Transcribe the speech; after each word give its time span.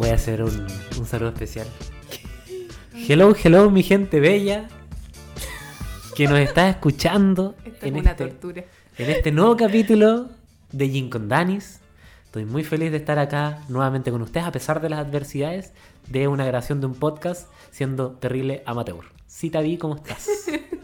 Voy 0.00 0.08
a 0.08 0.14
hacer 0.14 0.42
un, 0.42 0.66
un 0.98 1.06
saludo 1.06 1.28
especial. 1.28 1.66
Hello, 3.06 3.34
hello, 3.44 3.70
mi 3.70 3.82
gente 3.82 4.18
bella. 4.18 4.66
Que 6.16 6.26
nos 6.26 6.38
está 6.38 6.70
escuchando 6.70 7.54
Esto 7.66 7.84
en 7.86 7.96
es 7.96 8.00
una 8.02 8.10
este, 8.12 8.24
tortura. 8.26 8.64
en 8.96 9.10
este 9.10 9.30
nuevo 9.30 9.56
capítulo 9.58 10.28
de 10.72 10.88
Gin 10.88 11.10
con 11.10 11.28
Danis. 11.28 11.80
Estoy 12.24 12.46
muy 12.46 12.64
feliz 12.64 12.90
de 12.92 12.96
estar 12.96 13.18
acá 13.18 13.60
nuevamente 13.68 14.10
con 14.10 14.22
ustedes 14.22 14.46
a 14.46 14.52
pesar 14.52 14.80
de 14.80 14.88
las 14.88 15.00
adversidades 15.00 15.72
de 16.08 16.28
una 16.28 16.46
grabación 16.46 16.80
de 16.80 16.86
un 16.86 16.94
podcast 16.94 17.46
siendo 17.70 18.12
terrible 18.12 18.62
amateur. 18.64 19.04
Cita 19.26 19.60
vi, 19.60 19.76
¿cómo 19.76 19.96
estás? 19.96 20.26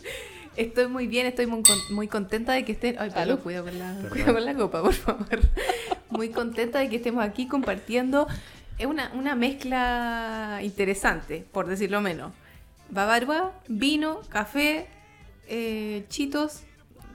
Estoy 0.57 0.89
muy 0.89 1.07
bien, 1.07 1.27
estoy 1.27 1.47
muy, 1.47 1.63
con- 1.63 1.95
muy 1.95 2.09
contenta 2.09 2.53
de 2.53 2.65
que 2.65 2.73
estén. 2.73 2.97
Ay. 2.99 3.11
Pablo, 3.11 3.39
cuidado 3.41 3.67
con, 3.67 3.79
la, 3.79 3.95
cuidado 4.11 4.35
con 4.35 4.45
la 4.45 4.55
copa, 4.55 4.83
por 4.83 4.93
favor. 4.95 5.41
Muy 6.09 6.31
contenta 6.31 6.79
de 6.79 6.89
que 6.89 6.97
estemos 6.97 7.23
aquí 7.23 7.47
compartiendo. 7.49 8.27
Es 8.79 8.87
una, 8.87 9.11
una 9.15 9.35
mezcla 9.35 10.61
interesante, 10.63 11.45
por 11.53 11.67
decirlo 11.67 12.01
menos. 12.01 12.33
Babarba, 12.91 13.53
vino, 13.69 14.21
café, 14.29 14.87
eh, 15.49 16.05
chitos. 16.09 16.61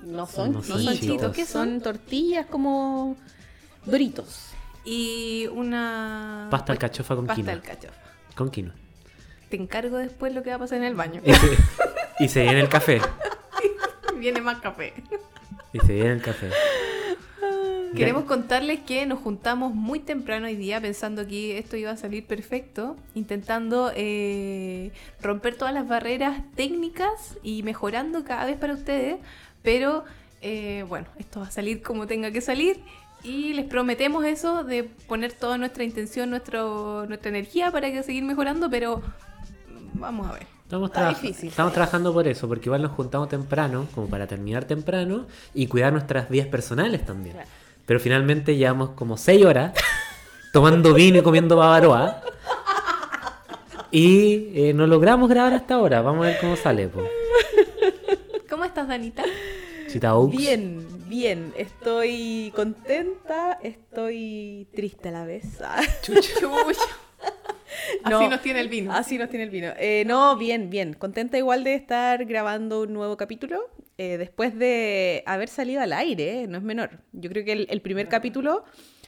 No 0.03 0.25
son, 0.25 0.53
No 0.53 0.63
son 0.63 0.79
chitos, 0.81 0.99
chitos, 0.99 1.35
¿qué 1.35 1.45
son? 1.45 1.69
son 1.69 1.81
tortillas 1.81 2.47
como 2.47 3.15
doritos. 3.85 4.47
y 4.83 5.47
una. 5.53 6.47
Pasta 6.49 6.73
alcachofa 6.73 7.15
con 7.15 7.27
Pasta 7.27 7.35
quinoa. 7.41 7.53
alcachofa. 7.53 7.93
Con 8.35 8.49
quinoa. 8.49 8.73
Te 9.49 9.57
encargo 9.57 9.97
después 9.97 10.33
lo 10.33 10.41
que 10.41 10.49
va 10.49 10.55
a 10.55 10.59
pasar 10.59 10.79
en 10.79 10.85
el 10.85 10.95
baño. 10.95 11.21
Y 11.23 11.33
se, 11.33 11.57
y 12.19 12.27
se 12.29 12.41
viene 12.43 12.61
el 12.61 12.69
café. 12.69 12.99
Viene 14.17 14.39
más 14.41 14.59
café. 14.61 14.93
Y 15.73 15.79
se 15.79 15.93
viene 15.93 16.11
el 16.13 16.21
café. 16.21 16.49
Queremos 17.95 18.23
contarles 18.23 18.79
que 18.79 19.05
nos 19.05 19.19
juntamos 19.19 19.73
muy 19.73 19.99
temprano 19.99 20.47
hoy 20.47 20.55
día 20.55 20.79
pensando 20.79 21.27
que 21.27 21.57
esto 21.57 21.75
iba 21.75 21.91
a 21.91 21.97
salir 21.97 22.25
perfecto, 22.25 22.95
intentando 23.15 23.91
eh, 23.95 24.91
romper 25.21 25.55
todas 25.55 25.73
las 25.73 25.87
barreras 25.87 26.41
técnicas 26.55 27.37
y 27.43 27.63
mejorando 27.63 28.23
cada 28.23 28.45
vez 28.45 28.57
para 28.57 28.73
ustedes, 28.73 29.17
pero 29.61 30.05
eh, 30.41 30.85
bueno, 30.87 31.07
esto 31.19 31.41
va 31.41 31.47
a 31.47 31.51
salir 31.51 31.81
como 31.81 32.07
tenga 32.07 32.31
que 32.31 32.41
salir 32.41 32.79
y 33.23 33.53
les 33.53 33.65
prometemos 33.65 34.25
eso 34.25 34.63
de 34.63 34.83
poner 34.83 35.33
toda 35.33 35.57
nuestra 35.57 35.83
intención, 35.83 36.29
nuestro, 36.29 37.05
nuestra 37.07 37.29
energía 37.29 37.71
para 37.71 37.91
que 37.91 38.03
seguir 38.03 38.23
mejorando, 38.23 38.69
pero 38.69 39.01
vamos 39.93 40.27
a 40.27 40.33
ver. 40.33 40.47
Estamos, 40.63 40.91
difícil, 41.09 41.49
estamos 41.49 41.73
trabajando 41.73 42.13
por 42.13 42.25
eso, 42.29 42.47
porque 42.47 42.69
igual 42.69 42.81
nos 42.81 42.91
juntamos 42.91 43.27
temprano, 43.27 43.87
como 43.93 44.07
para 44.07 44.25
terminar 44.25 44.63
temprano, 44.63 45.25
y 45.53 45.67
cuidar 45.67 45.91
nuestras 45.91 46.29
vidas 46.29 46.47
personales 46.47 47.05
también. 47.05 47.35
Claro. 47.35 47.49
Pero 47.85 47.99
finalmente 47.99 48.55
llevamos 48.55 48.91
como 48.91 49.17
6 49.17 49.45
horas 49.45 49.73
tomando 50.53 50.93
vino 50.93 51.19
y 51.19 51.21
comiendo 51.21 51.55
bavaroa. 51.57 52.21
Y 53.91 54.51
eh, 54.55 54.73
no 54.73 54.87
logramos 54.87 55.29
grabar 55.29 55.53
hasta 55.53 55.75
ahora. 55.75 56.01
Vamos 56.01 56.25
a 56.25 56.29
ver 56.29 56.37
cómo 56.39 56.55
sale. 56.55 56.87
po. 56.87 57.03
¿Cómo 58.49 58.63
estás, 58.63 58.87
Danita? 58.87 59.23
Chita 59.87 60.15
Oaks. 60.15 60.37
Bien, 60.37 60.87
bien. 61.09 61.53
Estoy 61.57 62.53
contenta, 62.55 63.59
estoy 63.61 64.67
triste 64.73 65.09
a 65.09 65.11
la 65.11 65.25
vez. 65.25 65.59
Ah, 65.63 65.81
Chucha. 66.01 66.31
No. 68.09 68.19
Así 68.19 68.27
nos 68.29 68.41
tiene 68.41 68.59
el 68.59 68.67
vino. 68.67 68.91
Así 68.91 69.17
nos 69.17 69.29
tiene 69.29 69.45
el 69.45 69.49
vino. 69.49 69.71
Eh, 69.77 70.03
no, 70.05 70.35
bien, 70.35 70.69
bien. 70.69 70.93
Contenta 70.93 71.37
igual 71.37 71.63
de 71.63 71.75
estar 71.75 72.25
grabando 72.25 72.81
un 72.81 72.93
nuevo 72.93 73.15
capítulo. 73.15 73.69
Eh, 74.03 74.17
después 74.17 74.57
de 74.57 75.21
haber 75.27 75.47
salido 75.47 75.79
al 75.79 75.93
aire, 75.93 76.41
eh, 76.41 76.47
no 76.47 76.57
es 76.57 76.63
menor. 76.63 77.03
Yo 77.11 77.29
creo 77.29 77.45
que 77.45 77.51
el, 77.51 77.67
el 77.69 77.83
primer 77.83 78.07
capítulo 78.07 78.63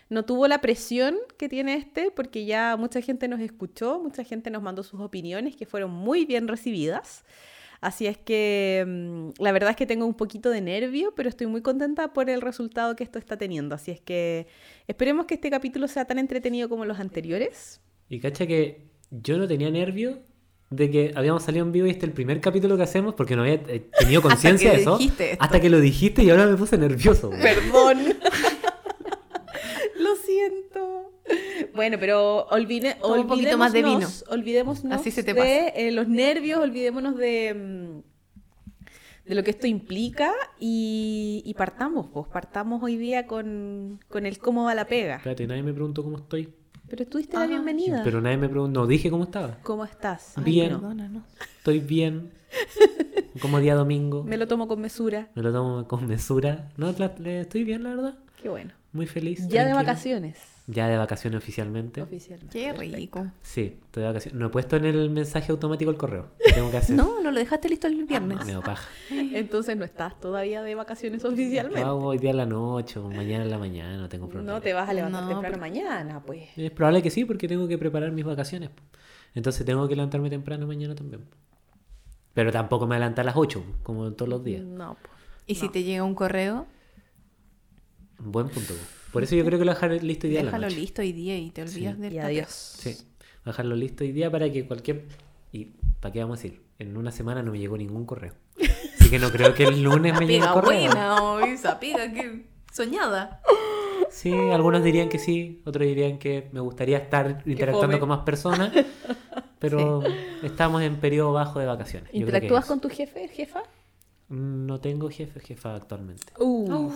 no 0.10 0.24
tuvo 0.24 0.48
la 0.48 0.62
presión 0.62 1.18
que 1.36 1.50
tiene 1.50 1.74
este, 1.74 2.12
porque 2.12 2.46
ya 2.46 2.78
mucha 2.78 3.02
gente 3.02 3.28
nos 3.28 3.40
escuchó, 3.40 4.00
mucha 4.00 4.24
gente 4.24 4.52
nos 4.52 4.62
mandó 4.62 4.84
sus 4.84 5.02
opiniones 5.02 5.56
que 5.56 5.66
fueron 5.66 5.90
muy 5.90 6.26
bien 6.26 6.48
recibidas. 6.48 7.26
Así 7.82 8.06
es 8.06 8.20
que 8.20 8.86
mm, 8.88 9.42
la 9.42 9.52
verdad 9.52 9.72
es 9.72 9.78
que 9.78 9.88
tengo 9.88 10.06
un 10.06 10.14
poquito 10.14 10.52
de 10.52 10.62
nervio, 10.62 11.16
pero 11.16 11.28
estoy 11.28 11.48
muy 11.48 11.64
contenta 11.64 12.14
por 12.14 12.30
el 12.30 12.42
resultado 12.42 12.96
que 12.96 13.04
esto 13.04 13.18
está 13.18 13.36
teniendo. 13.36 13.74
Así 13.74 13.90
es 13.90 14.00
que 14.00 14.46
esperemos 14.88 15.26
que 15.26 15.34
este 15.34 15.50
capítulo 15.50 15.88
sea 15.88 16.06
tan 16.06 16.20
entretenido 16.20 16.70
como 16.70 16.86
los 16.86 17.00
anteriores. 17.00 17.82
Y 18.10 18.20
cacha 18.20 18.46
que 18.46 18.92
yo 19.10 19.40
no 19.40 19.48
tenía 19.48 19.72
nervio 19.72 20.22
de 20.76 20.90
que 20.92 21.12
habíamos 21.16 21.44
salido 21.44 21.66
en 21.66 21.72
vivo 21.72 21.88
y 21.88 21.92
este 21.92 22.06
es 22.06 22.10
el 22.10 22.14
primer 22.14 22.40
capítulo 22.42 22.76
que 22.78 22.84
hacemos 22.84 23.14
porque 23.16 23.36
no 23.36 23.42
había 23.44 23.56
eh, 23.56 23.90
tenido 24.00 24.22
conciencia 24.22 24.72
que 24.72 24.76
de 24.78 24.82
eso. 24.84 24.98
dijiste 24.98 25.32
esto. 25.34 25.44
Hasta 25.44 25.60
que 25.62 25.70
lo 25.70 25.80
dijiste 25.80 26.24
y 26.24 26.30
ahora 26.30 26.48
me 26.48 26.56
puse 26.58 26.78
nervioso. 26.78 27.30
güey. 27.30 27.42
Perdón. 27.42 28.00
Lo 30.00 30.16
siento. 30.16 31.12
Bueno, 31.74 31.98
pero 32.00 32.46
olvide, 32.48 32.96
Toma 33.02 33.20
un 33.22 33.28
poquito 33.28 33.58
más 33.58 33.72
de 33.74 33.84
vino. 33.84 34.08
olvidémonos- 34.30 34.92
Así 34.92 35.12
se 35.12 35.24
te 35.24 35.34
de 35.34 35.40
pasa. 35.40 35.68
eh, 35.80 35.92
los 35.92 36.08
nervios, 36.08 36.60
olvidémonos 36.60 37.16
de, 37.18 37.54
mm, 37.54 39.30
de 39.30 39.36
lo 39.36 39.44
que 39.44 39.52
esto 39.52 39.68
implica 39.68 40.32
y, 40.60 41.42
y 41.46 41.54
partamos, 41.54 42.08
pues 42.14 42.28
partamos 42.28 42.84
hoy 42.84 42.98
día 42.98 43.26
con, 43.26 44.00
con 44.10 44.26
el 44.26 44.38
cómo 44.40 44.66
va 44.66 44.76
la 44.76 44.86
pega. 44.86 45.16
Espérate, 45.18 45.48
nadie 45.48 45.64
me 45.64 45.74
preguntó 45.74 46.04
cómo 46.04 46.18
estoy. 46.18 46.50
Pero 46.96 47.08
tú 47.08 47.18
diste 47.18 47.36
Ah, 47.36 47.40
la 47.40 47.48
bienvenida. 47.48 48.02
Pero 48.04 48.22
nadie 48.22 48.38
me 48.38 48.48
preguntó. 48.48 48.82
No, 48.82 48.86
dije 48.86 49.10
cómo 49.10 49.24
estaba. 49.24 49.58
¿Cómo 49.64 49.84
estás? 49.84 50.38
Ay, 50.38 50.44
Bien. 50.44 50.70
perdónanos. 50.74 51.24
Estoy 51.58 51.80
bien. 51.80 52.30
Como 53.42 53.60
día 53.60 53.74
domingo. 53.74 54.24
Me 54.24 54.38
lo 54.38 54.48
tomo 54.48 54.68
con 54.68 54.80
mesura. 54.80 55.28
Me 55.34 55.42
lo 55.42 55.52
tomo 55.52 55.88
con 55.88 56.06
mesura. 56.06 56.70
No, 56.78 56.92
la- 56.92 57.16
estoy 57.42 57.64
bien, 57.64 57.82
la 57.82 57.96
verdad. 57.96 58.14
Qué 58.40 58.48
bueno. 58.48 58.74
Muy 58.92 59.08
feliz. 59.08 59.48
Ya 59.48 59.66
de 59.66 59.74
vacaciones. 59.74 60.38
Ya 60.66 60.88
de 60.88 60.96
vacaciones 60.98 61.40
oficialmente. 61.40 62.02
Oficialmente. 62.02 62.58
Qué 62.58 62.68
Perfecto. 62.70 62.96
rico. 62.96 63.28
Sí, 63.42 63.80
estoy 63.84 64.02
de 64.04 64.08
vacaciones. 64.08 64.40
No 64.40 64.46
he 64.46 64.50
puesto 64.50 64.78
en 64.78 64.86
el 64.86 65.10
mensaje 65.10 65.52
automático 65.52 65.92
el 65.92 65.98
correo. 65.98 66.28
que 66.46 66.54
Tengo 66.54 66.72
que 66.72 66.78
hacer. 66.78 66.96
No, 66.96 67.20
no 67.22 67.32
lo 67.32 67.38
dejaste 67.40 67.68
listo 67.68 67.88
el 67.88 68.06
viernes. 68.06 68.46
Me 68.46 68.54
da 68.54 68.62
paja. 68.62 68.88
Entonces 69.12 69.76
no 69.76 69.84
estás 69.84 70.18
todavía 70.22 70.62
de 70.64 70.74
vacaciones 70.76 71.26
oficialmente. 71.26 71.82
hago 71.82 72.06
hoy 72.06 72.18
día 72.18 72.30
en 72.32 72.38
la 72.38 72.46
noche 72.46 72.98
o 73.00 73.10
mañana 73.10 73.44
en 73.44 73.52
la 73.52 73.58
mañana, 73.58 73.98
no 73.98 74.08
tengo 74.08 74.30
problema. 74.30 74.54
No 74.54 74.62
te 74.62 74.72
vas 74.72 74.88
a 74.88 74.94
levantar 74.94 75.24
No, 75.24 75.30
temprano 75.30 75.56
pero- 75.56 75.60
mañana, 75.60 76.22
pues. 76.26 76.44
Es 76.56 76.72
probable 76.72 77.02
que 77.02 77.10
sí, 77.12 77.26
porque 77.26 77.48
tengo 77.50 77.68
que 77.68 77.78
preparar 77.78 78.12
mis 78.14 78.24
vacaciones. 78.24 78.70
Entonces 79.36 79.66
tengo 79.66 79.86
que 79.90 79.96
levantarme 79.98 80.30
temprano 80.30 80.66
mañana 80.66 80.96
también. 80.96 81.26
Pero 82.34 82.54
tampoco 82.54 82.88
me 82.88 82.96
adelanto 82.96 83.20
a 83.20 83.26
las 83.26 83.36
8, 83.36 83.62
po, 83.62 83.84
como 83.84 84.14
todos 84.14 84.30
los 84.30 84.44
días. 84.46 84.64
No, 84.64 84.96
pues. 85.02 85.12
Y 85.46 85.56
si 85.56 85.68
te 85.68 85.84
llega 85.84 86.04
un 86.04 86.16
correo, 86.16 86.68
Buen 88.18 88.48
punto. 88.48 88.74
Po. 89.14 89.18
Por 89.18 89.24
eso 89.24 89.36
yo 89.36 89.46
creo 89.46 89.60
que 89.60 89.66
lo 89.66 89.72
voy 89.74 89.78
a 89.84 89.88
dejar 89.88 90.04
listo 90.04 90.28
hoy 90.28 90.32
día 90.32 90.40
la 90.42 90.46
déjalo 90.52 90.68
listo 90.70 91.02
hoy 91.02 91.12
día 91.14 91.38
y 91.38 91.50
te 91.52 91.62
olvidas 91.62 91.96
Sí. 91.96 92.02
del 92.02 92.14
Y 92.14 92.20
adiós. 92.20 92.50
Sí, 92.50 92.98
dejarlo 93.46 93.76
listo 93.76 94.04
hoy 94.04 94.12
día 94.12 94.30
para 94.32 94.52
que 94.52 94.66
cualquier... 94.68 95.06
¿Y 95.52 95.66
para 96.00 96.12
qué 96.12 96.20
vamos 96.20 96.40
a 96.40 96.42
decir? 96.44 96.62
En 96.80 96.98
una 96.98 97.12
semana 97.12 97.44
no 97.44 97.52
me 97.52 97.60
llegó 97.60 97.78
ningún 97.78 98.06
correo. 98.06 98.34
Así 99.00 99.10
que 99.10 99.20
no 99.20 99.30
creo 99.32 99.54
que 99.54 99.64
el 99.66 99.84
lunes 99.84 100.14
me 100.20 100.22
llegue 100.26 100.36
el 100.38 100.42
Pega 100.42 100.54
correo. 100.54 100.90
buena, 100.90 101.54
esa 101.54 101.80
pega 101.80 102.12
que 102.12 102.46
soñada. 102.72 103.40
Sí, 104.10 104.32
algunos 104.32 104.84
dirían 104.84 105.10
que 105.10 105.20
sí, 105.20 105.62
otros 105.66 105.86
dirían 105.88 106.18
que 106.18 106.50
me 106.52 106.60
gustaría 106.60 106.98
estar 106.98 107.42
interactuando 107.46 108.00
con 108.00 108.10
más 108.10 108.20
personas, 108.22 108.72
pero 109.60 110.04
estamos 110.44 110.82
en 110.82 110.98
periodo 110.98 111.34
bajo 111.34 111.60
de 111.60 111.66
vacaciones. 111.68 112.10
¿Interactúas 112.14 112.66
con 112.66 112.80
tu 112.82 112.90
jefe, 112.90 113.28
jefa? 113.28 113.64
No 114.30 114.80
tengo 114.80 115.10
jefe, 115.10 115.40
jefa 115.40 115.76
actualmente. 115.76 116.24
Uh. 116.40 116.92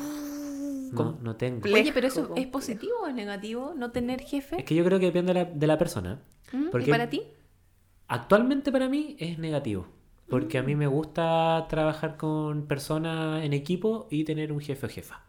No, 0.94 1.18
no 1.22 1.36
tengo. 1.36 1.62
Oye, 1.72 1.92
pero 1.94 2.08
eso 2.08 2.26
Complejo. 2.28 2.46
es 2.48 2.52
positivo 2.52 2.94
o 3.04 3.08
es 3.08 3.14
negativo, 3.16 3.74
no 3.76 3.92
tener 3.92 4.22
jefe. 4.22 4.58
Es 4.60 4.64
que 4.66 4.76
yo 4.76 4.84
creo 4.86 5.00
que 5.00 5.08
depende 5.08 5.34
de 5.34 5.44
la, 5.44 5.46
de 5.46 5.68
la 5.68 5.78
persona. 5.78 6.20
¿Mm? 6.52 6.68
¿Y 6.68 6.70
porque- 6.70 6.92
para 6.92 7.10
ti? 7.10 7.24
Actualmente 8.10 8.72
para 8.72 8.88
mí 8.88 9.18
es 9.20 9.38
negativo, 9.38 9.88
porque 10.30 10.58
a 10.58 10.64
mí 10.64 10.76
me 10.76 10.88
gusta 10.88 11.66
trabajar 11.70 12.16
con 12.16 12.66
personas 12.68 13.44
en 13.44 13.52
equipo 13.54 14.08
y 14.10 14.24
tener 14.24 14.52
un 14.54 14.62
jefe 14.62 14.86
o 14.86 14.90
jefa. 14.90 15.24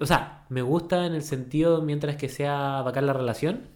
O 0.00 0.06
sea, 0.06 0.44
me 0.48 0.62
gusta 0.62 1.06
en 1.06 1.14
el 1.14 1.22
sentido 1.22 1.80
mientras 1.82 2.16
que 2.16 2.28
sea 2.28 2.82
bacán 2.82 3.06
la 3.06 3.12
relación. 3.12 3.68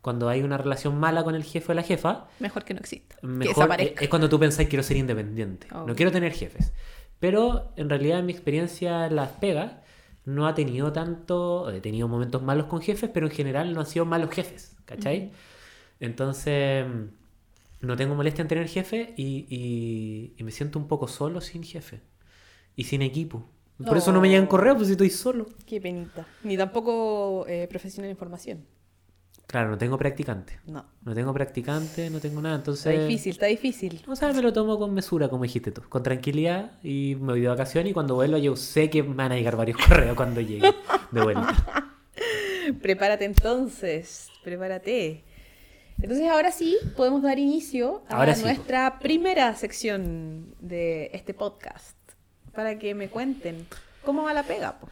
Cuando 0.00 0.28
hay 0.28 0.42
una 0.42 0.56
relación 0.56 0.98
mala 0.98 1.24
con 1.24 1.34
el 1.34 1.42
jefe 1.42 1.72
o 1.72 1.74
la 1.74 1.82
jefa, 1.82 2.28
Mejor 2.38 2.64
que 2.64 2.72
no 2.74 2.80
exista. 2.80 3.16
que 3.20 3.26
mejor 3.26 3.68
es, 3.80 4.08
cuando 4.08 4.28
tú 4.28 4.38
pensás 4.38 4.66
quiero 4.66 4.82
ser 4.84 4.96
independiente. 4.96 5.66
Oh. 5.74 5.84
No 5.86 5.94
quiero 5.96 6.12
tener 6.12 6.32
jefes. 6.32 6.72
Pero 7.18 7.72
en 7.76 7.90
realidad 7.90 8.20
en 8.20 8.26
mi 8.26 8.32
experiencia 8.32 9.06
en 9.06 9.16
las 9.16 9.30
pegas 9.32 9.72
no 10.26 10.46
ha 10.46 10.54
tenido 10.54 10.92
tanto, 10.92 11.70
he 11.70 11.80
tenido 11.80 12.08
momentos 12.08 12.42
malos 12.42 12.66
con 12.66 12.82
jefes, 12.82 13.10
pero 13.14 13.26
en 13.28 13.32
general 13.32 13.72
no 13.72 13.80
han 13.80 13.86
sido 13.86 14.04
malos 14.04 14.30
jefes, 14.30 14.76
¿cachai? 14.84 15.32
Entonces 16.00 16.84
no 17.80 17.96
tengo 17.96 18.14
molestia 18.14 18.42
en 18.42 18.48
tener 18.48 18.68
jefe 18.68 19.14
y, 19.16 19.46
y- 19.48 20.34
y 20.36 20.44
me 20.44 20.50
siento 20.50 20.78
un 20.78 20.88
poco 20.88 21.08
solo 21.08 21.40
sin 21.40 21.62
jefe 21.62 22.00
y 22.76 22.84
sin 22.84 23.02
equipo. 23.02 23.48
Por 23.84 23.96
eso 23.98 24.10
no 24.12 24.20
me 24.20 24.28
llegan 24.28 24.46
Oh. 24.46 24.48
correos, 24.48 24.76
pues 24.76 24.88
si 24.88 24.92
estoy 24.92 25.10
solo. 25.10 25.46
Qué 25.66 25.80
penita. 25.80 26.26
Ni 26.42 26.56
tampoco 26.56 27.46
eh, 27.48 27.66
profesional 27.68 28.10
en 28.10 28.16
formación. 28.16 28.64
Claro, 29.46 29.70
no 29.70 29.78
tengo 29.78 29.96
practicante. 29.96 30.58
No. 30.66 30.84
No 31.04 31.14
tengo 31.14 31.32
practicante, 31.32 32.10
no 32.10 32.20
tengo 32.20 32.40
nada. 32.42 32.56
Está 32.56 32.70
Entonces, 32.70 33.06
difícil, 33.08 33.32
está 33.32 33.46
difícil. 33.46 34.02
O 34.08 34.16
sea, 34.16 34.32
me 34.32 34.42
lo 34.42 34.52
tomo 34.52 34.78
con 34.78 34.92
mesura, 34.92 35.28
como 35.28 35.44
dijiste 35.44 35.70
tú, 35.70 35.82
con 35.88 36.02
tranquilidad 36.02 36.72
y 36.82 37.16
me 37.20 37.32
voy 37.32 37.40
de 37.40 37.48
vacaciones 37.48 37.90
y 37.90 37.94
cuando 37.94 38.16
vuelva 38.16 38.38
yo 38.38 38.56
sé 38.56 38.90
que 38.90 39.02
me 39.02 39.14
van 39.14 39.32
a 39.32 39.36
llegar 39.36 39.56
varios 39.56 39.78
correos 39.88 40.16
cuando 40.16 40.40
llegue 40.40 40.74
de 41.12 41.22
vuelta. 41.22 41.92
Prepárate 42.82 43.24
entonces 43.24 44.30
prepárate. 44.46 45.24
Entonces 46.00 46.28
ahora 46.28 46.52
sí 46.52 46.76
podemos 46.96 47.22
dar 47.22 47.38
inicio 47.38 48.02
a 48.08 48.18
Ahora 48.18 48.34
sí, 48.34 48.42
nuestra 48.42 48.98
primera 48.98 49.54
sección 49.54 50.54
de 50.60 51.10
este 51.12 51.34
podcast. 51.34 51.96
Para 52.54 52.78
que 52.78 52.94
me 52.94 53.08
cuenten 53.08 53.66
cómo 54.04 54.22
va 54.22 54.32
la 54.34 54.42
pega. 54.42 54.78
po? 54.78 54.88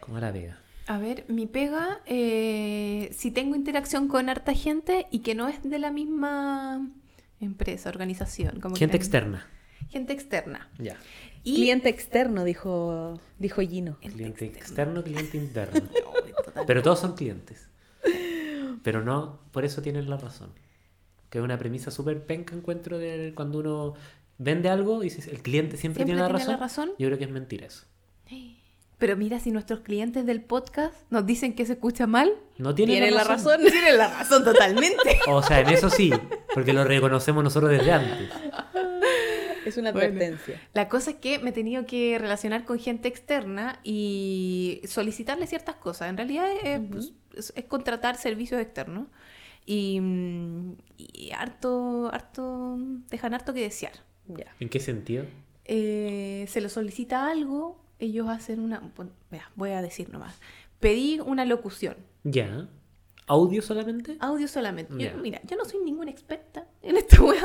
¿Cómo 0.00 0.18
la 0.18 0.30
vega? 0.32 0.59
A 0.90 0.98
ver, 0.98 1.24
mi 1.28 1.46
pega, 1.46 2.00
eh, 2.06 3.10
si 3.16 3.30
tengo 3.30 3.54
interacción 3.54 4.08
con 4.08 4.28
harta 4.28 4.54
gente 4.54 5.06
y 5.12 5.20
que 5.20 5.36
no 5.36 5.46
es 5.48 5.62
de 5.62 5.78
la 5.78 5.92
misma 5.92 6.90
empresa, 7.38 7.90
organización. 7.90 8.58
Como 8.58 8.74
Gente 8.74 8.98
que- 8.98 9.04
externa. 9.04 9.46
Gente 9.88 10.12
externa. 10.12 10.68
Ya. 10.78 10.96
Y 11.44 11.54
Cliente 11.54 11.88
externo, 11.90 12.42
dijo, 12.42 13.20
dijo 13.38 13.60
Gino. 13.62 13.98
Cliente 14.00 14.46
externo, 14.46 15.04
cliente 15.04 15.36
interno. 15.36 15.80
Pero 16.66 16.82
todos 16.82 16.98
son 16.98 17.14
clientes. 17.14 17.68
Pero 18.82 19.04
no, 19.04 19.38
por 19.52 19.64
eso 19.64 19.82
tienen 19.82 20.10
la 20.10 20.16
razón. 20.16 20.50
Que 21.28 21.38
es 21.38 21.44
una 21.44 21.56
premisa 21.56 21.92
súper 21.92 22.26
penca 22.26 22.56
encuentro 22.56 22.98
de 22.98 23.32
cuando 23.36 23.60
uno 23.60 23.94
vende 24.38 24.68
algo 24.68 25.02
y 25.02 25.04
dices, 25.04 25.28
el 25.28 25.40
cliente 25.40 25.76
siempre, 25.76 26.04
Siempre 26.04 26.04
tiene, 26.06 26.20
la, 26.20 26.26
tiene 26.26 26.38
razón. 26.40 26.52
la 26.54 26.58
razón. 26.58 26.90
Yo 26.98 27.06
creo 27.06 27.18
que 27.18 27.24
es 27.26 27.30
mentira 27.30 27.66
eso. 27.66 27.84
Pero 29.00 29.16
mira, 29.16 29.40
si 29.40 29.50
nuestros 29.50 29.80
clientes 29.80 30.24
del 30.26 30.42
podcast 30.42 30.94
nos 31.10 31.26
dicen 31.26 31.54
que 31.54 31.66
se 31.66 31.72
escucha 31.72 32.06
mal, 32.06 32.32
No 32.58 32.74
tienen, 32.74 32.96
Tienen 32.98 33.14
la 33.16 33.24
razón. 33.24 33.58
tienen 33.68 33.96
la 33.98 34.08
razón 34.18 34.44
totalmente. 34.44 35.18
O 35.26 35.42
sea, 35.42 35.60
en 35.60 35.70
eso 35.70 35.90
sí, 35.90 36.12
porque 36.54 36.72
lo 36.72 36.84
reconocemos 36.84 37.42
nosotros 37.42 37.70
desde 37.72 37.90
antes. 37.92 38.30
Es 39.64 39.76
una 39.76 39.92
Bueno. 39.92 40.08
advertencia. 40.08 40.60
La 40.74 40.88
cosa 40.88 41.10
es 41.12 41.16
que 41.16 41.38
me 41.38 41.50
he 41.50 41.52
tenido 41.52 41.84
que 41.86 42.18
relacionar 42.18 42.64
con 42.64 42.78
gente 42.78 43.08
externa 43.08 43.78
y 43.84 44.80
solicitarle 44.86 45.46
ciertas 45.46 45.76
cosas. 45.76 46.08
En 46.10 46.16
realidad 46.16 46.48
es, 46.62 46.80
pues, 46.90 47.12
es- 47.36 47.52
es 47.56 47.64
contratar 47.64 48.16
servicios 48.16 48.60
externos. 48.60 49.06
Y, 49.66 50.00
mm, 50.00 50.72
y 50.96 51.30
harto, 51.32 52.10
harto, 52.12 52.78
dejan 53.10 53.34
harto 53.34 53.52
que 53.54 53.60
desear. 53.60 53.92
Ya. 54.28 54.46
¿En 54.60 54.68
qué 54.68 54.80
sentido? 54.80 55.24
Eh, 55.66 56.46
se 56.48 56.60
lo 56.60 56.68
solicita 56.68 57.30
algo, 57.30 57.78
ellos 58.00 58.28
hacen 58.28 58.60
una... 58.60 58.82
voy 59.56 59.70
a 59.70 59.82
decir 59.82 60.10
nomás. 60.10 60.34
Pedí 60.80 61.20
una 61.20 61.44
locución. 61.44 61.96
Ya. 62.24 62.68
¿Audio 63.26 63.62
solamente? 63.62 64.16
Audio 64.18 64.48
solamente. 64.48 64.92
Yo- 64.98 65.16
mira, 65.18 65.40
yo 65.46 65.56
no 65.56 65.64
soy 65.64 65.80
ninguna 65.84 66.10
experta 66.10 66.66
en 66.82 66.96
esta 66.96 67.22
weá, 67.22 67.42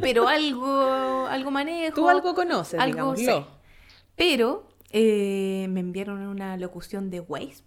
pero 0.00 0.26
algo, 0.28 1.26
algo 1.26 1.50
manejo. 1.50 1.94
Tú 1.94 2.08
algo 2.08 2.34
conoces, 2.34 2.80
algo 2.80 3.14
digámoslo. 3.14 3.40
sé. 3.42 3.46
Pero 4.16 4.68
eh, 4.90 5.66
me 5.68 5.80
enviaron 5.80 6.20
una 6.26 6.56
locución 6.56 7.10
de 7.10 7.20
Waze, 7.20 7.62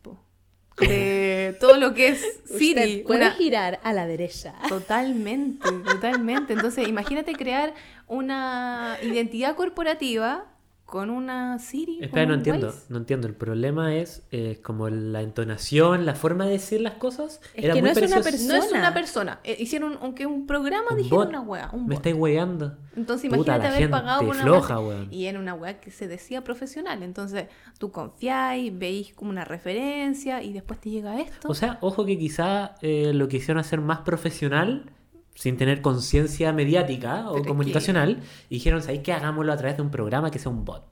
de 0.80 1.56
todo 1.60 1.78
lo 1.78 1.94
que 1.94 2.08
es 2.10 2.42
Siri. 2.46 2.82
Usted 2.82 3.04
puede 3.06 3.20
una- 3.22 3.32
girar 3.34 3.80
a 3.84 3.94
la 3.94 4.08
derecha. 4.08 4.56
Totalmente, 4.68 5.70
totalmente. 5.86 6.54
Entonces, 6.54 6.88
imagínate 6.88 7.34
crear 7.34 7.74
una 8.08 8.98
identidad 9.04 9.56
corporativa 9.56 10.48
con 10.94 11.10
una 11.10 11.58
Siri. 11.58 11.98
Espera, 12.04 12.28
no 12.28 12.36
entiendo. 12.36 12.68
Waze. 12.68 12.86
No 12.90 12.98
entiendo. 13.00 13.26
El 13.28 13.34
problema 13.34 13.96
es 13.96 14.22
eh, 14.30 14.60
como 14.64 14.90
la 14.90 15.24
entonación, 15.24 16.06
la 16.06 16.14
forma 16.14 16.46
de 16.46 16.52
decir 16.52 16.82
las 16.82 16.94
cosas. 16.94 17.42
Es 17.56 17.64
era 17.66 17.74
que 17.74 17.82
muy 17.82 17.90
no 17.94 18.00
es 18.00 18.12
una 18.12 18.22
parecida- 18.22 18.48
No 18.48 18.54
es 18.54 18.60
persona. 18.66 18.80
una 18.80 18.94
persona. 18.94 19.40
Eh, 19.44 19.56
hicieron, 19.60 19.98
aunque 20.04 20.28
un 20.28 20.46
programa 20.46 20.90
Un 20.92 20.98
dijeron 20.98 21.18
bot. 21.18 21.30
una 21.30 21.42
wea. 21.42 21.70
Un 21.74 21.88
Me 21.88 21.96
estáis 21.96 22.16
weando. 22.16 22.78
Entonces 22.96 23.28
Puta, 23.32 23.56
imagínate 23.56 23.60
la 23.64 23.68
haber 23.70 23.80
gente 23.80 23.92
pagado 23.92 24.20
por 24.20 24.36
una 24.36 24.44
floja, 24.44 24.80
wea-. 24.82 25.08
Y 25.10 25.26
en 25.26 25.38
una 25.38 25.56
web 25.56 25.80
que 25.80 25.90
se 25.90 26.08
decía 26.08 26.44
profesional. 26.44 27.02
Entonces 27.02 27.48
tú 27.80 27.92
confiáis, 27.92 28.78
veis 28.78 29.16
como 29.16 29.32
una 29.32 29.46
referencia 29.46 30.44
y 30.44 30.54
después 30.54 30.80
te 30.80 30.92
llega 30.92 31.20
esto. 31.20 31.48
O 31.50 31.56
sea, 31.56 31.80
ojo 31.82 32.06
que 32.06 32.20
quizá 32.20 32.76
eh, 32.84 33.14
lo 33.16 33.28
quisieron 33.28 33.58
hacer 33.60 33.82
más 33.82 34.02
profesional, 34.02 34.92
sin 35.36 35.58
tener 35.58 35.82
conciencia 35.82 36.52
mediática 36.54 37.30
o 37.30 37.34
Pero 37.36 37.46
comunicacional, 37.46 38.22
y 38.50 38.56
dijeron, 38.56 38.82
¿sabéis 38.82 39.02
qué? 39.02 39.14
Hagámoslo 39.14 39.52
a 39.54 39.58
través 39.58 39.78
de 39.78 39.84
un 39.84 39.92
programa 39.92 40.30
que 40.32 40.40
sea 40.40 40.52
un 40.52 40.64
bot. 40.66 40.86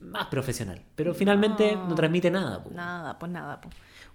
Más 0.00 0.26
profesional. 0.26 0.82
Pero 0.94 1.14
finalmente 1.14 1.74
no, 1.76 1.88
No. 1.90 1.94
transmite 1.94 2.30
nada. 2.30 2.62
po. 2.62 2.70
Nada, 2.70 3.18
pues 3.18 3.32
nada. 3.32 3.60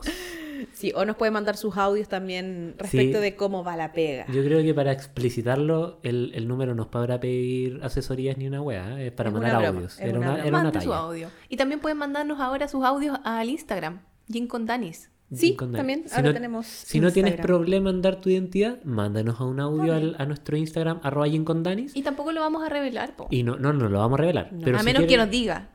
Sí, 0.74 0.92
o 0.94 1.04
nos 1.04 1.16
puede 1.16 1.32
mandar 1.32 1.56
sus 1.56 1.76
audios 1.76 2.08
también 2.08 2.74
respecto 2.78 3.18
Sí. 3.18 3.22
de 3.22 3.34
cómo 3.36 3.64
va 3.64 3.76
la 3.76 3.92
pega. 3.92 4.26
Yo 4.32 4.44
creo 4.44 4.62
que 4.62 4.72
para 4.74 4.92
explicitarlo, 4.92 5.98
el, 6.04 6.30
el 6.34 6.46
número 6.46 6.74
no 6.76 6.82
es 6.84 6.88
para 6.88 7.18
pedir 7.18 7.80
asesorías 7.82 8.38
ni 8.38 8.46
una 8.46 8.62
wea, 8.62 9.02
es 9.02 9.10
para 9.12 9.30
Es 9.30 9.34
mandar 9.34 9.56
una 9.58 9.68
audios. 9.68 9.98
Era 9.98 10.18
una 10.18 10.32
broma. 10.34 10.44
era 10.46 10.60
una 10.60 10.72
su 10.72 10.78
talla. 10.78 10.96
audio. 10.98 11.28
Y 11.48 11.56
también 11.56 11.80
pueden 11.80 11.98
mandarnos 11.98 12.38
ahora 12.40 12.68
sus 12.68 12.84
audios 12.84 13.18
al 13.24 13.48
Instagram, 13.48 14.02
Jim 14.30 14.46
con 14.46 14.66
Danis. 14.66 15.08
Sí, 15.32 15.56
también, 15.56 16.04
Si 16.08 16.14
ahora 16.14 16.28
no- 16.28 16.34
tenemos 16.34 16.66
Si 16.66 17.00
no 17.00 17.10
tienes 17.10 17.40
problema 17.40 17.88
en 17.90 18.02
dar 18.02 18.20
tu 18.20 18.28
identidad, 18.28 18.82
mándanos 18.84 19.40
a 19.40 19.44
un 19.44 19.58
audio 19.60 19.94
al- 19.94 20.14
a 20.18 20.26
nuestro 20.26 20.56
Instagram, 20.58 21.00
arroba 21.02 21.26
Danis. 21.62 21.96
Y 21.96 22.02
tampoco 22.02 22.32
lo 22.32 22.40
vamos 22.42 22.62
a 22.62 22.68
revelar, 22.68 23.16
po. 23.16 23.26
Y 23.30 23.42
no, 23.42 23.56
no, 23.56 23.72
no 23.72 23.88
lo 23.88 23.98
vamos 23.98 24.18
a 24.18 24.20
revelar. 24.20 24.50
Pero 24.62 24.76
a 24.76 24.80
si 24.80 24.84
menos 24.86 25.04
que 25.06 25.16
nos 25.16 25.30
diga. 25.30 25.70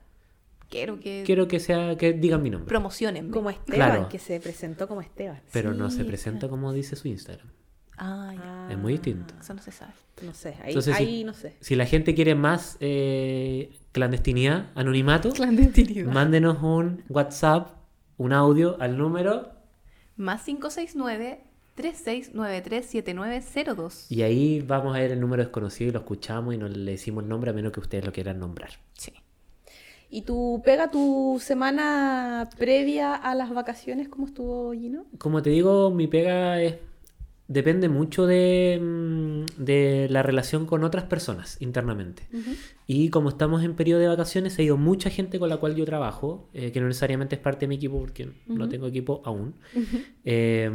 Quiero 0.69 0.99
que 0.99 1.23
Quiero 1.25 1.47
que 1.47 1.59
sea, 1.59 1.95
que 1.97 2.13
digan 2.13 2.43
mi 2.43 2.49
nombre. 2.49 2.67
promocionen. 2.67 3.31
Como 3.31 3.49
Esteban, 3.49 3.75
Claro. 3.91 4.09
que 4.09 4.19
se 4.19 4.39
presentó 4.39 4.87
como 4.87 5.01
Esteban. 5.01 5.41
Pero 5.53 5.73
no 5.73 5.89
se 5.89 6.03
presenta 6.05 6.47
como 6.49 6.71
dice 6.73 6.95
su 6.95 7.07
Instagram. 7.07 7.47
Ah, 7.99 8.33
ya. 8.35 8.67
Es 8.73 8.77
muy 8.77 8.93
distinto. 8.93 9.33
Eso 9.39 9.53
no 9.55 9.61
se 9.61 9.71
sabe. 9.71 9.93
No 10.23 10.33
sé, 10.33 10.49
ahí, 10.61 10.69
Entonces, 10.69 10.95
si- 10.97 11.23
no 11.23 11.33
sé. 11.33 11.55
Si 11.61 11.75
la 11.75 11.85
gente 11.85 12.13
quiere 12.13 12.35
más 12.35 12.77
eh, 12.79 13.71
clandestinidad, 13.91 14.67
anonimato, 14.75 15.31
Clandestinidad. 15.31 16.11
mándenos 16.11 16.61
un 16.61 17.03
WhatsApp, 17.09 17.69
un 18.17 18.33
audio 18.33 18.77
al 18.81 18.97
número 18.97 19.51
Más 20.15 20.43
569 20.43 21.41
36937902. 21.75 24.05
y 24.09 24.21
ahí 24.23 24.61
vamos 24.61 24.95
a 24.95 24.99
ver 24.99 25.11
el 25.11 25.19
número 25.19 25.43
desconocido 25.43 25.89
y 25.89 25.93
lo 25.93 25.99
escuchamos 25.99 26.53
y 26.53 26.57
no 26.57 26.67
le 26.67 26.91
decimos 26.91 27.23
el 27.23 27.29
nombre 27.29 27.51
a 27.51 27.53
menos 27.53 27.71
que 27.71 27.79
ustedes 27.79 28.05
lo 28.05 28.11
quieran 28.11 28.39
nombrar. 28.39 28.71
Sí. 28.93 29.13
¿Y 30.09 30.21
tú 30.21 30.61
pega 30.63 30.89
tu 30.89 31.37
semana 31.41 32.49
previa 32.57 33.13
a 33.13 33.35
las 33.35 33.53
vacaciones? 33.53 34.07
¿Cómo 34.07 34.27
estuvo 34.27 34.71
Gino? 34.73 35.05
Como 35.17 35.41
te 35.41 35.49
digo, 35.49 35.91
mi 35.91 36.07
pega 36.07 36.61
es 36.61 36.75
depende 37.47 37.87
mucho 37.87 38.25
de, 38.25 38.79
mm, 38.81 39.63
de 39.63 40.07
la 40.09 40.21
relación 40.21 40.65
con 40.65 40.83
otras 40.83 41.05
personas 41.05 41.57
internamente. 41.61 42.23
Y 42.85 43.09
como 43.09 43.29
estamos 43.29 43.63
en 43.63 43.75
periodo 43.75 44.01
de 44.01 44.07
vacaciones, 44.07 44.57
ha 44.59 44.61
ido 44.61 44.77
mucha 44.77 45.09
gente 45.09 45.39
con 45.39 45.49
la 45.49 45.57
cual 45.57 45.75
yo 45.75 45.85
trabajo, 45.85 46.49
eh, 46.53 46.71
que 46.71 46.81
no 46.81 46.87
necesariamente 46.87 47.35
es 47.35 47.41
parte 47.41 47.61
de 47.61 47.67
mi 47.69 47.75
equipo 47.75 47.99
porque 47.99 48.29
no 48.47 48.67
tengo 48.69 48.87
equipo 48.87 49.21
aún. 49.25 49.55
Eh, 50.25 50.69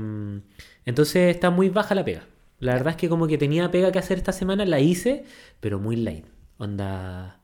entonces 0.84 1.34
está 1.34 1.50
muy 1.50 1.68
baja 1.68 1.94
la 1.94 2.04
pega. 2.04 2.26
La 2.58 2.72
verdad 2.74 2.90
es 2.92 2.96
que 2.96 3.08
como 3.08 3.26
que 3.26 3.38
tenía 3.38 3.70
pega 3.70 3.92
que 3.92 3.98
hacer 3.98 4.18
esta 4.18 4.32
semana, 4.32 4.64
la 4.64 4.80
hice, 4.80 5.24
pero 5.60 5.78
muy 5.78 5.96
light. 5.96 6.26
Onda... 6.58 7.38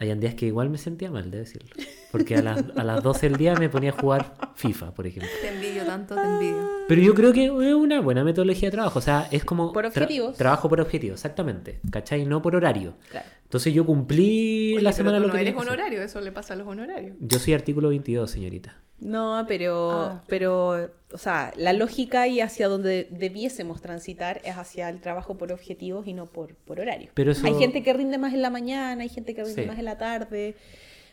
Hay 0.00 0.12
días 0.14 0.34
que 0.34 0.46
igual 0.46 0.70
me 0.70 0.78
sentía 0.78 1.10
mal, 1.10 1.30
de 1.30 1.38
decirlo. 1.38 1.68
Porque 2.10 2.34
a 2.36 2.42
las, 2.42 2.64
a 2.76 2.82
las 2.82 3.02
12 3.02 3.28
del 3.28 3.38
día 3.38 3.54
me 3.54 3.68
ponía 3.68 3.90
a 3.90 3.92
jugar 3.92 4.34
FIFA, 4.56 4.92
por 4.92 5.06
ejemplo. 5.06 5.30
Te 5.40 5.48
envidio 5.48 5.84
tanto, 5.84 6.14
te 6.16 6.20
envidio. 6.22 6.68
Pero 6.88 7.00
yo 7.02 7.14
creo 7.14 7.32
que 7.32 7.44
es 7.44 7.50
una 7.74 8.00
buena 8.00 8.24
metodología 8.24 8.68
de 8.68 8.72
trabajo. 8.72 8.98
O 8.98 9.02
sea, 9.02 9.28
es 9.30 9.44
como. 9.44 9.72
Por 9.72 9.84
tra- 9.84 9.88
objetivos. 9.88 10.36
trabajo 10.36 10.68
por 10.68 10.80
objetivo, 10.80 11.14
exactamente. 11.14 11.78
¿Cachai? 11.90 12.24
No 12.26 12.42
por 12.42 12.56
horario. 12.56 12.94
Claro. 13.10 13.26
Entonces 13.44 13.72
yo 13.74 13.84
cumplí 13.86 14.74
Oye, 14.74 14.82
la 14.82 14.90
pero 14.90 14.96
semana 14.96 15.16
tú 15.18 15.22
lo 15.22 15.28
no 15.28 15.34
que 15.34 15.40
eres 15.40 15.54
que 15.54 15.58
hacer. 15.60 15.72
honorario, 15.72 16.02
eso 16.02 16.20
le 16.20 16.32
pasa 16.32 16.54
a 16.54 16.56
los 16.56 16.66
honorarios. 16.66 17.16
Yo 17.20 17.38
soy 17.38 17.54
artículo 17.54 17.88
22, 17.90 18.30
señorita. 18.30 18.76
No, 19.00 19.44
pero, 19.48 19.90
Ah. 19.92 20.24
pero, 20.28 20.90
o 21.12 21.18
sea, 21.18 21.52
la 21.56 21.72
lógica 21.72 22.28
y 22.28 22.40
hacia 22.40 22.68
donde 22.68 23.08
debiésemos 23.10 23.80
transitar 23.80 24.40
es 24.44 24.56
hacia 24.56 24.88
el 24.90 25.00
trabajo 25.00 25.38
por 25.38 25.52
objetivos 25.52 26.06
y 26.06 26.12
no 26.12 26.26
por, 26.26 26.54
por 26.54 26.80
horario. 26.80 27.10
Pero 27.14 27.32
eso- 27.32 27.46
Hay 27.46 27.54
gente 27.54 27.82
que 27.82 27.92
rinde 27.92 28.18
más 28.18 28.34
en 28.34 28.42
la 28.42 28.50
mañana, 28.50 29.02
hay 29.02 29.08
gente 29.08 29.34
que 29.34 29.42
rinde 29.42 29.62
Sí. 29.62 29.68
más 29.68 29.78
en 29.78 29.84
la 29.86 29.96
tarde, 29.96 30.54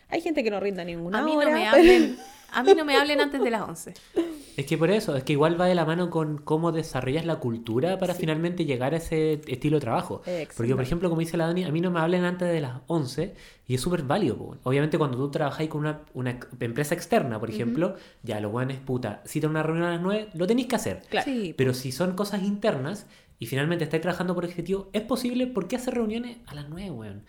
hay 0.08 0.20
gente 0.20 0.42
que 0.42 0.50
no 0.50 0.60
rinda 0.60 0.84
ninguna 0.84 1.20
A 1.20 1.22
mí, 1.22 1.32
no 1.36 1.50
me 1.50 1.66
hablen, 1.68 2.18
a 2.50 2.62
mí 2.62 2.74
no 2.74 2.84
me 2.84 2.96
hablen 2.96 3.20
antes 3.20 3.42
de 3.42 3.50
las 3.50 3.62
11. 3.62 3.94
Es 4.56 4.66
que 4.66 4.76
por 4.76 4.90
eso, 4.90 5.14
es 5.16 5.22
que 5.22 5.34
igual 5.34 5.60
va 5.60 5.66
de 5.66 5.74
la 5.76 5.84
mano 5.84 6.10
con 6.10 6.38
cómo 6.38 6.72
desarrollas 6.72 7.24
la 7.24 7.36
cultura 7.36 7.98
para 7.98 8.14
finalmente 8.14 8.64
llegar 8.64 8.92
a 8.94 8.96
ese 8.96 9.40
estilo 9.46 9.76
de 9.76 9.80
trabajo. 9.82 10.22
Porque, 10.56 10.74
por 10.74 10.82
ejemplo, 10.82 11.08
como 11.08 11.20
dice 11.20 11.36
la 11.36 11.46
Dani, 11.46 11.62
a 11.64 11.70
mí 11.70 11.80
no 11.80 11.92
me 11.92 12.00
hablen 12.00 12.24
antes 12.24 12.48
de 12.48 12.60
las 12.60 12.80
11 12.88 13.34
y 13.68 13.74
es 13.74 13.80
súper 13.80 14.02
válido. 14.02 14.58
Obviamente, 14.64 14.98
cuando 14.98 15.16
tú 15.16 15.30
trabajáis 15.30 15.70
con 15.70 15.82
una, 15.82 16.00
una 16.14 16.40
empresa 16.58 16.94
externa, 16.94 17.38
por 17.38 17.50
ejemplo, 17.50 17.94
ya 18.24 18.40
lo 18.40 18.50
bueno 18.50 18.72
es 18.72 18.80
puta, 18.80 19.22
si 19.24 19.40
te 19.40 19.46
una 19.46 19.62
reunión 19.62 19.86
a 19.86 19.92
las 19.92 20.00
9, 20.00 20.30
lo 20.34 20.46
tenéis 20.46 20.66
que 20.66 20.76
hacer. 20.76 21.02
Claro. 21.08 21.24
Sí, 21.24 21.54
Pero 21.56 21.72
si 21.72 21.92
son 21.92 22.14
cosas 22.14 22.42
internas 22.42 23.06
y 23.38 23.46
finalmente 23.46 23.84
estáis 23.84 24.02
trabajando 24.02 24.34
por 24.34 24.44
objetivo, 24.44 24.88
es 24.92 25.02
posible. 25.02 25.46
¿Por 25.46 25.68
qué 25.68 25.76
hacer 25.76 25.94
reuniones 25.94 26.38
a 26.46 26.54
las 26.54 26.68
9, 26.68 26.90
weón? 26.90 27.24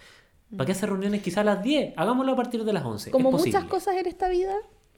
¿Para 0.56 0.65
qué 0.65 0.72
hacer 0.72 0.89
reuniones 0.89 1.22
quizás 1.22 1.39
a 1.39 1.44
las 1.44 1.63
10? 1.63 1.94
Hagámoslo 1.96 2.32
a 2.34 2.36
partir 2.36 2.63
de 2.63 2.74
las 2.74 2.84
11. 2.84 3.12
Como 3.12 3.32
muchas 3.32 3.63
cosas 3.65 3.96
en 3.98 4.08
esta 4.08 4.29
vida, 4.29 4.53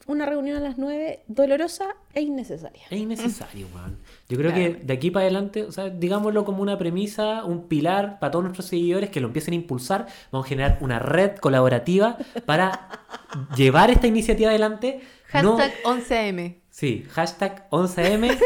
una 0.07 0.25
reunión 0.25 0.57
a 0.57 0.59
las 0.61 0.77
9 0.77 1.23
dolorosa 1.27 1.95
e 2.13 2.21
innecesaria. 2.21 2.83
Es 2.89 2.97
innecesario, 2.99 3.67
weón. 3.75 3.97
Yo 4.29 4.37
creo 4.37 4.51
Claro. 4.53 4.77
que 4.79 4.83
de 4.85 4.93
aquí 4.93 5.11
para 5.11 5.25
adelante, 5.25 5.63
o 5.63 5.71
sea, 5.71 5.89
digámoslo 5.89 6.45
como 6.45 6.61
una 6.61 6.77
premisa, 6.77 7.43
un 7.43 7.67
pilar 7.67 8.17
para 8.19 8.31
todos 8.31 8.43
nuestros 8.43 8.65
seguidores 8.67 9.09
que 9.09 9.19
lo 9.19 9.27
empiecen 9.27 9.53
a 9.53 9.55
impulsar. 9.55 10.07
Vamos 10.31 10.45
a 10.45 10.49
generar 10.49 10.77
una 10.81 10.99
red 10.99 11.35
colaborativa 11.37 12.17
para 12.45 12.87
llevar 13.57 13.91
esta 13.91 14.07
iniciativa 14.07 14.49
adelante. 14.49 15.01
No- 15.43 15.57
Hashtag 15.57 15.83
11am. 15.83 16.55
sí, 16.69 17.05
hashtag 17.11 17.69
11M 17.69 18.37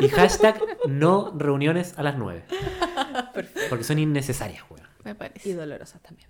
y 0.00 0.08
hashtag 0.08 0.60
no 0.88 1.32
reuniones 1.36 1.94
a 1.96 2.02
las 2.04 2.16
9. 2.18 2.44
Porque 3.68 3.84
son 3.84 3.98
innecesarias, 3.98 4.62
weón. 4.70 4.89
Me 5.04 5.14
parece. 5.14 5.48
Y 5.48 5.52
dolorosas 5.52 6.00
también. 6.02 6.28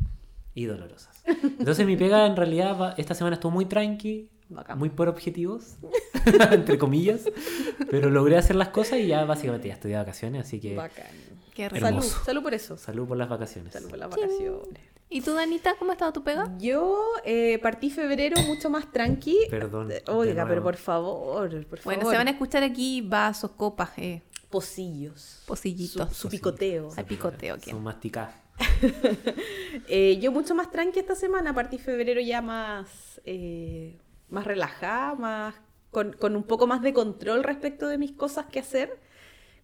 y 0.55 0.65
dolorosas. 0.65 1.23
Entonces 1.27 1.87
mi 1.87 1.97
pega 1.97 2.27
en 2.27 2.37
realidad 2.37 2.95
esta 2.99 3.15
semana 3.15 3.35
estuvo 3.35 3.53
muy 3.53 3.67
tranqui, 3.67 4.29
Bacán. 4.49 4.79
muy 4.79 4.89
por 4.91 5.09
objetivos, 5.09 5.77
entre 6.51 6.77
comillas, 6.79 7.23
pero 7.91 8.11
logré 8.11 8.37
hacer 8.37 8.57
las 8.57 8.69
cosas 8.71 8.99
y 8.99 9.07
ya 9.07 9.25
básicamente 9.25 9.69
ya 9.69 9.75
estoy 9.75 9.93
de 9.93 9.97
vacaciones, 9.99 10.47
así 10.47 10.59
que 10.61 10.75
Bacán. 10.75 11.07
Qué. 11.55 11.69
Salud, 11.71 11.85
Hermoso. 11.87 12.25
salud 12.25 12.43
por 12.43 12.55
eso. 12.55 12.77
salud 12.77 13.07
por 13.09 13.17
las 13.17 13.29
vacaciones. 13.29 13.73
Salud 13.73 13.91
por 13.91 13.99
las 13.99 14.11
vacaciones. 14.11 14.61
¿Y 15.13 15.21
tú, 15.23 15.35
Danita, 15.35 15.75
cómo 15.79 15.91
ha 15.91 15.95
estado 15.95 16.13
tu 16.13 16.23
pega? 16.23 16.53
Yo 16.59 17.01
eh, 17.25 17.59
partí 17.61 17.91
febrero 17.91 18.41
mucho 18.43 18.71
más 18.71 18.91
tranqui. 18.93 19.37
Perdón, 19.51 19.89
de 19.89 20.03
Oiga, 20.07 20.47
pero 20.47 20.63
por 20.63 20.77
favor, 20.77 21.49
por 21.67 21.83
Bueno, 21.83 22.03
favor. 22.03 22.13
se 22.15 22.19
van 22.19 22.29
a 22.29 22.31
escuchar 22.31 22.63
aquí 22.63 23.03
vasos, 23.03 23.51
copas, 23.53 23.91
eh, 23.97 24.23
Pocillos. 24.49 25.43
pocillitos. 25.47 26.09
Su, 26.11 26.23
su 26.23 26.29
picoteo. 26.29 26.91
Hay 26.97 27.05
picoteo 27.05 27.55
aquí. 27.57 27.71
Son 27.71 27.83
masticadas. 27.83 28.35
Eh, 29.89 30.19
yo 30.21 30.31
mucho 30.31 30.55
más 30.55 30.71
tranqui 30.71 31.01
esta 31.01 31.15
semana, 31.15 31.55
partí 31.55 31.79
febrero 31.79 32.21
ya 32.21 32.43
más, 32.43 33.21
eh, 33.25 33.99
más 34.29 34.47
relajada, 34.47 35.15
más 35.15 35.55
con, 35.91 36.13
con 36.13 36.37
un 36.37 36.45
poco 36.45 36.67
más 36.67 36.83
de 36.83 36.93
control 36.93 37.43
respecto 37.43 37.89
de 37.89 37.99
mis 37.99 38.13
cosas 38.13 38.47
que 38.47 38.61
hacer. 38.61 38.99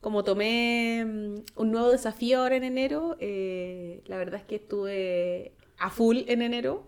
Como 0.01 0.25
tomé 0.25 1.05
mm, 1.05 1.61
un 1.61 1.71
nuevo 1.71 1.91
desafío 1.91 2.41
ahora 2.41 2.57
en 2.57 2.65
enero, 2.65 3.17
eh, 3.21 4.03
la 4.07 4.17
verdad 4.19 4.41
es 4.41 4.47
que 4.47 4.57
estuve 4.57 5.53
a 5.79 5.91
full 5.91 6.19
en 6.29 6.43
enero. 6.43 6.87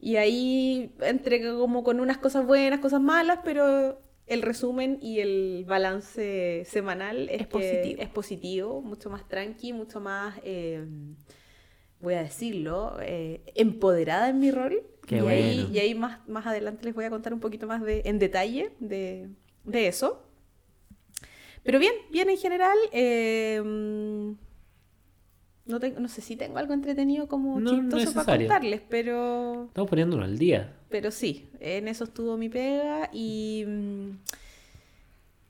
Y 0.00 0.16
ahí 0.16 0.92
entre 1.00 1.42
como 1.56 1.84
con 1.84 2.00
unas 2.00 2.18
cosas 2.18 2.46
buenas, 2.46 2.80
cosas 2.80 3.00
malas, 3.00 3.40
pero 3.44 4.00
el 4.26 4.42
resumen 4.42 4.98
y 5.02 5.20
el 5.20 5.64
balance 5.66 6.64
semanal 6.66 7.28
es, 7.28 7.42
Es 7.42 7.46
que 7.48 7.52
positivo. 7.52 8.02
es 8.02 8.08
positivo, 8.08 8.82
mucho 8.82 9.10
más 9.10 9.28
tranqui, 9.28 9.72
mucho 9.72 10.00
más, 10.00 10.34
eh, 10.44 10.84
voy 12.00 12.14
a 12.14 12.22
decirlo, 12.22 12.96
eh, 13.02 13.42
empoderada 13.54 14.28
en 14.30 14.38
mi 14.38 14.50
rol. 14.50 14.82
Qué 15.06 15.16
y, 15.16 15.18
ahí, 15.28 15.54
bueno. 15.60 15.74
y 15.74 15.78
ahí 15.78 15.94
más, 15.94 16.26
más 16.28 16.46
adelante 16.46 16.84
les 16.84 16.94
voy 16.94 17.04
a 17.04 17.10
contar 17.10 17.34
un 17.34 17.40
poquito 17.40 17.66
más 17.66 17.82
de, 17.82 18.02
en 18.06 18.18
detalle 18.18 18.72
de, 18.80 19.28
de 19.64 19.86
eso. 19.88 20.22
Pero 21.62 21.78
bien, 21.78 21.94
bien 22.10 22.28
en 22.30 22.36
general. 22.38 22.76
eh, 22.92 24.34
no, 25.66 25.80
tengo, 25.80 26.00
no 26.00 26.08
sé 26.08 26.20
si 26.20 26.36
tengo 26.36 26.58
algo 26.58 26.74
entretenido 26.74 27.26
como 27.28 27.58
No, 27.60 27.70
chistoso 27.70 28.12
para 28.14 28.38
contarles, 28.38 28.82
pero, 28.88 29.64
Estamos 29.68 29.88
poniéndolo 29.90 30.24
al 30.24 30.38
día. 30.38 30.74
pero 30.90 31.10
sí, 31.10 31.48
en 31.60 31.88
eso 31.88 32.04
estuvo 32.04 32.36
mi 32.36 32.48
pega 32.48 33.08
y 33.12 33.64
mm, 33.66 34.10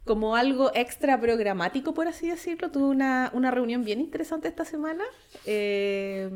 como 0.04 0.36
algo 0.36 0.70
extra 0.74 1.20
programático, 1.20 1.94
por 1.94 2.06
así 2.08 2.28
decirlo, 2.28 2.70
tuve 2.70 2.84
una, 2.86 3.30
una 3.34 3.50
reunión 3.50 3.84
bien 3.84 4.00
interesante 4.00 4.48
esta 4.48 4.64
semana. 4.64 5.04
eh, 5.46 6.28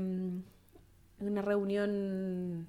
una 1.21 1.43
reunión 1.43 2.69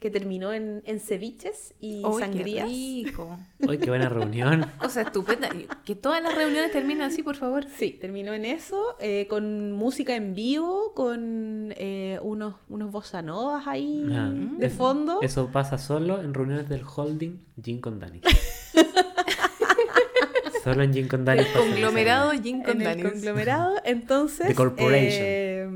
que 0.00 0.10
terminó 0.10 0.52
en, 0.54 0.82
en 0.86 0.98
ceviches 0.98 1.74
y 1.78 2.02
¡Ay, 2.04 2.12
qué 2.14 2.18
sangrías. 2.20 2.66
rico! 2.68 3.38
Hoy 3.68 3.76
qué 3.78 3.90
buena 3.90 4.08
reunión. 4.08 4.64
O 4.82 4.88
sea, 4.88 5.02
estupenda. 5.02 5.50
Que 5.84 5.94
todas 5.94 6.22
las 6.22 6.34
reuniones 6.34 6.72
terminen 6.72 7.02
así, 7.02 7.22
por 7.22 7.36
favor. 7.36 7.66
Sí, 7.76 7.90
terminó 8.00 8.32
en 8.32 8.46
eso, 8.46 8.96
eh, 8.98 9.26
con 9.28 9.72
música 9.72 10.16
en 10.16 10.34
vivo, 10.34 10.94
con 10.94 11.74
eh, 11.76 12.18
unos, 12.22 12.54
unos 12.70 12.90
bossa 12.90 13.20
novas 13.20 13.66
ahí 13.66 14.06
Ah, 14.10 14.30
de 14.32 14.66
es- 14.66 14.72
fondo. 14.72 15.18
Eso 15.20 15.50
pasa 15.52 15.76
solo 15.76 16.22
en 16.22 16.32
reuniones 16.32 16.66
del 16.70 16.80
holding 16.82 17.36
Gin 17.62 17.82
con 17.82 18.00
Dani. 18.00 18.22
solo 20.64 20.82
en 20.82 20.94
Gin 20.94 21.08
con 21.08 21.26
Dani. 21.26 21.42
eso. 21.42 21.58
Conglomerado 21.58 22.30
Gin 22.32 22.56
en 22.56 22.62
con 22.62 22.78
el 22.78 22.84
Danis. 22.84 23.04
conglomerado, 23.04 23.74
entonces... 23.84 24.46
The 24.48 24.54
corporation. 24.54 25.22
eh, 25.22 25.68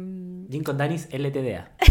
Gin 0.51 0.65
con 0.65 0.79
Danis 0.79 1.09
LTDA. 1.13 1.73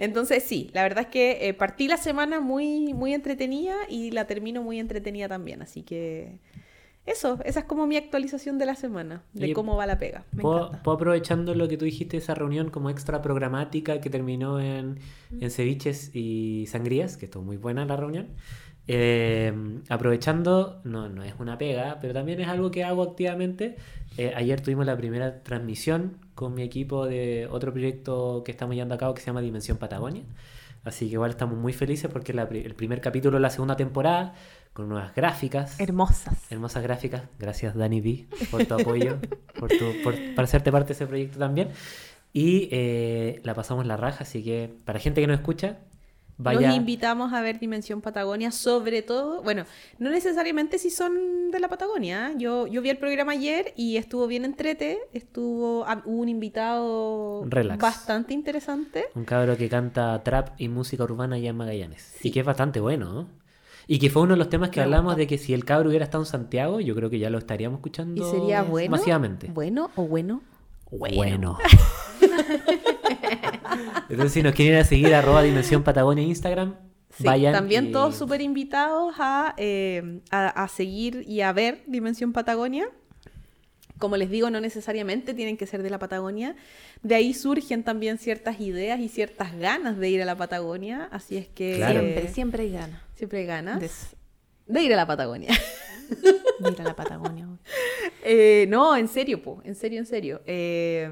entonces 0.00 0.42
sí, 0.42 0.70
la 0.72 0.82
verdad 0.82 1.04
es 1.04 1.08
que 1.08 1.48
eh, 1.48 1.54
partí 1.54 1.88
la 1.88 1.96
semana 1.96 2.40
muy, 2.40 2.94
muy 2.94 3.14
entretenida 3.14 3.74
y 3.88 4.10
la 4.10 4.26
termino 4.26 4.62
muy 4.62 4.78
entretenida 4.78 5.28
también, 5.28 5.62
así 5.62 5.82
que... 5.82 6.40
Eso, 7.06 7.38
esa 7.46 7.60
es 7.60 7.64
como 7.64 7.86
mi 7.86 7.96
actualización 7.96 8.58
de 8.58 8.66
la 8.66 8.74
semana, 8.74 9.22
de 9.32 9.54
cómo 9.54 9.76
va 9.76 9.86
la 9.86 9.98
pega. 9.98 10.26
Me 10.30 10.42
¿Puedo, 10.42 10.58
encanta. 10.66 10.82
puedo 10.82 10.96
aprovechando 10.96 11.54
lo 11.54 11.66
que 11.66 11.78
tú 11.78 11.86
dijiste, 11.86 12.18
esa 12.18 12.34
reunión 12.34 12.68
como 12.68 12.90
extra 12.90 13.22
programática 13.22 13.98
que 14.02 14.10
terminó 14.10 14.60
en, 14.60 14.98
en 15.40 15.50
ceviches 15.50 16.14
y 16.14 16.66
sangrías, 16.66 17.16
que 17.16 17.24
estuvo 17.24 17.42
muy 17.42 17.56
buena 17.56 17.86
la 17.86 17.96
reunión. 17.96 18.28
Eh, 18.88 19.52
aprovechando, 19.88 20.80
no, 20.84 21.08
no 21.08 21.22
es 21.22 21.34
una 21.38 21.56
pega, 21.56 21.98
pero 22.00 22.12
también 22.12 22.40
es 22.40 22.48
algo 22.48 22.70
que 22.70 22.84
hago 22.84 23.02
activamente. 23.02 23.76
Eh, 24.18 24.32
ayer 24.36 24.60
tuvimos 24.60 24.84
la 24.84 24.96
primera 24.96 25.42
transmisión 25.42 26.18
con 26.38 26.54
mi 26.54 26.62
equipo 26.62 27.04
de 27.04 27.48
otro 27.50 27.72
proyecto 27.72 28.44
que 28.44 28.52
estamos 28.52 28.76
llevando 28.76 28.94
a 28.94 28.98
cabo 28.98 29.12
que 29.12 29.20
se 29.20 29.26
llama 29.26 29.40
Dimensión 29.40 29.76
Patagonia. 29.76 30.22
Así 30.84 31.08
que 31.08 31.14
igual 31.14 31.32
estamos 31.32 31.58
muy 31.58 31.72
felices 31.72 32.08
porque 32.12 32.32
la 32.32 32.44
el 32.44 32.76
primer 32.76 33.00
capítulo 33.00 33.38
de 33.38 33.40
la 33.40 33.50
segunda 33.50 33.74
temporada, 33.74 34.34
con 34.72 34.88
nuevas 34.88 35.12
gráficas. 35.16 35.80
Hermosas. 35.80 36.46
Hermosas 36.48 36.84
gráficas. 36.84 37.22
Gracias, 37.40 37.74
Dani 37.74 38.00
B, 38.00 38.28
por 38.52 38.64
tu 38.66 38.74
apoyo, 38.74 39.18
por, 39.58 39.68
tu, 39.68 39.92
por, 40.04 40.14
por 40.36 40.44
hacerte 40.44 40.70
parte 40.70 40.86
de 40.86 40.92
ese 40.92 41.08
proyecto 41.08 41.40
también. 41.40 41.70
Y 42.32 42.68
eh, 42.70 43.40
la 43.42 43.54
pasamos 43.54 43.84
la 43.84 43.96
raja, 43.96 44.22
así 44.22 44.44
que 44.44 44.72
para 44.84 45.00
gente 45.00 45.20
que 45.20 45.26
no 45.26 45.34
escucha, 45.34 45.78
vaya. 46.38 46.68
Los 46.68 46.76
invitamos 46.76 47.32
a 47.32 47.42
ver 47.42 47.58
Dimensión 47.60 48.00
Patagonia, 48.00 48.50
sobre 48.50 49.02
todo, 49.02 49.42
bueno, 49.42 49.64
no 49.98 50.10
necesariamente 50.10 50.78
si 50.78 50.90
son 50.90 51.50
de 51.50 51.60
la 51.60 51.68
Patagonia. 51.68 52.30
¿eh? 52.30 52.34
Yo, 52.38 52.66
yo 52.66 52.80
vi 52.80 52.88
el 52.90 52.98
programa 52.98 53.32
ayer 53.32 53.74
y 53.76 53.96
estuvo 53.98 54.26
bien 54.26 54.44
entrete, 54.44 54.98
estuvo 55.12 55.82
hubo 55.82 56.20
un 56.22 56.28
invitado 56.28 57.44
Relax. 57.46 57.80
bastante 57.80 58.32
interesante. 58.34 59.04
Un 59.14 59.24
cabro 59.24 59.56
que 59.56 59.68
canta 59.68 60.22
trap 60.22 60.58
y 60.58 60.68
música 60.68 61.04
urbana 61.04 61.36
allá 61.36 61.50
en 61.50 61.56
Magallanes. 61.56 62.16
Y 62.24 62.30
que 62.30 62.40
es 62.40 62.46
bastante 62.46 62.80
bueno, 62.80 63.12
¿no? 63.12 63.28
Y 63.90 63.98
que 63.98 64.10
fue 64.10 64.22
uno 64.22 64.34
de 64.34 64.38
los 64.38 64.50
temas 64.50 64.68
que 64.70 64.80
Me 64.80 64.84
hablamos 64.84 65.12
gusta. 65.12 65.18
de 65.20 65.26
que 65.26 65.38
si 65.38 65.54
el 65.54 65.64
cabro 65.64 65.88
hubiera 65.88 66.04
estado 66.04 66.22
en 66.22 66.26
Santiago, 66.28 66.78
yo 66.80 66.94
creo 66.94 67.08
que 67.10 67.18
ya 67.18 67.30
lo 67.30 67.38
estaríamos 67.38 67.78
escuchando 67.78 68.22
¿Y 68.26 68.30
sería 68.30 68.62
bueno? 68.62 68.90
masivamente. 68.90 69.48
¿Bueno 69.50 69.90
o 69.96 70.02
bueno? 70.02 70.42
Bueno. 70.90 71.58
Entonces, 74.08 74.32
si 74.32 74.42
nos 74.42 74.54
quieren 74.54 74.74
ir 74.74 74.80
a 74.80 74.84
seguir, 74.84 75.14
arroba 75.14 75.42
Dimensión 75.42 75.82
Patagonia 75.82 76.24
Instagram, 76.24 76.76
Sí, 77.10 77.24
vayan. 77.24 77.52
también 77.52 77.88
y- 77.88 77.92
todos 77.92 78.16
súper 78.16 78.40
invitados 78.40 79.14
a, 79.18 79.54
eh, 79.56 80.20
a, 80.30 80.48
a 80.48 80.68
seguir 80.68 81.24
y 81.26 81.40
a 81.40 81.52
ver 81.52 81.82
Dimensión 81.86 82.32
Patagonia. 82.32 82.88
Como 83.98 84.16
les 84.16 84.30
digo, 84.30 84.48
no 84.50 84.60
necesariamente 84.60 85.34
tienen 85.34 85.56
que 85.56 85.66
ser 85.66 85.82
de 85.82 85.90
la 85.90 85.98
Patagonia. 85.98 86.54
De 87.02 87.16
ahí 87.16 87.34
surgen 87.34 87.82
también 87.82 88.18
ciertas 88.18 88.60
ideas 88.60 89.00
y 89.00 89.08
ciertas 89.08 89.56
ganas 89.58 89.98
de 89.98 90.08
ir 90.10 90.22
a 90.22 90.24
la 90.24 90.36
Patagonia. 90.36 91.08
Así 91.10 91.36
es 91.36 91.48
que 91.48 91.74
Claro. 91.76 92.00
Siempre, 92.00 92.28
siempre 92.28 92.62
hay 92.64 92.70
ganas 92.72 93.00
siempre 93.16 93.38
hay 93.40 93.46
ganas 93.46 93.80
de, 93.80 93.90
de 94.68 94.82
ir 94.82 94.92
a 94.92 94.96
la 94.96 95.06
Patagonia. 95.06 95.48
de 96.60 96.70
ir 96.70 96.80
a 96.80 96.84
la 96.84 96.94
Patagonia. 96.94 97.46
Eh, 98.30 98.66
no, 98.68 98.94
en 98.96 99.08
serio, 99.08 99.42
po, 99.42 99.62
en 99.64 99.74
serio, 99.74 99.98
en 100.00 100.04
serio. 100.06 100.42
Eh, 100.44 101.08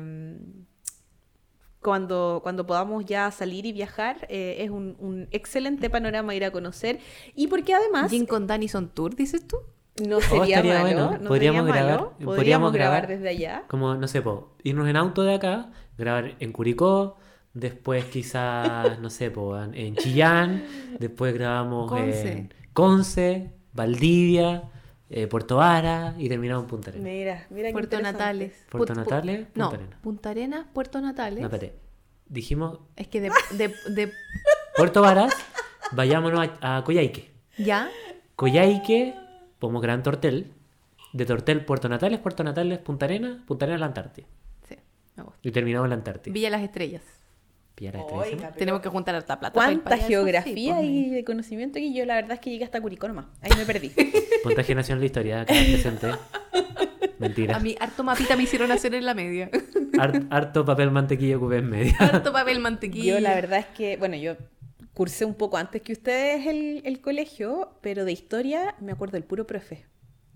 cuando, 1.87 2.41
cuando 2.43 2.67
podamos 2.67 3.05
ya 3.07 3.31
salir 3.31 3.65
y 3.65 3.71
viajar, 3.73 4.27
eh, 4.29 4.57
es 4.59 4.71
un, 4.71 4.97
un 4.99 5.29
excelente 5.31 5.89
panorama 5.89 6.35
ir 6.35 6.45
a 6.45 6.51
conocer. 6.51 6.99
Y 7.37 7.47
porque 7.47 7.73
además 7.75 8.11
Jim 8.11 8.27
con 8.27 8.49
Danny 8.49 8.67
son 8.67 8.89
tour, 8.89 9.15
dices 9.15 9.47
tú. 9.47 9.59
no 10.07 10.21
sería 10.21 10.57
estaría 10.57 10.83
malo, 10.83 10.83
bueno. 11.07 11.19
no 11.23 11.29
Podríamos 11.29 11.67
sería 11.67 11.83
malo. 11.83 11.95
grabar- 11.97 12.11
Podríamos, 12.11 12.35
podríamos 12.37 12.73
grabar, 12.73 13.03
grabar. 13.03 13.09
desde 13.09 13.29
allá. 13.29 13.65
Como, 13.69 13.95
no 13.95 14.09
sé, 14.09 14.21
po, 14.21 14.57
irnos 14.65 14.89
en 14.89 14.97
auto 14.97 15.23
de 15.23 15.35
acá, 15.35 15.71
grabar 15.97 16.35
en 16.41 16.51
Curicó, 16.53 17.17
después 17.55 18.05
quizás, 18.07 18.99
no 18.99 19.09
sé, 19.09 19.31
po, 19.31 19.57
en 19.59 19.95
Chillán, 19.97 20.65
después 20.99 21.33
grabamos 21.35 21.89
Conce. 21.89 22.33
en 22.33 22.55
Conce, 22.73 23.53
Valdivia, 23.73 24.65
eh, 25.11 25.27
Puerto 25.27 25.57
Vara 25.57 26.15
y 26.19 26.29
terminamos 26.29 26.65
en 26.65 26.69
Punta 26.69 26.91
Arenas. 26.91 27.05
Mira, 27.13 27.47
mira 27.51 27.71
Puerto. 27.73 28.01
Natales. 28.01 28.53
Puerto 28.71 28.93
Put- 28.95 28.97
pu- 28.97 29.05
Natales, 29.05 29.39
Punta 29.47 29.59
No, 29.59 29.69
Arenas. 29.71 29.99
Punta 30.01 30.31
Arenas, 30.31 30.67
Puerto 30.73 31.01
Natales. 31.01 31.41
No, 31.41 31.47
espérate. 31.47 31.79
Dijimos 32.29 32.81
es 32.97 33.07
que 33.09 33.21
de, 33.21 33.31
de, 33.53 33.69
de- 33.91 34.13
Puerto 34.77 35.01
Varas, 35.03 35.33
vayámonos 35.93 36.49
a, 36.61 36.77
a 36.79 36.85
Coyhaique. 36.85 37.31
ya 37.57 37.89
Coyhaique, 38.35 39.15
podemos 39.59 39.81
Gran 39.83 40.03
Tortel. 40.03 40.53
De 41.13 41.25
Tortel, 41.25 41.65
Puerto 41.65 41.89
Natales, 41.89 42.19
Puerto 42.21 42.45
Natales, 42.45 42.79
Punta 42.81 43.07
Arenas, 43.07 43.39
Punta 43.47 43.65
Arenas, 43.65 43.81
la 43.81 43.87
Antártida. 43.87 44.27
sí, 44.69 44.77
me 45.17 45.23
gusta. 45.23 45.39
Y 45.43 45.51
terminamos 45.51 45.87
en 45.87 45.91
la 45.91 45.97
Antártida. 45.97 46.35
Villa 46.35 46.51
Las 46.51 46.61
Estrellas. 46.63 47.03
La 47.79 48.03
Oiga, 48.05 48.37
pero 48.39 48.53
Tenemos 48.55 48.81
que 48.81 48.89
juntar 48.89 49.15
harta 49.15 49.39
plata. 49.39 49.53
Cuánta 49.53 49.97
sí, 49.99 50.05
geografía 50.05 50.77
pues, 50.77 50.87
y 50.89 51.11
de 51.11 51.25
conocimiento 51.25 51.79
que 51.79 51.93
yo 51.93 52.07
la 52.07 52.15
verdad 52.15 52.33
es 52.33 52.41
que 52.41 52.51
llegué 52.51 52.65
hasta 52.65 52.81
Curicó 52.81 53.07
nomás. 53.07 53.27
Ahí 53.43 53.51
me 53.57 53.67
perdí. 53.67 53.91
Puntaje 54.43 54.75
Nacional 54.75 55.01
de 55.01 55.07
Historia, 55.07 55.41
acá 55.43 55.53
presente. 55.53 56.09
Mentira. 57.19 57.57
A 57.57 57.61
mí 57.61 57.77
harto 57.79 58.03
mapita 58.05 58.37
me 58.37 58.43
hicieron 58.45 58.73
hacer 58.73 58.95
en 58.95 59.05
la 59.05 59.15
media. 59.15 59.51
Har- 59.99 60.27
harto 60.31 60.65
papel 60.65 60.91
mantequilla 60.91 61.37
ocupé 61.37 61.57
en 61.59 61.71
media. 61.71 61.97
harto 61.99 62.33
papel 62.33 62.61
mantequilla. 62.61 63.15
Yo 63.15 63.21
la 63.21 63.35
verdad 63.35 63.59
es 63.61 63.67
que, 63.67 63.97
bueno, 63.97 64.17
yo 64.17 64.37
cursé 64.95 65.25
un 65.27 65.35
poco 65.35 65.57
antes 65.59 65.83
que 65.83 65.93
ustedes 65.93 66.47
el, 66.47 66.83
el 66.85 67.01
colegio, 67.01 67.73
pero 67.83 68.05
de 68.05 68.13
historia 68.13 68.75
me 68.81 68.93
acuerdo 68.93 69.13
del 69.13 69.25
puro 69.25 69.47
profe. 69.47 69.85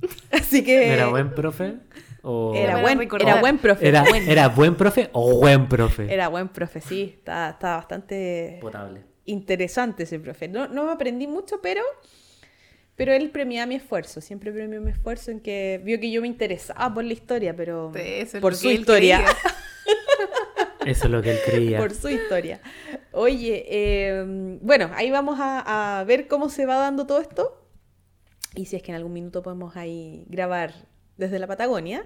Así 0.32 0.64
que... 0.64 0.92
¿Era 0.92 1.08
buen 1.08 1.34
profe? 1.34 1.74
O... 2.22 2.52
Era 2.54 2.80
buen, 2.80 3.00
era 3.20 3.40
buen 3.40 3.58
profe. 3.58 3.88
Era, 3.88 4.02
buen. 4.04 4.28
¿Era 4.28 4.48
buen 4.48 4.74
profe 4.74 5.08
o 5.12 5.38
buen 5.38 5.68
profe? 5.68 6.12
Era 6.12 6.28
buen 6.28 6.48
profe, 6.48 6.80
sí. 6.80 7.14
Estaba, 7.16 7.50
estaba 7.50 7.76
bastante 7.76 8.58
Potable. 8.60 9.02
interesante 9.24 10.02
ese 10.02 10.20
profe. 10.20 10.46
No, 10.48 10.68
no 10.68 10.84
me 10.84 10.92
aprendí 10.92 11.26
mucho, 11.26 11.60
pero, 11.62 11.80
pero 12.94 13.14
él 13.14 13.30
premiaba 13.30 13.66
mi 13.66 13.76
esfuerzo. 13.76 14.20
Siempre 14.20 14.52
premió 14.52 14.82
mi 14.82 14.90
esfuerzo 14.90 15.30
en 15.30 15.40
que 15.40 15.80
vio 15.82 15.98
que 15.98 16.10
yo 16.10 16.20
me 16.20 16.26
interesaba 16.28 16.92
por 16.92 17.04
la 17.04 17.12
historia, 17.14 17.56
pero 17.56 17.90
Sí, 17.94 18.38
por 18.38 18.54
su 18.54 18.70
historia. 18.70 19.24
Eso 20.84 21.04
es 21.06 21.10
lo 21.10 21.22
que 21.22 21.32
él 21.32 21.38
creía. 21.44 21.78
por 21.78 21.94
su 21.94 22.08
historia. 22.08 22.60
Oye, 23.12 23.64
eh, 23.68 24.24
bueno, 24.62 24.90
ahí 24.94 25.10
vamos 25.10 25.38
a, 25.40 26.00
a 26.00 26.04
ver 26.04 26.26
cómo 26.26 26.48
se 26.48 26.64
va 26.66 26.76
dando 26.76 27.06
todo 27.06 27.20
esto. 27.20 27.59
Y 28.54 28.66
si 28.66 28.76
es 28.76 28.82
que 28.82 28.92
en 28.92 28.96
algún 28.96 29.12
minuto 29.12 29.42
podemos 29.42 29.76
ahí 29.76 30.24
grabar 30.28 30.72
desde 31.16 31.38
la 31.38 31.46
Patagonia. 31.46 32.04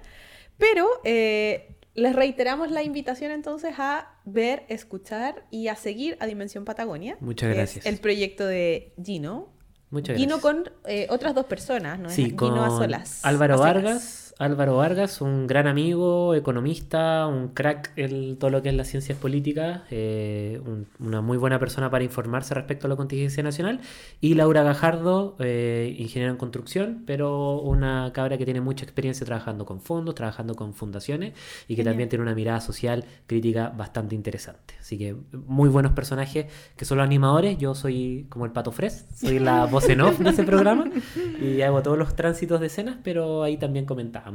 Pero 0.57 0.87
eh, 1.03 1.75
les 1.95 2.15
reiteramos 2.15 2.71
la 2.71 2.83
invitación 2.83 3.31
entonces 3.31 3.75
a 3.77 4.19
ver, 4.25 4.63
escuchar 4.69 5.45
y 5.51 5.67
a 5.69 5.75
seguir 5.75 6.17
a 6.19 6.27
Dimensión 6.27 6.65
Patagonia. 6.65 7.17
Muchas 7.19 7.49
es 7.49 7.55
gracias. 7.55 7.85
el 7.85 7.97
proyecto 7.97 8.45
de 8.45 8.93
Gino. 9.03 9.53
Muchas 9.89 10.17
Gino 10.17 10.39
gracias. 10.39 10.41
con 10.53 10.73
eh, 10.85 11.07
otras 11.09 11.33
dos 11.35 11.45
personas, 11.45 11.99
¿no? 11.99 12.09
es 12.09 12.15
Sí, 12.15 12.25
Gino 12.25 12.37
con 12.37 12.57
a 12.59 12.69
solas. 12.69 13.23
Álvaro 13.23 13.55
a. 13.55 13.57
Vargas. 13.57 14.24
Álvaro 14.37 14.75
Vargas, 14.75 15.21
un 15.21 15.47
gran 15.47 15.65
amigo, 15.65 16.35
economista, 16.35 17.25
un 17.25 17.47
crack 17.49 17.93
en 17.95 18.35
todo 18.37 18.49
lo 18.51 18.61
que 18.61 18.67
es 18.67 18.75
las 18.75 18.89
ciencias 18.89 19.17
políticas, 19.17 19.83
eh, 19.91 20.59
un- 20.65 20.87
una 20.99 21.21
muy 21.21 21.37
buena 21.37 21.57
persona 21.57 21.89
para 21.89 22.03
informarse 22.03 22.53
respecto 22.53 22.87
a 22.87 22.89
la 22.89 22.97
contingencia 22.97 23.41
nacional. 23.43 23.79
Y 24.19 24.33
Laura 24.33 24.61
Gajardo, 24.63 25.37
eh, 25.39 25.95
ingeniera 25.97 26.31
en 26.31 26.37
construcción, 26.37 27.03
pero 27.07 27.59
una 27.61 28.11
cabra 28.13 28.37
que 28.37 28.43
tiene 28.43 28.59
mucha 28.59 28.83
experiencia 28.83 29.25
trabajando 29.25 29.65
con 29.65 29.79
fondos, 29.79 30.15
trabajando 30.15 30.53
con 30.55 30.73
fundaciones 30.73 31.31
y 31.69 31.77
que 31.77 31.85
también 31.85 32.09
tiene 32.09 32.23
una 32.23 32.35
mirada 32.35 32.59
social 32.59 33.05
crítica 33.27 33.69
bastante 33.69 34.15
interesante. 34.15 34.73
Así 34.81 34.97
que 34.97 35.15
muy 35.47 35.69
buenos 35.69 35.93
personajes 35.93 36.47
que 36.75 36.83
son 36.83 36.97
los 36.97 37.05
animadores. 37.05 37.57
Yo 37.57 37.73
soy 37.73 38.25
como 38.27 38.43
el 38.43 38.51
Pato 38.51 38.73
Fres, 38.73 39.05
soy 39.15 39.39
la 39.39 39.65
voz 39.65 39.87
en 39.87 40.01
off 40.01 40.19
de 40.19 40.31
ese 40.31 40.43
programa 40.43 40.89
y 41.41 41.61
hago 41.61 41.81
todos 41.81 41.97
los 41.97 42.17
tránsitos 42.17 42.59
de 42.59 42.67
escenas, 42.67 42.97
pero 43.01 43.41
ahí 43.41 43.55
también 43.55 43.85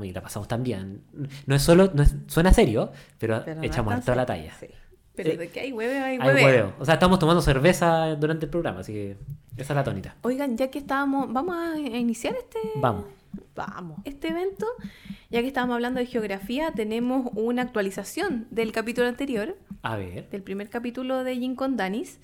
y 0.04 0.12
la 0.12 0.20
pasamos 0.22 0.48
también. 0.48 1.02
No 1.46 1.54
es 1.54 1.62
solo, 1.62 1.90
no 1.94 2.02
es- 2.02 2.14
suena 2.26 2.52
serio, 2.52 2.92
pero, 3.18 3.42
echamos 3.62 3.90
tan 3.92 3.98
harto 4.00 4.14
la 4.14 4.26
talla. 4.26 4.52
sí. 4.58 4.66
Pero 5.16 5.30
Eh, 5.32 5.36
de 5.36 5.48
que 5.48 5.60
hay 5.60 5.72
hueve, 5.72 5.98
hay 5.98 6.18
Hay 6.20 6.26
hueve. 6.28 6.44
hueveo. 6.44 6.72
O 6.78 6.84
sea, 6.84 6.94
estamos 6.94 7.18
tomando 7.18 7.42
cerveza 7.42 8.14
durante 8.14 8.46
el 8.46 8.50
programa, 8.50 8.80
así 8.80 8.92
que 8.92 9.16
esa 9.56 9.72
es 9.72 9.76
la 9.76 9.84
tónica. 9.84 10.14
Oigan, 10.22 10.56
ya 10.56 10.70
que 10.70 10.78
estábamos, 10.78 11.30
vamos 11.32 11.56
a 11.56 11.78
iniciar 11.78 12.34
este, 12.36 12.58
Vamos. 12.76 13.04
Vamos. 13.54 13.98
este 14.04 14.28
evento. 14.28 14.66
Ya 15.28 15.40
que 15.42 15.48
estábamos 15.48 15.74
hablando 15.74 16.00
de 16.00 16.06
geografía, 16.06 16.72
tenemos 16.72 17.30
una 17.34 17.62
actualización 17.62 18.46
del 18.50 18.72
capítulo 18.72 19.08
anterior, 19.08 19.56
A 19.82 19.96
ver. 19.96 20.28
del 20.30 20.42
primer 20.42 20.70
capítulo 20.70 21.22
de 21.24 21.36
Jin 21.36 21.54
con 21.54 21.76
Danis. 21.76 22.18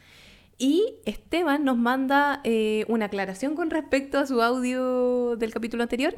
Y 0.58 0.94
Esteban 1.04 1.64
nos 1.64 1.76
manda 1.76 2.40
eh, 2.44 2.86
una 2.88 3.06
aclaración 3.06 3.54
con 3.54 3.68
respecto 3.68 4.18
a 4.18 4.26
su 4.26 4.40
audio 4.40 5.36
del 5.36 5.52
capítulo 5.52 5.82
anterior. 5.82 6.14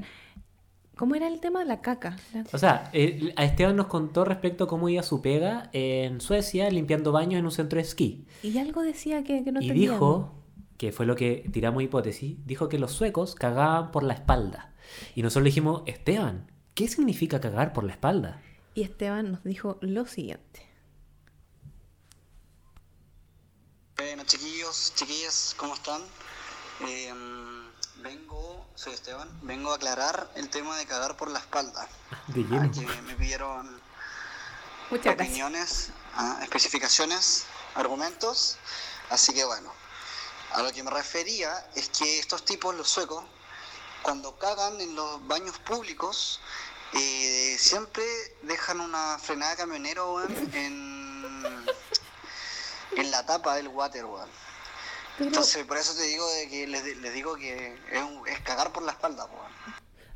¿Cómo 0.99 1.15
era 1.15 1.29
el 1.29 1.39
tema? 1.41 1.65
La 1.65 1.81
caca. 1.81 2.17
La- 2.35 2.45
O 2.53 2.59
sea, 2.59 2.91
eh, 2.93 3.33
a 3.37 3.45
Esteban 3.45 3.77
nos 3.77 3.87
contó 3.87 4.25
respecto 4.25 4.65
a 4.65 4.67
cómo 4.67 4.89
iba 4.89 5.03
su 5.05 5.23
pega 5.23 5.71
en 5.73 6.21
Suecia 6.21 6.69
limpiando 6.71 7.13
baños 7.13 7.39
en 7.39 7.45
un 7.45 7.53
centro 7.53 7.77
de 7.77 7.83
esquí. 7.83 8.27
Y 8.43 8.59
algo 8.59 8.83
decía 8.83 9.23
que, 9.23 9.45
que 9.45 9.53
no 9.53 9.61
y 9.63 9.71
dijo, 9.71 10.35
que 10.77 10.91
fue 10.93 11.07
lo 11.07 11.15
que 11.15 11.49
tiramos 11.53 11.83
hipótesis, 11.85 12.37
dijo 12.45 12.69
que 12.69 12.79
los 12.81 12.91
suecos 12.93 13.35
cagaban 13.37 13.93
por 13.93 14.03
la 14.03 14.15
espalda. 14.15 14.75
Y 15.15 15.23
nosotros 15.23 15.45
le 15.45 15.51
dijimos, 15.51 15.83
Esteban, 15.87 16.51
¿qué 16.75 16.89
significa 16.89 17.41
cagar 17.41 17.73
por 17.73 17.85
la 17.85 17.93
espalda? 17.93 18.43
Y 18.75 18.83
Esteban 18.83 19.31
nos 19.33 19.45
dijo 19.45 19.79
lo 19.81 20.05
siguiente. 20.07 20.63
Bueno, 23.97 24.23
chiquillos, 24.25 24.93
chiquillas, 24.95 25.55
¿cómo 25.59 25.75
están? 25.75 26.01
Eh, 26.89 27.13
vengo, 27.99 28.67
soy 28.75 28.95
Esteban, 28.95 29.29
vengo 29.43 29.73
a 29.73 29.77
aclarar 29.77 30.31
el 30.35 30.49
tema 30.51 30.77
de 30.77 30.87
cagar 30.87 31.17
por 31.17 31.31
la 31.31 31.39
espalda. 31.39 31.89
De 32.29 32.41
Ah, 32.43 32.67
lleno. 32.71 32.71
que 32.73 33.03
me 33.03 33.15
pidieron 33.15 33.81
Muchas 34.91 35.15
opiniones, 35.15 35.91
ah, 36.15 36.39
especificaciones, 36.43 37.45
argumentos. 37.75 38.57
Así 39.11 39.35
que 39.35 39.45
bueno, 39.45 39.71
a 40.55 40.63
lo 40.63 40.73
que 40.73 40.83
me 40.83 40.91
refería 40.91 41.69
es 41.75 41.89
que 41.91 42.19
estos 42.19 42.45
tipos, 42.45 42.75
los 42.75 42.89
suecos, 42.89 43.25
cuando 44.03 44.39
cagan 44.39 44.81
en 44.81 44.95
los 44.95 45.27
baños 45.27 45.59
públicos, 45.59 46.41
eh, 46.95 47.57
siempre 47.59 48.05
dejan 48.43 48.81
una 48.81 49.19
frenada 49.19 49.51
de 49.53 49.57
camionero 49.59 50.15
weón, 50.15 50.51
en, 50.55 51.67
en 52.97 53.11
la 53.11 53.27
tapa 53.27 53.57
del 53.57 53.69
water, 53.69 54.07
weón. 54.07 54.29
Entonces, 55.21 55.65
por 55.65 55.77
eso 55.77 55.95
te 55.97 56.03
digo 56.07 56.25
de 56.35 56.49
que 56.49 56.67
les, 56.67 56.97
les 56.99 57.15
digo 57.15 57.37
que 57.37 57.75
es, 57.93 58.03
un- 58.03 58.27
es 58.29 58.39
cagar 58.41 58.73
por 58.73 58.83
la 58.85 58.93
espalda, 58.93 59.25
weón. 59.27 59.49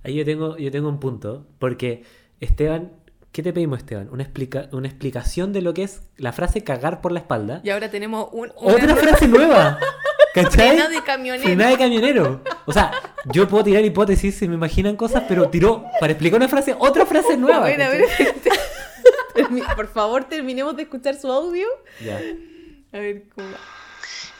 Ahí 0.04 0.14
yo 0.14 0.24
tengo, 0.24 0.56
yo 0.58 0.70
tengo 0.70 0.88
un 0.88 0.98
punto, 1.00 1.46
porque 1.58 2.04
Esteban, 2.40 2.92
¿qué 3.30 3.42
te 3.42 3.52
pedimos 3.52 3.78
Esteban? 3.78 4.08
Una, 4.10 4.22
explica, 4.24 4.68
una 4.72 4.88
explicación 4.88 5.52
de 5.52 5.62
lo 5.62 5.74
que 5.74 5.84
es 5.84 6.02
la 6.16 6.32
frase 6.32 6.64
cagar 6.64 7.00
por 7.00 7.12
la 7.12 7.20
espalda. 7.20 7.60
Y 7.62 7.70
ahora 7.70 7.90
tenemos 7.90 8.28
un, 8.32 8.52
una 8.56 8.74
Otra 8.74 8.96
frase 8.96 9.28
nueva. 9.28 9.78
¿Cachai? 10.34 10.50
Frena 10.70 10.88
de 10.88 11.02
camionero. 11.04 11.44
Frenada 11.44 11.70
de 11.70 11.78
camionero. 11.78 12.42
O 12.64 12.72
sea, 12.72 12.90
yo 13.26 13.46
puedo 13.48 13.64
tirar 13.64 13.84
hipótesis, 13.84 14.34
se 14.36 14.48
me 14.48 14.54
imaginan 14.54 14.96
cosas, 14.96 15.24
pero 15.28 15.48
tiró 15.50 15.84
para 16.00 16.12
explicar 16.12 16.38
una 16.38 16.48
frase, 16.48 16.74
otra 16.78 17.04
frase 17.06 17.36
nueva. 17.36 17.58
A 17.66 17.68
ver, 17.68 17.82
a 17.82 17.88
ver. 17.90 18.04
Por 19.76 19.88
favor, 19.92 20.24
terminemos 20.24 20.76
de 20.76 20.82
escuchar 20.82 21.18
su 21.20 21.30
audio. 21.30 21.66
Ya. 22.04 22.18
A 22.92 22.98
ver, 22.98 23.24
¿cómo? 23.34 23.48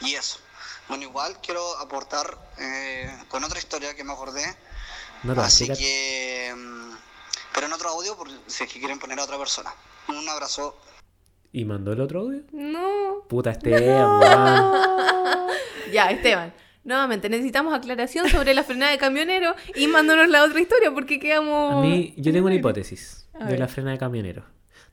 Y 0.01 0.13
eso. 0.15 0.39
Bueno, 0.87 1.03
igual 1.03 1.37
quiero 1.41 1.77
aportar 1.79 2.37
eh, 2.59 3.09
con 3.29 3.43
otra 3.43 3.59
historia 3.59 3.95
que 3.95 4.03
me 4.03 4.13
acordé. 4.13 4.43
No 5.23 5.33
a 5.33 5.45
Así 5.45 5.67
que. 5.67 6.53
mm, 6.55 6.91
Pero 7.53 7.67
en 7.67 7.73
otro 7.73 7.89
audio, 7.89 8.15
por 8.17 8.29
si 8.47 8.63
es 8.63 8.71
que 8.71 8.79
quieren 8.79 8.99
poner 8.99 9.19
a 9.19 9.23
otra 9.23 9.37
persona. 9.37 9.73
Un 10.09 10.27
abrazo. 10.27 10.77
¿Y 11.51 11.65
mandó 11.65 11.93
el 11.93 12.01
otro 12.01 12.21
audio? 12.21 12.41
No. 12.51 13.23
Puta 13.29 13.51
Esteban, 13.51 14.19
weón. 14.19 15.47
Ya, 15.91 16.09
Esteban. 16.09 16.53
Nuevamente, 16.83 17.29
necesitamos 17.29 17.73
aclaración 17.73 18.27
sobre 18.29 18.53
la 18.53 18.63
frenada 18.63 18.91
de 18.91 18.97
camionero 18.97 19.55
y 19.75 19.87
mándanos 19.87 20.27
la 20.27 20.43
otra 20.43 20.59
historia 20.59 20.91
porque 20.91 21.17
quedamos... 21.17 21.75
A 21.75 21.87
mí, 21.87 22.13
yo 22.17 22.33
tengo 22.33 22.47
una 22.47 22.55
hipótesis 22.55 23.25
de 23.47 23.57
la 23.57 23.69
frena 23.69 23.91
de 23.91 23.97
camioneros. 23.97 24.43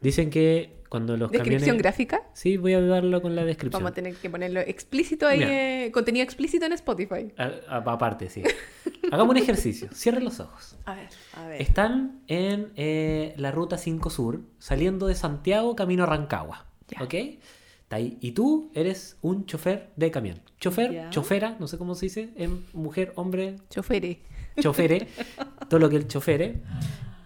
Dicen 0.00 0.30
que 0.30 0.80
cuando 0.88 1.16
los 1.16 1.30
¿Descripción 1.30 1.60
camiones... 1.60 1.82
gráfica? 1.82 2.22
Sí, 2.32 2.56
voy 2.56 2.72
a 2.72 2.80
darlo 2.80 3.22
con 3.22 3.36
la 3.36 3.44
descripción. 3.44 3.80
Vamos 3.82 3.92
a 3.92 3.94
tener 3.94 4.14
que 4.16 4.28
ponerlo 4.28 4.60
explícito 4.60 5.26
ahí, 5.26 5.40
eh, 5.42 5.90
contenido 5.92 6.24
explícito 6.24 6.66
en 6.66 6.72
Spotify. 6.72 7.32
A- 7.36 7.50
a- 7.68 7.76
aparte, 7.92 8.28
sí. 8.28 8.42
Hagamos 9.12 9.30
un 9.30 9.36
ejercicio. 9.36 9.88
Cierren 9.94 10.24
los 10.24 10.40
ojos. 10.40 10.76
A 10.86 10.94
ver. 10.94 11.08
A 11.34 11.46
ver. 11.46 11.60
Están 11.62 12.22
en 12.26 12.72
eh, 12.76 13.34
la 13.36 13.50
ruta 13.52 13.78
5 13.78 14.10
Sur, 14.10 14.40
saliendo 14.58 15.06
de 15.06 15.14
Santiago, 15.14 15.76
camino 15.76 16.02
a 16.04 16.06
Rancagua. 16.06 16.66
Ya. 16.88 17.02
¿Ok? 17.04 17.14
Está 17.14 17.96
ahí. 17.96 18.18
Y 18.20 18.32
tú 18.32 18.70
eres 18.74 19.16
un 19.20 19.46
chofer 19.46 19.90
de 19.96 20.10
camión. 20.10 20.40
Chofer, 20.58 20.92
Ya. 20.92 21.10
chofera, 21.10 21.56
no 21.60 21.66
sé 21.68 21.76
cómo 21.78 21.94
se 21.94 22.06
dice, 22.06 22.30
en 22.36 22.64
mujer, 22.72 23.12
hombre, 23.16 23.56
Chofere. 23.68 24.20
chofere, 24.60 25.08
todo 25.68 25.78
lo 25.80 25.88
que 25.90 25.96
el 25.96 26.06
chofere. 26.08 26.60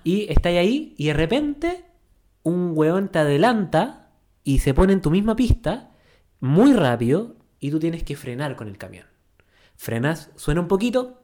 Y 0.04 0.30
estáis 0.30 0.58
ahí 0.58 0.94
y 0.98 1.06
de 1.08 1.12
repente 1.14 1.84
un 2.44 2.72
hueón 2.74 3.08
te 3.08 3.18
adelanta 3.18 4.10
y 4.44 4.60
se 4.60 4.72
pone 4.74 4.92
en 4.92 5.00
tu 5.00 5.10
misma 5.10 5.34
pista 5.34 5.90
muy 6.40 6.72
rápido 6.72 7.36
y 7.58 7.70
tú 7.72 7.78
tienes 7.80 8.04
que 8.04 8.14
frenar 8.16 8.54
con 8.56 8.68
el 8.68 8.78
camión. 8.78 9.06
Frenas, 9.76 10.30
suena 10.36 10.60
un 10.60 10.68
poquito, 10.68 11.22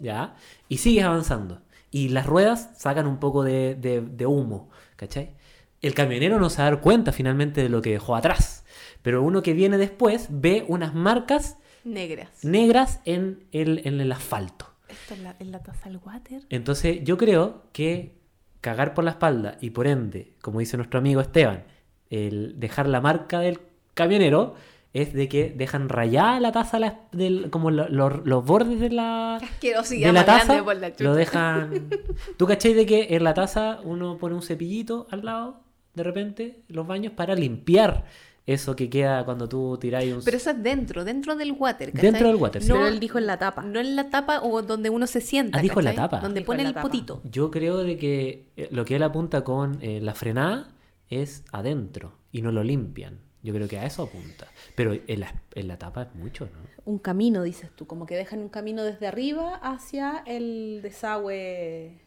ya, 0.00 0.36
y 0.68 0.78
sigues 0.78 1.04
avanzando. 1.04 1.62
Y 1.90 2.10
las 2.10 2.26
ruedas 2.26 2.70
sacan 2.76 3.06
un 3.06 3.18
poco 3.18 3.42
de, 3.42 3.74
de- 3.74 4.02
de 4.02 4.26
humo, 4.26 4.68
¿cachai? 4.96 5.34
El 5.80 5.94
camionero 5.94 6.38
no 6.38 6.50
se 6.50 6.58
va 6.60 6.68
a 6.68 6.70
dar 6.72 6.80
cuenta 6.80 7.12
finalmente 7.12 7.62
de 7.62 7.68
lo 7.68 7.80
que 7.80 7.90
dejó 7.92 8.14
atrás. 8.16 8.64
Pero 9.02 9.22
uno 9.22 9.42
que 9.42 9.52
viene 9.54 9.78
después 9.78 10.26
ve 10.30 10.64
unas 10.68 10.94
marcas 10.94 11.56
Negras. 11.84 12.44
negras 12.44 13.00
en 13.04 13.44
el, 13.52 13.86
en 13.86 14.00
el 14.00 14.12
asfalto. 14.12 14.66
Esto 14.88 15.14
es 15.14 15.20
la, 15.20 15.62
taza 15.62 15.88
del 15.88 15.98
water. 16.04 16.42
Entonces 16.50 16.98
yo 17.04 17.16
creo 17.16 17.62
que 17.72 18.17
cagar 18.60 18.94
por 18.94 19.04
la 19.04 19.10
espalda 19.12 19.56
y 19.60 19.70
por 19.70 19.86
ende, 19.86 20.32
como 20.42 20.60
dice 20.60 20.76
nuestro 20.76 20.98
amigo 20.98 21.20
Esteban, 21.20 21.64
el 22.10 22.58
dejar 22.58 22.88
la 22.88 23.00
marca 23.00 23.40
del 23.40 23.60
camionero 23.94 24.54
es 24.94 25.12
de 25.12 25.28
que 25.28 25.50
dejan 25.54 25.88
rayada 25.90 26.40
la 26.40 26.50
taza 26.50 26.78
la- 26.78 27.00
del, 27.12 27.50
como 27.50 27.70
lo- 27.70 27.88
lo- 27.88 28.08
los 28.24 28.44
bordes 28.44 28.80
de 28.80 28.90
la, 28.90 29.38
de 30.08 30.12
la 30.14 30.24
taza 30.24 30.54
la 30.80 30.88
lo 31.04 31.14
dejan. 31.14 31.88
Tú 32.36 32.46
cachai 32.46 32.72
de 32.74 32.86
que 32.86 33.08
en 33.10 33.22
la 33.24 33.34
taza 33.34 33.80
uno 33.84 34.16
pone 34.18 34.34
un 34.34 34.42
cepillito 34.42 35.06
al 35.10 35.24
lado 35.24 35.60
de 35.94 36.02
repente 36.04 36.62
los 36.68 36.86
baños 36.86 37.12
para 37.12 37.34
limpiar 37.34 38.04
eso 38.48 38.74
que 38.74 38.88
queda 38.88 39.26
cuando 39.26 39.46
tú 39.46 39.76
tiráis 39.78 40.10
un 40.14 40.24
Pero 40.24 40.38
eso 40.38 40.48
es 40.50 40.62
dentro, 40.62 41.04
dentro 41.04 41.36
del 41.36 41.52
water. 41.52 41.92
¿cachai? 41.92 42.10
Dentro 42.10 42.28
del 42.28 42.36
water, 42.36 42.62
sí. 42.62 42.68
Pero 42.72 42.86
él 42.88 42.98
dijo 42.98 43.18
en 43.18 43.26
la 43.26 43.38
tapa. 43.38 43.62
No 43.62 43.78
en 43.78 43.94
la 43.94 44.08
tapa 44.08 44.40
o 44.42 44.62
donde 44.62 44.88
uno 44.88 45.06
se 45.06 45.20
sienta. 45.20 45.58
Ah, 45.58 45.62
dijo 45.62 45.80
en 45.80 45.84
la 45.84 45.94
tapa. 45.94 46.20
Donde 46.20 46.40
Dijo 46.40 46.46
pone 46.52 46.62
el 46.62 46.68
tapa. 46.72 46.80
potito. 46.80 47.20
Yo 47.24 47.50
creo 47.50 47.76
de 47.76 47.98
que 47.98 48.46
eh, 48.56 48.68
lo 48.70 48.86
que 48.86 48.96
él 48.96 49.02
apunta 49.02 49.44
con 49.44 49.78
eh, 49.82 50.00
la 50.00 50.14
frenada 50.14 50.68
es 51.10 51.44
adentro 51.52 52.14
y 52.32 52.40
no 52.40 52.50
lo 52.50 52.64
limpian. 52.64 53.20
Yo 53.42 53.52
creo 53.52 53.68
que 53.68 53.78
a 53.78 53.84
eso 53.84 54.02
apunta. 54.04 54.46
Pero 54.74 54.94
en 55.06 55.20
la, 55.20 55.34
en 55.54 55.68
la 55.68 55.78
tapa 55.78 56.02
es 56.04 56.14
mucho, 56.14 56.46
¿no? 56.46 56.68
Un 56.86 56.98
camino, 56.98 57.42
dices 57.42 57.70
tú, 57.76 57.86
como 57.86 58.06
que 58.06 58.16
dejan 58.16 58.38
un 58.40 58.48
camino 58.48 58.82
desde 58.82 59.06
arriba 59.06 59.56
hacia 59.56 60.22
el 60.26 60.80
desagüe. 60.82 62.00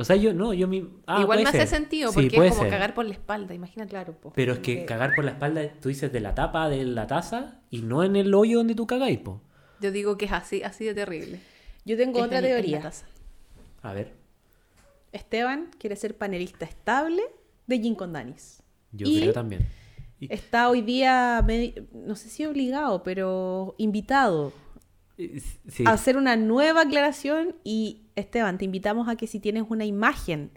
O 0.00 0.04
sea, 0.04 0.16
yo 0.16 0.32
no, 0.32 0.54
yo 0.54 0.66
mi... 0.66 0.88
ah, 1.06 1.20
Igual 1.20 1.40
puede 1.42 1.52
me 1.52 1.58
hace 1.58 1.66
sentido 1.76 2.10
Sí, 2.10 2.14
porque 2.22 2.36
puede 2.36 2.48
es 2.48 2.54
como 2.54 2.64
ser. 2.64 2.72
cagar 2.72 2.94
por 2.94 3.04
la 3.04 3.12
espalda, 3.12 3.54
imagínate. 3.54 3.90
Claro, 3.90 4.14
po. 4.18 4.32
Pero 4.34 4.54
es 4.54 4.58
que 4.60 4.84
cagar 4.86 5.14
por 5.14 5.24
la 5.24 5.32
espalda, 5.32 5.62
tú 5.80 5.88
dices 5.90 6.10
de 6.12 6.20
la 6.20 6.34
tapa 6.34 6.68
de 6.70 6.84
la 6.86 7.06
taza 7.06 7.60
y 7.70 7.82
no 7.82 8.02
en 8.02 8.16
el 8.16 8.32
hoyo 8.34 8.58
donde 8.58 8.74
tú 8.74 8.86
cagáis, 8.86 9.18
po. 9.18 9.42
Yo 9.80 9.92
digo 9.92 10.16
que 10.16 10.24
es 10.24 10.32
así, 10.32 10.62
así 10.62 10.84
de 10.86 10.94
terrible. 10.94 11.40
Yo 11.84 11.96
tengo 11.96 12.18
Es 12.18 12.24
otra 12.24 12.38
en- 12.38 12.44
en 12.46 12.50
la 12.50 12.56
teoría. 12.56 12.80
taza. 12.80 13.06
A 13.82 13.92
ver, 13.92 14.14
Esteban 15.12 15.70
quiere 15.78 15.96
ser 15.96 16.16
panelista 16.16 16.64
estable 16.64 17.22
de 17.66 17.78
Gin 17.78 17.94
con 17.94 18.12
Danis. 18.12 18.62
yo 18.92 19.06
Y- 19.06 19.20
creo 19.20 19.32
también. 19.32 19.66
Y- 20.18 20.32
Está 20.32 20.68
hoy 20.68 20.82
día, 20.82 21.44
no 21.92 22.14
sé 22.14 22.28
si 22.28 22.44
obligado, 22.44 23.02
pero 23.02 23.74
invitado 23.78 24.52
hacer 25.86 26.16
una 26.16 26.36
nueva 26.36 26.82
aclaración 26.82 27.56
y 27.64 28.02
Esteban, 28.16 28.58
te 28.58 28.64
invitamos 28.64 29.08
a 29.08 29.16
que 29.16 29.26
si 29.26 29.40
tienes 29.40 29.64
una 29.68 29.84
imagen 29.84 30.50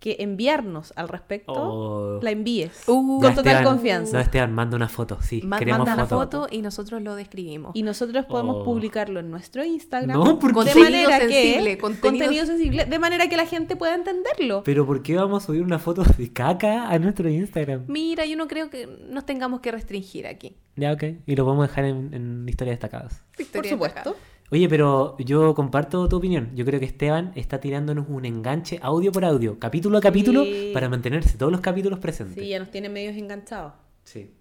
que 0.00 0.16
enviarnos 0.20 0.92
al 0.96 1.08
respecto, 1.08 1.52
Oh. 1.54 2.20
la 2.22 2.30
envíes 2.30 2.84
Uh, 2.86 3.20
con 3.20 3.34
total 3.34 3.46
Esteban, 3.54 3.64
confianza. 3.64 4.12
No, 4.16 4.20
Esteban, 4.22 4.54
manda 4.54 4.76
una 4.76 4.88
foto, 4.88 5.18
sí. 5.20 5.42
Ma- 5.44 5.58
queremos 5.58 5.80
manda 5.86 5.96
la 5.96 6.06
foto. 6.06 6.42
foto 6.44 6.54
y 6.54 6.62
nosotros 6.62 7.02
lo 7.02 7.16
describimos. 7.16 7.72
Y 7.74 7.82
nosotros 7.82 8.24
podemos 8.26 8.58
Oh. 8.60 8.64
publicarlo 8.64 9.18
en 9.18 9.30
nuestro 9.30 9.64
Instagram 9.64 10.16
No, 10.16 10.38
¿por 10.38 10.50
de 10.52 10.74
manera 10.74 10.74
Contenido 10.74 11.10
sensible, 11.18 11.70
que 11.76 11.78
contenido- 11.78 12.00
contenido 12.24 12.46
sensible, 12.46 12.84
de 12.84 12.98
manera 13.00 13.28
que 13.28 13.36
la 13.36 13.46
gente 13.46 13.74
pueda 13.74 13.94
entenderlo. 13.96 14.62
Pero 14.64 14.86
¿por 14.86 15.02
qué 15.02 15.16
vamos 15.16 15.42
a 15.42 15.46
subir 15.46 15.62
una 15.62 15.78
foto 15.80 16.04
de 16.04 16.32
caca 16.32 16.88
a 16.88 16.98
nuestro 17.00 17.28
Instagram? 17.28 17.84
Mira, 17.88 18.24
yo 18.24 18.36
no 18.36 18.46
creo 18.46 18.70
que 18.70 18.86
nos 19.10 19.26
tengamos 19.26 19.60
que 19.60 19.72
restringir 19.72 20.26
aquí. 20.28 20.56
Ya, 20.76 20.92
ok. 20.92 21.02
Y 21.26 21.34
lo 21.34 21.44
vamos 21.44 21.64
a 21.64 21.68
dejar 21.68 21.84
en, 21.86 22.14
en 22.14 22.48
historias 22.48 22.74
destacadas. 22.74 23.24
Por 23.52 23.66
supuesto. 23.66 24.10
destacada. 24.10 24.14
Oye, 24.50 24.66
pero 24.68 25.16
yo 25.18 25.54
comparto 25.54 26.08
tu 26.08 26.16
opinión. 26.16 26.50
Yo 26.56 26.64
creo 26.64 26.80
que 26.80 26.86
Esteban 26.86 27.32
está 27.36 27.60
tirándonos 27.60 28.06
un 28.08 28.24
enganche 28.24 28.78
audio 28.82 29.12
por 29.12 29.24
audio, 29.24 29.58
capítulo 29.58 29.98
a 29.98 30.00
capítulo, 30.00 30.44
Sí. 30.44 30.70
para 30.72 30.88
mantenerse 30.88 31.36
todos 31.36 31.52
los 31.52 31.60
capítulos 31.60 31.98
presentes. 31.98 32.42
Sí, 32.42 32.48
ya 32.48 32.58
nos 32.58 32.70
tiene 32.70 32.88
medios 32.88 33.14
enganchados, 33.16 33.74
Sí. 34.04 34.34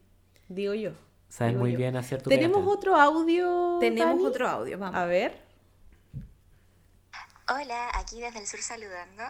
digo 0.47 0.73
yo. 0.73 0.91
Sabes 1.27 1.53
Digo 1.53 1.63
muy 1.63 1.73
yo. 1.73 1.77
bien 1.79 1.97
hacer 1.97 2.21
tu 2.21 2.29
¿Tenemos 2.29 2.65
otro 2.65 2.95
audio? 2.95 3.77
Tenemos 3.81 4.15
Dani? 4.15 4.25
otro 4.25 4.47
audio, 4.47 4.77
vamos. 4.79 4.95
A 4.95 5.03
ver. 5.05 5.41
Hola, 7.49 7.89
aquí 7.95 8.21
desde 8.21 8.39
el 8.39 8.47
sur 8.47 8.61
saludando. 8.61 9.23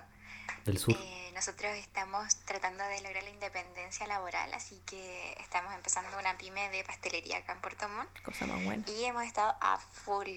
Del 0.63 0.77
sur. 0.77 0.93
Eh, 0.95 1.31
nosotros 1.33 1.71
estamos 1.75 2.35
tratando 2.45 2.83
de 2.83 3.01
lograr 3.01 3.23
la 3.23 3.29
independencia 3.31 4.05
laboral, 4.05 4.53
así 4.53 4.79
que 4.85 5.33
estamos 5.39 5.73
empezando 5.73 6.09
una 6.19 6.37
pyme 6.37 6.69
de 6.69 6.83
pastelería 6.83 7.37
acá 7.37 7.53
en 7.53 7.61
Puerto 7.61 7.89
Montt 7.89 8.09
Cosa 8.23 8.45
más 8.45 8.63
buena. 8.63 8.83
y 8.87 9.05
hemos 9.05 9.23
estado 9.23 9.55
a 9.59 9.77
full 9.79 10.27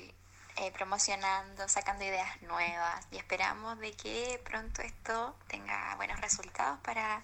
eh, 0.61 0.71
promocionando, 0.77 1.69
sacando 1.69 2.05
ideas 2.05 2.29
nuevas 2.43 3.07
y 3.13 3.17
esperamos 3.17 3.79
de 3.81 3.93
que 3.93 4.41
pronto 4.45 4.83
esto 4.83 5.35
tenga 5.49 5.95
buenos 5.97 6.21
resultados 6.21 6.79
para 6.85 7.23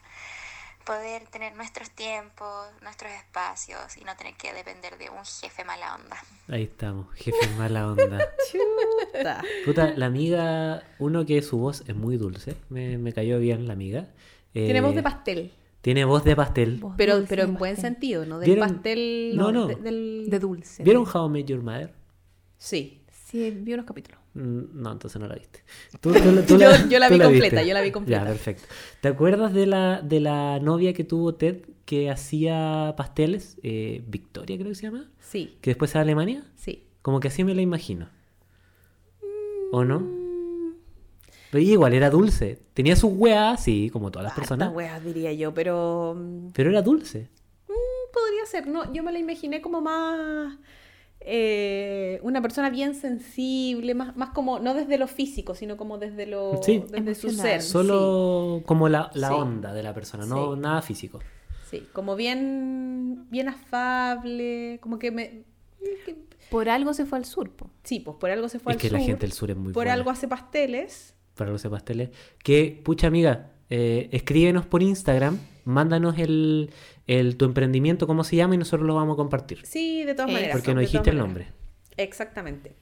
poder 0.84 1.26
tener 1.28 1.54
nuestros 1.56 1.90
tiempos, 1.90 2.68
nuestros 2.82 3.10
espacios 3.12 3.96
y 3.96 4.04
no 4.04 4.14
tener 4.16 4.34
que 4.36 4.52
depender 4.52 4.96
de 4.98 5.10
un 5.10 5.24
jefe 5.24 5.64
mala 5.64 5.96
onda. 5.96 6.16
Ahí 6.48 6.62
estamos, 6.62 7.12
jefe 7.16 7.48
mala 7.58 7.88
onda. 7.88 8.18
Ta. 9.22 9.42
Puta, 9.64 9.92
la 9.96 10.06
amiga, 10.06 10.82
uno 11.00 11.26
que 11.26 11.42
su 11.42 11.58
voz 11.58 11.82
es 11.88 11.96
muy 11.96 12.16
dulce, 12.16 12.56
me, 12.68 12.98
me 12.98 13.12
cayó 13.12 13.38
bien 13.40 13.66
la 13.66 13.72
amiga. 13.72 14.06
Eh, 14.54 14.64
Tiene 14.66 14.80
voz 14.80 14.94
de 14.94 15.02
pastel. 15.02 15.52
Tiene 15.82 16.04
voz 16.04 16.24
de 16.24 16.34
pastel. 16.36 16.78
Voz 16.78 16.94
Pero, 16.96 17.16
dulce 17.16 17.28
pero 17.28 17.42
en 17.42 17.54
buen 17.54 17.76
sentido, 17.76 18.24
¿no? 18.24 18.38
Del 18.38 18.50
¿Vieron? 18.50 18.68
pastel. 18.74 19.32
No, 19.36 19.52
no. 19.52 19.66
de- 19.66 19.76
del... 19.76 20.26
De 20.30 20.38
dulce. 20.38 20.82
¿Vieron 20.82 21.04
How 21.12 21.26
I 21.26 21.30
Met 21.30 21.46
Your 21.46 21.62
Mother? 21.62 21.92
Sí. 22.58 23.02
Sí, 23.36 23.50
vi 23.50 23.74
unos 23.74 23.86
capítulos. 23.86 24.20
Mm, 24.34 24.60
No, 24.82 24.92
entonces 24.92 25.20
no 25.20 25.26
la 25.28 25.34
viste. 25.34 25.62
Tú- 26.00 26.12
tú 26.12 26.32
la- 26.32 26.46
tú 26.46 26.58
Yo- 26.58 26.88
yo 26.88 26.98
la 26.98 27.08
vi 27.08 27.18
completa, 27.20 27.62
yo 27.62 27.74
la 27.74 27.80
vi 27.82 27.90
completa. 27.92 28.22
Ya, 28.22 28.26
perfecto. 28.28 28.64
¿Te 29.00 29.08
acuerdas 29.08 29.52
de 29.52 29.66
la, 29.66 30.00
de 30.02 30.20
la 30.20 30.58
novia 30.60 30.92
que 30.92 31.04
tuvo 31.04 31.34
Ted 31.34 31.62
que 31.84 32.10
hacía 32.10 32.94
pasteles? 32.96 33.58
Eh, 33.62 34.02
Victoria 34.08 34.56
creo 34.56 34.68
que 34.70 34.74
se 34.74 34.82
llama. 34.84 35.10
Sí, 35.20 35.58
Que 35.60 35.70
después 35.70 35.90
se 35.90 35.98
a 35.98 36.00
Alemania. 36.02 36.44
sí. 36.56 36.82
Como 37.02 37.20
que 37.20 37.28
así 37.28 37.44
me 37.44 37.54
la 37.54 37.62
imagino. 37.62 38.08
¿O 39.72 39.84
no? 39.84 40.02
Pero 41.50 41.62
igual 41.62 41.92
era 41.94 42.10
dulce. 42.10 42.58
Tenía 42.74 42.96
sus 42.96 43.12
weas, 43.14 43.62
sí, 43.62 43.90
como 43.92 44.10
todas 44.10 44.24
las 44.24 44.34
personas. 44.34 44.68
Hartas 44.68 44.76
weas, 44.76 45.04
diría 45.04 45.32
yo, 45.32 45.54
pero. 45.54 46.14
mm, 46.16 46.48
Pero 46.52 46.70
era 46.70 46.82
dulce. 46.82 47.28
Podría 48.12 48.46
ser, 48.46 48.66
no, 48.66 48.92
yo 48.92 49.02
me 49.02 49.12
la 49.12 49.18
imaginé 49.18 49.60
como 49.60 49.80
más 49.80 50.56
eh, 51.28 52.20
una 52.22 52.40
persona 52.40 52.70
bien 52.70 52.94
sensible, 52.94 53.94
más, 53.94 54.16
más 54.16 54.30
como, 54.30 54.60
no 54.60 54.74
desde 54.74 54.96
lo 54.96 55.08
físico, 55.08 55.56
sino 55.56 55.76
como 55.76 55.98
desde 55.98 56.24
lo 56.26 56.60
Sí. 56.62 56.84
desde 56.88 57.14
su 57.16 57.30
ser. 57.30 57.62
Solo 57.62 58.62
como 58.64 58.88
la, 58.88 59.10
la 59.14 59.28
Sí. 59.28 59.34
onda 59.34 59.74
de 59.74 59.82
la 59.82 59.92
persona, 59.92 60.24
no 60.24 60.54
Sí. 60.54 60.60
nada 60.60 60.82
físico. 60.82 61.18
Sí, 61.68 61.82
como 61.92 62.14
bien, 62.14 63.26
bien 63.28 63.48
afable, 63.48 64.78
como 64.80 64.98
que 65.00 65.10
me. 65.10 65.42
Por 66.48 66.68
algo 66.68 66.94
se 66.94 67.06
fue 67.06 67.18
al 67.18 67.24
sur, 67.24 67.50
po. 67.50 67.70
Sí, 67.82 67.98
pues 67.98 68.16
por 68.18 68.30
algo 68.30 68.48
se 68.48 68.60
fue 68.60 68.72
es 68.72 68.76
al 68.76 68.80
que 68.82 68.90
la 68.90 68.98
sur, 69.00 69.06
gente 69.08 69.20
del 69.26 69.32
sur 69.32 69.50
es 69.50 69.56
muy 69.56 69.72
Por 69.72 69.82
buena 69.84 69.94
algo 69.94 70.10
hace 70.10 70.28
pasteles. 70.28 71.16
para 71.34 71.50
los 71.50 71.62
pasteles. 71.64 72.10
Que, 72.42 72.80
pucha 72.84 73.08
amiga, 73.08 73.50
eh, 73.70 74.08
escríbenos 74.12 74.66
por 74.66 74.82
Instagram, 74.82 75.38
mándanos 75.64 76.18
el, 76.18 76.70
el- 77.06 77.36
tu 77.36 77.44
emprendimiento, 77.44 78.06
cómo 78.06 78.24
se 78.24 78.36
llama, 78.36 78.54
y 78.54 78.58
nosotros 78.58 78.86
lo 78.86 78.94
vamos 78.94 79.14
a 79.14 79.16
compartir. 79.16 79.60
Sí, 79.64 80.04
de 80.04 80.14
todas 80.14 80.30
maneras. 80.32 80.56
Porque 80.56 80.74
no 80.74 80.80
dijiste 80.80 81.10
el 81.10 81.18
nombre. 81.18 81.48
Exactamente. 81.96 82.74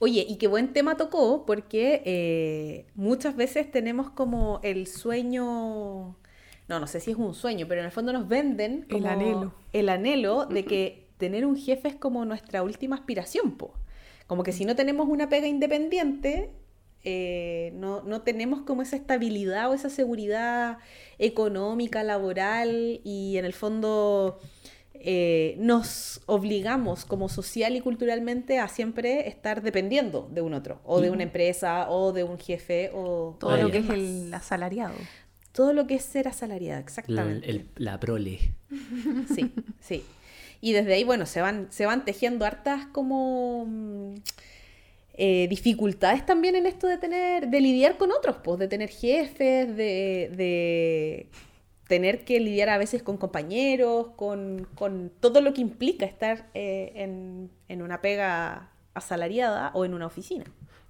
Oye, 0.00 0.24
y 0.28 0.36
qué 0.36 0.46
buen 0.46 0.72
tema 0.72 0.96
tocó, 0.96 1.44
porque 1.44 2.02
eh, 2.04 2.86
muchas 2.94 3.34
veces 3.34 3.68
tenemos 3.70 4.10
como 4.10 4.60
el 4.62 4.86
sueño, 4.86 6.16
no, 6.68 6.80
no 6.80 6.86
sé 6.86 7.00
si 7.00 7.10
es 7.10 7.16
un 7.16 7.34
sueño, 7.34 7.66
pero 7.68 7.80
en 7.80 7.86
el 7.86 7.92
fondo 7.92 8.12
nos 8.12 8.28
venden 8.28 8.86
El 8.88 8.96
como 9.02 9.08
anhelo. 9.08 9.54
el 9.72 9.88
anhelo 9.88 10.46
de 10.46 10.64
que 10.64 11.08
tener 11.16 11.44
un 11.46 11.56
jefe 11.56 11.88
es 11.88 11.94
como 11.96 12.24
nuestra 12.24 12.62
última 12.62 12.94
aspiración, 12.94 13.56
po. 13.56 13.74
Como 14.28 14.44
que 14.44 14.52
si 14.52 14.64
no 14.66 14.76
tenemos 14.76 15.08
una 15.08 15.28
pega 15.28 15.48
independiente, 15.48 16.50
eh, 17.10 17.72
no, 17.74 18.02
no 18.02 18.20
tenemos 18.20 18.60
como 18.62 18.82
esa 18.82 18.96
estabilidad 18.96 19.70
o 19.70 19.74
esa 19.74 19.88
seguridad 19.88 20.78
económica, 21.18 22.02
laboral 22.02 23.00
y 23.02 23.36
en 23.38 23.44
el 23.46 23.52
fondo 23.54 24.38
eh, 24.94 25.54
nos 25.58 26.20
obligamos 26.26 27.04
como 27.06 27.28
social 27.28 27.76
y 27.76 27.80
culturalmente 27.80 28.58
a 28.58 28.68
siempre 28.68 29.26
estar 29.28 29.62
dependiendo 29.62 30.28
de 30.32 30.40
un 30.42 30.52
otro, 30.54 30.80
o 30.84 31.00
de 31.00 31.08
una 31.10 31.22
empresa, 31.22 31.88
o 31.88 32.12
de 32.12 32.24
un 32.24 32.38
jefe, 32.38 32.90
o 32.92 33.36
Todo 33.40 33.56
lo 33.56 33.70
que 33.70 33.78
es 33.78 33.88
el 33.90 34.34
asalariado. 34.34 34.94
todo 35.52 35.72
lo 35.72 35.86
que 35.86 35.94
es 35.94 36.02
ser 36.04 36.28
asalariada, 36.28 36.78
La, 36.78 36.84
exactamente. 36.84 37.48
el- 37.50 37.68
la 37.76 37.98
prole. 38.00 38.38
Sí, 39.34 39.52
sí. 39.80 40.04
Y 40.60 40.72
desde 40.72 40.94
ahí, 40.94 41.04
bueno, 41.04 41.24
se 41.26 41.40
van, 41.40 41.68
se 41.70 41.86
van 41.86 42.04
tejiendo 42.04 42.44
hartas 42.44 42.86
como 42.86 43.64
mm, 43.66 44.14
eh, 45.20 45.48
dificultades 45.48 46.24
también 46.24 46.54
en 46.54 46.64
esto 46.64 46.86
de 46.86 46.96
tener, 46.96 47.48
de 47.48 47.60
lidiar 47.60 47.96
con 47.96 48.12
otros, 48.12 48.36
pues, 48.44 48.60
de 48.60 48.68
tener 48.68 48.88
jefes, 48.88 49.66
de, 49.76 50.30
de 50.36 51.28
tener 51.88 52.24
que 52.24 52.38
lidiar 52.38 52.68
a 52.68 52.78
veces 52.78 53.02
con 53.02 53.16
compañeros, 53.16 54.10
con, 54.14 54.68
con 54.76 55.10
todo 55.18 55.40
lo 55.40 55.52
que 55.52 55.60
implica 55.60 56.06
estar 56.06 56.48
eh, 56.54 56.92
en, 56.94 57.50
en 57.66 57.82
una 57.82 58.00
pega 58.00 58.70
asalariada 58.94 59.72
o 59.74 59.84
en 59.84 59.94
una 59.94 60.06
oficina. 60.06 60.44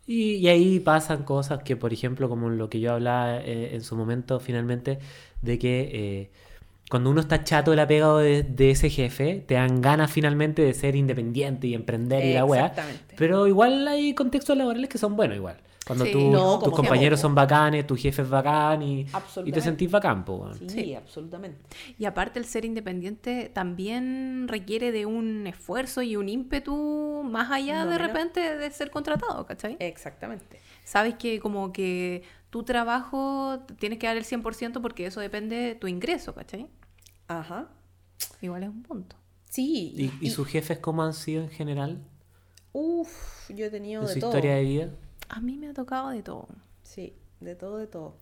Y, 0.06 0.46
ahí 0.48 0.78
pasan 0.78 1.22
cosas 1.22 1.62
que, 1.62 1.76
por 1.76 1.94
ejemplo, 1.94 2.28
como 2.28 2.50
lo 2.50 2.68
que 2.68 2.80
yo 2.80 2.92
hablaba 2.92 3.38
eh, 3.38 3.74
en 3.74 3.82
su 3.82 3.96
momento, 3.96 4.40
finalmente, 4.40 4.98
de 5.40 5.58
que 5.58 6.30
cuando 6.90 7.10
uno 7.10 7.20
está 7.20 7.44
chato 7.44 7.70
de 7.72 7.76
la 7.76 7.86
pega 7.86 8.08
o 8.12 8.16
de, 8.18 8.42
de 8.42 8.70
ese 8.70 8.88
jefe, 8.90 9.44
te 9.46 9.54
dan 9.54 9.80
ganas 9.82 10.10
finalmente 10.10 10.62
de 10.62 10.72
ser 10.74 10.96
independiente 10.96 11.66
y 11.66 11.74
emprender 11.74 12.24
y 12.24 12.32
la 12.34 12.44
weá. 12.44 12.66
Exactamente. 12.66 13.14
Pero 13.16 13.46
igual 13.46 13.86
hay 13.88 14.14
contextos 14.14 14.56
laborales 14.56 14.88
que 14.88 14.98
son 14.98 15.14
buenos 15.16 15.36
igual. 15.36 15.56
Cuando 15.86 16.04
Sí. 16.04 16.12
tú- 16.12 16.30
No, 16.30 16.58
tus 16.58 16.74
compañeros 16.74 17.18
son 17.18 17.34
bacanes, 17.34 17.86
tu 17.86 17.96
jefe 17.96 18.20
es 18.20 18.28
bacán 18.28 18.82
y, 18.82 19.06
y 19.46 19.52
te 19.52 19.60
sentís 19.62 19.90
bacán, 19.90 20.22
po. 20.22 20.50
Sí, 20.54 20.68
Sí. 20.68 20.94
absolutamente. 20.94 21.58
Y 21.98 22.04
aparte 22.04 22.38
el 22.38 22.44
ser 22.44 22.66
independiente 22.66 23.50
también 23.54 24.48
requiere 24.48 24.92
de 24.92 25.06
un 25.06 25.46
esfuerzo 25.46 26.02
y 26.02 26.14
un 26.16 26.28
ímpetu 26.28 27.22
más 27.24 27.50
allá 27.50 27.84
No 27.84 27.90
de 27.90 27.96
menos. 27.98 28.06
repente 28.06 28.56
de 28.58 28.70
ser 28.70 28.90
contratado, 28.90 29.46
¿cachai? 29.46 29.76
Exactamente. 29.80 30.60
Sabes 30.84 31.14
que 31.14 31.40
como 31.40 31.72
que 31.72 32.22
tu 32.50 32.62
trabajo 32.62 33.60
tienes 33.78 33.98
que 33.98 34.06
dar 34.06 34.16
el 34.16 34.24
100% 34.24 34.80
porque 34.80 35.06
eso 35.06 35.20
depende 35.20 35.56
de 35.56 35.74
tu 35.74 35.86
ingreso, 35.86 36.34
¿cachai? 36.34 36.68
Ajá. 37.26 37.68
Igual 38.40 38.62
es 38.64 38.68
un 38.70 38.82
punto. 38.82 39.16
Sí. 39.50 39.92
¿Y, 40.20 40.26
y 40.26 40.30
sus 40.30 40.46
jefes 40.48 40.78
cómo 40.78 41.02
han 41.02 41.14
sido 41.14 41.42
en 41.42 41.50
general 41.50 42.04
Uf, 42.72 43.50
yo 43.50 43.66
he 43.66 43.70
tenido 43.70 44.02
en 44.02 44.08
de 44.08 44.14
su 44.14 44.20
todo. 44.20 44.30
historia 44.30 44.54
de 44.56 44.62
vida? 44.62 44.90
A 45.28 45.40
mí 45.40 45.56
me 45.56 45.68
ha 45.68 45.74
tocado 45.74 46.10
de 46.10 46.22
todo. 46.22 46.48
Sí, 46.82 47.14
de 47.40 47.54
todo, 47.54 47.78
de 47.78 47.86
todo. 47.86 48.16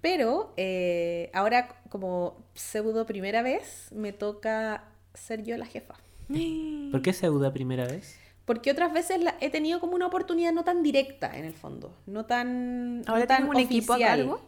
Pero 0.00 0.52
eh, 0.56 1.30
ahora, 1.34 1.68
como 1.88 2.44
pseudo 2.54 3.06
primera 3.06 3.42
vez, 3.42 3.88
me 3.92 4.12
toca 4.12 4.84
ser 5.14 5.42
yo 5.42 5.56
la 5.56 5.66
jefa. 5.66 5.94
¿Por 6.90 7.02
qué 7.02 7.12
se 7.12 7.26
duda 7.26 7.52
primera 7.52 7.86
vez? 7.86 8.16
Porque 8.48 8.72
otras 8.72 8.92
veces 8.92 9.22
la- 9.22 9.36
he 9.40 9.50
tenido 9.50 9.78
como 9.78 9.94
una 9.94 10.06
oportunidad 10.06 10.52
no 10.52 10.64
tan 10.64 10.82
directa, 10.82 11.38
en 11.38 11.44
el 11.44 11.52
fondo. 11.54 11.94
No 12.06 12.24
tan. 12.26 13.02
¿Ahora 13.06 13.20
no 13.20 13.26
tan 13.28 13.36
tienes 13.44 13.54
un 13.56 13.60
equipo 13.60 13.92
a 13.92 13.98
cargo? 13.98 14.40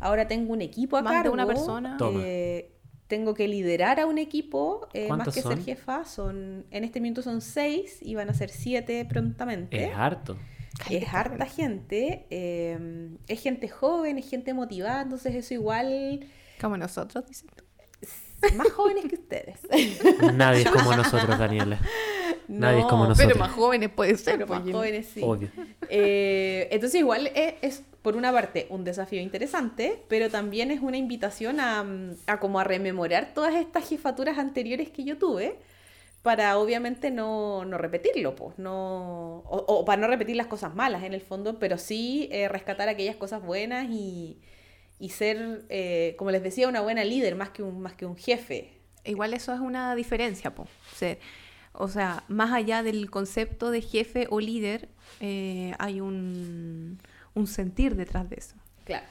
Ahora 0.00 0.26
tengo 0.26 0.52
un 0.52 0.62
equipo 0.62 0.96
a 0.96 1.02
¿Más 1.02 1.12
de 1.12 1.16
cargo. 1.18 1.34
una 1.34 1.46
persona? 1.46 1.96
Eh, 2.24 2.72
tengo 3.06 3.34
que 3.34 3.46
liderar 3.46 4.00
a 4.00 4.06
un 4.06 4.18
equipo, 4.18 4.88
eh, 4.94 5.02
más 5.08 5.18
¿Cuántos 5.18 5.34
que 5.34 5.42
ser 5.42 5.62
jefa. 5.62 6.04
Son, 6.06 6.64
en 6.70 6.82
este 6.82 6.98
minuto 7.00 7.22
son 7.22 7.40
seis 7.42 7.98
y 8.00 8.14
van 8.16 8.30
a 8.30 8.34
ser 8.34 8.48
siete 8.50 9.04
prontamente. 9.04 9.84
Es 9.84 9.94
harto. 9.94 10.36
Es 10.90 11.12
harta 11.12 11.44
gente, 11.46 12.26
eh, 12.30 13.10
es 13.28 13.40
gente 13.42 13.68
joven, 13.68 14.16
es 14.18 14.28
gente 14.30 14.54
motivada, 14.54 15.02
entonces 15.02 15.34
eso 15.34 15.52
igual, 15.54 16.26
Como 16.60 16.78
nosotros, 16.78 17.26
dices 17.28 17.46
tú. 17.54 17.64
más 18.56 18.70
jóvenes 18.72 19.04
que 19.04 19.14
ustedes. 19.16 19.60
Nadie 20.34 20.62
es 20.62 20.70
como 20.70 20.96
nosotros, 20.96 21.38
Daniela. 21.38 21.78
Nadie 22.48 22.80
es 22.80 22.86
como 22.86 23.04
No, 23.04 23.10
nosotros. 23.10 23.32
Pero 23.32 23.44
más 23.44 23.52
jóvenes 23.52 23.90
puede 23.90 24.16
ser. 24.16 24.34
Pero 24.34 24.46
más 24.46 24.62
pues, 24.62 24.74
jóvenes 24.74 25.06
sí. 25.12 25.20
Obvio. 25.22 25.48
Eh, 25.88 26.68
entonces 26.70 27.00
igual 27.00 27.30
es, 27.34 27.54
es, 27.62 27.82
por 28.02 28.16
una 28.16 28.32
parte 28.32 28.66
un 28.70 28.84
desafío 28.84 29.20
interesante, 29.20 30.02
pero 30.08 30.30
también 30.30 30.70
es 30.70 30.80
una 30.80 30.96
invitación 30.96 31.60
a, 31.60 31.82
mm, 31.84 32.16
a 32.26 32.40
como 32.40 32.60
a 32.60 32.64
rememorar 32.64 33.32
todas 33.34 33.54
estas 33.54 33.88
jefaturas 33.88 34.38
anteriores 34.38 34.90
que 34.90 35.04
yo 35.04 35.18
tuve 35.18 35.58
para 36.22 36.56
obviamente 36.56 37.10
no, 37.10 37.64
no 37.64 37.78
repetirlo, 37.78 38.36
pues, 38.36 38.56
no, 38.56 39.38
o, 39.38 39.64
o 39.66 39.84
para 39.84 40.00
no 40.00 40.06
repetir 40.06 40.36
las 40.36 40.46
cosas 40.46 40.74
malas 40.74 41.02
en 41.02 41.14
el 41.14 41.20
fondo, 41.20 41.58
pero 41.58 41.78
sí 41.78 42.28
eh, 42.30 42.48
rescatar 42.48 42.88
aquellas 42.88 43.16
cosas 43.16 43.42
buenas 43.42 43.88
y, 43.90 44.38
y 45.00 45.08
ser, 45.08 45.64
eh, 45.68 46.14
como 46.16 46.30
les 46.30 46.44
decía, 46.44 46.68
una 46.68 46.80
buena 46.80 47.02
líder 47.02 47.34
más 47.34 47.50
que 47.50 47.64
un, 47.64 47.80
más 47.80 47.94
que 47.94 48.06
un 48.06 48.16
jefe. 48.16 48.72
Igual 49.04 49.34
eso 49.34 49.52
es 49.52 49.58
una 49.58 49.96
diferencia, 49.96 50.54
po. 50.54 50.62
O 50.62 50.96
sea, 50.96 51.16
o 51.72 51.88
sea, 51.88 52.24
más 52.28 52.52
allá 52.52 52.82
del 52.82 53.10
concepto 53.10 53.70
de 53.70 53.80
jefe 53.80 54.26
o 54.30 54.40
líder, 54.40 54.88
eh, 55.20 55.74
hay 55.78 56.00
un, 56.00 56.98
un 57.34 57.46
sentir 57.46 57.96
detrás 57.96 58.28
de 58.28 58.36
eso. 58.36 58.54
Claro. 58.84 59.06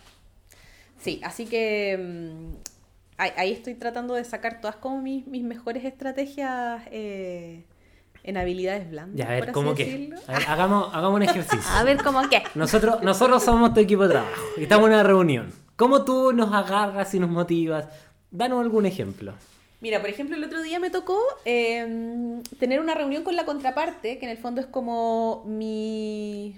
Sí, 0.99 1.19
así 1.23 1.45
que 1.45 1.97
mm, 1.97 2.55
ahí, 3.17 3.31
ahí 3.37 3.51
estoy 3.51 3.73
tratando 3.75 4.13
de 4.13 4.23
sacar 4.23 4.61
todas 4.61 4.75
como 4.75 5.01
mis, 5.01 5.25
mis 5.27 5.43
mejores 5.43 5.83
estrategias 5.83 6.83
eh, 6.91 7.65
en 8.23 8.37
habilidades 8.37 8.89
blandas. 8.89 9.17
Ya, 9.17 9.25
a 9.25 9.27
por 9.27 9.35
ver, 9.35 9.43
así 9.43 9.51
¿cómo 9.53 9.75
qué? 9.75 9.85
decirlo. 9.85 10.19
A 10.27 10.33
ver, 10.33 10.43
hagamos, 10.47 10.93
hagamos 10.93 11.15
un 11.15 11.23
ejercicio. 11.23 11.71
A 11.73 11.83
ver, 11.83 12.03
¿cómo 12.03 12.21
qué? 12.29 12.43
Nosotros, 12.53 13.01
nosotros 13.01 13.43
somos 13.43 13.73
tu 13.73 13.79
equipo 13.79 14.03
de 14.03 14.09
trabajo 14.09 14.41
y 14.57 14.63
estamos 14.63 14.87
en 14.87 14.93
una 14.93 15.03
reunión. 15.03 15.51
¿Cómo 15.75 16.05
tú 16.05 16.31
nos 16.33 16.53
agarras 16.53 17.11
y 17.15 17.19
nos 17.19 17.31
motivas? 17.31 17.87
Danos 18.29 18.61
algún 18.61 18.85
ejemplo. 18.85 19.33
Mira, 19.81 19.99
por 19.99 20.09
ejemplo, 20.09 20.35
el 20.35 20.43
otro 20.43 20.61
día 20.61 20.79
me 20.79 20.89
tocó 20.91 21.19
eh, 21.43 22.39
tener 22.59 22.79
una 22.79 22.93
reunión 22.93 23.23
con 23.23 23.35
la 23.35 23.45
contraparte, 23.45 24.19
que 24.19 24.25
en 24.25 24.31
el 24.31 24.37
fondo 24.37 24.61
es 24.61 24.67
como 24.67 25.43
mi... 25.47 26.55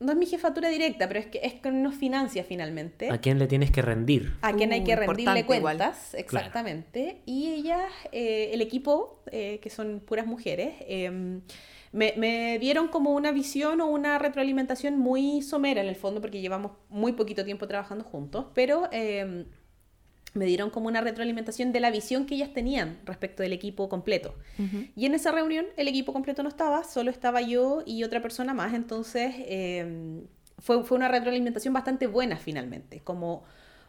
No 0.00 0.10
es 0.12 0.18
mi 0.18 0.26
jefatura 0.26 0.68
directa, 0.68 1.06
pero 1.06 1.20
es 1.20 1.26
que 1.26 1.40
es 1.44 1.54
que 1.54 1.70
nos 1.70 1.94
financia 1.94 2.42
finalmente. 2.42 3.08
¿A 3.08 3.18
quién 3.18 3.38
le 3.38 3.46
tienes 3.46 3.70
que 3.70 3.82
rendir? 3.82 4.32
a 4.42 4.52
quien 4.52 4.72
hay 4.72 4.80
Uh, 4.80 4.84
que 4.84 4.96
rendirle 4.96 5.22
importante 5.22 5.56
igual. 5.56 5.76
cuentas, 5.78 6.14
exactamente. 6.14 7.22
Y 7.24 7.50
ellas, 7.52 7.84
eh, 8.10 8.50
el 8.52 8.60
equipo, 8.62 9.22
eh, 9.30 9.60
que 9.62 9.70
son 9.70 10.00
puras 10.00 10.26
mujeres, 10.26 10.74
eh, 10.80 11.40
me, 11.92 12.14
me 12.16 12.58
dieron 12.58 12.88
como 12.88 13.12
una 13.12 13.30
visión 13.30 13.80
o 13.80 13.86
una 13.86 14.18
retroalimentación 14.18 14.98
muy 14.98 15.40
somera 15.40 15.80
en 15.80 15.88
el 15.88 15.94
fondo, 15.96 16.20
porque 16.20 16.40
llevamos 16.40 16.72
muy 16.88 17.12
poquito 17.12 17.44
tiempo 17.44 17.68
trabajando 17.68 18.02
juntos, 18.02 18.46
pero 18.54 18.88
eh, 18.90 19.44
me 20.34 20.46
dieron 20.46 20.70
como 20.70 20.88
una 20.88 21.00
retroalimentación 21.00 21.72
de 21.72 21.80
la 21.80 21.90
visión 21.90 22.26
que 22.26 22.36
ellas 22.36 22.52
tenían 22.52 22.98
respecto 23.04 23.42
del 23.42 23.52
equipo 23.52 23.88
completo. 23.88 24.34
Y 24.96 25.06
en 25.06 25.14
esa 25.14 25.32
reunión 25.32 25.66
el 25.76 25.88
equipo 25.88 26.12
completo 26.12 26.42
no 26.42 26.48
estaba, 26.48 26.84
solo 26.84 27.10
estaba 27.10 27.40
yo 27.40 27.82
y 27.84 28.04
otra 28.04 28.22
persona 28.22 28.54
más, 28.54 28.74
entonces 28.74 29.34
eh, 29.38 30.22
fue, 30.58 30.84
fue 30.84 30.96
una 30.96 31.08
retroalimentación 31.08 31.74
bastante 31.74 32.06
buena 32.06 32.36
finalmente, 32.36 33.00
como 33.00 33.44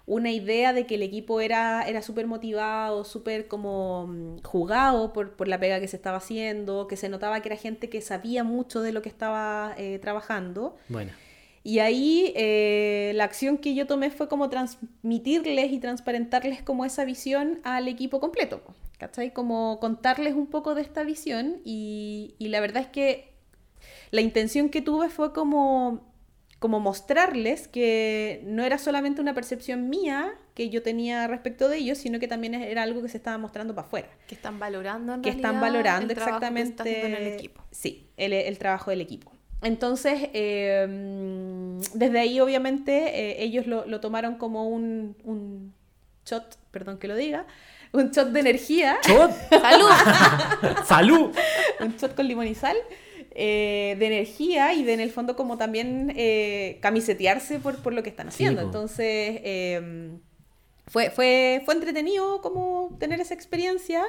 una 0.06 0.32
idea 0.32 0.74
de 0.74 0.86
que 0.86 0.96
el 0.96 1.02
equipo 1.02 1.40
era, 1.40 1.88
era 1.88 2.02
súper 2.02 2.28
motivado, 2.28 3.06
súper 3.06 3.48
como 3.48 4.08
mm, 4.08 4.42
jugado 4.44 5.14
por, 5.14 5.36
por 5.36 5.48
la 5.48 5.60
pega 5.60 5.80
que 5.80 5.88
se 5.88 5.96
estaba 5.96 6.18
haciendo, 6.18 6.88
que 6.88 6.98
se 6.98 7.08
notaba 7.08 7.42
que 7.42 7.50
era 7.50 7.56
gente 7.56 7.90
que 7.90 8.02
sabía 8.02 8.44
mucho 8.44 8.82
de 8.82 8.92
lo 8.92 9.02
que 9.02 9.10
estaba 9.10 9.74
eh, 9.78 10.00
trabajando. 10.00 10.76
Bueno, 10.90 11.12
Y 11.64 11.80
ahí 11.80 12.34
eh, 12.36 13.14
la 13.16 13.24
acción 13.24 13.58
que 13.58 13.74
yo 13.74 13.88
tomé 13.88 14.10
fue 14.10 14.28
como 14.28 14.50
transmitirles 14.50 15.72
y 15.72 15.80
transparentarles 15.80 16.62
como 16.62 16.84
esa 16.84 17.06
visión 17.06 17.62
al 17.64 17.88
equipo 17.88 18.20
completo, 18.20 18.62
¿cachai? 18.98 19.32
Como 19.32 19.80
contarles 19.80 20.34
un 20.34 20.48
poco 20.48 20.76
de 20.76 20.82
esta 20.82 21.04
visión 21.04 21.62
y, 21.64 22.36
y 22.38 22.50
la 22.50 22.60
verdad 22.60 22.84
es 22.84 22.90
que 22.90 23.34
la 24.12 24.22
intención 24.22 24.70
que 24.70 24.82
tuve 24.82 25.08
fue 25.10 25.32
como, 25.32 26.14
como 26.60 26.82
mostrarles 26.82 27.68
que 27.68 28.42
no 28.46 28.64
era 28.64 28.78
solamente 28.78 29.22
una 29.22 29.34
percepción 29.34 29.90
mía 29.90 30.34
que 30.54 30.70
yo 30.70 30.84
tenía 30.84 31.28
respecto 31.28 31.70
de 31.70 31.78
ellos, 31.78 31.98
sino 31.98 32.20
que 32.20 32.28
también 32.28 32.54
era 32.56 32.84
algo 32.84 33.02
que 33.02 33.08
se 33.10 33.18
estaba 33.18 33.38
mostrando 33.38 33.74
para 33.74 33.88
afuera. 33.88 34.10
Que 34.28 34.36
están 34.36 34.60
valorando 34.60 35.14
en 35.14 35.22
Que 35.22 35.30
están 35.30 35.60
valorando 35.60 36.12
el 36.12 36.16
trabajo 36.16 36.40
que 36.40 36.46
está 36.46 36.60
exactamente 36.60 37.06
en 37.06 37.14
el 37.16 37.34
equipo. 37.34 37.64
Sí, 37.72 38.10
el, 38.18 38.34
el 38.34 38.58
trabajo 38.58 38.92
del 38.92 39.02
equipo. 39.02 39.32
Entonces, 39.64 40.30
eh, 40.34 40.86
desde 41.94 42.20
ahí 42.20 42.40
obviamente 42.40 42.94
eh, 42.94 43.44
ellos 43.44 43.68
lo, 43.68 43.86
lo 43.86 44.00
tomaron 44.00 44.36
como 44.36 44.68
un, 44.68 45.16
un 45.24 45.74
shot, 46.26 46.58
perdón 46.72 46.98
que 46.98 47.08
lo 47.08 47.16
diga, 47.16 47.46
un 47.92 48.12
shot 48.12 48.30
de 48.30 48.40
energía, 48.40 48.98
¡Chot! 49.02 49.32
¡Salud! 49.50 49.90
¡Salud! 50.86 51.36
un 51.80 51.98
shot 51.98 52.16
con 52.16 52.28
limón 52.28 52.48
y 52.48 52.56
sal, 52.56 52.78
eh, 53.32 53.96
de 54.00 54.06
energía 54.08 54.74
y 54.74 54.84
de 54.84 54.94
en 54.94 55.00
el 55.00 55.12
fondo 55.12 55.36
como 55.36 55.58
también 55.58 56.16
camisetearse 56.82 57.60
por, 57.60 57.78
por 57.78 57.94
lo 57.94 58.04
que 58.04 58.10
están 58.10 58.28
haciendo. 58.28 58.62
Entonces, 58.62 59.42
fue, 60.88 61.10
fue, 61.10 61.62
fue 61.66 61.74
entretenido 61.74 62.42
como 62.42 62.96
tener 63.00 63.20
esa 63.22 63.34
experiencia 63.34 64.04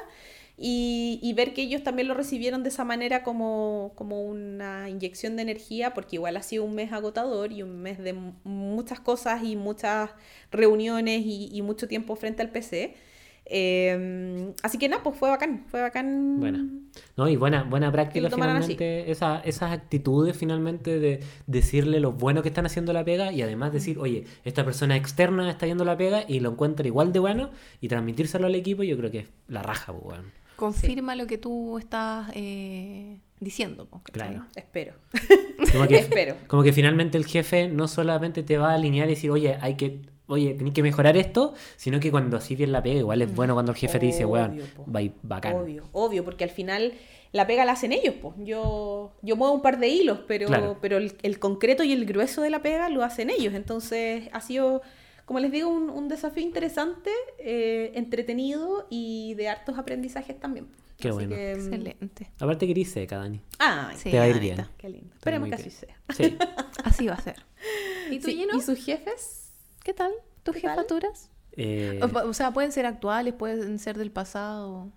y, 0.57 1.19
y 1.23 1.33
ver 1.33 1.53
que 1.55 1.62
ellos 1.62 1.83
también 1.83 2.07
lo 2.09 2.14
recibieron 2.14 2.62
de 2.62 2.69
esa 2.69 2.85
manera 2.85 3.23
como, 3.25 3.93
como 3.97 4.23
una 4.23 4.88
inyección 4.88 5.37
de 5.37 5.43
energía, 5.43 5.95
porque 5.95 6.17
igual 6.17 6.37
ha 6.37 6.43
sido 6.43 6.64
un 6.64 6.75
mes 6.75 6.93
agotador 6.93 7.53
y 7.53 7.62
un 7.62 7.83
mes 7.83 7.99
de 7.99 8.14
muchas 8.45 9.01
cosas 9.01 9.43
y 9.43 9.57
muchas 9.57 10.11
reuniones 10.53 11.23
y, 11.25 11.49
y 11.53 11.62
mucho 11.62 11.88
tiempo 11.88 12.14
frente 12.17 12.43
al 12.43 12.51
PC. 12.51 12.95
Eh, 13.47 14.55
así 14.62 14.79
que 14.79 14.88
nada, 14.88 15.03
pues 15.03 15.17
fue 15.19 15.29
bacán, 15.29 15.64
fue 15.69 15.81
bacán. 15.83 16.40
Buena. 16.40 16.67
No, 17.17 17.29
y 17.29 17.37
buena, 17.37 17.62
buena 17.64 17.90
práctica 17.93 18.21
finalmente, 18.31 19.11
esa- 19.11 19.40
esas 19.40 19.73
actitudes 19.73 20.37
finalmente 20.37 20.99
de 20.99 21.21
decirle 21.47 22.01
lo 22.01 22.12
bueno 22.12 22.43
que 22.43 22.49
están 22.49 22.64
haciendo 22.67 22.93
la 22.93 23.05
pega 23.05 23.33
y 23.33 23.43
además 23.43 23.73
decir, 23.73 23.99
oye, 23.99 24.25
esta 24.45 24.64
persona 24.64 24.97
externa 24.97 25.51
está 25.51 25.67
yendo 25.67 25.85
la 25.85 25.97
pega 25.97 26.25
y 26.27 26.40
lo 26.40 26.51
encuentra 26.53 26.87
igual 26.87 27.12
de 27.12 27.19
bueno 27.19 27.51
y 27.81 27.88
transmitírselo 27.88 28.47
al 28.47 28.55
equipo, 28.55 28.83
yo 28.83 28.97
creo 28.97 29.11
que 29.11 29.19
es 29.21 29.29
la 29.49 29.62
raja, 29.62 29.93
pues, 29.93 30.05
weón. 30.07 30.43
Confirma 30.64 31.14
lo 31.16 31.27
que 31.27 31.38
tú 31.38 31.79
estás 31.79 32.31
eh, 32.35 33.18
diciendo. 33.40 33.88
Claro. 34.12 34.44
Espero. 34.57 34.94
Como 35.72 35.87
que, 35.87 35.96
Espero. 35.98 36.37
como 36.46 36.62
que 36.62 36.72
finalmente 36.72 37.18
el 37.18 37.27
jefe 37.27 37.68
no 37.68 37.88
solamente 37.88 38.42
te 38.42 38.57
va 38.59 38.70
a 38.72 38.74
alinear 38.74 39.07
y 39.09 39.11
decir, 39.14 39.31
oye, 39.31 39.57
hay 39.61 39.74
que, 39.77 40.00
oye, 40.27 40.55
tenés 40.55 40.72
que 40.74 40.83
mejorar 40.83 41.16
esto, 41.16 41.55
sino 41.77 42.00
que 42.00 42.11
cuando 42.11 42.37
así 42.37 42.55
bien 42.57 42.72
la 42.72 42.83
pega, 42.83 42.98
igual 43.00 43.22
es 43.22 43.35
bueno 43.35 43.55
cuando 43.55 43.72
el 43.72 43.79
jefe 43.79 43.98
te 43.98 44.07
dice, 44.07 44.24
weón, 44.24 44.59
va 44.94 45.00
a 45.00 45.03
ir 45.03 45.12
bacán. 45.22 45.55
Obvio, 45.57 45.85
obvio, 45.92 46.24
porque 46.24 46.44
al 46.44 46.50
final 46.50 46.94
la 47.33 47.46
pega 47.46 47.64
la 47.64 47.72
hacen 47.72 47.92
ellos, 47.92 48.14
pues. 48.22 48.35
Yo, 48.38 49.12
yo 49.22 49.37
muevo 49.37 49.55
un 49.55 49.62
par 49.62 49.79
de 49.79 49.88
hilos, 49.88 50.20
pero, 50.29 50.46
Claro. 50.46 50.79
pero 50.81 50.96
el, 50.98 51.14
el 51.22 51.38
concreto 51.38 51.83
y 51.85 51.92
el 51.92 52.07
grueso 52.07 52.42
de 52.42 52.50
la 52.50 52.62
pega 52.62 52.88
lo 52.88 53.03
hacen 53.03 53.29
ellos. 53.29 53.55
Entonces 53.55 54.29
ha 54.33 54.40
sido, 54.40 54.83
como 55.24 55.38
les 55.40 55.50
digo, 55.52 55.68
un, 55.68 55.90
un 55.90 56.08
desafío 56.08 56.42
interesante, 56.42 57.10
eh, 57.38 57.92
entretenido 57.94 58.87
y 58.90 59.34
de 59.34 59.48
hartos 59.48 59.78
aprendizajes 59.78 60.38
también. 60.38 60.68
Qué 60.98 61.08
Así 61.08 61.14
bueno. 61.16 61.34
que, 61.34 61.54
mm, 61.56 61.58
Excelente. 61.60 62.30
Aparte 62.38 62.66
que 62.66 62.72
eres 62.72 62.90
seca, 62.90 63.18
Dani. 63.18 63.40
Ay, 63.58 63.96
Sí, 63.96 64.10
te 64.10 64.18
va 64.18 64.24
a 64.24 64.28
ir 64.28 64.38
bien. 64.38 64.64
qué 64.78 64.88
lindo. 64.88 65.14
Esperemos 65.14 65.48
que 65.48 65.54
así 65.56 65.64
bien. 65.64 65.76
sea. 65.76 65.96
Sí. 66.14 66.37
Así 66.84 67.06
va 67.08 67.14
a 67.14 67.20
ser. 67.20 67.37
¿Y 68.10 68.18
tú, 68.20 68.26
Sí, 68.28 68.37
Gino? 68.37 68.56
¿Y 68.56 68.60
sus 68.60 68.78
jefes? 68.84 69.52
¿Qué 69.82 69.92
tal? 69.94 70.12
¿Tus 70.42 70.54
¿Qué 70.54 70.60
tal? 70.62 70.70
jefaturas? 70.76 71.30
Eh, 71.56 72.00
O, 72.02 72.28
o 72.28 72.32
sea, 72.34 72.52
pueden 72.52 72.70
ser 72.72 72.84
actuales, 72.87 73.32
pueden 73.34 73.78
ser 73.78 73.96
del 73.98 74.10
pasado. 74.10 74.92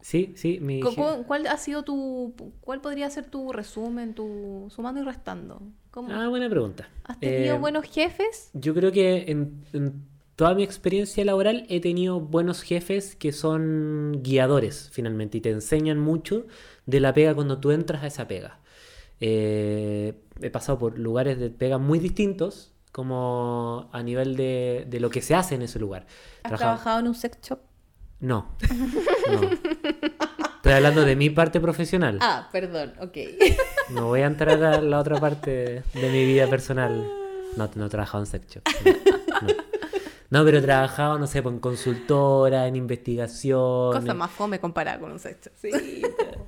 sí, 0.00 0.32
sí, 0.36 0.58
mi 0.60 0.80
Cu- 0.80 0.90
je- 0.90 0.94
cu- 1.18 1.24
¿Cuál 1.26 1.46
ha 1.46 1.56
sido 1.56 1.82
tu, 1.84 2.34
cuál 2.60 2.80
podría 2.80 3.08
ser 3.10 3.26
tu 3.28 3.52
resumen, 3.52 4.14
tu 4.14 4.66
sumando 4.70 5.00
y 5.00 5.04
restando? 5.04 5.62
¿Cómo? 5.92 6.12
Ah, 6.12 6.26
buena 6.28 6.48
pregunta. 6.50 6.88
¿Has 7.04 7.20
tenido 7.20 7.54
Eh, 7.54 7.58
buenos 7.58 7.84
jefes? 7.84 8.50
Yo 8.54 8.74
creo 8.74 8.90
que 8.90 9.30
en, 9.30 9.64
en 9.72 10.04
toda 10.36 10.54
mi 10.54 10.62
experiencia 10.64 11.24
laboral 11.24 11.66
he 11.68 11.80
tenido 11.80 12.18
buenos 12.18 12.62
jefes 12.62 13.14
que 13.14 13.30
son 13.32 14.20
guiadores 14.22 14.88
finalmente 14.92 15.38
y 15.38 15.40
te 15.42 15.50
enseñan 15.50 15.98
mucho 16.00 16.46
de 16.86 16.98
la 17.00 17.12
pega 17.12 17.34
cuando 17.34 17.58
tú 17.60 17.70
entras 17.70 18.02
a 18.02 18.06
esa 18.08 18.26
pega. 18.26 18.58
Eh, 19.20 20.14
he 20.40 20.50
pasado 20.50 20.78
por 20.78 20.98
lugares 20.98 21.38
de 21.38 21.50
pega 21.50 21.78
muy 21.78 21.98
distintos, 21.98 22.72
como 22.90 23.88
a 23.92 24.02
nivel 24.02 24.34
de, 24.36 24.86
de 24.88 24.98
lo 25.00 25.10
que 25.10 25.22
se 25.22 25.34
hace 25.34 25.54
en 25.54 25.62
ese 25.62 25.78
lugar. 25.78 26.06
¿Has 26.42 26.50
Trabajaba- 26.52 26.58
trabajado 26.58 27.00
en 27.00 27.06
un 27.08 27.14
sex 27.14 27.38
shop? 27.42 27.60
No, 28.20 28.54
no. 29.30 29.40
Estoy 30.56 30.72
hablando 30.74 31.04
de 31.04 31.16
mi 31.16 31.28
parte 31.28 31.60
profesional. 31.60 32.18
Ah, 32.20 32.48
perdón, 32.52 32.92
ok. 33.00 33.16
No 33.94 34.06
voy 34.06 34.20
a 34.22 34.26
entrar 34.26 34.62
a 34.62 34.80
la 34.80 34.98
otra 34.98 35.20
parte 35.20 35.82
de 35.94 36.10
mi 36.10 36.24
vida 36.24 36.48
personal. 36.48 37.06
No, 37.56 37.70
no 37.74 37.86
he 37.86 37.88
trabajado 37.88 38.24
en 38.24 38.26
sex 38.26 38.46
shop. 38.48 38.62
No, 38.84 39.48
no. 39.48 39.54
No, 40.30 40.44
pero 40.46 40.58
he 40.58 40.62
trabajado, 40.62 41.18
no 41.18 41.26
sé, 41.26 41.42
pues, 41.42 41.54
en 41.54 41.60
consultora, 41.60 42.66
en 42.66 42.76
investigación. 42.76 43.92
Cosa 43.92 44.14
más 44.14 44.30
fome 44.30 44.58
comparada 44.58 44.98
con 44.98 45.12
un 45.12 45.18
sexo. 45.18 45.50
Sí. 45.60 45.70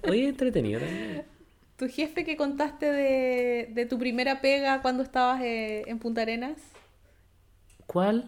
Oye, 0.08 0.28
entretenido 0.28 0.80
también. 0.80 1.24
¿Tu 1.76 1.88
jefe 1.88 2.24
que 2.24 2.38
contaste 2.38 2.86
de, 2.86 3.68
de 3.74 3.84
tu 3.84 3.98
primera 3.98 4.40
pega 4.40 4.80
cuando 4.80 5.02
estabas 5.02 5.42
eh, 5.42 5.82
en 5.86 5.98
Punta 5.98 6.22
Arenas? 6.22 6.56
¿Cuál? 7.86 8.24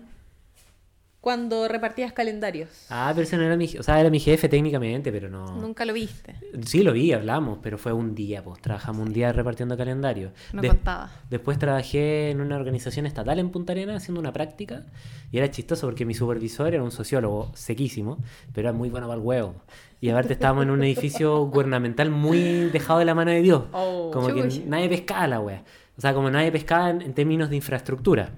Cuando 1.26 1.66
repartías 1.66 2.12
calendarios. 2.12 2.68
Ah, 2.88 3.10
pero 3.12 3.24
ese 3.24 3.36
no 3.36 3.42
era 3.42 3.56
mi 3.56 3.66
jefe. 3.66 3.80
O 3.80 3.82
sea, 3.82 3.98
era 3.98 4.10
mi 4.10 4.20
jefe 4.20 4.48
técnicamente, 4.48 5.10
pero 5.10 5.28
no. 5.28 5.56
Nunca 5.56 5.84
lo 5.84 5.92
viste. 5.92 6.36
Sí, 6.64 6.84
lo 6.84 6.92
vi, 6.92 7.12
hablamos, 7.12 7.58
pero 7.60 7.78
fue 7.78 7.92
un 7.92 8.14
día, 8.14 8.44
pues. 8.44 8.62
Trabajamos 8.62 9.08
un 9.08 9.12
día 9.12 9.32
repartiendo 9.32 9.76
calendario. 9.76 10.30
No 10.52 10.62
contaba. 10.62 11.10
Después 11.28 11.58
trabajé 11.58 12.30
en 12.30 12.40
una 12.40 12.54
organización 12.54 13.06
estatal 13.06 13.40
en 13.40 13.50
Punta 13.50 13.72
Arenas 13.72 13.96
haciendo 13.96 14.20
una 14.20 14.32
práctica 14.32 14.84
y 15.32 15.38
era 15.38 15.50
chistoso 15.50 15.88
porque 15.88 16.04
mi 16.04 16.14
supervisor 16.14 16.72
era 16.72 16.84
un 16.84 16.92
sociólogo 16.92 17.50
sequísimo, 17.56 18.18
pero 18.54 18.68
era 18.68 18.72
muy 18.72 18.88
bueno 18.88 19.08
para 19.08 19.18
el 19.18 19.26
huevo. 19.26 19.56
Y 20.00 20.10
aparte 20.10 20.34
estábamos 20.34 20.62
en 20.62 20.70
un 20.70 20.84
edificio 20.84 21.38
gubernamental 21.46 22.08
muy 22.08 22.70
dejado 22.70 23.00
de 23.00 23.04
la 23.04 23.16
mano 23.16 23.32
de 23.32 23.42
Dios. 23.42 23.64
Oh. 23.72 24.12
como 24.12 24.28
que 24.28 24.62
nadie 24.64 24.88
pescaba 24.88 25.26
la 25.26 25.40
wea. 25.40 25.64
O 25.98 26.00
sea, 26.00 26.14
como 26.14 26.30
nadie 26.30 26.52
pescaba 26.52 26.90
en, 26.90 27.02
en 27.02 27.14
términos 27.14 27.50
de 27.50 27.56
infraestructura. 27.56 28.30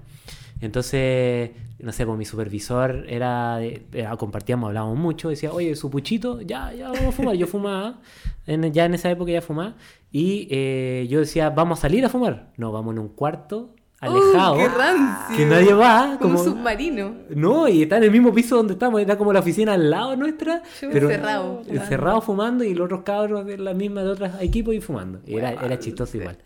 Entonces, 0.59 1.51
no 1.79 1.91
sé, 1.91 2.05
pues 2.05 2.17
mi 2.17 2.25
supervisor 2.25 3.05
era, 3.07 3.57
de- 3.57 3.85
era- 3.93 4.15
compartíamos, 4.17 4.67
hablábamos 4.67 4.97
mucho, 4.97 5.29
decía, 5.29 5.51
oye, 5.51 5.75
su 5.75 5.89
puchito, 5.89 6.41
ya, 6.41 6.73
ya 6.73 6.89
vamos 6.89 7.05
a 7.07 7.11
fumar. 7.11 7.35
Yo 7.35 7.47
fumaba, 7.47 7.99
en- 8.45 8.71
ya 8.73 8.85
en 8.85 8.93
esa 8.93 9.09
época 9.09 9.31
ya 9.31 9.41
fumaba. 9.41 9.75
Y 10.11 10.47
eh, 10.51 11.07
yo 11.09 11.19
decía, 11.19 11.49
vamos 11.51 11.79
a 11.79 11.81
salir 11.83 12.03
a 12.05 12.09
fumar. 12.09 12.51
No, 12.57 12.71
vamos 12.71 12.93
en 12.93 12.99
un 12.99 13.09
cuarto, 13.09 13.75
alejado, 14.01 14.55
¡Qué 14.57 14.67
rancio! 14.69 15.35
que 15.37 15.45
nadie 15.45 15.73
va. 15.73 16.17
Como 16.19 16.35
Como, 16.35 16.39
un 16.39 16.45
submarino. 16.57 17.13
no, 17.29 17.67
y 17.67 17.83
está 17.83 17.97
en 17.97 18.03
el 18.03 18.11
mismo 18.11 18.33
piso 18.33 18.55
donde 18.55 18.73
estamos, 18.73 19.01
era 19.01 19.17
como 19.17 19.31
la 19.33 19.39
oficina 19.41 19.73
al 19.73 19.89
lado 19.89 20.15
nuestra, 20.15 20.63
pero 20.79 21.09
Encerrado. 21.09 21.61
encerrado 21.67 22.21
fumando 22.21 22.63
y 22.63 22.73
los 22.73 22.85
otros 22.85 23.01
cabros 23.03 23.45
de 23.45 23.57
la 23.57 23.73
misma 23.73 24.03
de 24.03 24.09
otros 24.09 24.31
equipos 24.41 24.73
y 24.73 24.81
fumando. 24.81 25.19
Y 25.27 25.35
era, 25.35 25.51
era 25.51 25.77
chistoso 25.79 26.17
igual. 26.17 26.37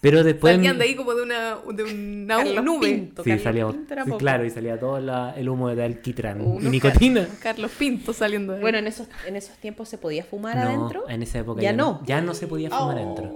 Pero 0.00 0.24
después... 0.24 0.54
Salían 0.56 0.78
de 0.78 0.84
ahí 0.84 0.94
como 0.96 1.14
de 1.14 1.22
una, 1.22 1.56
de 1.74 1.84
una 1.84 2.36
Carlos 2.38 2.64
nube. 2.64 2.88
Pinto. 2.88 3.22
Sí, 3.22 3.28
Carlos 3.30 3.44
salíamos, 3.44 3.74
Pinto 3.76 4.16
claro, 4.18 4.44
y 4.46 4.50
salía 4.50 4.80
todo 4.80 4.98
la- 4.98 5.34
el 5.36 5.46
humo 5.48 5.68
de 5.74 5.84
alquitrán 5.84 6.40
Unos 6.40 6.64
y 6.64 6.68
nicotina. 6.70 7.26
Car- 7.26 7.38
Carlos 7.40 7.70
Pinto 7.78 8.12
saliendo 8.14 8.52
de 8.52 8.58
ahí. 8.58 8.62
Bueno, 8.62 8.78
en 8.78 8.86
esos, 8.86 9.08
en 9.26 9.36
esos 9.36 9.56
tiempos 9.58 9.88
se 9.90 9.98
podía 9.98 10.24
fumar 10.24 10.56
No, 10.56 10.62
adentro. 10.62 11.04
en 11.08 11.22
esa 11.22 11.40
época 11.40 11.60
Ya 11.60 11.72
ya, 11.72 11.76
no. 11.76 12.02
Ya 12.06 12.20
no 12.22 12.32
se 12.34 12.46
podía 12.46 12.70
fumar 12.70 12.96
Oh. 12.96 12.98
adentro. 12.98 13.30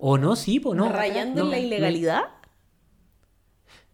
O 0.00 0.18
no, 0.18 0.36
sí, 0.36 0.60
pues 0.60 0.76
no. 0.76 0.90
Rayando 0.92 1.40
no, 1.40 1.46
en 1.46 1.50
la 1.52 1.56
no. 1.58 1.62
ilegalidad. 1.62 2.22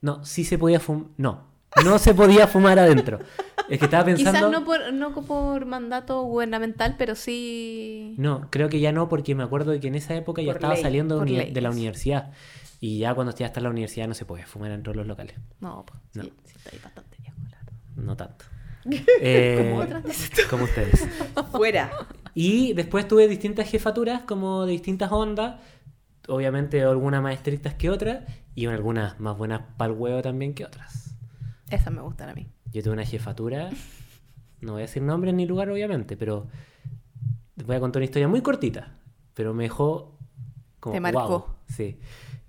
No, 0.01 0.25
sí 0.25 0.45
se 0.45 0.59
podía 0.59 0.81
fumar. 0.81 1.07
No, 1.17 1.45
no 1.85 1.99
se 1.99 2.15
podía 2.15 2.47
fumar 2.47 2.79
adentro. 2.79 3.19
Es 3.69 3.79
que 3.79 3.85
estaba 3.85 4.05
pensando. 4.07 4.39
Quizás 4.39 4.51
no 4.51 4.65
por, 4.65 4.93
no 4.93 5.15
por 5.15 5.67
mandato 5.67 6.23
gubernamental, 6.23 6.97
pero 6.99 7.15
sí... 7.15 8.15
No, 8.19 8.49
creo 8.51 8.69
que 8.69 8.81
ya 8.81 8.93
no, 8.93 9.09
porque 9.09 9.35
me 9.35 9.43
acuerdo 9.43 9.73
de 9.73 9.81
que 9.81 9.89
en 9.89 9.95
esa 9.95 10.15
época 10.15 10.43
ya 10.43 10.53
estaba 10.53 10.75
ley, 10.75 10.83
saliendo 10.83 11.21
de, 11.21 11.61
la 11.61 11.71
universidad. 11.71 12.33
Y 12.81 12.99
ya 12.99 13.15
cuando 13.15 13.35
ya 13.35 13.47
está 13.47 13.61
en 13.61 13.65
la 13.65 13.71
universidad 13.71 14.07
no 14.07 14.15
se 14.15 14.25
puede 14.25 14.45
fumar 14.47 14.71
dentro 14.71 14.93
de 14.93 14.99
los 14.99 15.07
locales. 15.07 15.37
No, 15.61 15.85
pues, 15.85 16.01
No. 16.15 16.23
sí, 16.23 16.33
sí 16.45 16.55
está 16.57 16.71
ahí 16.73 16.81
bastante 16.83 17.17
viejo. 17.19 17.37
No 17.97 18.17
tanto. 18.17 18.45
Eh, 19.21 19.69
Como 19.71 19.83
otras 19.83 20.31
como 20.49 20.65
ustedes. 20.65 21.07
Fuera. 21.53 21.91
Y 22.35 22.73
después 22.73 23.07
tuve 23.07 23.29
distintas 23.29 23.69
jefaturas, 23.69 24.23
como 24.23 24.65
de 24.65 24.73
distintas 24.73 25.13
ondas. 25.13 25.61
Obviamente 26.29 26.83
algunas 26.83 27.23
más 27.23 27.35
estrictas 27.35 27.75
que 27.75 27.91
otras. 27.91 28.25
Y 28.55 28.67
algunas 28.67 29.19
más 29.21 29.37
buenas 29.37 29.63
para 29.77 29.93
el 29.93 29.99
huevo 29.99 30.23
también 30.23 30.55
que 30.55 30.65
otras. 30.65 31.17
Esas 31.71 31.93
me 31.93 32.01
gustan 32.01 32.31
a 32.31 32.35
mí. 32.35 32.49
Yo 32.73 32.83
tuve 32.83 32.93
una 32.93 33.05
jefatura, 33.05 33.71
no 34.61 34.73
voy 34.73 34.83
a 34.83 34.87
decir 34.87 35.03
nombres 35.03 35.35
ni 35.35 35.47
lugar 35.47 35.71
obviamente, 35.71 36.17
pero 36.17 36.47
voy 37.67 37.77
a 37.77 37.81
contar 37.81 38.01
una 38.01 38.05
historia 38.05 38.29
muy 38.29 38.41
cortita, 38.43 38.97
pero 39.35 39.55
me 39.55 39.65
dejó 39.65 40.19
como 40.81 40.95
Te 40.95 41.01
marcó. 41.01 41.57
Sí. 41.67 41.99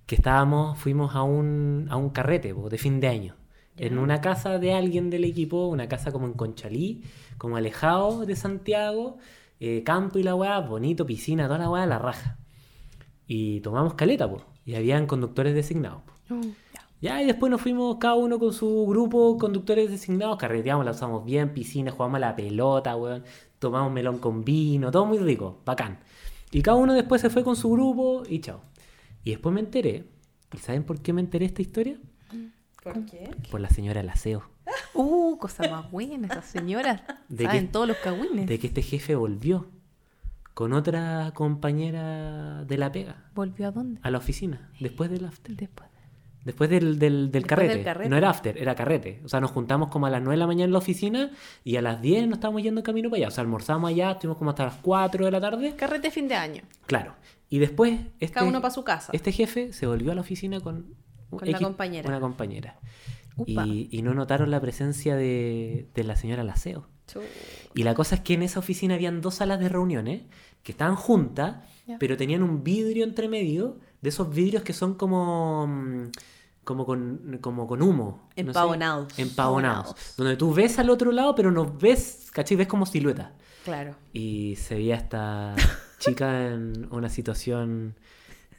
Que 0.05 0.15
estábamos, 0.15 0.77
fuimos 0.77 1.15
a 1.15 1.23
un, 1.23 1.87
a 1.89 1.97
un 1.97 2.09
carrete 2.09 2.53
po, 2.53 2.69
de 2.69 2.77
fin 2.77 2.99
de 2.99 3.07
año. 3.07 3.35
En 3.77 3.97
una 3.97 4.19
casa 4.19 4.59
de 4.59 4.73
alguien 4.73 5.09
del 5.09 5.23
equipo, 5.23 5.67
una 5.67 5.87
casa 5.87 6.11
como 6.11 6.25
en 6.27 6.33
Conchalí, 6.33 7.03
como 7.37 7.55
alejado 7.55 8.25
de 8.25 8.35
Santiago, 8.35 9.17
eh, 9.61 9.83
campo 9.83 10.19
y 10.19 10.23
la 10.23 10.35
weá, 10.35 10.59
bonito, 10.59 11.05
piscina, 11.05 11.45
toda 11.45 11.59
la 11.59 11.69
weá, 11.69 11.85
la 11.85 11.97
raja. 11.97 12.37
Y 13.25 13.61
tomamos 13.61 13.93
caleta, 13.93 14.29
po, 14.29 14.43
y 14.65 14.75
habían 14.75 15.07
conductores 15.07 15.53
designados. 15.53 16.01
po. 16.01 16.41
ya. 16.41 16.41
Ya, 17.01 17.21
y 17.21 17.25
después 17.25 17.49
nos 17.49 17.61
fuimos 17.61 17.97
cada 17.97 18.15
uno 18.15 18.39
con 18.39 18.51
su 18.51 18.85
grupo, 18.87 19.37
conductores 19.37 19.89
designados, 19.89 20.37
carreteamos, 20.37 20.83
la 20.83 20.91
usamos 20.91 21.23
bien, 21.23 21.53
piscina, 21.53 21.91
jugamos 21.91 22.17
a 22.17 22.19
la 22.19 22.35
pelota, 22.35 22.95
weón, 22.97 23.23
tomamos 23.57 23.91
melón 23.91 24.19
con 24.19 24.43
vino, 24.43 24.91
todo 24.91 25.05
muy 25.05 25.17
rico, 25.17 25.61
bacán. 25.65 25.99
Y 26.51 26.61
cada 26.61 26.77
uno 26.77 26.93
después 26.93 27.21
se 27.21 27.29
fue 27.29 27.43
con 27.43 27.55
su 27.55 27.71
grupo 27.71 28.23
y 28.27 28.39
chao. 28.41 28.61
Y 29.23 29.31
después 29.31 29.53
me 29.53 29.61
enteré, 29.61 30.05
¿y 30.53 30.57
saben 30.57 30.83
por 30.83 31.01
qué 31.01 31.13
me 31.13 31.21
enteré 31.21 31.45
esta 31.45 31.61
historia? 31.61 31.97
¿Por 32.83 33.05
qué? 33.05 33.29
Por 33.51 33.61
la 33.61 33.69
señora 33.69 34.01
del 34.01 34.09
aseo. 34.09 34.43
Uh, 34.93 35.37
cosa 35.37 35.69
más 35.69 35.89
buena, 35.91 36.27
esas 36.27 36.45
señoras. 36.45 37.01
¿De 37.29 37.45
Saben 37.45 37.71
todos 37.71 37.87
los 37.87 37.97
cagüines. 37.97 38.47
De 38.47 38.59
que 38.59 38.67
este 38.67 38.81
jefe 38.81 39.15
volvió 39.15 39.67
con 40.53 40.73
otra 40.73 41.31
compañera 41.33 42.65
de 42.65 42.77
la 42.77 42.91
pega 42.91 43.29
¿Volvió 43.33 43.67
a 43.67 43.71
dónde? 43.71 44.01
a 44.03 44.11
la 44.11 44.17
oficina, 44.17 44.69
después 44.79 45.09
del 45.09 45.25
after. 45.25 45.55
Después. 45.55 45.88
Después 46.49 46.67
del, 46.67 46.97
del, 46.97 47.29
del 47.29 47.31
Después 47.31 47.45
carrete. 47.45 47.75
del 47.75 47.83
carrete. 47.83 48.09
No 48.09 48.17
era 48.17 48.31
after, 48.31 48.57
era 48.57 48.73
carrete. 48.73 49.21
O 49.23 49.29
sea, 49.29 49.39
nos 49.39 49.51
juntamos 49.51 49.89
como 49.89 50.07
a 50.07 50.09
las 50.09 50.19
9 50.19 50.33
de 50.33 50.39
la 50.39 50.47
mañana 50.47 50.65
en 50.65 50.71
la 50.71 50.79
oficina 50.79 51.29
y 51.63 51.75
a 51.75 51.81
las 51.83 52.01
10 52.01 52.25
nos 52.27 52.37
estábamos 52.37 52.63
yendo 52.63 52.79
en 52.79 52.83
camino 52.85 53.07
para 53.11 53.19
allá. 53.19 53.27
O 53.27 53.31
sea, 53.31 53.43
almorzamos 53.43 53.87
allá, 53.87 54.13
estuvimos 54.13 54.39
como 54.39 54.49
hasta 54.49 54.65
las 54.65 54.77
4 54.77 55.25
de 55.25 55.29
la 55.31 55.39
tarde. 55.39 55.75
Carrete 55.75 56.09
fin 56.09 56.27
de 56.27 56.33
año. 56.33 56.63
Claro. 56.87 57.13
Y 57.51 57.59
después, 57.59 57.99
este, 58.19 58.33
Cada 58.33 58.47
uno 58.47 58.61
para 58.61 58.73
su 58.73 58.83
casa. 58.83 59.11
este 59.13 59.31
jefe 59.31 59.73
se 59.73 59.85
volvió 59.85 60.11
a 60.11 60.15
la 60.15 60.21
oficina 60.21 60.59
con, 60.59 60.95
Con 61.29 61.51
la 61.51 61.59
compañera. 61.59 62.09
Una 62.09 62.19
compañera. 62.19 62.79
Y, 63.45 63.89
y 63.91 64.01
no 64.01 64.15
notaron 64.15 64.49
la 64.49 64.59
presencia 64.59 65.15
de, 65.15 65.87
de 65.93 66.03
la 66.03 66.15
señora 66.15 66.43
Laceo. 66.43 66.87
Chu. 67.05 67.19
Y 67.75 67.83
la 67.83 67.93
cosa 67.93 68.15
es 68.15 68.21
que 68.21 68.33
en 68.33 68.41
esa 68.41 68.57
oficina 68.57 68.95
habían 68.95 69.21
dos 69.21 69.35
salas 69.35 69.59
de 69.59 69.69
reuniones 69.69 70.23
que 70.63 70.71
estaban 70.71 70.95
juntas, 70.95 71.57
pero 71.99 72.17
tenían 72.17 72.41
un 72.41 72.63
vidrio 72.63 73.03
entre 73.03 73.29
medio, 73.29 73.77
de 74.01 74.09
esos 74.09 74.33
vidrios 74.33 74.63
que 74.63 74.73
son 74.73 74.95
como, 74.95 75.67
mm, 75.67 76.11
como, 76.69 76.85
con, 76.85 77.39
como 77.41 77.65
con 77.65 77.81
humo. 77.81 78.29
no 78.29 78.33
sé. 78.35 78.41
Empavonados. 78.41 79.17
Empavonados. 79.17 79.95
Donde 80.15 80.37
tú 80.37 80.53
ves 80.53 80.77
al 80.77 80.91
otro 80.91 81.11
lado, 81.11 81.33
pero 81.33 81.49
no 81.49 81.65
ves, 81.65 82.29
¿cachai? 82.31 82.55
Ves 82.57 82.67
como 82.67 82.85
silueta. 82.85 83.33
Claro. 83.65 83.95
Y 84.13 84.55
se 84.57 84.75
veía 84.75 84.93
esta 84.95 85.55
chica 85.97 86.45
en 86.49 86.87
una 86.91 87.09
situación, 87.09 87.95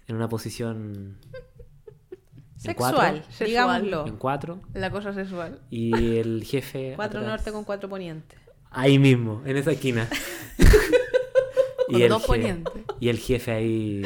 en 0.08 0.16
una 0.16 0.28
posición... 0.28 1.18
en 2.10 2.58
Sexual, 2.58 2.94
cuatro, 2.94 3.22
Sexual. 3.28 3.46
digámoslo. 3.48 4.06
en 4.08 4.16
cuatro. 4.16 4.60
La 4.74 4.90
cosa 4.90 5.14
sexual. 5.14 5.60
Y 5.70 6.16
el 6.18 6.42
jefe... 6.42 6.92
Cuatro 6.96 7.20
atrás. 7.20 7.36
norte 7.36 7.52
con 7.52 7.62
cuatro 7.62 7.88
poniente. 7.88 8.34
Ahí 8.72 8.98
mismo, 8.98 9.40
en 9.46 9.56
esa 9.56 9.70
esquina. 9.70 10.08
Con 11.88 12.00
el 12.02 12.08
dos 12.08 12.22
je- 12.22 12.26
ponientes. 12.26 12.72
Y 13.00 13.08
el 13.08 13.18
jefe 13.18 13.50
ahí 13.50 14.02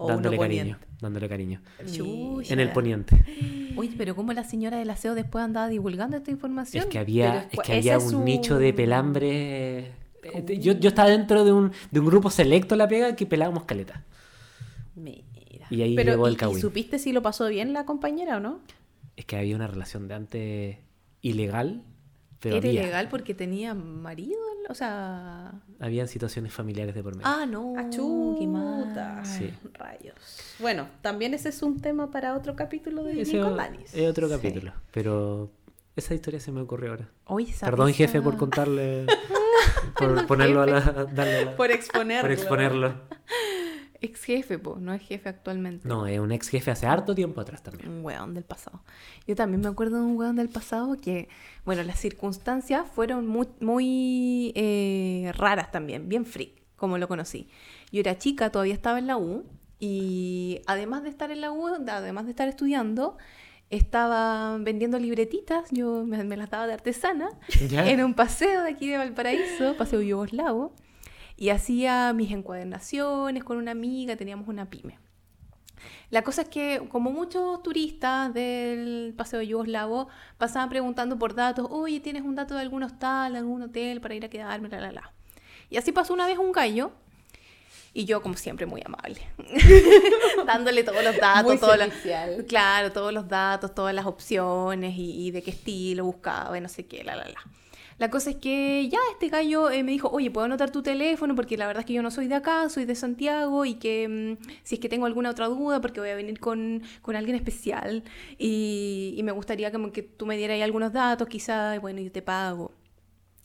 O 0.00 0.08
dándole 0.08 0.36
uno 0.36 0.42
cariño. 0.42 0.60
poniente. 0.62 0.86
Dándole 1.00 1.28
cariño. 1.28 1.60
Chucha. 1.92 2.52
En 2.54 2.60
el 2.60 2.70
poniente. 2.72 3.16
Oye, 3.76 3.92
pero 3.98 4.16
¿cómo 4.16 4.32
la 4.32 4.44
señora 4.44 4.78
del 4.78 4.88
aseo 4.90 5.14
después 5.14 5.44
andaba 5.44 5.68
divulgando 5.68 6.16
esta 6.16 6.30
información? 6.30 6.84
Es 6.84 6.88
que 6.90 6.98
había, 6.98 7.48
es 7.52 7.60
que 7.60 7.96
un 7.96 8.10
su- 8.10 8.20
nicho 8.24 8.58
de 8.58 8.72
pelambre. 8.72 9.78
eh, 10.22 10.58
Yo, 10.60 10.72
yo 10.72 10.88
estaba 10.88 11.10
dentro 11.10 11.44
de 11.44 11.52
un, 11.52 11.72
de 11.90 12.00
un 12.00 12.06
grupo 12.06 12.30
selecto 12.30 12.74
la 12.76 12.88
pega 12.88 13.14
que 13.14 13.26
pelábamos 13.26 13.64
caleta. 13.64 14.04
Mira. 14.94 15.24
Y 15.70 15.82
ahí 15.82 15.94
Pero, 15.96 16.12
llegó 16.12 16.26
el 16.28 16.34
¿y- 16.34 16.56
¿y, 16.56 16.60
supiste 16.60 16.98
si 16.98 17.12
lo 17.12 17.20
pasó 17.22 17.46
bien 17.48 17.72
la 17.72 17.84
compañera 17.84 18.38
o 18.38 18.40
no? 18.40 18.60
Es 19.16 19.24
que 19.26 19.36
había 19.36 19.54
una 19.56 19.66
relación 19.66 20.08
de 20.08 20.14
antes 20.14 20.76
ilegal, 21.22 21.82
pero 22.40 22.56
Era 22.56 22.68
había. 22.68 22.82
ilegal 22.82 23.08
porque 23.08 23.34
tenía 23.34 23.74
marido, 23.74 24.38
o 24.68 24.74
sea... 24.74 25.52
Habían 25.80 26.06
situaciones 26.08 26.52
familiares 26.52 26.94
de 26.94 27.02
por 27.02 27.14
medio. 27.16 27.26
Ah, 27.28 27.46
no, 27.46 27.74
qué 28.38 28.46
mal. 28.46 29.24
Sí. 29.24 29.52
Rayos. 29.74 30.14
Bueno, 30.58 30.88
también 31.02 31.34
ese 31.34 31.48
es 31.48 31.62
un 31.62 31.80
tema 31.80 32.10
para 32.10 32.36
otro 32.36 32.54
capítulo 32.56 33.02
de 33.04 33.20
Ese 33.22 33.34
Nico 33.38 33.48
o- 33.48 33.54
Danis. 33.56 33.92
es 33.94 34.08
otro 34.08 34.28
Sí. 34.28 34.34
capítulo. 34.34 34.72
Pero 34.92 35.50
esa 35.96 36.14
historia 36.14 36.38
se 36.40 36.52
me 36.52 36.60
ocurrió 36.60 36.90
ahora. 36.90 37.08
Oye, 37.24 37.50
esa 37.50 37.66
Perdón, 37.66 37.88
risa- 37.88 37.96
jefe, 37.98 38.20
por 38.22 38.36
contarle. 38.36 39.06
por 39.98 40.26
ponerlo 40.26 40.62
a 40.62 40.66
la. 40.66 40.80
darle 40.80 41.44
la- 41.46 41.56
Por 41.56 41.70
exponerlo. 41.70 42.22
por 42.22 42.32
exponerlo. 42.32 42.94
Ex 44.00 44.24
jefe, 44.24 44.58
po, 44.58 44.76
no 44.80 44.94
es 44.94 45.02
jefe 45.02 45.28
actualmente. 45.28 45.88
No, 45.88 46.06
es 46.06 46.20
un 46.20 46.30
ex 46.30 46.48
jefe 46.48 46.70
hace 46.70 46.86
harto 46.86 47.14
tiempo 47.14 47.40
atrás 47.40 47.62
también. 47.62 47.88
Un 47.88 48.04
weón 48.04 48.32
del 48.34 48.44
pasado. 48.44 48.82
Yo 49.26 49.34
también 49.34 49.60
me 49.60 49.68
acuerdo 49.68 49.96
de 49.96 50.02
un 50.02 50.16
weón 50.16 50.36
del 50.36 50.48
pasado 50.48 50.96
que, 50.96 51.28
bueno, 51.64 51.82
las 51.82 51.98
circunstancias 51.98 52.86
fueron 52.94 53.26
muy, 53.26 53.48
muy 53.60 54.52
eh, 54.54 55.32
raras 55.36 55.72
también, 55.72 56.08
bien 56.08 56.26
freak, 56.26 56.52
como 56.76 56.96
lo 56.96 57.08
conocí. 57.08 57.48
Yo 57.90 58.00
era 58.00 58.16
chica, 58.18 58.50
todavía 58.50 58.74
estaba 58.74 58.98
en 58.98 59.08
la 59.08 59.16
U, 59.16 59.44
y 59.80 60.60
además 60.66 61.02
de 61.02 61.08
estar 61.08 61.30
en 61.30 61.40
la 61.40 61.52
U, 61.52 61.66
además 61.66 62.24
de 62.24 62.30
estar 62.30 62.48
estudiando, 62.48 63.16
estaba 63.70 64.56
vendiendo 64.58 64.98
libretitas, 64.98 65.70
yo 65.70 66.04
me, 66.04 66.22
me 66.24 66.36
las 66.36 66.50
daba 66.50 66.66
de 66.66 66.72
artesana, 66.74 67.30
¿Ya? 67.68 67.88
en 67.88 68.02
un 68.02 68.14
paseo 68.14 68.62
de 68.62 68.70
aquí 68.70 68.88
de 68.88 68.98
Valparaíso, 68.98 69.76
paseo 69.76 70.00
yugoslavo, 70.00 70.72
y 71.38 71.50
hacía 71.50 72.12
mis 72.12 72.32
encuadernaciones 72.32 73.44
con 73.44 73.56
una 73.58 73.70
amiga, 73.70 74.16
teníamos 74.16 74.48
una 74.48 74.68
pyme. 74.68 74.98
La 76.10 76.22
cosa 76.22 76.42
es 76.42 76.48
que, 76.48 76.82
como 76.90 77.12
muchos 77.12 77.62
turistas 77.62 78.34
del 78.34 79.14
paseo 79.16 79.40
yugoslavo, 79.40 80.08
pasaban 80.36 80.68
preguntando 80.68 81.16
por 81.16 81.34
datos, 81.36 81.68
oye, 81.70 82.00
¿tienes 82.00 82.22
un 82.24 82.34
dato 82.34 82.54
de 82.54 82.60
algún 82.62 82.82
hostal, 82.82 83.32
de 83.34 83.38
algún 83.38 83.62
hotel 83.62 84.00
para 84.00 84.14
ir 84.16 84.24
a 84.24 84.28
quedarme, 84.28 84.68
la, 84.68 84.80
la, 84.80 84.90
la? 84.92 85.12
Y 85.70 85.76
así 85.76 85.92
pasó 85.92 86.12
una 86.12 86.26
vez 86.26 86.36
un 86.38 86.50
gallo, 86.50 86.90
y 87.94 88.04
yo, 88.04 88.20
como 88.20 88.34
siempre, 88.34 88.66
muy 88.66 88.82
amable, 88.84 89.20
dándole 90.46 90.82
todos 90.82 91.04
los 91.04 91.16
datos, 91.18 91.44
Muy 91.44 91.58
servicial. 91.58 92.44
claro, 92.48 92.90
todos 92.90 93.12
los 93.12 93.28
datos, 93.28 93.72
todas 93.74 93.94
las 93.94 94.06
opciones 94.06 94.94
y, 94.96 95.26
y 95.26 95.30
de 95.30 95.42
qué 95.42 95.50
estilo 95.52 96.04
buscaba 96.04 96.58
y 96.58 96.60
no 96.60 96.68
sé 96.68 96.86
qué, 96.86 97.04
la, 97.04 97.14
la, 97.14 97.24
la. 97.28 97.40
La 97.98 98.10
cosa 98.10 98.30
es 98.30 98.36
que 98.36 98.88
ya 98.88 98.98
este 99.12 99.28
gallo 99.28 99.70
eh, 99.70 99.82
me 99.82 99.90
dijo, 99.92 100.08
oye, 100.10 100.30
¿puedo 100.30 100.44
anotar 100.44 100.70
tu 100.70 100.82
teléfono? 100.82 101.34
Porque 101.34 101.56
la 101.56 101.66
verdad 101.66 101.80
es 101.80 101.86
que 101.86 101.94
yo 101.94 102.02
no 102.02 102.10
soy 102.12 102.28
de 102.28 102.36
acá, 102.36 102.68
soy 102.68 102.84
de 102.84 102.94
Santiago 102.94 103.64
y 103.64 103.74
que 103.74 104.08
mm, 104.38 104.44
si 104.62 104.76
es 104.76 104.80
que 104.80 104.88
tengo 104.88 105.06
alguna 105.06 105.30
otra 105.30 105.46
duda, 105.48 105.80
porque 105.80 105.98
voy 106.00 106.10
a 106.10 106.14
venir 106.14 106.38
con, 106.38 106.82
con 107.02 107.16
alguien 107.16 107.34
especial 107.36 108.04
y, 108.38 109.14
y 109.16 109.22
me 109.24 109.32
gustaría 109.32 109.72
como 109.72 109.90
que 109.90 110.02
tú 110.02 110.26
me 110.26 110.36
dieras 110.36 110.54
ahí 110.54 110.62
algunos 110.62 110.92
datos, 110.92 111.26
quizás, 111.28 111.76
y 111.76 111.80
bueno, 111.80 112.00
yo 112.00 112.12
te 112.12 112.22
pago. 112.22 112.72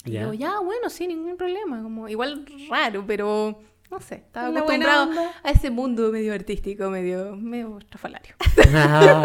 Y 0.06 0.12
Ya. 0.12 0.22
yo, 0.24 0.34
ya, 0.34 0.60
bueno, 0.60 0.89
sí, 0.89 1.08
ningún 1.08 1.38
problema. 1.38 1.82
Como, 1.82 2.08
igual 2.08 2.45
raro, 2.70 3.04
pero 3.08 3.60
no 3.89 3.99
sé, 4.01 4.16
estaba 4.16 4.49
Una 4.49 4.60
acostumbrado 4.60 5.12
a 5.43 5.49
ese 5.51 5.72
mundo 5.72 6.12
medio 6.12 6.34
artístico, 6.34 6.89
medio, 6.89 7.36
medio 7.38 7.80
estrafalario. 7.80 8.36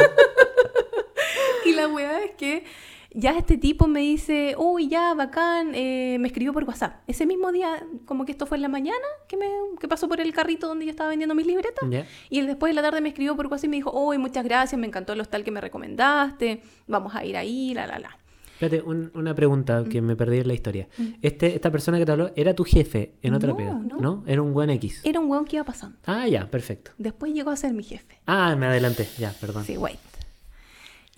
Y 1.64 1.72
la 1.72 1.88
weá 1.88 2.24
es 2.24 2.32
que 2.32 2.64
ya 3.10 3.36
este 3.38 3.56
tipo 3.56 3.88
me 3.88 4.00
dice, 4.00 4.54
uy, 4.58 4.88
ya, 4.88 5.14
bacán, 5.14 5.72
eh, 5.74 6.18
me 6.20 6.28
escribió 6.28 6.52
por 6.52 6.64
WhatsApp. 6.64 6.96
Ese 7.06 7.24
mismo 7.26 7.50
día, 7.52 7.82
como 8.04 8.24
que 8.26 8.32
esto 8.32 8.44
fue 8.46 8.58
en 8.58 8.62
la 8.62 8.68
mañana, 8.68 8.96
que, 9.28 9.36
me, 9.36 9.46
que 9.80 9.88
pasó 9.88 10.08
por 10.08 10.20
el 10.20 10.32
carrito 10.32 10.68
donde 10.68 10.84
yo 10.84 10.90
estaba 10.90 11.10
vendiendo 11.10 11.34
mis 11.34 11.46
libretas. 11.46 11.88
Y 12.30 12.38
él 12.38 12.46
después 12.46 12.70
de 12.70 12.74
la 12.74 12.82
tarde 12.82 13.00
me 13.00 13.08
escribió 13.08 13.34
por 13.34 13.46
WhatsApp 13.46 13.64
y 13.64 13.68
me 13.68 13.76
dijo, 13.76 13.90
uy, 13.98 14.18
muchas 14.18 14.44
gracias, 14.44 14.78
me 14.78 14.86
encantó 14.86 15.14
el 15.14 15.20
hostal 15.20 15.42
que 15.42 15.50
me 15.50 15.60
recomendaste, 15.60 16.62
vamos 16.86 17.14
a 17.14 17.24
ir 17.24 17.36
ahí, 17.36 17.72
la, 17.74 17.86
la, 17.86 17.98
la. 17.98 18.18
Espérate, 18.60 18.82
un- 18.82 19.10
una 19.14 19.34
pregunta 19.36 19.82
Mm. 19.82 19.88
que 19.88 20.02
me 20.02 20.16
perdí 20.16 20.38
en 20.38 20.48
la 20.48 20.54
historia. 20.54 20.88
Este, 21.22 21.54
esta 21.54 21.70
persona 21.70 21.96
que 21.96 22.04
te 22.04 22.10
habló, 22.12 22.32
¿era 22.34 22.54
tu 22.54 22.64
jefe 22.64 23.14
en 23.22 23.34
otra 23.34 23.50
No, 23.50 23.56
pega? 23.56 23.72
no. 24.00 24.24
Era 24.26 24.42
un 24.42 24.52
buen 24.52 24.68
X. 24.70 25.00
Era 25.04 25.20
un 25.20 25.30
weón 25.30 25.44
que 25.44 25.56
iba 25.56 25.64
pasando. 25.64 25.96
Ah, 26.06 26.26
ya, 26.26 26.50
perfecto. 26.50 26.90
Después 26.98 27.32
llegó 27.32 27.50
a 27.52 27.56
ser 27.56 27.72
mi 27.72 27.84
jefe. 27.84 28.20
Ah, 28.26 28.56
me 28.56 28.66
adelanté, 28.66 29.08
ya, 29.16 29.32
perdón. 29.40 29.64
Sí, 29.64 29.76
wait. 29.78 29.98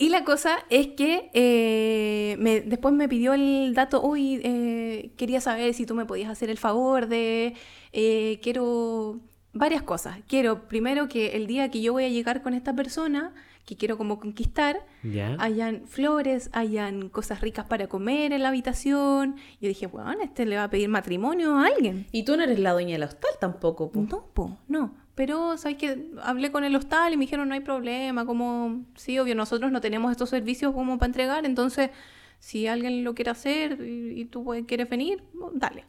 Y 0.00 0.08
la 0.08 0.24
cosa 0.24 0.60
es 0.70 0.86
que 0.88 1.30
eh, 1.34 2.36
me- 2.38 2.62
después 2.62 2.94
me 2.94 3.06
pidió 3.06 3.34
el 3.34 3.74
dato, 3.74 4.02
uy, 4.02 4.40
eh, 4.42 5.10
quería 5.18 5.42
saber 5.42 5.74
si 5.74 5.84
tú 5.84 5.94
me 5.94 6.06
podías 6.06 6.30
hacer 6.30 6.48
el 6.48 6.56
favor 6.56 7.06
de, 7.06 7.52
eh, 7.92 8.40
quiero 8.42 9.20
varias 9.52 9.82
cosas. 9.82 10.18
Quiero 10.26 10.68
primero 10.68 11.06
que 11.08 11.36
el 11.36 11.46
día 11.46 11.70
que 11.70 11.82
yo 11.82 11.92
voy 11.92 12.04
a 12.04 12.08
llegar 12.08 12.40
con 12.40 12.54
esta 12.54 12.74
persona, 12.74 13.34
que 13.66 13.76
quiero 13.76 13.98
como 13.98 14.18
conquistar, 14.18 14.84
Ya. 15.02 15.36
hayan 15.38 15.82
flores, 15.86 16.48
hayan 16.54 17.10
cosas 17.10 17.42
ricas 17.42 17.66
para 17.66 17.86
comer 17.86 18.32
en 18.32 18.42
la 18.42 18.48
habitación. 18.48 19.36
Yo 19.60 19.68
dije, 19.68 19.86
bueno, 19.86 20.16
este 20.22 20.46
le 20.46 20.56
va 20.56 20.64
a 20.64 20.70
pedir 20.70 20.88
matrimonio 20.88 21.56
a 21.58 21.66
alguien. 21.66 22.06
Y 22.10 22.24
tú 22.24 22.38
no 22.38 22.42
eres 22.44 22.58
la 22.58 22.72
dueña 22.72 22.94
del 22.94 23.02
hostal 23.02 23.32
tampoco, 23.38 23.92
po. 23.92 24.00
No, 24.00 24.24
po, 24.32 24.56
no. 24.66 24.94
Pero, 25.14 25.56
¿sabes 25.58 25.76
que 25.76 26.10
Hablé 26.22 26.50
con 26.50 26.64
el 26.64 26.74
hostal 26.76 27.12
y 27.12 27.16
me 27.16 27.24
dijeron, 27.24 27.48
no 27.48 27.54
hay 27.54 27.60
problema, 27.60 28.24
como, 28.24 28.84
sí, 28.94 29.18
obvio, 29.18 29.34
nosotros 29.34 29.70
no 29.72 29.80
tenemos 29.80 30.10
estos 30.10 30.30
servicios 30.30 30.72
como 30.72 30.98
para 30.98 31.08
entregar, 31.08 31.44
entonces, 31.44 31.90
si 32.38 32.66
alguien 32.66 33.04
lo 33.04 33.14
quiere 33.14 33.30
hacer 33.30 33.80
y, 33.82 34.20
y 34.20 34.24
tú 34.24 34.46
quieres 34.66 34.88
venir, 34.88 35.22
dale. 35.54 35.84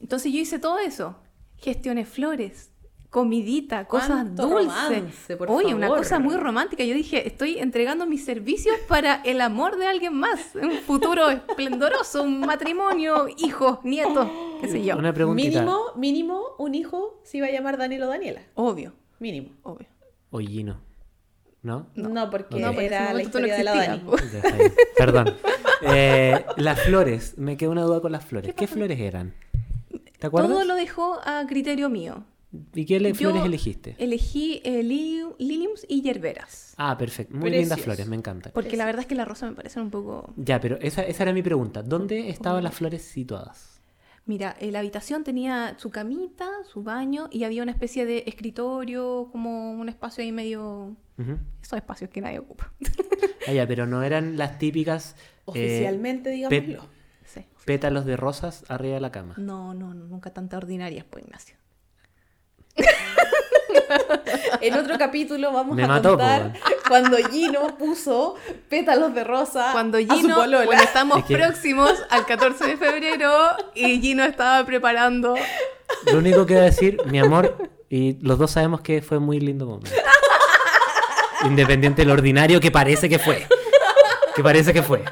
Entonces 0.00 0.32
yo 0.32 0.40
hice 0.40 0.58
todo 0.58 0.78
eso. 0.78 1.16
Gestioné 1.58 2.04
flores, 2.04 2.69
comidita, 3.10 3.86
cosas 3.86 4.34
dulces. 4.34 5.02
Oye, 5.48 5.74
una 5.74 5.88
cosa 5.88 6.18
muy 6.18 6.36
romántica. 6.36 6.84
Yo 6.84 6.94
dije, 6.94 7.26
estoy 7.26 7.58
entregando 7.58 8.06
mis 8.06 8.24
servicios 8.24 8.76
para 8.88 9.16
el 9.24 9.40
amor 9.40 9.76
de 9.76 9.86
alguien 9.86 10.14
más. 10.14 10.54
Un 10.54 10.72
futuro 10.86 11.28
esplendoroso, 11.28 12.22
un 12.22 12.40
matrimonio, 12.40 13.26
hijos, 13.38 13.80
nietos, 13.82 14.28
qué 14.60 14.68
sé 14.68 14.84
yo. 14.84 14.96
Una 14.96 15.12
preguntita. 15.12 15.60
Mínimo, 15.60 15.80
mínimo, 15.96 16.42
un 16.58 16.74
hijo 16.74 17.20
se 17.24 17.38
iba 17.38 17.48
a 17.48 17.50
llamar 17.50 17.76
Daniel 17.76 18.04
o 18.04 18.06
Daniela. 18.08 18.42
Obvio, 18.54 18.92
Mínimo. 19.18 19.50
obvio. 19.64 19.88
Ollino. 20.30 20.80
¿No? 21.62 21.88
No, 21.94 22.30
porque 22.30 22.58
No, 22.58 22.68
porque 22.68 22.86
era 22.86 23.06
la 23.08 23.12
no 23.14 23.20
historia 23.20 23.54
de 23.54 23.64
la 23.64 23.74
Dani. 23.74 24.02
bien. 24.02 24.72
Perdón. 24.96 25.36
Eh, 25.82 26.44
las 26.56 26.80
flores. 26.80 27.36
Me 27.36 27.56
quedó 27.56 27.70
una 27.70 27.82
duda 27.82 28.00
con 28.00 28.12
las 28.12 28.24
flores. 28.24 28.54
¿Qué, 28.54 28.66
flores 28.66 28.98
eran? 28.98 29.34
¿Te 30.18 30.26
acuerdas? 30.26 30.50
Todo 30.50 30.64
lo 30.64 30.74
dejó 30.74 31.18
a 31.24 31.44
criterio 31.46 31.90
mío. 31.90 32.24
¿Y 32.74 32.84
qué 32.84 32.98
Yo 33.00 33.14
flores 33.14 33.44
elegiste? 33.44 33.94
Elegí 33.98 34.60
eh, 34.64 34.82
li- 34.82 35.22
liliums 35.38 35.86
y 35.88 36.02
yerberas. 36.02 36.74
Ah, 36.76 36.98
perfecto. 36.98 37.34
Muy 37.34 37.42
Precioso. 37.50 37.60
lindas 37.62 37.80
flores, 37.80 38.06
me 38.08 38.16
encantan. 38.16 38.52
Porque 38.52 38.76
la 38.76 38.84
verdad 38.86 39.02
es 39.02 39.06
que 39.06 39.14
las 39.14 39.28
rosas 39.28 39.50
me 39.50 39.56
parecen 39.56 39.82
un 39.84 39.90
poco... 39.90 40.32
Ya, 40.36 40.60
pero 40.60 40.76
esa, 40.80 41.02
esa 41.02 41.22
era 41.22 41.32
mi 41.32 41.42
pregunta. 41.42 41.82
¿Dónde 41.82 42.28
estaban 42.28 42.64
las 42.64 42.74
flores 42.74 43.02
situadas? 43.02 43.80
Mira, 44.26 44.56
eh, 44.60 44.70
la 44.72 44.80
habitación 44.80 45.22
tenía 45.24 45.74
su 45.78 45.90
camita, 45.90 46.48
su 46.70 46.82
baño 46.82 47.28
y 47.30 47.44
había 47.44 47.62
una 47.62 47.72
especie 47.72 48.04
de 48.04 48.24
escritorio, 48.26 49.28
como 49.32 49.72
un 49.72 49.88
espacio 49.88 50.22
ahí 50.22 50.32
medio... 50.32 50.96
Ujú. 51.18 51.38
Esos 51.62 51.76
espacios 51.76 52.10
que 52.10 52.20
nadie 52.20 52.38
ocupa. 52.38 52.72
Ah, 53.48 53.52
ya, 53.54 53.66
pero 53.66 53.86
no 53.86 54.02
eran 54.02 54.36
las 54.36 54.58
típicas 54.58 55.14
eh, 55.16 55.42
Oficialmente, 55.46 56.28
digámoslo. 56.28 56.84
Sí. 57.24 57.46
pétalos 57.64 58.04
de 58.04 58.16
rosas 58.18 58.64
arriba 58.68 58.96
de 58.96 59.00
la 59.00 59.10
cama. 59.10 59.34
No, 59.38 59.72
no, 59.72 59.94
no, 59.94 60.04
nunca 60.06 60.30
tanta 60.34 60.58
ordinarias, 60.58 61.06
pues 61.08 61.24
Ignacio. 61.24 61.56
En 64.60 64.74
otro 64.74 64.98
capítulo 64.98 65.52
vamos 65.52 65.74
Me 65.76 65.84
a 65.84 65.86
mató, 65.88 66.10
contar 66.10 66.52
po. 66.52 66.58
cuando 66.88 67.16
Gino 67.30 67.76
puso 67.78 68.34
pétalos 68.68 69.14
de 69.14 69.24
rosa 69.24 69.70
Cuando 69.72 69.98
a 69.98 70.00
su 70.02 70.08
Gino, 70.14 70.36
polola. 70.36 70.64
bueno, 70.66 70.82
estamos 70.82 71.18
Es 71.18 71.24
que- 71.24 71.36
próximos 71.36 71.92
al 72.10 72.26
14 72.26 72.66
de 72.66 72.76
febrero 72.76 73.32
y 73.74 74.00
Gino 74.00 74.24
estaba 74.24 74.64
preparando. 74.64 75.34
Lo 76.12 76.18
único 76.18 76.46
que 76.46 76.54
voy 76.54 76.62
a 76.62 76.66
decir, 76.66 76.98
mi 77.06 77.18
amor, 77.18 77.56
y 77.88 78.16
los 78.24 78.38
dos 78.38 78.52
sabemos 78.52 78.80
que 78.80 79.02
fue 79.02 79.18
muy 79.18 79.40
lindo 79.40 79.66
momento. 79.66 79.90
Independiente 81.44 82.02
del 82.02 82.10
ordinario 82.10 82.60
que 82.60 82.70
parece 82.70 83.08
que 83.08 83.18
fue. 83.18 83.46
Que 84.36 84.42
parece 84.42 84.72
que 84.72 84.82
fue. 84.82 85.02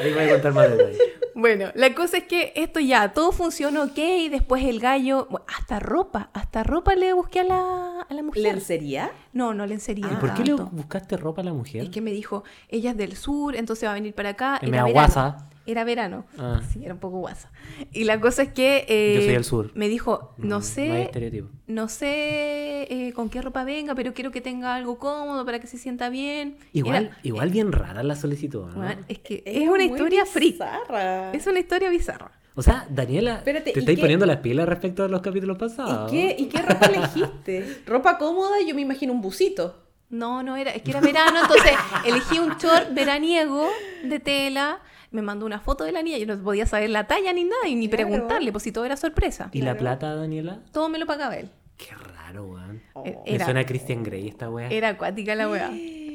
Ahí 0.00 0.12
voy 0.12 0.24
a 0.24 0.30
contar 0.30 0.52
más 0.54 0.70
detalles. 0.70 0.98
Bueno, 1.34 1.70
la 1.74 1.94
cosa 1.94 2.18
es 2.18 2.24
que 2.24 2.52
esto 2.56 2.78
ya, 2.78 3.12
todo 3.14 3.32
funcionó 3.32 3.84
ok, 3.84 3.96
después 4.30 4.64
el 4.64 4.80
gallo, 4.80 5.26
bueno, 5.30 5.46
hasta 5.48 5.78
ropa, 5.80 6.28
hasta 6.34 6.62
ropa 6.62 6.94
le 6.94 7.12
busqué 7.14 7.40
a 7.40 7.44
la, 7.44 8.00
a 8.08 8.14
la 8.14 8.22
mujer. 8.22 8.42
¿Lencería? 8.42 9.10
No, 9.32 9.54
no 9.54 9.64
lencería. 9.66 10.08
¿Y 10.12 10.16
por 10.16 10.34
qué 10.34 10.44
le 10.44 10.54
buscaste 10.54 11.16
ropa 11.16 11.40
a 11.40 11.44
la 11.44 11.52
mujer? 11.54 11.84
Es 11.84 11.88
que 11.90 12.00
me 12.02 12.10
dijo, 12.12 12.44
ella 12.68 12.90
es 12.90 12.96
del 12.98 13.16
sur, 13.16 13.56
entonces 13.56 13.86
va 13.88 13.92
a 13.92 13.94
venir 13.94 14.14
para 14.14 14.30
acá. 14.30 14.58
Me 14.62 14.68
Era 14.68 14.78
da 14.78 14.84
verano. 14.84 14.92
guasa. 14.92 15.48
Era 15.66 15.84
verano. 15.84 16.24
Ah. 16.38 16.60
Sí, 16.72 16.84
era 16.84 16.94
un 16.94 17.00
poco 17.00 17.18
guasa. 17.18 17.50
Y 17.92 18.04
la 18.04 18.20
cosa 18.20 18.42
es 18.42 18.52
que... 18.52 18.84
eh, 18.88 19.14
Yo 19.14 19.20
soy 19.22 19.32
del 19.32 19.44
sur. 19.44 19.70
Me 19.74 19.88
dijo, 19.88 20.34
no 20.38 20.44
Mm, 20.46 20.48
No 20.48 20.56
hay 20.56 20.62
sé, 20.62 21.02
estereotipo. 21.02 21.48
no 21.68 21.88
sé 21.88 22.86
eh, 22.90 23.12
con 23.14 23.28
qué 23.28 23.40
ropa 23.42 23.64
venga, 23.64 23.94
pero 23.94 24.12
quiero 24.12 24.30
que 24.32 24.40
tenga 24.40 24.74
algo 24.74 24.98
cómodo 24.98 25.44
para 25.44 25.60
que 25.60 25.66
se 25.66 25.78
sienta 25.78 26.08
bien. 26.08 26.56
Igual, 26.72 27.06
Era- 27.06 27.18
igual 27.22 27.50
bien 27.50 27.70
rara 27.72 28.02
la 28.02 28.16
solicitud, 28.16 28.66
¿no? 28.66 28.74
Bueno, 28.74 29.02
es 29.08 29.18
que 29.20 29.42
es, 29.46 29.58
una 29.68 29.70
muy 29.76 29.84
historia 29.84 30.24
bizarra. 30.34 31.32
Es 31.32 31.46
una 31.46 31.58
historia 31.60 31.90
bizarra. 31.90 32.32
O 32.54 32.62
sea, 32.62 32.86
Daniela, 32.90 33.36
Espérate, 33.36 33.72
te 33.72 33.78
¿y 33.78 33.80
estáis 33.80 33.96
qué- 33.96 34.02
poniendo 34.02 34.26
las 34.26 34.38
pilas 34.38 34.68
respecto 34.68 35.04
a 35.04 35.08
los 35.08 35.22
capítulos 35.22 35.56
¿Y 35.56 35.60
pasados. 35.60 36.10
qué, 36.10 36.36
¿Y 36.38 36.46
qué 36.46 36.60
ropa 36.60 36.86
elegiste? 36.86 37.78
¿Ropa 37.86 38.18
cómoda? 38.18 38.56
Yo 38.66 38.74
me 38.74 38.82
imagino 38.82 39.12
un 39.12 39.22
busito. 39.22 39.78
No, 40.10 40.42
no 40.42 40.56
era, 40.56 40.72
es 40.72 40.82
que 40.82 40.90
era 40.90 41.00
verano, 41.00 41.38
entonces 41.40 41.72
elegí 42.04 42.38
un 42.38 42.50
short 42.58 42.92
veraniego 42.92 43.66
de 44.04 44.20
tela, 44.20 44.80
me 45.12 45.22
mandó 45.22 45.46
una 45.46 45.60
foto 45.60 45.84
de 45.84 45.92
la 45.92 46.02
niña, 46.02 46.18
yo 46.18 46.26
no 46.26 46.42
podía 46.42 46.66
saber 46.66 46.90
la 46.90 47.06
talla 47.06 47.32
ni 47.32 47.44
nada, 47.44 47.68
y 47.68 47.74
ni 47.74 47.88
Claro. 47.88 48.08
preguntarle, 48.08 48.50
pues 48.52 48.64
si 48.64 48.72
todo 48.72 48.84
era 48.84 48.96
sorpresa. 48.96 49.48
¿Y 49.52 49.62
la 49.62 49.76
plata, 49.76 50.14
Daniela? 50.14 50.60
Todo 50.72 50.88
me 50.88 50.98
lo 50.98 51.06
pagaba 51.06 51.36
él. 51.36 51.50
Qué 51.76 51.94
raro, 51.94 52.44
weón. 52.46 52.82
Eh, 53.04 53.18
Me 53.26 53.34
Era, 53.34 53.44
suena 53.44 53.60
a 53.60 53.66
Christian 53.66 54.02
Grey 54.02 54.28
esta 54.28 54.48
weá. 54.50 54.68
era 54.68 54.88
acuática 54.90 55.34
la 55.34 55.48
weá. 55.48 55.70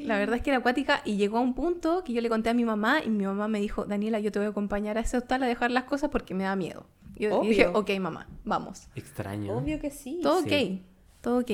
La 0.05 0.17
verdad 0.17 0.37
es 0.37 0.41
que 0.41 0.51
era 0.51 0.59
acuática 0.59 1.01
y 1.03 1.17
llegó 1.17 1.37
a 1.37 1.41
un 1.41 1.53
punto 1.53 2.03
que 2.05 2.13
yo 2.13 2.21
le 2.21 2.29
conté 2.29 2.49
a 2.49 2.53
mi 2.53 2.63
mamá 2.63 3.01
y 3.05 3.09
mi 3.09 3.25
mamá 3.25 3.47
me 3.49 3.59
dijo, 3.59 3.85
Daniela, 3.85 4.19
yo 4.19 4.31
te 4.31 4.39
voy 4.39 4.45
a 4.45 4.49
acompañar 4.51 4.97
a 4.97 5.01
ese 5.01 5.17
hostal 5.17 5.43
a 5.43 5.47
dejar 5.47 5.71
las 5.71 5.83
cosas 5.83 6.09
porque 6.09 6.33
me 6.33 6.45
da 6.45 6.55
miedo. 6.55 6.85
Yo 7.17 7.39
Obvio. 7.39 7.49
dije, 7.49 7.67
ok, 7.67 7.89
mamá, 7.99 8.27
vamos. 8.45 8.87
Extraño. 8.95 9.57
Obvio 9.57 9.79
que 9.81 9.89
sí. 9.91 10.19
Todo 10.23 10.41
Sí. 10.43 10.47
ok, 10.79 11.21
todo 11.21 11.39
ok. 11.39 11.51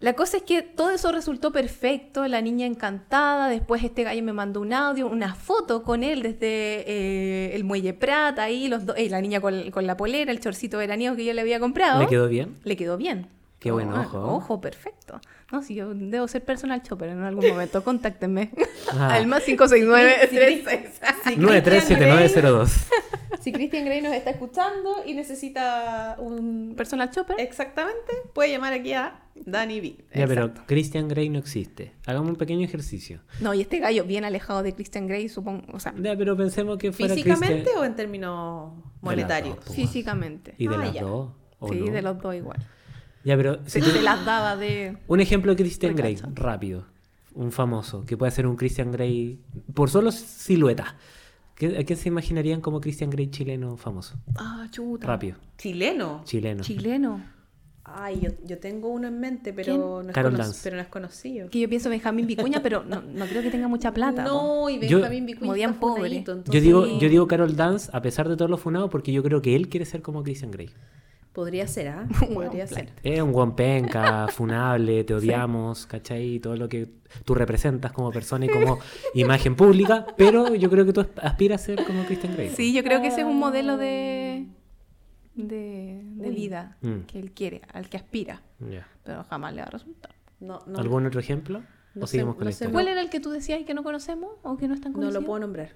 La 0.00 0.12
cosa 0.12 0.36
es 0.36 0.44
que 0.44 0.62
todo 0.62 0.90
eso 0.90 1.10
resultó 1.10 1.50
perfecto, 1.50 2.26
la 2.28 2.40
niña 2.40 2.66
encantada, 2.66 3.48
después 3.48 3.82
este 3.82 4.04
gallo 4.04 4.22
me 4.22 4.32
mandó 4.32 4.60
un 4.60 4.72
audio, 4.72 5.08
una 5.08 5.34
foto 5.34 5.82
con 5.82 6.04
él 6.04 6.22
desde 6.22 6.84
eh, 6.86 7.56
el 7.56 7.64
muelle 7.64 7.94
Prat, 7.94 8.38
ahí 8.38 8.68
los 8.68 8.86
dos, 8.86 8.96
eh, 8.96 9.08
la 9.10 9.20
niña 9.20 9.40
con, 9.40 9.72
con 9.72 9.88
la 9.88 9.96
polera, 9.96 10.30
el 10.30 10.38
chorcito 10.38 10.78
veraniego 10.78 11.16
que 11.16 11.24
yo 11.24 11.32
le 11.32 11.40
había 11.40 11.58
comprado. 11.58 11.98
¿Le 11.98 12.06
quedó 12.06 12.28
bien? 12.28 12.54
Le 12.62 12.76
quedó 12.76 12.96
bien. 12.96 13.26
Qué 13.58 13.72
buen 13.72 13.88
Ah, 13.90 14.02
ojo. 14.06 14.18
Ojo, 14.36 14.60
perfecto. 14.60 15.20
No, 15.50 15.62
si 15.62 15.74
yo 15.74 15.92
debo 15.92 16.28
ser 16.28 16.44
personal 16.44 16.80
shopper 16.82 17.08
en 17.08 17.22
algún 17.22 17.48
momento, 17.48 17.82
contáctenme. 17.82 18.50
Ah. 18.90 19.16
Al 19.16 19.26
más 19.26 19.42
569 19.42 20.28
Si 20.30 21.36
937902. 21.36 22.72
Si 23.48 23.52
Christian 23.52 23.86
Grey 23.86 24.02
nos 24.02 24.12
está 24.12 24.28
escuchando 24.28 24.96
y 25.06 25.14
necesita 25.14 26.16
un... 26.18 26.74
Personal 26.76 27.08
shopper. 27.10 27.40
Exactamente, 27.40 28.12
puede 28.34 28.50
llamar 28.50 28.74
aquí 28.74 28.92
a 28.92 29.22
Danny 29.36 29.80
B. 29.80 30.04
Ya, 30.14 30.26
pero 30.26 30.52
Christian 30.66 31.08
Grey 31.08 31.30
no 31.30 31.38
existe. 31.38 31.92
Hagamos 32.04 32.28
un 32.28 32.36
pequeño 32.36 32.62
ejercicio. 32.62 33.22
No, 33.40 33.54
y 33.54 33.62
este 33.62 33.78
gallo 33.78 34.04
bien 34.04 34.26
alejado 34.26 34.62
de 34.62 34.74
Christian 34.74 35.06
Grey, 35.06 35.30
supongo, 35.30 35.62
o 35.72 35.80
sea, 35.80 35.94
Ya, 35.98 36.14
pero 36.14 36.36
pensemos 36.36 36.76
que 36.76 36.92
fuera 36.92 37.14
¿Físicamente 37.14 37.54
Christian... 37.62 37.78
o 37.78 37.84
en 37.86 37.96
términos 37.96 38.72
monetarios? 39.00 39.56
dos, 39.56 39.64
po. 39.64 39.72
físicamente. 39.72 40.54
¿Y 40.58 40.68
de 40.68 40.74
Ah, 40.74 40.78
las 40.78 40.92
ya. 40.92 41.02
dos? 41.04 41.30
¿o 41.58 41.68
Sí, 41.72 41.80
no? 41.80 41.90
de 41.90 42.02
los 42.02 42.20
dos 42.20 42.34
igual. 42.34 42.58
Ya, 43.24 43.34
pero 43.38 43.60
si 43.64 43.80
Se, 43.80 44.02
las 44.02 44.26
daba 44.26 44.58
de... 44.58 44.98
Un 45.06 45.20
ejemplo 45.20 45.52
de 45.54 45.62
Christian 45.62 45.96
Grey, 45.96 46.18
rápido. 46.34 46.84
Un 47.34 47.50
famoso, 47.50 48.04
que 48.04 48.18
puede 48.18 48.30
ser 48.30 48.46
un 48.46 48.56
Christian 48.56 48.92
Grey 48.92 49.40
por 49.72 49.88
solo 49.88 50.12
silueta. 50.12 50.96
¿Qué, 51.58 51.76
¿A 51.78 51.84
qué 51.84 51.96
se 51.96 52.08
imaginarían 52.08 52.60
como 52.60 52.80
Christian 52.80 53.10
Grey 53.10 53.28
chileno 53.30 53.76
famoso? 53.76 54.14
Ah, 54.36 54.66
chuta. 54.70 55.06
Rápido. 55.06 55.36
¿Chileno? 55.56 56.22
Chileno. 56.24 56.62
Chileno. 56.62 57.20
Ay, 57.90 58.20
yo, 58.20 58.30
yo 58.44 58.58
tengo 58.58 58.88
uno 58.88 59.08
en 59.08 59.18
mente, 59.18 59.52
pero 59.54 59.64
¿Quién? 59.72 59.80
no, 59.80 60.00
es 60.02 60.14
Carol 60.14 60.36
Dance. 60.36 60.60
pero 60.62 60.76
no 60.76 60.82
es 60.82 60.88
conocido. 60.88 61.48
Que 61.48 61.58
yo 61.60 61.68
pienso 61.70 61.88
Benjamín 61.88 62.26
Vicuña, 62.26 62.60
pero 62.62 62.84
no, 62.84 63.00
no 63.00 63.24
creo 63.26 63.40
que 63.42 63.50
tenga 63.50 63.66
mucha 63.66 63.92
plata. 63.94 64.24
po. 64.24 64.30
No, 64.30 64.68
y 64.70 64.78
Yo- 64.86 64.98
Benjamín 64.98 65.24
Vicuña 65.24 65.68
está 65.68 65.80
pobre. 65.80 66.02
funadito, 66.22 66.44
Yo 66.52 66.60
digo, 66.60 66.86
yo 66.98 67.08
digo 67.08 67.26
Carol 67.26 67.56
Dance 67.56 67.88
a 67.94 68.02
pesar 68.02 68.28
de 68.28 68.36
todos 68.36 68.50
los 68.50 68.60
funados 68.60 68.90
porque 68.90 69.10
yo 69.10 69.22
creo 69.22 69.40
que 69.40 69.56
él 69.56 69.68
quiere 69.70 69.86
ser 69.86 70.02
como 70.02 70.22
Christian 70.22 70.50
Grey. 70.50 70.68
Podría 71.38 71.68
ser, 71.68 71.86
¿ah? 71.86 72.08
Podría 72.34 72.66
ser. 72.66 72.88
Es 73.04 73.20
un 73.22 73.30
guan 73.30 73.54
penca, 73.54 74.26
funable, 74.32 75.04
te 75.04 75.14
odiamos, 75.14 75.86
¿cachai? 75.86 76.34
Y 76.34 76.40
todo 76.40 76.56
lo 76.56 76.68
que 76.68 76.88
tú 77.24 77.32
representas 77.36 77.92
como 77.92 78.10
persona 78.10 78.46
y 78.46 78.48
como 78.48 78.80
imagen 79.14 79.54
pública, 79.54 80.04
pero 80.16 80.52
yo 80.56 80.68
creo 80.68 80.84
que 80.84 80.92
tú 80.92 81.06
aspiras 81.22 81.62
a 81.62 81.64
ser 81.64 81.84
como 81.84 82.02
Christian 82.06 82.34
Grey. 82.34 82.50
Sí, 82.50 82.72
yo 82.74 82.82
creo 82.82 83.00
que 83.00 83.06
ese 83.06 83.20
es 83.20 83.26
un 83.28 83.38
modelo 83.38 83.76
de, 83.76 84.46
de, 85.36 86.00
de 86.02 86.30
vida 86.30 86.76
Mm. 86.80 87.02
que 87.06 87.20
él 87.20 87.30
quiere, 87.30 87.62
al 87.72 87.88
que 87.88 87.98
aspira, 87.98 88.42
pero 89.04 89.22
jamás 89.22 89.54
le 89.54 89.60
va 89.60 89.68
a 89.68 89.70
resultar. 89.70 90.16
No, 90.40 90.58
no, 90.66 90.76
¿Algún 90.80 91.06
otro 91.06 91.20
ejemplo? 91.20 91.62
No 91.94 92.02
¿O 92.02 92.06
sé- 92.08 92.12
seguimos 92.16 92.34
con 92.34 92.46
no 92.46 92.50
sé? 92.52 92.68
¿Cuál 92.68 92.88
era 92.88 93.00
el 93.00 93.10
que 93.10 93.20
tú 93.20 93.30
decías 93.30 93.60
y 93.60 93.64
que 93.64 93.74
no 93.74 93.84
conocemos 93.84 94.30
o 94.42 94.56
que 94.56 94.66
no 94.66 94.74
es 94.74 94.80
tan 94.80 94.92
no 94.92 95.08
lo 95.12 95.22
puedo 95.24 95.38
nombrar. 95.38 95.70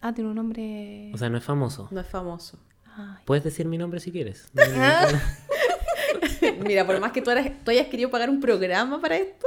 Ah, 0.00 0.12
tiene 0.12 0.30
un 0.30 0.36
nombre... 0.36 1.12
O 1.14 1.18
sea, 1.18 1.28
no 1.30 1.38
es 1.38 1.44
famoso. 1.44 1.86
No 1.92 2.00
es 2.00 2.06
famoso. 2.08 2.58
Puedes 3.24 3.44
decir 3.44 3.66
mi 3.66 3.78
nombre 3.78 4.00
si 4.00 4.12
quieres. 4.12 4.48
No. 4.54 4.62
Mira, 6.66 6.86
por 6.86 6.98
más 7.00 7.12
que 7.12 7.22
tú, 7.22 7.30
eras- 7.30 7.50
tú 7.64 7.70
hayas 7.70 7.86
querido 7.88 8.10
pagar 8.10 8.30
un 8.30 8.40
programa 8.40 9.00
para 9.00 9.16
esto, 9.16 9.46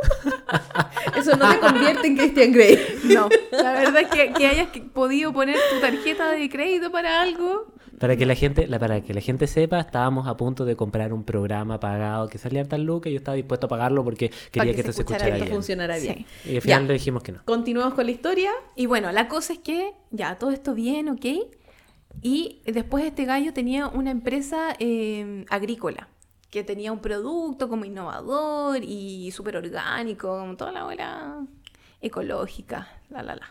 eso 1.17 1.35
no 1.35 1.49
te 1.51 1.59
convierte 1.59 2.07
en 2.07 2.17
Christian 2.17 2.51
Grey. 2.51 2.79
No, 3.05 3.29
la 3.51 3.71
verdad 3.73 4.01
es 4.03 4.07
que, 4.09 4.33
que 4.33 4.47
hayas 4.47 4.67
podido 4.93 5.33
poner 5.33 5.57
tu 5.73 5.79
tarjeta 5.79 6.31
de 6.31 6.49
crédito 6.49 6.91
para 6.91 7.21
algo. 7.21 7.73
Para 7.99 8.15
que 8.15 8.25
la 8.25 8.33
gente, 8.35 8.67
la- 8.67 8.79
para 8.79 9.01
que 9.01 9.13
la 9.13 9.21
gente 9.21 9.47
sepa, 9.47 9.79
estábamos 9.79 10.27
a 10.27 10.37
punto 10.37 10.65
de 10.65 10.75
comprar 10.75 11.13
un 11.13 11.23
programa 11.23 11.79
pagado 11.79 12.27
que 12.29 12.37
salía 12.37 12.63
tan 12.65 12.85
lucas 12.85 13.09
y 13.09 13.13
yo 13.13 13.17
estaba 13.19 13.35
dispuesto 13.35 13.67
a 13.67 13.69
pagarlo 13.69 14.03
porque 14.03 14.31
quería 14.51 14.71
que 14.71 14.77
que, 14.77 14.83
se 14.83 14.89
esto 14.89 14.93
se 14.93 15.01
escuchara 15.13 15.35
bien. 15.35 15.47
funcionará 15.49 15.97
bien. 15.97 16.25
Sí. 16.43 16.51
Y 16.51 16.55
al 16.55 16.61
final 16.61 16.81
Ya. 16.81 16.87
le 16.87 16.93
dijimos 16.93 17.23
que 17.23 17.31
no. 17.33 17.43
Continuamos 17.45 17.93
con 17.93 18.05
la 18.05 18.11
historia. 18.11 18.51
Y 18.75 18.85
bueno, 18.87 19.11
la 19.11 19.27
cosa 19.27 19.53
es 19.53 19.59
que 19.59 19.93
ya 20.11 20.37
todo 20.39 20.51
esto 20.51 20.73
bien, 20.73 21.09
¿ok? 21.09 21.25
Y 22.21 22.61
después 22.65 23.03
este 23.03 23.25
gallo 23.25 23.53
tenía 23.53 23.87
una 23.87 24.11
empresa 24.11 24.75
eh, 24.79 25.45
agrícola 25.49 26.07
que 26.51 26.63
tenía 26.63 26.91
un 26.91 26.99
producto 26.99 27.69
como 27.69 27.85
innovador 27.85 28.83
y 28.83 29.31
súper 29.31 29.55
orgánico, 29.55 30.37
como 30.37 30.57
toda 30.57 30.73
la 30.73 30.85
hora 30.85 31.37
ecológica, 32.01 32.87
la, 33.09 33.23
la, 33.23 33.35
la. 33.35 33.49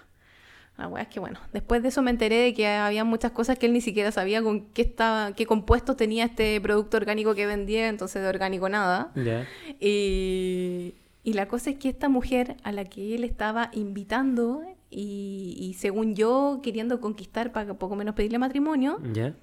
La 0.77 0.89
wea 0.89 1.03
es 1.03 1.09
que 1.09 1.21
bueno, 1.21 1.39
después 1.53 1.83
de 1.83 1.89
eso 1.89 2.01
me 2.01 2.11
enteré 2.11 2.37
de 2.37 2.55
que 2.55 2.67
había 2.67 3.05
muchas 3.05 3.33
cosas 3.33 3.59
que 3.59 3.67
él 3.67 3.75
ni 3.75 3.83
siquiera 3.83 4.13
sabía 4.13 4.43
con 4.43 4.63
qué 4.73 4.81
estaba, 4.81 5.35
qué 5.35 5.45
compuestos 5.45 5.95
tenía 5.97 6.25
este 6.25 6.59
producto 6.61 6.97
orgánico 6.97 7.35
que 7.35 7.45
vendía, 7.45 7.89
entonces 7.89 8.23
de 8.23 8.29
orgánico 8.29 8.67
nada. 8.71 9.13
Ya. 9.15 9.47
Y, 9.79 10.95
y 11.23 11.33
la 11.35 11.49
cosa 11.49 11.71
es 11.71 11.79
que 11.79 11.91
esta 11.91 12.09
mujer 12.09 12.57
a 12.63 12.73
la 12.73 12.87
que 12.87 13.15
él 13.15 13.25
estaba 13.25 13.69
invitando 13.75 14.63
y, 14.91 15.57
y 15.59 15.75
según 15.75 16.15
yo 16.15 16.61
queriendo 16.63 17.01
conquistar 17.01 17.53
para 17.53 17.75
poco 17.75 17.97
menos 17.97 18.15
pedirle 18.15 18.39
matrimonio, 18.39 18.99
Ya. 19.13 19.35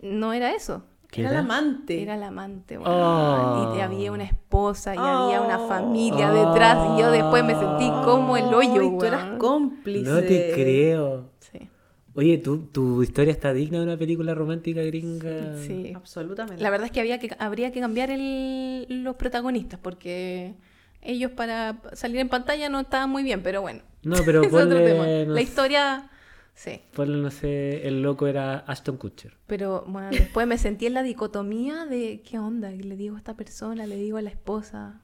no 0.00 0.32
era 0.32 0.52
eso. 0.54 0.84
¿Qué 1.10 1.22
Era 1.22 1.30
era? 1.30 1.40
el 1.40 1.44
amante. 1.46 2.02
Era 2.02 2.14
el 2.14 2.22
amante, 2.22 2.78
weón. 2.78 2.88
Oh. 2.88 3.74
Y 3.76 3.80
había 3.80 4.12
una 4.12 4.22
esposa 4.22 4.94
y 4.94 4.98
había 4.98 5.40
una 5.42 5.58
Oh. 5.64 5.66
familia 5.68 6.30
detrás. 6.30 6.78
Y 6.96 7.00
yo 7.00 7.10
después 7.10 7.42
me 7.44 7.56
sentí 7.56 7.90
como 8.04 8.36
el 8.36 8.44
hoyo, 8.54 8.80
Ay, 8.80 8.96
tú 8.96 9.04
eras 9.04 9.36
cómplice. 9.38 10.08
No 10.08 10.20
te 10.20 10.52
creo. 10.54 11.30
Sí. 11.40 11.68
Oye, 12.14 12.38
¿tu, 12.38 12.58
tu 12.66 13.02
historia 13.02 13.32
está 13.32 13.52
digna 13.52 13.78
de 13.78 13.84
una 13.84 13.96
película 13.96 14.34
romántica 14.34 14.82
gringa. 14.82 15.56
Sí. 15.66 15.92
Absolutamente. 15.96 16.62
La 16.62 16.70
verdad 16.70 16.86
es 16.86 16.92
que, 16.92 17.00
había 17.00 17.18
que 17.18 17.34
habría 17.40 17.72
que 17.72 17.80
cambiar 17.80 18.10
el- 18.12 18.86
los 19.02 19.16
protagonistas 19.16 19.80
porque 19.82 20.54
ellos 21.02 21.30
para 21.32 21.80
salir 21.94 22.18
en 22.18 22.28
pantalla 22.28 22.68
no 22.68 22.80
estaban 22.80 23.10
muy 23.10 23.22
bien, 23.22 23.42
pero 23.42 23.60
bueno. 23.62 23.82
No, 24.02 24.16
pero 24.24 24.42
es 24.42 24.48
otro 24.52 24.68
ponle, 24.68 24.84
tema. 24.84 25.06
no 25.06 25.32
La 25.32 25.36
sé, 25.36 25.42
historia, 25.42 26.10
sí. 26.54 26.80
ponle, 26.94 27.16
no 27.18 27.30
sé, 27.30 27.86
el 27.86 28.02
loco 28.02 28.26
era 28.26 28.58
Ashton 28.60 28.96
Kutcher. 28.96 29.36
Pero 29.46 29.84
bueno, 29.86 30.08
después 30.10 30.46
me 30.46 30.58
sentí 30.58 30.86
en 30.86 30.94
la 30.94 31.02
dicotomía 31.02 31.86
de 31.86 32.22
qué 32.22 32.38
onda, 32.38 32.70
le 32.70 32.96
digo 32.96 33.16
a 33.16 33.18
esta 33.18 33.34
persona, 33.34 33.86
le 33.86 33.96
digo 33.96 34.18
a 34.18 34.22
la 34.22 34.30
esposa. 34.30 35.00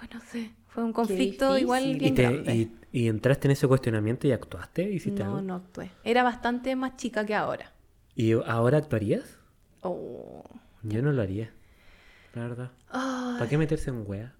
Ay, 0.00 0.08
no 0.12 0.20
sé, 0.20 0.52
fue 0.68 0.84
un 0.84 0.92
conflicto 0.92 1.56
igual 1.56 1.84
Y 1.86 1.94
bien 1.98 2.12
¿Y, 2.12 2.14
te- 2.16 2.22
grande. 2.22 2.54
y, 2.54 2.76
y 2.92 3.08
entraste 3.08 3.48
en 3.48 3.52
ese 3.52 3.66
cuestionamiento 3.66 4.26
y 4.26 4.32
actuaste? 4.32 4.82
¿Hiciste 4.90 5.22
No, 5.24 5.30
algo? 5.36 5.42
no 5.42 5.54
actué. 5.54 5.90
Era 6.04 6.22
bastante 6.22 6.76
más 6.76 6.96
chica 6.96 7.24
que 7.24 7.34
ahora. 7.34 7.72
¿Y 8.14 8.32
ahora 8.32 8.78
actuarías? 8.78 9.38
Oh. 9.82 10.44
Yo 10.82 11.00
no 11.02 11.12
lo 11.12 11.22
haría. 11.22 11.50
La 12.34 12.42
verdad. 12.42 12.70
¿Para 12.90 13.48
qué 13.48 13.56
meterse 13.58 13.88
en 13.90 14.04
wea? 14.06 14.34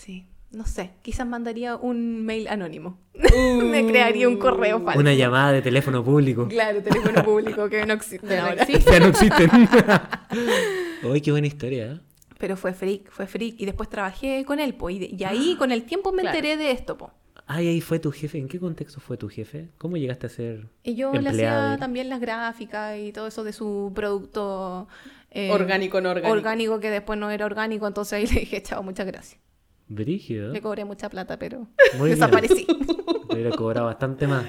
Sí, 0.00 0.26
no 0.50 0.64
sé. 0.66 0.92
Quizás 1.02 1.26
mandaría 1.26 1.76
un 1.76 2.24
mail 2.24 2.48
anónimo. 2.48 2.98
me 3.14 3.86
crearía 3.86 4.28
un 4.28 4.38
correo 4.38 4.80
falso. 4.82 5.00
Una 5.00 5.12
llamada 5.14 5.52
de 5.52 5.60
teléfono 5.62 6.02
público. 6.04 6.48
Claro, 6.48 6.82
teléfono 6.82 7.22
público 7.24 7.68
que 7.68 7.84
no 7.84 7.94
existe 7.94 8.26
Ya 8.28 8.40
no 8.42 8.48
ahora. 8.48 8.62
existe. 8.62 8.90
Ya 8.92 9.00
no 9.00 9.06
existen. 9.06 9.50
Uy, 11.10 11.20
qué 11.20 11.30
buena 11.30 11.46
historia, 11.46 11.92
¿eh? 11.92 12.00
Pero 12.38 12.56
fue 12.56 12.72
freak, 12.72 13.10
fue 13.10 13.26
freak. 13.26 13.56
Y 13.58 13.66
después 13.66 13.88
trabajé 13.88 14.44
con 14.44 14.60
él, 14.60 14.74
po. 14.74 14.90
Y, 14.90 14.98
de- 15.00 15.14
y 15.18 15.24
ahí 15.24 15.56
con 15.58 15.72
el 15.72 15.82
tiempo 15.84 16.12
me 16.12 16.22
Claro. 16.22 16.36
enteré 16.38 16.56
de 16.56 16.70
esto, 16.70 16.96
po. 16.96 17.10
Ay, 17.46 17.66
ahí 17.66 17.80
fue 17.80 17.98
tu 17.98 18.12
jefe. 18.12 18.38
¿En 18.38 18.46
qué 18.46 18.60
contexto 18.60 19.00
fue 19.00 19.16
tu 19.16 19.28
jefe? 19.28 19.70
¿Cómo 19.78 19.96
llegaste 19.96 20.26
a 20.26 20.30
ser 20.30 20.68
Y 20.84 20.94
yo 20.94 21.12
le 21.12 21.18
empleada 21.18 21.60
de 21.62 21.66
hacía 21.74 21.78
también 21.80 22.08
las 22.08 22.20
gráficas 22.20 22.96
y 22.98 23.10
todo 23.12 23.26
eso 23.26 23.42
de 23.42 23.52
su 23.52 23.90
producto 23.94 24.86
eh, 25.30 25.50
Orgánico, 25.50 26.00
no 26.00 26.10
orgánico. 26.10 26.32
orgánico 26.32 26.80
que 26.80 26.90
después 26.90 27.18
no 27.18 27.30
era 27.30 27.46
orgánico, 27.46 27.86
entonces 27.86 28.12
ahí 28.12 28.26
le 28.26 28.40
dije, 28.40 28.62
chao, 28.62 28.82
muchas 28.82 29.06
gracias. 29.06 29.40
Brígido. 29.88 30.52
Le 30.52 30.60
cobré 30.60 30.84
mucha 30.84 31.08
plata, 31.08 31.38
pero 31.38 31.66
Muy 31.98 32.10
desaparecí. 32.10 32.66
Hubiera 33.32 33.50
cobrado 33.56 33.86
bastante 33.86 34.26
más. 34.26 34.44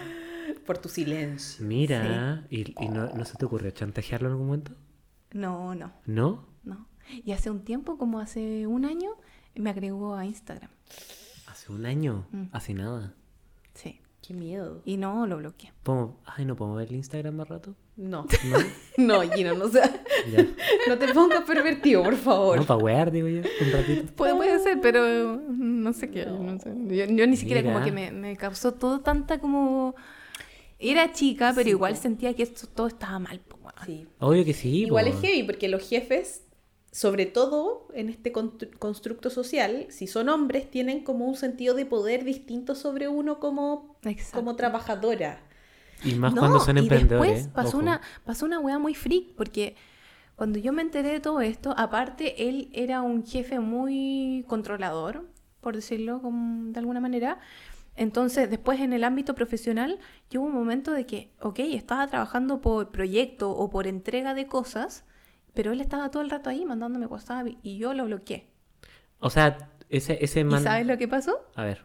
Por 0.66 0.78
tu 0.78 0.90
silencio. 0.90 1.66
Mira, 1.66 2.46
¿y, 2.50 2.74
y 2.84 2.90
no, 2.90 3.08
no 3.14 3.26
se 3.26 3.36
te 3.38 3.46
ocurrió 3.46 3.72
chantajearlo 3.72 4.28
en 4.28 4.34
algún 4.34 4.48
momento? 4.48 4.74
No, 5.32 5.74
no, 5.76 5.94
¿No? 6.06 6.46
no. 6.64 6.88
Y 7.24 7.32
hace 7.32 7.50
un 7.50 7.64
tiempo, 7.64 7.98
como 7.98 8.20
hace 8.20 8.68
un 8.68 8.86
año, 8.86 9.12
me 9.56 9.70
agregó 9.70 10.16
a 10.16 10.26
Instagram. 10.26 10.70
Hace 11.48 11.72
un 11.72 11.86
año. 11.86 12.28
Mm. 12.32 12.44
Hace 12.52 12.74
nada. 12.74 13.14
Sí. 13.74 14.00
Qué 14.22 14.34
miedo. 14.34 14.82
Y 14.86 14.98
no 14.98 15.26
lo 15.26 15.38
bloqueé. 15.38 15.72
¿Podemos- 15.82 16.16
Ay, 16.26 16.46
¿no 16.46 16.56
podemos 16.56 16.78
ver 16.78 16.90
el 16.90 16.96
Instagram 16.98 17.36
más 17.36 17.48
rato? 17.48 17.76
No. 18.00 18.26
¿No? 18.46 18.58
No, 18.98 19.22
Gino, 19.32 19.54
no, 19.54 19.70
sea- 19.70 20.04
Ya. 20.36 20.46
no 20.90 20.98
te 20.98 21.08
pongas 21.14 21.44
pervertido, 21.44 22.04
por 22.04 22.16
favor. 22.18 22.58
No, 22.58 22.66
para 22.66 22.84
wear, 22.84 23.12
digo 23.12 23.30
yo, 23.30 23.40
un 23.40 23.72
ratito. 23.72 24.14
Puede, 24.14 24.36
puede 24.36 24.60
ser, 24.60 24.82
pero 24.82 25.38
no 25.48 25.94
sé 25.94 26.10
qué. 26.12 26.26
No 26.26 26.60
sé. 26.60 26.74
Yo, 26.88 27.06
yo 27.06 27.26
ni 27.28 27.38
siquiera 27.38 27.64
como 27.64 27.82
que 27.84 27.92
me, 27.94 28.12
me 28.12 28.36
causó 28.36 28.74
todo 28.74 29.00
tanta 29.00 29.40
como... 29.40 29.96
Era 30.80 31.12
chica, 31.14 31.52
pero 31.56 31.64
Sí, 31.66 31.70
igual 31.72 31.94
po. 31.94 32.02
sentía 32.02 32.34
que 32.34 32.44
esto 32.44 32.68
todo 32.68 32.88
estaba 32.88 33.20
mal. 33.20 33.40
po. 33.40 33.58
Sí. 33.86 34.06
Obvio 34.20 34.44
que 34.44 34.54
sí. 34.54 34.84
Igual 34.86 35.06
po. 35.10 35.14
es 35.16 35.22
heavy, 35.22 35.44
porque 35.44 35.70
los 35.70 35.88
jefes, 35.88 36.44
sobre 36.92 37.26
todo 37.26 37.88
en 37.94 38.10
este 38.10 38.34
constru- 38.34 38.78
constructo 38.80 39.30
social, 39.30 39.86
si 39.90 40.08
son 40.08 40.28
hombres, 40.28 40.70
tienen 40.70 41.04
como 41.06 41.26
un 41.26 41.36
sentido 41.38 41.74
de 41.74 41.86
poder 41.86 42.26
distinto 42.26 42.76
sobre 42.76 43.08
uno 43.08 43.40
como, 43.40 43.98
Exacto. 44.04 44.40
como 44.40 44.56
trabajadora. 44.58 45.42
Y 46.04 46.16
más 46.16 46.34
No, 46.34 46.42
cuando 46.42 46.60
son 46.60 46.78
y 46.78 46.82
emprendedores. 46.82 47.32
después 47.34 47.54
pasó 47.54 47.70
ojo. 47.70 47.78
una, 47.80 48.02
pasó 48.26 48.46
una 48.46 48.60
weá 48.60 48.80
muy 48.80 48.96
freak, 48.96 49.34
porque 49.36 49.76
cuando 50.36 50.60
yo 50.60 50.72
me 50.72 50.82
enteré 50.82 51.10
de 51.10 51.20
todo 51.20 51.42
esto, 51.42 51.74
aparte 51.78 52.48
él 52.50 52.70
era 52.74 53.02
un 53.02 53.26
jefe 53.26 53.60
muy 53.60 54.46
controlador, 54.48 55.26
por 55.62 55.76
decirlo 55.76 56.22
como- 56.22 56.72
de 56.72 56.80
alguna 56.80 57.00
manera. 57.02 57.40
Entonces, 57.96 58.50
después 58.50 58.80
en 58.80 58.94
el 58.94 59.04
ámbito 59.04 59.36
profesional, 59.36 60.00
yo 60.30 60.40
hubo 60.40 60.48
un 60.48 60.54
momento 60.54 60.94
de 60.94 61.06
que, 61.06 61.32
ok, 61.42 61.60
estaba 61.60 62.08
trabajando 62.08 62.62
por 62.62 62.92
proyecto 62.92 63.52
o 63.52 63.70
por 63.70 63.88
entrega 63.88 64.34
de 64.34 64.48
cosas, 64.48 65.04
pero 65.54 65.74
él 65.74 65.82
estaba 65.82 66.10
todo 66.10 66.24
el 66.24 66.30
rato 66.30 66.50
ahí 66.50 66.64
mandándome 66.64 67.08
WhatsApp 67.08 67.48
y 67.62 67.78
yo 67.78 67.94
lo 67.94 68.06
bloqueé. 68.06 68.48
O 69.20 69.30
sea, 69.30 69.70
ese, 69.90 70.24
ese 70.24 70.40
¿Y 70.42 70.44
man... 70.46 70.64
sabes 70.64 70.88
lo 70.88 70.98
que 70.98 71.10
pasó? 71.10 71.36
A 71.56 71.66
ver. 71.66 71.84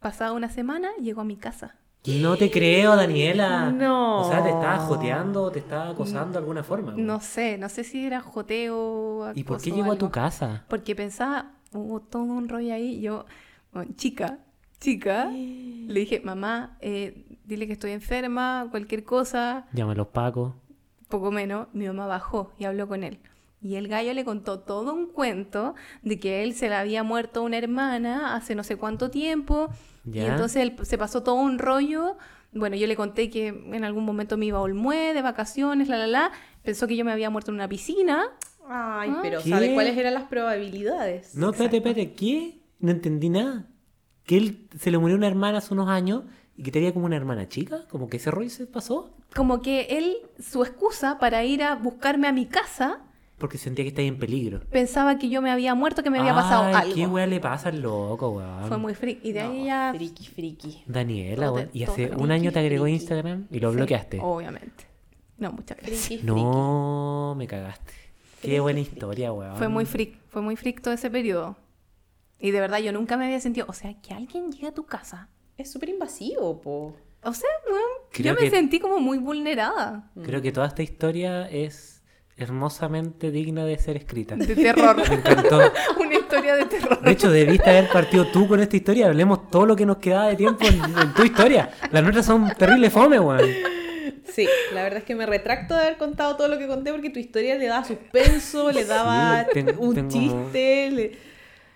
Pasada 0.00 0.32
una 0.32 0.48
semana, 0.48 0.88
llegó 1.00 1.20
a 1.20 1.24
mi 1.24 1.36
casa. 1.36 1.76
No 2.06 2.36
te 2.36 2.50
creo, 2.50 2.96
Daniela. 2.96 3.70
No. 3.70 4.20
O 4.22 4.28
sea, 4.30 4.42
te 4.42 4.50
estaba 4.50 4.78
joteando 4.78 5.50
te 5.50 5.58
estaba 5.58 5.90
acosando 5.90 6.32
de 6.32 6.38
alguna 6.38 6.62
forma. 6.62 6.92
güey. 6.92 7.04
No 7.04 7.20
sé, 7.20 7.58
no 7.58 7.68
sé 7.68 7.84
si 7.84 8.06
era 8.06 8.20
joteo. 8.20 9.32
¿Y 9.34 9.44
por 9.44 9.60
qué 9.60 9.70
llegó 9.72 9.92
a 9.92 9.96
tu 9.98 10.10
casa? 10.10 10.64
Porque 10.68 10.94
pensaba, 10.94 11.52
hubo 11.72 12.00
todo 12.00 12.22
un 12.22 12.48
rollo 12.48 12.74
ahí. 12.74 13.00
Yo, 13.00 13.26
bueno, 13.72 13.92
chica, 13.96 14.38
chica, 14.80 15.26
le 15.32 16.00
dije, 16.00 16.20
mamá, 16.24 16.76
eh, 16.80 17.26
dile 17.44 17.66
que 17.66 17.72
estoy 17.74 17.92
enferma, 17.92 18.68
cualquier 18.70 19.04
cosa, 19.04 19.66
Llama 19.72 19.92
a 19.92 19.96
los 19.96 20.08
pacos. 20.08 20.52
poco 21.08 21.30
menos. 21.30 21.68
Mi 21.72 21.86
mamá 21.86 22.06
bajó 22.06 22.52
y 22.58 22.64
habló 22.64 22.88
con 22.88 23.02
él. 23.04 23.18
Y 23.62 23.76
el 23.76 23.88
gallo 23.88 24.12
le 24.14 24.24
contó 24.24 24.60
todo 24.60 24.94
un 24.94 25.06
cuento 25.06 25.74
de 26.02 26.20
que 26.20 26.44
él 26.44 26.54
se 26.54 26.68
le 26.68 26.76
había 26.76 27.02
muerto 27.02 27.42
una 27.42 27.56
hermana 27.58 28.36
hace 28.36 28.54
no 28.54 28.62
sé 28.62 28.76
cuánto 28.76 29.10
tiempo. 29.10 29.70
Y 30.10 30.20
entonces 30.20 30.62
él 30.62 30.76
se 30.82 30.96
pasó 30.98 31.22
todo 31.22 31.34
un 31.36 31.58
rollo. 31.58 32.16
Bueno, 32.52 32.76
yo 32.76 32.86
le 32.86 32.96
conté 32.96 33.28
que 33.28 33.48
en 33.48 33.84
algún 33.84 34.04
momento 34.04 34.36
me 34.36 34.46
iba 34.46 34.58
a 34.58 34.62
Olmué 34.62 35.12
de 35.14 35.20
vacaciones, 35.22 35.88
la, 35.88 35.98
la, 35.98 36.06
la. 36.06 36.32
Pensó 36.62 36.86
que 36.86 36.96
yo 36.96 37.04
me 37.04 37.12
había 37.12 37.28
muerto 37.30 37.50
en 37.50 37.56
una 37.56 37.68
piscina. 37.68 38.24
Ay, 38.68 39.10
Ah. 39.12 39.18
pero 39.22 39.42
¿Qué? 39.42 39.50
¿sabe 39.50 39.74
cuáles 39.74 39.96
eran 39.96 40.14
las 40.14 40.24
probabilidades? 40.24 41.34
No, 41.34 41.50
espérate, 41.50 41.76
espérate. 41.78 42.12
¿Qué? 42.14 42.60
No 42.80 42.90
entendí 42.90 43.28
nada. 43.28 43.66
Que 44.24 44.36
él 44.38 44.68
se 44.78 44.90
le 44.90 44.98
murió 44.98 45.16
una 45.16 45.26
hermana 45.28 45.58
hace 45.58 45.72
unos 45.74 45.88
años 45.88 46.24
y 46.56 46.62
que 46.62 46.70
tenía 46.72 46.92
como 46.92 47.06
una 47.06 47.16
hermana 47.16 47.48
chica. 47.48 47.84
Como 47.90 48.08
que 48.08 48.16
ese 48.16 48.30
rollo 48.30 48.50
se 48.50 48.66
pasó. 48.66 49.10
Como 49.34 49.60
que 49.62 49.82
él, 49.90 50.16
su 50.40 50.62
excusa 50.62 51.18
para 51.18 51.44
ir 51.44 51.62
a 51.62 51.74
buscarme 51.74 52.26
a 52.26 52.32
mi 52.32 52.46
casa, 52.46 53.00
Porque 53.38 53.58
sentía 53.58 53.84
que 53.84 53.88
estaba 53.90 54.06
en 54.06 54.18
peligro. 54.18 54.60
pensaba 54.70 55.18
que 55.18 55.28
yo 55.28 55.42
me 55.42 55.50
había 55.50 55.74
muerto, 55.74 56.02
que 56.02 56.08
me 56.10 56.18
había 56.18 56.34
pasado 56.34 56.74
algo. 56.74 56.94
¿Qué 56.94 57.06
weá 57.06 57.26
le 57.26 57.38
pasa 57.38 57.68
al 57.68 57.82
loco, 57.82 58.30
weón? 58.30 58.66
Fue 58.68 58.78
muy 58.78 58.94
freak. 58.94 59.18
Y 59.24 59.32
de 59.32 59.40
ahí 59.40 59.64
ya... 59.66 59.92
Friki, 59.94 60.26
friki. 60.26 60.82
Daniela, 60.86 61.52
weón. 61.52 61.68
Y 61.74 61.82
hace 61.82 62.10
un 62.16 62.30
año 62.30 62.50
te 62.50 62.60
agregó 62.60 62.84
friki. 62.84 62.96
Instagram 62.98 63.46
y 63.50 63.60
lo 63.60 63.70
Sí, 63.70 63.76
bloqueaste. 63.76 64.20
Obviamente. 64.22 64.84
No, 65.36 65.52
muchas 65.52 65.76
gracias. 65.76 66.06
Friki, 66.06 66.22
friki. 66.22 66.42
No, 66.42 67.34
me 67.36 67.46
cagaste. 67.46 67.92
Qué 68.40 68.48
Friki, 68.48 68.58
buena 68.60 68.80
friki. 68.80 68.94
historia, 68.94 69.32
weón. 69.34 69.56
Fue 69.56 69.68
muy 69.68 69.84
freak. 69.84 70.18
Fue 70.28 70.40
muy 70.40 70.56
freak 70.56 70.80
todo 70.80 70.94
ese 70.94 71.10
periodo. 71.10 71.56
Y 72.38 72.52
de 72.52 72.60
verdad 72.60 72.78
yo 72.78 72.92
nunca 72.92 73.16
me 73.18 73.26
había 73.26 73.40
sentido... 73.40 73.66
O 73.68 73.72
sea, 73.74 73.94
que 74.00 74.14
alguien 74.14 74.50
llegue 74.50 74.68
a 74.68 74.72
tu 74.74 74.86
casa. 74.86 75.28
Es 75.58 75.70
súper 75.70 75.90
invasivo, 75.90 76.60
po. 76.62 76.94
O 77.22 77.32
sea, 77.34 77.48
weón, 77.68 77.82
Creo 78.12 78.34
yo 78.34 78.40
me 78.40 78.46
que- 78.48 78.56
sentí 78.56 78.78
como 78.78 78.98
muy 78.98 79.18
vulnerada. 79.18 80.10
Creo 80.22 80.40
que 80.40 80.52
toda 80.52 80.66
esta 80.68 80.82
historia 80.82 81.48
es 81.50 81.95
hermosamente 82.36 83.30
digna 83.30 83.64
de 83.64 83.78
ser 83.78 83.96
escrita. 83.96 84.36
De 84.36 84.54
terror. 84.54 84.96
Me 85.08 85.14
encantó. 85.16 85.60
Una 85.98 86.14
historia 86.14 86.54
de 86.56 86.66
terror. 86.66 87.00
De 87.00 87.10
hecho, 87.10 87.30
debiste 87.30 87.70
haber 87.70 87.88
partido 87.88 88.26
tú 88.26 88.46
con 88.46 88.60
esta 88.60 88.76
historia. 88.76 89.06
Hablemos 89.06 89.50
todo 89.50 89.66
lo 89.66 89.74
que 89.76 89.86
nos 89.86 89.96
quedaba 89.98 90.28
de 90.28 90.36
tiempo 90.36 90.66
en, 90.66 90.74
en 90.98 91.14
tu 91.14 91.22
historia. 91.24 91.70
Las 91.90 92.02
nuestras 92.02 92.26
son 92.26 92.48
terribles 92.56 92.92
fome, 92.92 93.18
weón. 93.18 93.40
Sí, 94.32 94.46
la 94.74 94.82
verdad 94.82 94.98
es 94.98 95.04
que 95.04 95.14
me 95.14 95.24
retracto 95.24 95.74
de 95.74 95.80
haber 95.82 95.96
contado 95.96 96.36
todo 96.36 96.48
lo 96.48 96.58
que 96.58 96.66
conté 96.66 96.92
porque 96.92 97.08
tu 97.10 97.18
historia 97.18 97.54
le 97.56 97.66
daba 97.68 97.84
suspenso, 97.84 98.70
le 98.70 98.84
daba 98.84 99.44
Sí, 99.44 99.50
ten- 99.54 99.74
un 99.78 99.94
tengo- 99.94 100.10
chiste. 100.10 100.90
le- 100.90 101.12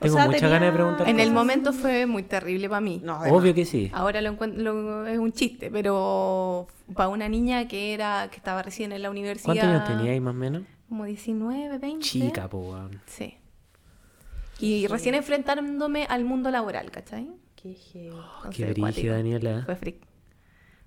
o 0.00 0.02
tengo 0.02 0.16
sea, 0.16 0.26
muchas 0.26 0.40
tenía- 0.40 0.54
ganas 0.54 0.68
de 0.72 0.76
preguntar 0.76 1.08
En 1.08 1.20
el 1.20 1.30
momento 1.30 1.72
fue 1.72 2.06
muy 2.06 2.22
terrible 2.22 2.68
para 2.68 2.80
mí. 2.80 3.00
No, 3.04 3.20
Obvio 3.20 3.54
que 3.54 3.64
sí. 3.64 3.90
Ahora 3.92 4.20
lo 4.22 4.30
encuentro 4.30 5.06
es 5.06 5.18
un 5.18 5.32
chiste, 5.32 5.70
pero 5.70 6.66
para 6.94 7.08
una 7.08 7.28
niña 7.28 7.68
que 7.68 7.94
era 7.94 8.28
que 8.30 8.36
estaba 8.36 8.62
recién 8.62 8.92
en 8.92 9.02
la 9.02 9.10
universidad. 9.10 9.46
¿Cuántos 9.54 9.64
años 9.68 9.84
tenía 9.86 10.12
ahí 10.12 10.20
más 10.20 10.34
o 10.34 10.38
menos? 10.38 10.62
Como 10.88 11.04
19, 11.04 11.78
20. 11.78 12.04
Chica, 12.04 12.48
po, 12.48 12.58
weón. 12.58 13.00
Sí. 13.06 13.36
Y 14.58 14.86
recién 14.88 15.14
enfrentándome 15.14 16.04
al 16.08 16.24
mundo 16.24 16.50
laboral, 16.50 16.90
¿cachai? 16.90 17.30
Qué 17.56 17.74
heavy. 17.74 18.08
Entonces, 18.08 18.56
Qué 18.56 18.72
brígida, 18.72 19.14
Daniela. 19.14 19.62
Fue 19.64 19.76
freak. 19.76 19.96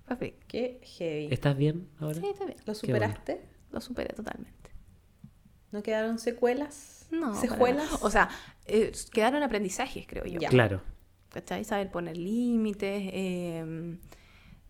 Fue 0.06 0.16
freak. 0.16 0.34
Qué 0.46 0.80
heavy. 0.82 1.28
¿Estás 1.32 1.56
bien 1.56 1.88
ahora? 1.98 2.20
Sí, 2.20 2.26
está 2.30 2.44
bien. 2.44 2.58
¿Lo 2.66 2.74
superaste? 2.74 3.40
Lo 3.72 3.80
superé 3.80 4.12
totalmente. 4.14 4.70
¿No 5.72 5.82
quedaron 5.82 6.18
secuelas? 6.18 6.93
No. 7.20 7.34
¿Secuelas? 7.34 8.02
O 8.02 8.10
sea, 8.10 8.28
eh, 8.66 8.92
quedaron 9.12 9.42
aprendizajes, 9.42 10.06
creo 10.06 10.24
yo. 10.24 10.40
Ya. 10.40 10.48
Claro. 10.48 10.80
¿Cachai? 11.30 11.64
Saber 11.64 11.90
poner 11.90 12.16
límites, 12.16 13.02
eh, 13.12 13.96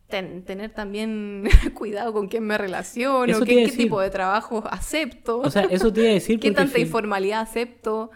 ten- 0.09 0.45
tener 0.45 0.71
también 0.73 1.45
cuidado 1.75 2.13
con 2.13 2.29
quién 2.29 2.45
me 2.45 2.57
relaciono, 2.59 3.41
qué, 3.45 3.69
tipo 3.69 4.01
de 4.01 4.11
trabajo 4.11 4.65
acepto, 4.71 5.41
O 5.41 5.51
sea, 5.51 5.63
eso 5.65 5.93
te 5.93 6.01
iba 6.01 6.11
a 6.11 6.15
decir 6.15 6.41
qué 6.41 6.51
tanta 6.53 6.73
fin- 6.73 6.83
informalidad 6.87 7.41
acepto. 7.41 8.11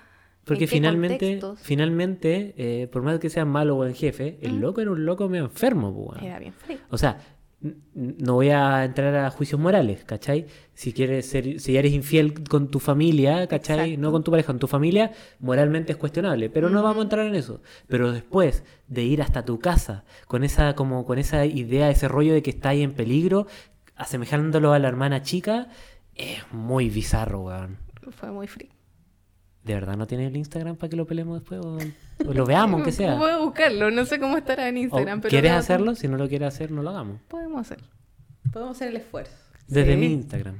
porque 0.44 0.66
finalmente, 0.66 1.18
contextos. 1.40 1.60
finalmente, 1.60 2.54
eh, 2.56 2.86
por 2.88 3.02
más 3.02 3.18
que 3.18 3.28
sea 3.28 3.44
malo 3.44 3.74
o 3.74 3.76
buen 3.78 3.94
jefe, 3.94 4.38
el 4.40 4.54
Mm. 4.54 4.60
loco 4.60 4.80
era 4.80 4.90
un 4.92 5.04
loco 5.04 5.28
medio 5.28 5.44
enfermo, 5.44 5.92
po, 5.92 6.00
weón. 6.12 6.24
Era 6.24 6.38
bien 6.38 6.54
frío. 6.54 6.78
O 6.90 6.96
sea, 6.96 7.18
no 7.60 8.34
voy 8.34 8.50
a 8.50 8.84
entrar 8.84 9.16
a 9.16 9.30
juicios 9.30 9.60
morales, 9.60 10.04
¿cachai? 10.04 10.46
Si 10.74 10.92
quieres 10.92 11.26
ser, 11.26 11.60
si 11.60 11.76
eres 11.76 11.92
infiel 11.92 12.44
con 12.44 12.70
tu 12.70 12.78
familia, 12.78 13.48
¿cachai? 13.48 13.78
Exacto. 13.80 14.00
No 14.00 14.12
con 14.12 14.22
tu 14.22 14.30
pareja, 14.30 14.46
con 14.46 14.60
tu 14.60 14.68
familia, 14.68 15.10
moralmente 15.40 15.92
es 15.92 15.98
cuestionable, 15.98 16.50
pero 16.50 16.70
no 16.70 16.82
vamos 16.82 16.98
a 16.98 17.02
entrar 17.02 17.26
en 17.26 17.34
eso. 17.34 17.60
Pero 17.88 18.12
después 18.12 18.64
de 18.86 19.02
ir 19.02 19.22
hasta 19.22 19.44
tu 19.44 19.58
casa 19.58 20.04
con 20.28 20.44
esa, 20.44 20.74
como 20.76 21.04
con 21.04 21.18
esa 21.18 21.46
idea, 21.46 21.90
ese 21.90 22.06
rollo 22.06 22.32
de 22.32 22.42
que 22.42 22.50
está 22.50 22.70
ahí 22.70 22.82
en 22.82 22.92
peligro, 22.92 23.48
asemejándolo 23.96 24.72
a 24.72 24.78
la 24.78 24.86
hermana 24.86 25.22
chica, 25.22 25.68
es 26.14 26.40
muy 26.52 26.88
bizarro, 26.90 27.40
weón. 27.40 27.78
Fue 28.12 28.30
muy 28.30 28.46
free. 28.46 28.77
¿De 29.68 29.74
verdad 29.74 29.98
no 29.98 30.06
tiene 30.06 30.26
el 30.26 30.34
Instagram 30.36 30.76
para 30.76 30.88
que 30.88 30.96
lo 30.96 31.06
peleemos 31.06 31.40
después? 31.40 31.60
O, 31.60 31.76
o 32.26 32.32
lo 32.32 32.46
veamos, 32.46 32.76
aunque 32.78 32.90
sea. 32.90 33.16
Puedo 33.18 33.44
buscarlo, 33.44 33.90
no 33.90 34.06
sé 34.06 34.18
cómo 34.18 34.38
estará 34.38 34.66
en 34.68 34.78
Instagram, 34.78 35.20
pero. 35.20 35.28
¿Quieres 35.30 35.52
hacerlo? 35.52 35.94
Si 35.94 36.08
no 36.08 36.16
lo 36.16 36.26
quieres 36.26 36.48
hacer, 36.48 36.70
no 36.70 36.82
lo 36.82 36.88
hagamos. 36.88 37.20
Podemos 37.28 37.60
hacer. 37.60 37.78
Podemos 38.50 38.76
hacer 38.76 38.88
el 38.88 38.96
esfuerzo. 38.96 39.34
Desde 39.66 39.92
Sí. 39.92 39.96
mi 39.98 40.06
Instagram. 40.06 40.54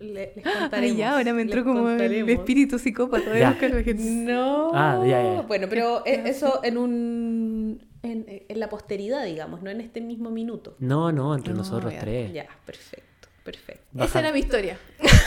Le- 0.00 0.32
les 0.34 0.46
Ay, 0.72 0.96
ya, 0.96 1.12
ahora 1.18 1.34
me 1.34 1.42
entró 1.42 1.56
les 1.56 1.64
como 1.66 1.90
el 1.90 2.30
espíritu 2.30 2.78
psicópata 2.78 3.28
de 3.30 3.46
buscar 3.46 3.70
a 3.70 3.74
la 3.74 3.82
gente. 3.82 4.02
No. 4.02 4.70
Ah, 4.72 4.98
ya, 5.06 5.22
ya. 5.22 5.40
Bueno, 5.42 5.66
pero 5.68 6.02
e- 6.06 6.22
eso 6.26 6.60
en 6.64 6.78
un 6.78 7.86
en, 8.02 8.24
en 8.48 8.60
la 8.60 8.70
posteridad, 8.70 9.24
digamos, 9.26 9.60
no 9.62 9.68
en 9.70 9.82
este 9.82 10.00
mismo 10.00 10.30
minuto. 10.30 10.74
No, 10.78 11.12
no, 11.12 11.34
entre 11.34 11.52
No, 11.52 11.58
nosotros 11.58 11.92
ya. 11.92 12.00
tres. 12.00 12.32
Ya, 12.32 12.46
perfecto, 12.64 13.04
perfecto. 13.44 14.02
Esa 14.04 14.18
era 14.20 14.32
mi 14.32 14.40
historia. 14.40 14.76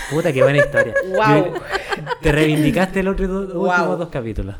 Puta, 0.10 0.34
qué 0.34 0.44
buena 0.44 0.60
historia. 0.60 0.94
Yo- 1.04 1.54
Te 2.22 2.32
reivindicaste 2.32 3.02
los 3.04 3.14
otro, 3.14 3.48
Guau. 3.60 3.70
últimos 3.80 4.00
dos 4.00 4.10
capítulos. 4.10 4.56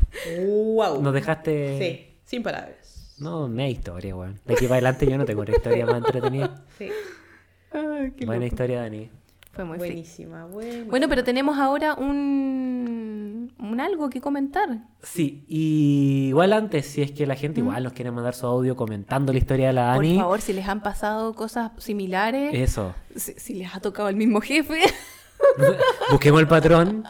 Wow. 0.46 1.02
Nos 1.02 1.12
dejaste. 1.12 1.78
Sí, 1.78 2.16
sin 2.24 2.42
palabras. 2.42 3.14
No, 3.18 3.48
no 3.48 3.62
hay 3.62 3.72
historia, 3.72 4.14
weón. 4.14 4.40
De 4.46 4.54
aquí 4.54 4.64
para 4.66 4.76
adelante 4.76 5.06
yo 5.06 5.18
no 5.18 5.24
tengo 5.24 5.42
una 5.42 5.50
historia 5.52 5.84
más 5.86 5.96
entretenida. 5.98 6.64
Sí. 6.78 6.88
Ay, 7.72 8.12
qué 8.16 8.24
Buena 8.24 8.44
loco. 8.44 8.54
historia, 8.54 8.80
Dani. 8.82 9.10
Fue 9.52 9.64
muy. 9.64 9.76
Buenísima, 9.78 10.46
buena. 10.46 10.84
Bueno, 10.84 11.08
pero 11.08 11.24
tenemos 11.24 11.58
ahora 11.58 11.94
un, 11.94 12.77
un 13.58 13.80
algo 13.80 14.10
que 14.10 14.20
comentar. 14.20 14.68
Sí, 15.02 15.44
y 15.48 16.26
igual 16.28 16.52
antes, 16.52 16.86
si 16.86 17.02
es 17.02 17.12
que 17.12 17.26
la 17.26 17.34
gente 17.36 17.60
igual 17.60 17.82
nos 17.84 17.92
quiere 17.92 18.10
mandar 18.10 18.34
su 18.34 18.46
audio 18.46 18.76
comentando 18.76 19.32
la 19.32 19.38
historia 19.38 19.68
de 19.68 19.72
la 19.74 19.94
Por 19.94 20.04
Dani. 20.04 20.18
favor, 20.18 20.40
si 20.40 20.52
les 20.52 20.68
han 20.68 20.82
pasado 20.82 21.34
cosas 21.34 21.72
similares, 21.78 22.50
Eso. 22.54 22.94
si, 23.16 23.32
si 23.34 23.54
les 23.54 23.74
ha 23.74 23.80
tocado 23.80 24.08
el 24.08 24.16
mismo 24.16 24.40
jefe. 24.40 24.80
Busquemos 26.10 26.40
el 26.40 26.48
patrón. 26.48 27.04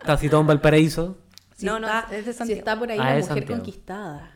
Está 0.00 0.16
citado 0.16 0.40
en 0.40 0.46
Valparaíso. 0.48 1.18
Si 1.56 1.66
no, 1.66 1.78
no, 1.78 1.86
está- 1.86 2.16
es 2.16 2.26
de 2.26 2.32
Si 2.32 2.38
Santiago. 2.38 2.58
está 2.58 2.78
por 2.78 2.90
ahí 2.90 2.98
Ah, 3.00 3.04
la 3.04 3.10
mujer 3.10 3.24
Santiago. 3.24 3.54
conquistada. 3.54 4.30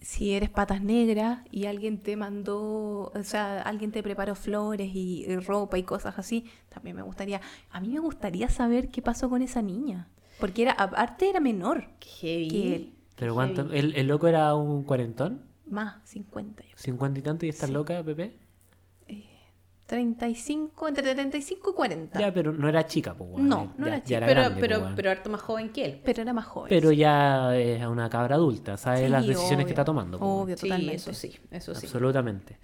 Si 0.00 0.32
eres 0.32 0.50
patas 0.50 0.82
negras 0.82 1.40
y 1.50 1.66
alguien 1.66 1.98
te 1.98 2.16
mandó, 2.16 3.12
o 3.14 3.22
sea, 3.22 3.62
alguien 3.62 3.92
te 3.92 4.02
preparó 4.02 4.34
flores 4.34 4.90
y, 4.94 5.24
y 5.24 5.36
ropa 5.36 5.78
y 5.78 5.82
cosas 5.82 6.18
así, 6.18 6.44
también 6.68 6.96
me 6.96 7.02
gustaría, 7.02 7.40
a 7.70 7.80
mí 7.80 7.88
me 7.88 8.00
gustaría 8.00 8.48
saber 8.48 8.90
qué 8.90 9.02
pasó 9.02 9.28
con 9.28 9.42
esa 9.42 9.62
niña. 9.62 10.08
Porque 10.40 10.62
era, 10.62 10.72
aparte 10.72 11.30
era 11.30 11.40
menor 11.40 11.86
Qué 12.00 12.48
que 12.50 12.76
él. 12.76 12.92
Pero 13.16 13.34
¿cuánto? 13.34 13.72
¿El, 13.72 13.94
el 13.94 14.08
loco 14.08 14.26
era 14.26 14.54
un 14.54 14.82
cuarentón? 14.82 15.42
Más, 15.66 15.96
50 16.04 16.62
yo. 16.64 16.76
¿Cincuenta 16.76 17.20
y 17.20 17.22
tanto 17.22 17.46
y 17.46 17.48
estás 17.48 17.70
loca, 17.70 18.02
Pepe? 18.02 18.36
35, 19.86 20.88
entre 20.88 21.02
35 21.14 21.70
y 21.70 21.74
40. 21.74 22.18
Ya, 22.18 22.32
pero 22.32 22.52
no 22.52 22.68
era 22.68 22.86
chica, 22.86 23.14
pues, 23.14 23.30
weón. 23.30 23.48
No, 23.48 23.74
no 23.76 23.86
Ya- 23.86 23.94
era 23.96 24.04
chica. 24.04 24.20
Pero, 24.26 24.40
grande, 24.40 24.60
pero, 24.60 24.80
pues, 24.80 24.92
pero 24.96 25.10
harto 25.10 25.30
más 25.30 25.40
joven 25.42 25.68
que 25.70 25.84
él. 25.84 26.00
Pero 26.04 26.22
era 26.22 26.32
más 26.32 26.46
joven. 26.46 26.68
Pero 26.70 26.90
ya 26.92 27.56
es 27.56 27.84
una 27.86 28.08
cabra 28.08 28.36
adulta, 28.36 28.76
sabe 28.76 29.04
Sí, 29.04 29.08
las 29.08 29.26
decisiones 29.26 29.56
obvio, 29.56 29.66
que 29.66 29.72
está 29.72 29.84
tomando. 29.84 30.18
pues, 30.18 30.28
Obvio, 30.30 30.56
Sí, 30.56 30.62
totalmente. 30.62 30.94
eso 30.96 31.12
sí, 31.12 31.36
eso 31.50 31.74
sí. 31.74 31.86
Absolutamente. 31.86 32.58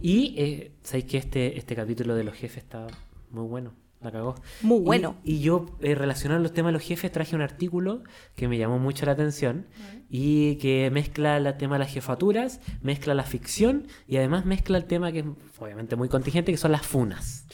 Y 0.00 0.34
eh, 0.36 0.72
sabéis 0.82 1.04
que 1.06 1.18
este, 1.18 1.56
este 1.58 1.76
capítulo 1.76 2.14
de 2.14 2.24
los 2.24 2.34
jefes 2.34 2.58
está 2.64 2.86
muy 3.30 3.46
bueno. 3.46 3.72
La 4.06 4.12
cagó. 4.12 4.36
Muy 4.62 4.78
bueno. 4.78 5.16
Y, 5.24 5.40
yo, 5.40 5.66
eh, 5.80 5.96
relacionado 5.96 6.38
a 6.38 6.42
los 6.44 6.52
temas 6.52 6.68
de 6.68 6.74
los 6.74 6.82
jefes, 6.82 7.10
traje 7.10 7.34
un 7.34 7.42
artículo 7.42 8.04
que 8.36 8.46
me 8.46 8.56
llamó 8.56 8.78
mucho 8.78 9.04
la 9.04 9.10
atención 9.10 9.66
y 10.08 10.54
que 10.58 10.88
mezcla 10.92 11.36
el 11.38 11.56
tema 11.56 11.74
de 11.74 11.80
las 11.80 11.92
jefaturas, 11.92 12.60
mezcla 12.82 13.14
la 13.14 13.24
ficción 13.24 13.88
y 14.06 14.18
además 14.18 14.44
mezcla 14.46 14.78
el 14.78 14.84
tema 14.84 15.10
que 15.10 15.18
es 15.20 15.24
obviamente 15.58 15.96
muy 15.96 16.08
contingente, 16.08 16.52
que 16.52 16.56
son 16.56 16.70
las 16.70 16.86
funas. 16.86 17.46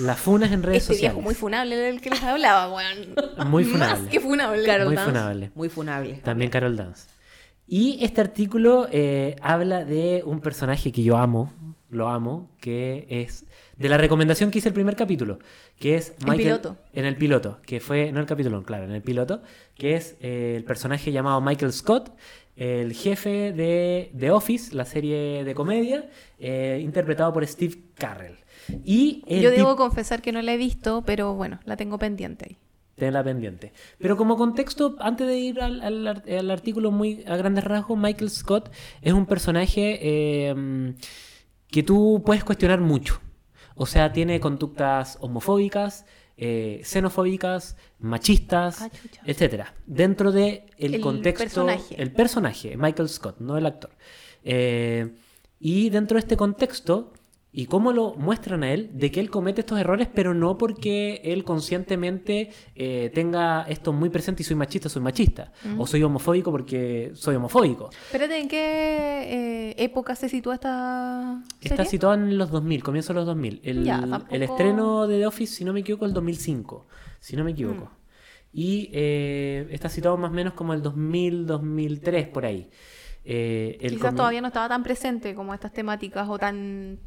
Las 0.00 0.20
funas 0.20 0.52
en 0.52 0.62
redes 0.62 0.82
Este 0.82 0.94
sociales. 0.94 1.16
viejo 1.16 1.24
muy 1.24 1.34
funable 1.34 1.88
el 1.88 2.00
que 2.00 2.10
les 2.10 2.22
hablaba, 2.22 2.72
weón. 2.72 3.16
Muy 3.50 3.64
Más 3.64 3.72
funable. 3.72 4.08
que 4.10 4.20
funable. 4.20 4.64
Carol 4.64 4.86
Muy 4.86 4.94
Dance, 4.94 5.10
funable. 5.10 5.50
Muy 5.56 5.68
funable. 5.68 6.14
También 6.22 6.48
Carol 6.52 6.76
Dance. 6.76 7.08
Y 7.66 7.98
este 8.04 8.20
artículo 8.20 8.86
eh, 8.92 9.34
habla 9.42 9.84
de 9.84 10.22
un 10.24 10.38
personaje 10.38 10.92
que 10.92 11.02
yo 11.02 11.16
amo, 11.16 11.52
lo 11.90 12.08
amo, 12.08 12.50
que 12.60 13.06
es 13.10 13.46
de 13.78 13.88
la 13.88 13.96
recomendación 13.96 14.50
que 14.50 14.58
hice 14.58 14.68
el 14.68 14.74
primer 14.74 14.96
capítulo, 14.96 15.38
que 15.78 15.94
es 15.94 16.12
El 16.26 16.36
piloto. 16.36 16.76
En 16.92 17.04
el 17.04 17.16
piloto, 17.16 17.58
que 17.64 17.78
fue, 17.80 18.10
no 18.12 18.20
el 18.20 18.26
capítulo, 18.26 18.62
claro, 18.64 18.84
en 18.84 18.90
el 18.90 19.02
piloto, 19.02 19.40
que 19.76 19.94
es 19.94 20.16
eh, 20.20 20.54
el 20.56 20.64
personaje 20.64 21.12
llamado 21.12 21.40
Michael 21.40 21.72
Scott, 21.72 22.10
el 22.56 22.92
jefe 22.92 23.52
de 23.52 24.10
The 24.18 24.32
Office, 24.32 24.74
la 24.74 24.84
serie 24.84 25.44
de 25.44 25.54
comedia, 25.54 26.10
eh, 26.40 26.80
interpretado 26.82 27.32
por 27.32 27.46
Steve 27.46 27.76
Carrell. 27.94 28.36
Y 28.84 29.22
Yo 29.40 29.50
debo 29.50 29.76
confesar 29.76 30.22
que 30.22 30.32
no 30.32 30.42
la 30.42 30.52
he 30.52 30.56
visto, 30.56 31.02
pero 31.06 31.34
bueno, 31.34 31.60
la 31.64 31.76
tengo 31.76 31.98
pendiente 31.98 32.46
ahí. 32.50 32.56
Tenla 32.96 33.22
pendiente. 33.22 33.72
Pero 33.98 34.16
como 34.16 34.36
contexto, 34.36 34.96
antes 34.98 35.28
de 35.28 35.38
ir 35.38 35.60
al, 35.60 35.80
al 35.80 36.50
artículo 36.50 36.90
muy 36.90 37.22
a 37.28 37.36
grandes 37.36 37.62
rasgos, 37.62 37.96
Michael 37.96 38.28
Scott 38.28 38.72
es 39.02 39.12
un 39.12 39.24
personaje 39.24 40.00
eh, 40.02 40.94
que 41.70 41.84
tú 41.84 42.24
puedes 42.26 42.42
cuestionar 42.42 42.80
mucho. 42.80 43.20
O 43.80 43.86
sea, 43.86 44.12
tiene 44.12 44.40
conductas 44.40 45.16
homofóbicas, 45.20 46.04
eh, 46.36 46.80
xenofóbicas, 46.84 47.76
machistas, 48.00 48.82
Ah, 48.82 48.90
etcétera. 49.24 49.74
Dentro 49.86 50.30
de 50.32 50.66
el, 50.76 50.96
El 50.96 51.00
contexto, 51.00 51.44
personaje. 51.64 52.00
el 52.02 52.12
personaje, 52.12 52.76
Michael 52.76 53.08
Scott, 53.08 53.38
no 53.38 53.56
el 53.56 53.66
actor. 53.66 53.90
Eh, 54.44 55.14
y 55.60 55.90
dentro 55.90 56.16
de 56.16 56.20
este 56.20 56.36
contexto, 56.36 57.12
y 57.50 57.64
cómo 57.66 57.92
lo 57.92 58.14
muestran 58.14 58.62
a 58.62 58.72
él, 58.72 58.90
de 58.92 59.10
que 59.10 59.20
él 59.20 59.30
comete 59.30 59.62
estos 59.62 59.80
errores, 59.80 60.06
pero 60.12 60.34
no 60.34 60.58
porque 60.58 61.20
él 61.24 61.44
conscientemente 61.44 62.50
eh, 62.74 63.10
tenga 63.14 63.62
esto 63.62 63.92
muy 63.92 64.10
presente 64.10 64.42
y 64.42 64.44
soy 64.44 64.54
machista, 64.56 64.88
soy 64.90 65.00
machista. 65.02 65.50
O 65.78 65.86
soy 65.86 66.02
homofóbico 66.02 66.50
porque 66.50 67.10
soy 67.14 67.36
homofóbico. 67.36 67.88
Espérate, 67.90 68.38
¿en 68.38 68.48
qué 68.48 69.70
eh, 69.70 69.74
época 69.78 70.14
se 70.14 70.28
sitúa 70.28 70.54
esta 70.54 71.42
Está 71.62 71.76
serie? 71.76 71.90
situado 71.90 72.14
en 72.14 72.36
los 72.36 72.50
2000, 72.50 72.82
comienzo 72.82 73.12
de 73.14 73.20
los 73.20 73.26
2000. 73.26 73.60
El, 73.64 73.84
Ya, 73.84 74.00
tampoco- 74.00 74.34
el 74.34 74.42
estreno 74.42 75.06
de 75.06 75.18
The 75.18 75.26
Office, 75.26 75.54
si 75.56 75.64
no 75.64 75.72
me 75.72 75.80
equivoco, 75.80 76.04
el 76.04 76.12
2005. 76.12 76.86
Si 77.20 77.34
no 77.34 77.44
me 77.44 77.52
equivoco. 77.52 77.84
Mm. 77.86 77.88
Y 78.52 78.90
eh, 78.92 79.68
está 79.70 79.88
situado 79.88 80.16
más 80.18 80.30
o 80.30 80.34
menos 80.34 80.52
como 80.52 80.74
el 80.74 80.82
2000, 80.82 81.46
2003, 81.46 82.28
por 82.28 82.44
ahí. 82.44 82.68
Quizás 83.24 84.12
comi- 84.12 84.16
todavía 84.16 84.40
no 84.40 84.46
estaba 84.48 84.68
tan 84.68 84.82
presente 84.82 85.34
como 85.34 85.52
estas 85.54 85.72
temáticas 85.72 86.28
o 86.28 86.38
tan 86.38 86.98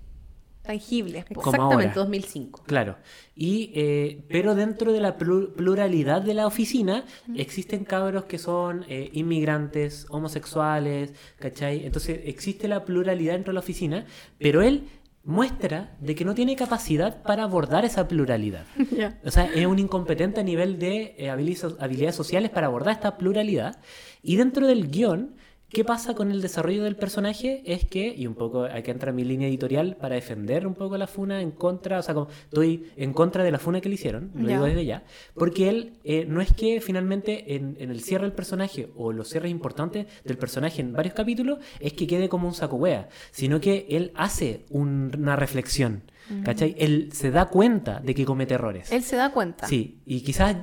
tangibles. 0.62 1.26
Como 1.26 1.42
Exactamente, 1.42 1.84
ahora. 1.86 1.94
2005. 1.96 2.64
Claro. 2.66 2.98
Y, 3.36 3.72
eh, 3.76 4.24
pero 4.30 4.56
dentro 4.56 4.94
de 4.94 5.00
la 5.02 5.18
plu- 5.18 5.54
pluralidad 5.54 6.22
de 6.22 6.34
la 6.34 6.48
oficina 6.48 7.06
existen 7.36 7.84
cabros 7.86 8.26
que 8.26 8.38
son 8.38 8.86
eh, 8.88 9.10
inmigrantes, 9.14 10.06
homosexuales, 10.10 11.14
¿cachai? 11.40 11.86
Entonces 11.86 12.20
existe 12.26 12.68
la 12.68 12.86
pluralidad 12.86 13.34
dentro 13.34 13.52
de 13.52 13.56
la 13.56 13.60
oficina, 13.62 14.06
pero 14.38 14.62
él 14.62 14.88
muestra 15.24 15.96
de 16.00 16.16
que 16.16 16.26
no 16.26 16.34
tiene 16.34 16.56
capacidad 16.56 17.22
para 17.22 17.44
abordar 17.44 17.86
esa 17.86 18.08
pluralidad. 18.08 18.66
Ya. 18.92 19.20
O 19.24 19.32
sea, 19.32 19.46
es 19.46 19.66
un 19.66 19.80
incompetente 19.80 20.40
a 20.42 20.44
nivel 20.44 20.80
de 20.80 21.16
eh, 21.18 21.28
habili- 21.30 21.76
habilidades 21.80 22.16
sociales 22.16 22.50
para 22.50 22.68
abordar 22.68 22.94
esta 22.94 23.18
pluralidad. 23.18 23.80
Y 24.24 24.36
dentro 24.38 24.66
del 24.68 24.90
guion, 24.90 25.36
¿qué 25.72 25.84
pasa 25.86 26.14
con 26.16 26.32
el 26.32 26.42
desarrollo 26.42 26.84
del 26.84 26.96
personaje? 26.96 27.62
Es 27.66 27.86
que, 27.86 28.14
y 28.16 28.28
un 28.28 28.36
poco 28.36 28.64
aquí 28.66 28.92
entra 28.92 29.12
mi 29.12 29.24
línea 29.24 29.48
editorial 29.48 29.96
para 29.98 30.16
defender 30.16 30.68
un 30.68 30.74
poco 30.76 30.98
la 30.98 31.08
funa 31.08 31.42
en 31.42 31.52
contra, 31.52 32.00
o 32.00 32.02
sea, 32.02 32.14
como 32.14 32.28
estoy 32.44 32.92
en 32.98 33.14
contra 33.14 33.44
de 33.44 33.52
la 33.52 33.60
funa 33.60 33.82
que 33.82 33.90
le 33.90 33.96
hicieron, 33.96 34.32
lo 34.36 34.42
Ya. 34.48 34.56
digo 34.56 34.66
desde 34.66 34.86
ya, 34.86 35.04
porque 35.36 35.70
él 35.70 35.94
eh, 36.04 36.26
no 36.28 36.42
es 36.42 36.54
que 36.54 36.82
finalmente 36.82 37.56
en, 37.56 37.76
en 37.80 37.92
el 37.92 38.02
cierre 38.02 38.26
del 38.26 38.34
personaje 38.34 38.90
o 38.96 39.12
los 39.14 39.30
cierres 39.30 39.52
importantes 39.52 40.08
del 40.24 40.38
personaje 40.38 40.82
en 40.82 40.94
varios 40.94 41.14
capítulos 41.16 41.60
es 41.80 41.94
que 41.94 42.08
quede 42.08 42.30
como 42.30 42.48
un 42.48 42.54
saco 42.54 42.76
wea, 42.76 43.10
sino 43.32 43.60
que 43.62 43.86
él 43.90 44.12
hace 44.16 44.66
un- 44.70 45.12
una 45.18 45.36
reflexión. 45.36 46.04
¿Cachai? 46.44 46.76
Él 46.78 47.10
se 47.14 47.32
da 47.32 47.46
cuenta 47.46 48.00
de 48.00 48.14
que 48.16 48.26
comete 48.26 48.54
errores. 48.54 48.92
Él 48.92 49.04
se 49.04 49.16
da 49.16 49.32
cuenta. 49.32 49.68
Sí, 49.68 50.02
y 50.06 50.22
quizás 50.22 50.56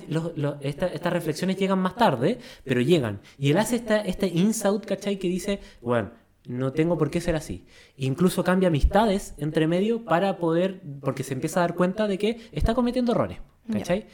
esta- 0.60 0.86
estas 0.86 1.12
reflexiones 1.12 1.56
llegan 1.56 1.78
más 1.78 1.94
tarde, 1.96 2.38
pero 2.64 2.80
llegan. 2.80 3.20
Y 3.38 3.50
él 3.50 3.58
hace 3.58 3.76
esta, 3.76 4.00
este 4.00 4.26
insight, 4.28 4.84
¿cachai? 4.84 5.18
Que 5.18 5.28
dice, 5.28 5.60
bueno, 5.80 6.10
no 6.46 6.72
tengo 6.72 6.96
por 6.96 7.10
qué 7.10 7.20
ser 7.20 7.36
así. 7.36 7.66
Incluso 7.96 8.42
cambia 8.42 8.68
amistades 8.68 9.34
entre 9.38 9.66
medio 9.66 10.04
para 10.04 10.38
poder, 10.38 10.80
porque 11.00 11.22
se 11.22 11.34
empieza 11.34 11.60
a 11.60 11.62
dar 11.64 11.74
cuenta 11.74 12.06
de 12.08 12.16
que 12.18 12.40
está 12.52 12.74
cometiendo 12.74 13.12
errores, 13.12 13.38
¿cachai? 13.70 14.06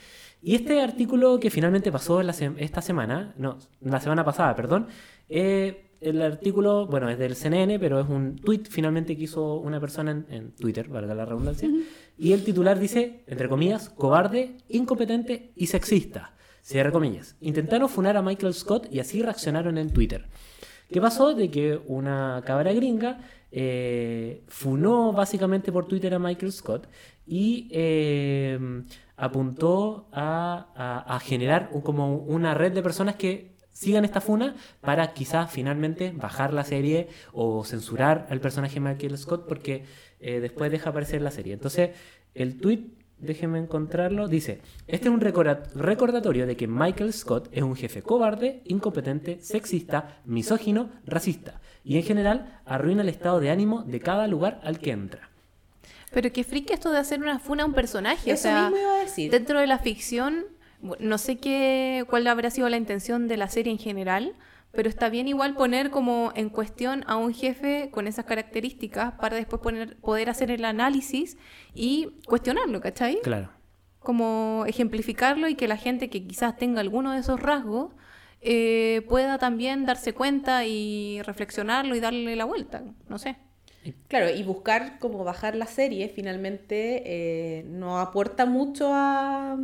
Y 0.42 0.57
este 0.57 0.82
artículo 0.82 1.38
que 1.40 1.48
finalmente 1.50 1.90
pasó 1.92 2.22
la 2.22 2.32
se- 2.34 2.52
esta 2.59 2.82
semana, 2.82 3.34
no, 3.38 3.59
la 3.80 4.00
semana 4.00 4.24
pasada, 4.24 4.55
perdón, 4.55 4.88
eh, 5.28 5.84
el 6.05 6.22
artículo, 6.22 6.86
bueno, 6.86 7.09
es 7.09 7.18
del 7.18 7.34
CNN, 7.36 7.78
pero 7.78 8.00
es 8.00 8.09
un 8.09 8.36
tweet 8.36 8.62
finalmente 8.68 9.16
que 9.16 9.24
hizo 9.24 9.57
una 9.57 9.80
persona 9.80 10.11
en, 10.12 10.26
en 10.30 10.50
Twitter, 10.52 10.88
valga 10.88 11.14
la 11.14 11.24
redundancia. 11.24 11.68
Y 12.18 12.32
el 12.32 12.44
titular 12.44 12.78
dice, 12.78 13.24
entre 13.26 13.48
comillas, 13.48 13.88
cobarde, 13.90 14.57
incompetente 14.68 15.52
y 15.57 15.66
sexista. 15.66 16.34
Cierra 16.62 16.92
comillas. 16.92 17.36
Intentaron 17.40 17.88
funar 17.88 18.16
a 18.16 18.22
Michael 18.22 18.55
Scott 18.55 18.86
y 18.90 18.98
así 19.00 19.20
reaccionaron 19.22 19.76
en 19.78 19.92
Twitter. 19.92 20.26
¿Qué 20.90 21.00
pasó? 21.00 21.34
De 21.34 21.50
que 21.50 21.80
una 21.86 22.42
cabra 22.46 22.72
gringa 22.72 23.18
eh, 23.50 24.44
funó 24.48 25.12
básicamente 25.12 25.72
por 25.72 25.86
Twitter 25.86 26.14
a 26.14 26.18
Michael 26.18 26.52
Scott 26.52 26.88
y 27.26 27.68
eh, 27.72 28.59
apuntó 29.16 30.09
a, 30.12 30.68
a- 30.74 31.14
a 31.16 31.20
generar 31.20 31.70
un- 31.72 31.80
como 31.82 32.16
una 32.16 32.55
red 32.55 32.72
de 32.72 32.82
personas 32.82 33.16
que 33.16 33.53
sigan 33.75 34.07
esta 34.07 34.22
funa 34.22 34.55
para 34.81 35.12
quizás 35.12 35.51
finalmente 35.51 36.12
bajar 36.16 36.55
la 36.55 36.64
serie 36.64 37.09
o 37.35 37.62
censurar 37.64 38.27
al 38.31 38.41
personaje 38.41 38.81
Michael 38.81 39.18
Scott 39.18 39.47
porque 39.47 39.85
eh, 40.20 40.41
después 40.41 40.70
deja 40.70 40.89
aparecer 40.91 41.20
la 41.20 41.31
serie. 41.31 41.53
Entonces, 41.53 41.91
el 42.35 42.57
tweet, 42.59 42.87
déjenme 43.18 43.59
encontrarlo, 43.59 44.27
dice, 44.29 44.61
este 44.87 45.09
es 45.09 45.14
un 45.14 45.20
recorda- 45.20 45.62
recordatorio 45.75 46.47
de 46.47 46.57
que 46.57 46.66
Michael 46.66 47.12
Scott 47.12 47.49
es 47.53 47.62
un 47.62 47.77
jefe 47.77 48.01
cobarde, 48.03 48.62
incompetente, 48.64 49.39
sexista, 49.41 50.20
misógino, 50.25 50.89
racista 51.05 51.61
y 51.85 51.97
en 51.97 52.03
general 52.05 52.61
arruina 52.64 53.03
el 53.03 53.09
estado 53.11 53.41
de 53.41 53.51
ánimo 53.51 53.83
de 53.83 54.01
cada 54.01 54.27
lugar 54.27 54.61
al 54.64 54.79
que 54.79 54.93
entra. 54.93 55.31
Pero 56.12 56.33
qué 56.33 56.45
friki 56.45 56.72
esto 56.72 56.93
de 56.93 56.99
hacer 56.99 57.20
una 57.20 57.41
funa 57.41 57.64
a 57.64 57.66
un 57.66 57.72
personaje. 57.75 58.33
o 58.33 58.37
sea, 58.37 58.70
mismo 58.70 58.79
iba 58.79 58.95
a 58.95 59.01
decir. 59.01 59.31
dentro 59.33 59.59
de 59.59 59.66
la 59.66 59.81
ficción, 59.81 60.45
no 60.99 61.18
sé 61.18 61.37
qué, 61.37 62.05
cuál 62.09 62.26
habrá 62.26 62.51
sido 62.51 62.68
la 62.68 62.76
intención 62.76 63.28
de 63.28 63.37
la 63.37 63.49
serie 63.49 63.72
en 63.72 63.78
general, 63.78 64.35
pero 64.72 64.89
está 64.89 65.09
bien 65.09 65.28
igual 65.28 65.55
poner 65.55 65.91
como 65.91 66.32
en 66.35 66.51
cuestión 66.51 67.05
a 67.07 67.16
un 67.16 67.32
jefe 67.32 67.91
con 67.91 68.07
esas 68.07 68.24
características 68.24 69.12
para 69.14 69.37
después 69.37 69.62
poner, 69.62 69.97
poder 69.97 70.28
hacer 70.28 70.51
el 70.51 70.64
análisis 70.64 71.39
y 71.74 72.18
cuestionarlo, 72.26 72.80
¿cachai? 72.80 73.20
Claro. 73.22 73.51
Como 74.01 74.64
ejemplificarlo 74.66 75.49
y 75.49 75.55
que 75.55 75.68
la 75.68 75.76
gente 75.76 76.11
que 76.11 76.26
quizás 76.26 76.57
tenga 76.57 76.80
alguno 76.80 77.12
de 77.12 77.20
esos 77.20 77.41
rasgos 77.41 77.93
eh, 78.41 79.03
pueda 79.09 79.39
también 79.39 79.87
darse 79.87 80.12
cuenta 80.12 80.66
y 80.66 81.22
reflexionarlo 81.22 81.95
y 81.95 82.01
darle 82.01 82.37
la 82.37 82.45
vuelta, 82.45 82.82
no 83.09 83.18
sé. 83.18 83.37
Claro, 84.09 84.30
y 84.30 84.43
buscar 84.43 84.99
cómo 84.99 85.24
bajar 85.24 85.55
la 85.55 85.66
serie 85.66 86.09
finalmente 86.09 87.03
eh, 87.07 87.64
no 87.64 87.99
aporta 87.99 88.47
mucho 88.47 88.91
a, 88.93 89.57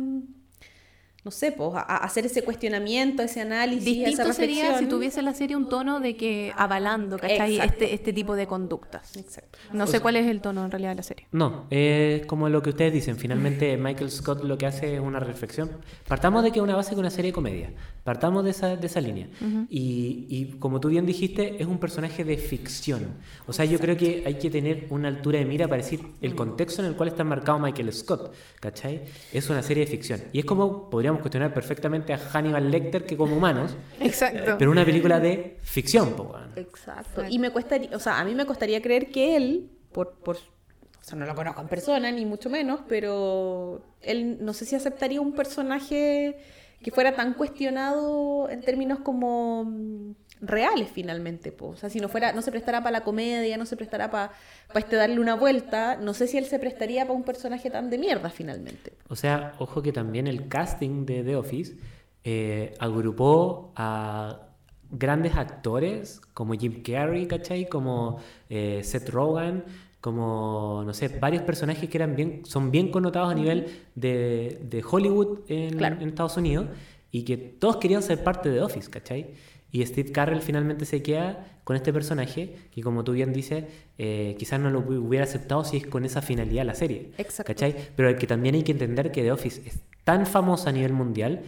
no 1.23 1.29
sé, 1.29 1.51
pues, 1.51 1.69
a, 1.75 1.81
a 1.81 1.97
hacer 1.97 2.25
ese 2.25 2.41
cuestionamiento, 2.43 3.21
ese 3.21 3.41
análisis, 3.41 3.87
esa 3.99 4.23
Distinto 4.23 4.33
sería 4.33 4.79
si 4.79 4.87
tuviese 4.87 5.21
la 5.21 5.35
serie 5.35 5.55
un 5.55 5.69
tono 5.69 5.99
de 5.99 6.17
que 6.17 6.51
avalando, 6.57 7.19
¿cachai? 7.19 7.59
Este, 7.59 7.93
este 7.93 8.11
tipo 8.11 8.35
de 8.35 8.47
conductas. 8.47 9.15
Exacto. 9.15 9.59
No 9.71 9.85
sé 9.85 9.99
cuál 9.99 10.15
es 10.15 10.25
el 10.25 10.41
tono 10.41 10.65
en 10.65 10.71
realidad 10.71 10.91
de 10.91 10.95
la 10.95 11.03
serie. 11.03 11.27
No, 11.31 11.67
es 11.69 12.25
como 12.25 12.49
lo 12.49 12.63
que 12.63 12.71
ustedes 12.71 12.91
dicen. 12.91 13.17
Finalmente, 13.17 13.77
Michael 13.77 14.09
Scott 14.09 14.43
lo 14.43 14.57
que 14.57 14.65
hace 14.65 14.95
es 14.95 14.99
una 14.99 15.19
reflexión. 15.19 15.69
Partamos 16.07 16.43
de 16.43 16.51
que 16.51 16.57
es 16.57 16.63
una 16.63 16.75
base 16.75 16.95
que 16.95 16.99
una 16.99 17.11
serie 17.11 17.29
de 17.29 17.33
comedia. 17.33 17.71
Partamos 18.03 18.43
de 18.43 18.49
esa, 18.49 18.75
de 18.75 18.87
esa 18.87 18.99
línea. 18.99 19.27
y, 19.69 20.25
y 20.27 20.45
como 20.57 20.79
tú 20.79 20.89
bien 20.89 21.05
dijiste, 21.05 21.61
es 21.61 21.67
un 21.67 21.77
personaje 21.77 22.23
de 22.23 22.37
ficción. 22.37 23.05
O 23.45 23.53
sea, 23.53 23.65
yo 23.65 23.77
creo 23.79 23.95
que 23.95 24.23
hay 24.25 24.39
que 24.39 24.49
tener 24.49 24.87
una 24.89 25.07
altura 25.07 25.37
de 25.37 25.45
mira 25.45 25.67
para 25.67 25.83
decir 25.83 26.01
el 26.19 26.33
contexto 26.33 26.81
en 26.81 26.87
el 26.87 26.95
cual 26.95 27.09
está 27.09 27.23
marcado 27.23 27.59
Michael 27.59 27.93
Scott. 27.93 28.33
¿Cachai? 28.59 29.03
Es 29.31 29.47
una 29.51 29.61
serie 29.61 29.85
de 29.85 29.91
ficción. 29.91 30.19
Y 30.33 30.39
es 30.39 30.45
como 30.45 30.89
podríamos 30.89 31.10
cuestionar 31.19 31.53
perfectamente 31.53 32.13
a 32.13 32.17
Hannibal 32.17 32.69
Lecter 32.69 33.05
que 33.05 33.17
como 33.17 33.35
humanos, 33.35 33.75
Exacto. 33.99 34.55
pero 34.57 34.71
una 34.71 34.85
película 34.85 35.19
de 35.19 35.57
ficción, 35.61 36.13
po, 36.13 36.23
weón. 36.23 36.51
Exacto. 36.55 37.23
Y 37.29 37.39
me 37.39 37.51
cuestaría, 37.51 37.95
o 37.95 37.99
sea, 37.99 38.19
a 38.19 38.25
mí 38.25 38.33
me 38.35 38.45
costaría 38.45 38.81
creer 38.81 39.09
que 39.11 39.35
él, 39.35 39.69
por, 39.91 40.13
por, 40.19 40.37
o 40.37 41.03
sea, 41.03 41.17
no 41.17 41.25
lo 41.25 41.35
conozco 41.35 41.61
en 41.61 41.67
persona, 41.67 42.11
ni 42.11 42.25
mucho 42.25 42.49
menos, 42.49 42.81
pero 42.87 43.83
él 44.01 44.37
no 44.41 44.53
sé 44.53 44.65
si 44.65 44.75
aceptaría 44.75 45.21
un 45.21 45.33
personaje 45.33 46.37
que 46.81 46.91
fuera 46.91 47.15
tan 47.15 47.33
cuestionado 47.33 48.49
en 48.49 48.61
términos 48.61 48.99
como 48.99 50.15
reales 50.41 50.89
finalmente, 50.91 51.51
po. 51.51 51.67
o 51.69 51.75
sea, 51.75 51.89
si 51.89 51.99
no 51.99 52.09
fuera, 52.09 52.33
no 52.33 52.41
se 52.41 52.51
prestara 52.51 52.79
para 52.81 52.91
la 52.99 53.03
comedia, 53.03 53.57
no 53.57 53.65
se 53.65 53.77
prestara 53.77 54.09
para 54.09 54.31
este 54.75 54.95
darle 54.95 55.19
una 55.19 55.35
vuelta, 55.35 55.97
no 55.97 56.13
sé 56.13 56.27
si 56.27 56.37
él 56.37 56.45
se 56.45 56.57
prestaría 56.59 57.03
para 57.03 57.13
un 57.13 57.23
personaje 57.23 57.69
tan 57.69 57.89
de 57.89 57.97
mierda 57.97 58.29
finalmente. 58.29 58.93
O 59.07 59.15
sea, 59.15 59.53
ojo 59.59 59.81
que 59.81 59.91
también 59.93 60.27
el 60.27 60.47
casting 60.47 61.05
de 61.05 61.23
The 61.23 61.35
Office 61.35 61.75
eh, 62.23 62.73
agrupó 62.79 63.71
a 63.75 64.47
grandes 64.89 65.35
actores 65.35 66.21
como 66.33 66.53
Jim 66.53 66.83
Carrey, 66.83 67.25
¿cachai? 67.27 67.69
Como 67.69 68.19
eh, 68.49 68.81
Seth 68.83 69.09
Rogen, 69.09 69.63
como, 70.01 70.83
no 70.85 70.93
sé, 70.93 71.07
varios 71.07 71.43
personajes 71.43 71.87
que 71.89 71.97
eran 71.97 72.15
bien, 72.15 72.41
son 72.45 72.71
bien 72.71 72.89
connotados 72.89 73.31
a 73.31 73.35
nivel 73.35 73.67
de, 73.95 74.59
de 74.63 74.83
Hollywood 74.89 75.39
en, 75.47 75.77
Claro. 75.77 75.97
en 76.01 76.09
Estados 76.09 76.35
Unidos 76.37 76.65
y 77.11 77.23
que 77.23 77.37
todos 77.37 77.77
querían 77.77 78.01
ser 78.01 78.23
parte 78.23 78.49
de 78.49 78.55
The 78.57 78.63
Office, 78.63 78.89
¿cachai? 78.89 79.35
Y 79.71 79.85
Steve 79.85 80.11
Carell 80.11 80.41
finalmente 80.41 80.85
se 80.85 81.01
queda 81.01 81.47
con 81.63 81.75
este 81.75 81.93
personaje 81.93 82.55
que, 82.73 82.81
como 82.81 83.03
tú 83.03 83.13
bien 83.13 83.33
dices, 83.33 83.65
eh, 83.97 84.35
quizás 84.37 84.59
no 84.59 84.69
lo 84.69 84.79
hubiera 84.79 85.23
aceptado 85.23 85.63
si 85.63 85.77
es 85.77 85.87
con 85.87 86.03
esa 86.05 86.21
finalidad 86.21 86.65
la 86.65 86.75
serie. 86.75 87.11
Exacto. 87.17 87.53
¿Cachai? 87.53 87.75
Pero 87.95 88.15
que 88.17 88.27
también 88.27 88.55
hay 88.55 88.63
que 88.63 88.73
entender 88.73 89.11
que 89.11 89.21
The 89.21 89.31
Office 89.31 89.61
es 89.65 89.79
tan 90.03 90.25
famosa 90.25 90.69
a 90.69 90.73
nivel 90.73 90.93
mundial 90.93 91.41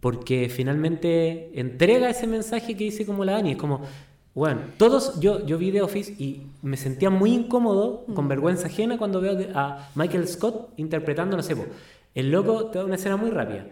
porque 0.00 0.50
finalmente 0.50 1.58
entrega 1.58 2.10
ese 2.10 2.26
mensaje 2.26 2.76
que 2.76 2.84
dice 2.84 3.06
como 3.06 3.24
la 3.24 3.32
Dani. 3.32 3.52
Es 3.52 3.56
como, 3.56 3.80
bueno, 4.34 4.60
todos, 4.76 5.18
yo, 5.18 5.46
yo 5.46 5.56
vi 5.56 5.72
The 5.72 5.80
Office 5.80 6.12
y 6.18 6.42
me 6.60 6.76
sentía 6.76 7.08
muy 7.08 7.32
incómodo, 7.32 8.04
con 8.14 8.28
vergüenza 8.28 8.66
ajena, 8.66 8.98
cuando 8.98 9.20
veo 9.20 9.36
a 9.54 9.88
Michael 9.94 10.28
Scott 10.28 10.74
interpretando, 10.76 11.36
no 11.36 11.42
sé, 11.42 11.56
el 12.14 12.30
loco, 12.30 12.66
te 12.66 12.78
da 12.78 12.84
una 12.84 12.96
escena 12.96 13.16
muy 13.16 13.30
rápida. 13.30 13.66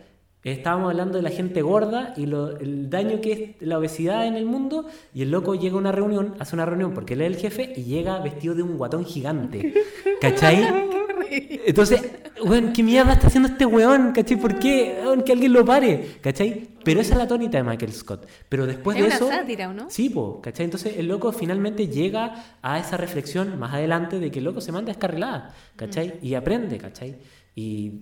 Estábamos 0.45 0.91
hablando 0.91 1.17
de 1.19 1.23
la 1.23 1.31
gente 1.31 1.63
gorda 1.63 2.15
y 2.17 2.27
lo- 2.27 2.57
el 2.59 2.91
daño 2.91 3.21
que 3.21 3.33
es 3.61 3.67
la 3.67 3.79
obesidad 3.79 4.27
en 4.27 4.35
el 4.35 4.45
mundo. 4.45 4.87
Y 5.15 5.23
el 5.23 5.31
loco 5.31 5.55
llega 5.55 5.77
a 5.77 5.79
una 5.79 5.93
reunión, 5.93 6.35
hace 6.41 6.57
una 6.57 6.67
reunión 6.67 6.93
porque 6.95 7.15
él 7.15 7.21
es 7.23 7.27
el 7.29 7.37
jefe 7.37 7.73
y 7.77 7.85
llega 7.85 8.19
vestido 8.19 8.55
de 8.55 8.63
un 8.63 8.77
guatón 8.77 9.05
gigante. 9.05 9.73
¿Cachai? 10.21 10.91
Entonces, 11.65 12.03
weón, 12.45 12.73
¿qué 12.73 12.83
mierda 12.83 13.13
está 13.15 13.29
haciendo 13.29 13.49
este 13.49 13.65
weón? 13.67 14.13
¿Cachai? 14.13 14.37
¿Por 14.37 14.59
qué? 14.59 14.99
Weón, 15.03 15.23
que 15.23 15.33
alguien 15.33 15.53
lo 15.53 15.65
pare. 15.65 16.17
¿Cachai? 16.21 16.69
Pero 16.85 17.01
esa 17.01 17.13
es 17.15 17.19
la 17.19 17.29
tónica 17.29 17.59
de 17.59 17.65
Michael 17.65 17.93
Scott. 17.93 18.27
Pero 18.49 18.67
después 18.67 18.97
Es 18.97 19.03
de 19.03 19.07
una 19.07 19.15
eso. 19.17 19.29
sátira, 19.29 19.69
¿o 19.69 19.73
no? 19.73 19.89
Sí, 19.91 20.11
po, 20.11 20.41
¿cachai? 20.41 20.65
Entonces 20.65 20.97
el 20.99 21.07
loco 21.07 21.31
finalmente 21.33 21.87
llega 21.89 22.57
a 22.61 22.79
esa 22.81 22.97
reflexión 22.97 23.59
más 23.59 23.73
adelante 23.75 24.19
de 24.19 24.31
que 24.31 24.41
el 24.41 24.45
loco 24.45 24.61
se 24.61 24.73
manda 24.73 24.91
descarrilada, 24.93 25.55
¿cachai? 25.77 26.15
Y 26.23 26.35
aprende, 26.35 26.79
¿cachai? 26.79 27.17
Y, 27.55 27.93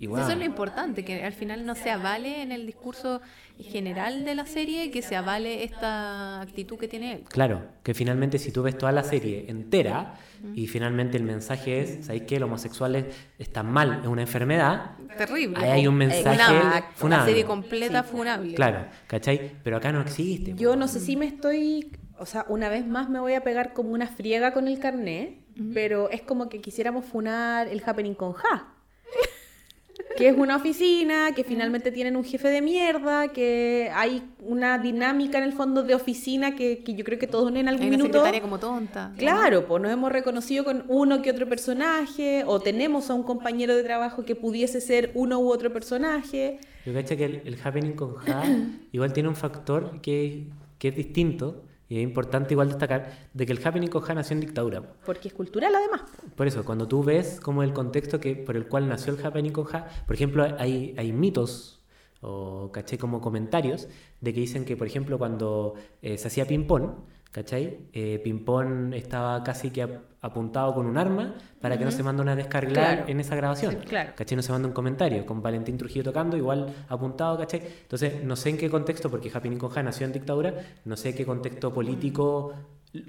y 0.00 0.06
bueno, 0.06 0.24
Eso 0.24 0.32
es 0.32 0.38
lo 0.38 0.44
importante, 0.44 1.04
que 1.04 1.24
al 1.24 1.32
final 1.32 1.66
no 1.66 1.74
se 1.74 1.90
avale 1.90 2.42
en 2.42 2.52
el 2.52 2.66
discurso 2.66 3.20
general 3.58 4.24
de 4.24 4.36
la 4.36 4.46
serie, 4.46 4.92
que 4.92 5.02
se 5.02 5.16
avale 5.16 5.64
esta 5.64 6.40
actitud 6.40 6.78
que 6.78 6.86
tiene 6.86 7.14
él. 7.14 7.24
Claro, 7.28 7.62
que 7.82 7.94
finalmente 7.94 8.38
si 8.38 8.52
tú 8.52 8.62
ves 8.62 8.78
toda 8.78 8.92
la 8.92 9.02
serie 9.02 9.46
entera 9.48 10.14
y 10.54 10.68
finalmente 10.68 11.16
el 11.16 11.24
mensaje 11.24 11.80
es, 11.80 12.06
¿sabéis 12.06 12.22
qué? 12.24 12.38
Los 12.38 12.46
homosexuales 12.46 13.06
están 13.40 13.72
mal, 13.72 13.98
es 14.02 14.06
una 14.06 14.22
enfermedad. 14.22 14.92
Terrible. 15.16 15.58
Ahí 15.58 15.70
hay 15.70 15.86
un 15.88 15.96
mensaje 15.96 16.38
Funable. 16.38 16.84
funable. 16.94 17.24
La 17.24 17.28
serie 17.28 17.44
completa 17.44 18.02
funable. 18.04 18.54
Claro, 18.54 18.86
¿cachai? 19.08 19.56
Pero 19.64 19.78
acá 19.78 19.90
no 19.90 20.00
existe. 20.00 20.54
Yo 20.54 20.76
no 20.76 20.86
sé 20.86 21.00
si 21.00 21.16
me 21.16 21.26
estoy, 21.26 21.90
o 22.20 22.26
sea, 22.26 22.44
una 22.48 22.68
vez 22.68 22.86
más 22.86 23.10
me 23.10 23.18
voy 23.18 23.34
a 23.34 23.42
pegar 23.42 23.72
como 23.72 23.90
una 23.90 24.06
friega 24.06 24.52
con 24.52 24.68
el 24.68 24.78
carné, 24.78 25.40
pero 25.74 26.08
es 26.10 26.22
como 26.22 26.48
que 26.48 26.60
quisiéramos 26.60 27.04
funar 27.04 27.66
el 27.66 27.82
happening 27.84 28.14
con 28.14 28.32
Ja. 28.34 28.74
Que 30.18 30.30
es 30.30 30.36
una 30.36 30.56
oficina, 30.56 31.30
que 31.32 31.44
finalmente 31.44 31.92
tienen 31.92 32.16
un 32.16 32.24
jefe 32.24 32.48
de 32.48 32.60
mierda, 32.60 33.28
que 33.28 33.88
hay 33.94 34.24
una 34.40 34.76
dinámica 34.76 35.38
en 35.38 35.44
el 35.44 35.52
fondo 35.52 35.84
de 35.84 35.94
oficina 35.94 36.56
que, 36.56 36.82
que 36.82 36.94
yo 36.94 37.04
creo 37.04 37.20
que 37.20 37.28
todos 37.28 37.54
en 37.54 37.68
algún 37.68 37.82
Hay 37.84 37.88
una 37.90 37.98
minuto... 37.98 38.14
secretaria 38.14 38.40
como 38.40 38.58
tonta. 38.58 39.12
Claro, 39.16 39.64
pues 39.68 39.80
nos 39.80 39.92
hemos 39.92 40.10
reconocido 40.10 40.64
con 40.64 40.84
uno 40.88 41.22
que 41.22 41.30
otro 41.30 41.48
personaje, 41.48 42.42
o 42.46 42.58
tenemos 42.58 43.10
a 43.10 43.14
un 43.14 43.22
compañero 43.22 43.76
de 43.76 43.84
trabajo 43.84 44.24
que 44.24 44.34
pudiese 44.34 44.80
ser 44.80 45.12
uno 45.14 45.38
u 45.38 45.52
otro 45.52 45.72
personaje. 45.72 46.58
Yo 46.84 46.92
cacho 46.92 47.16
que 47.16 47.24
el, 47.24 47.42
el 47.44 47.56
happening 47.62 47.92
con 47.92 48.16
Ja 48.16 48.42
igual 48.90 49.12
tiene 49.12 49.28
un 49.28 49.36
factor 49.36 50.00
que, 50.00 50.48
que 50.80 50.88
es 50.88 50.96
distinto 50.96 51.62
y 51.88 51.98
es 51.98 52.02
importante 52.02 52.54
igual 52.54 52.68
destacar 52.68 53.28
de 53.32 53.46
que 53.46 53.52
el 53.52 53.66
happening 53.66 53.88
con 53.88 54.02
nació 54.14 54.34
en 54.34 54.40
dictadura. 54.40 54.82
po. 54.82 54.94
Porque 55.06 55.28
es 55.28 55.34
cultural 55.34 55.74
además. 55.74 56.02
Por 56.36 56.46
eso, 56.46 56.64
cuando 56.64 56.86
tú 56.86 57.02
ves 57.02 57.40
como 57.40 57.62
el 57.62 57.72
contexto 57.72 58.20
que, 58.20 58.36
por 58.36 58.56
el 58.56 58.66
cual 58.66 58.88
nació 58.88 59.14
el 59.14 59.24
happening 59.24 59.52
con 59.52 59.66
por 59.66 60.14
ejemplo, 60.14 60.46
hay, 60.58 60.94
hay 60.96 61.12
mitos 61.12 61.80
o 62.20 62.70
caché 62.72 62.98
como 62.98 63.20
comentarios 63.20 63.88
de 64.20 64.34
que 64.34 64.40
dicen 64.40 64.64
que, 64.64 64.76
por 64.76 64.86
ejemplo, 64.86 65.18
cuando 65.18 65.74
eh, 66.02 66.18
se 66.18 66.28
hacía 66.28 66.46
ping-pong, 66.46 66.90
¿Cachai? 67.30 67.78
Eh, 67.92 68.20
Pimpón 68.24 68.94
estaba 68.94 69.44
casi 69.44 69.70
que 69.70 69.82
ap- 69.82 70.00
apuntado 70.22 70.74
con 70.74 70.86
un 70.86 70.96
arma 70.96 71.34
para 71.60 71.78
que 71.78 71.84
no 71.84 71.90
se 71.90 72.02
mande 72.02 72.22
una 72.22 72.34
descarga 72.34 72.72
Claro. 72.72 73.04
en 73.06 73.20
esa 73.20 73.36
grabación. 73.36 73.72
Sí, 73.80 73.86
claro. 73.86 74.12
¿Cachai? 74.16 74.34
No 74.36 74.42
se 74.42 74.50
manda 74.50 74.66
un 74.66 74.74
comentario 74.74 75.24
con 75.26 75.42
Valentín 75.42 75.76
Trujillo 75.76 76.02
tocando, 76.04 76.36
igual 76.36 76.72
apuntado, 76.88 77.36
¿cachai? 77.38 77.62
Entonces, 77.82 78.24
no 78.24 78.34
sé 78.34 78.48
en 78.50 78.56
qué 78.58 78.70
contexto, 78.70 79.10
porque 79.10 79.30
Happening 79.32 79.58
con 79.58 79.68
Ja 79.70 79.82
nació 79.82 80.06
en 80.06 80.12
dictadura, 80.14 80.54
no 80.84 80.96
sé 80.96 81.14
qué 81.14 81.26
contexto 81.26 81.72
político 81.72 82.54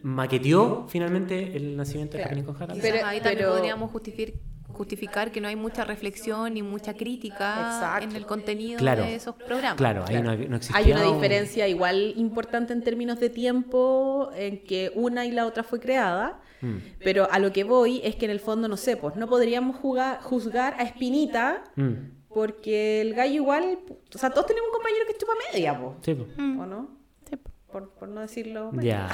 maqueteó 0.03 0.85
finalmente 0.89 1.55
el 1.55 1.75
nacimiento 1.77 2.17
de 2.17 2.23
Claro. 2.23 2.27
Happening 2.27 2.45
con 2.45 2.55
Ja. 2.55 2.67
también. 2.67 2.81
Quizás 2.81 2.95
Pero- 2.97 3.07
ahí 3.07 3.17
también 3.21 3.37
pero- 3.39 3.51
podríamos 3.55 3.91
justificar, 3.91 4.33
justificar 4.79 5.29
que 5.29 5.41
no 5.41 5.49
hay 5.49 5.57
mucha 5.57 5.83
reflexión 5.83 6.53
ni 6.53 6.63
mucha 6.63 6.93
crítica 6.93 7.47
Exacto. 7.75 8.05
en 8.05 8.15
el 8.15 8.25
contenido 8.25 8.79
Claro. 8.79 9.03
de 9.03 9.15
esos 9.15 9.35
programas. 9.35 9.75
Claro, 9.75 10.05
ahí 10.07 10.21
Claro. 10.21 10.37
no, 10.37 10.47
no 10.51 10.55
existía. 10.55 10.77
Hay 10.85 10.91
una 10.93 11.09
un- 11.09 11.15
diferencia 11.15 11.67
igual 11.67 12.13
importante 12.15 12.71
en 12.71 12.81
términos 12.81 13.19
de 13.19 13.29
tiempo 13.29 14.31
en 14.35 14.63
que 14.63 14.91
una 14.95 15.25
y 15.25 15.31
la 15.31 15.45
otra 15.45 15.63
fue 15.63 15.81
creada, 15.81 16.39
Mm. 16.61 16.77
pero 17.03 17.27
a 17.29 17.39
lo 17.39 17.51
que 17.51 17.65
voy 17.65 17.99
es 18.05 18.15
que 18.15 18.23
en 18.23 18.31
el 18.31 18.39
fondo, 18.39 18.69
no 18.69 18.77
sé, 18.77 18.95
pues 18.95 19.17
no 19.17 19.27
podríamos 19.27 19.75
jugar- 19.75 20.21
juzgar 20.21 20.75
a 20.79 20.83
Espinita 20.83 21.65
Mm. 21.75 21.93
porque 22.33 23.01
el 23.01 23.13
gallo 23.15 23.33
igual, 23.33 23.79
o 24.15 24.17
sea, 24.17 24.29
todos 24.29 24.47
tenemos 24.47 24.69
un 24.69 24.73
compañero 24.75 25.03
que 25.07 25.17
chupa 25.17 25.33
media, 25.51 25.77
po, 25.77 25.97
Sí, 26.01 26.13
po. 26.15 26.25
Mm. 26.37 26.59
¿o 26.61 26.65
no? 26.65 26.89
Sí. 27.29 27.35
Por, 27.69 27.89
por 27.95 28.07
no 28.07 28.21
decirlo. 28.21 28.71
Ya. 28.79 29.09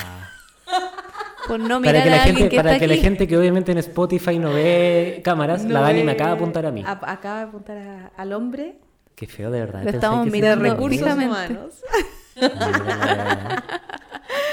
Por 1.48 1.60
no 1.60 1.80
mirar 1.80 1.96
Para 1.96 2.04
que, 2.04 2.10
a 2.10 2.16
la 2.18 2.20
gente, 2.24 2.50
que 2.50 2.56
para 2.56 2.72
está 2.74 2.80
que 2.80 2.88
la 2.96 3.02
gente 3.02 3.28
que 3.28 3.38
obviamente 3.38 3.72
en 3.72 3.78
Spotify 3.78 4.40
no 4.40 4.52
ve 4.54 5.22
cámaras, 5.24 5.64
No 5.64 5.74
la 5.76 5.82
Dani 5.82 6.04
me 6.04 6.14
acaba 6.14 6.32
de 6.32 6.36
apuntar 6.38 6.66
a 6.66 6.72
mí. 6.72 6.84
a- 6.86 7.00
acaba 7.12 7.38
de 7.38 7.44
apuntar 7.44 7.78
a- 7.78 8.12
al 8.18 8.34
hombre 8.34 8.76
Qué 9.16 9.28
feo, 9.28 9.50
de 9.50 9.60
verdad. 9.62 9.80
Lo 9.80 9.86
Pensé 9.86 9.98
estamos 9.98 10.26
que 10.26 10.32
mirando 10.32 10.64
recursos 10.66 11.02
humanos. 11.14 11.82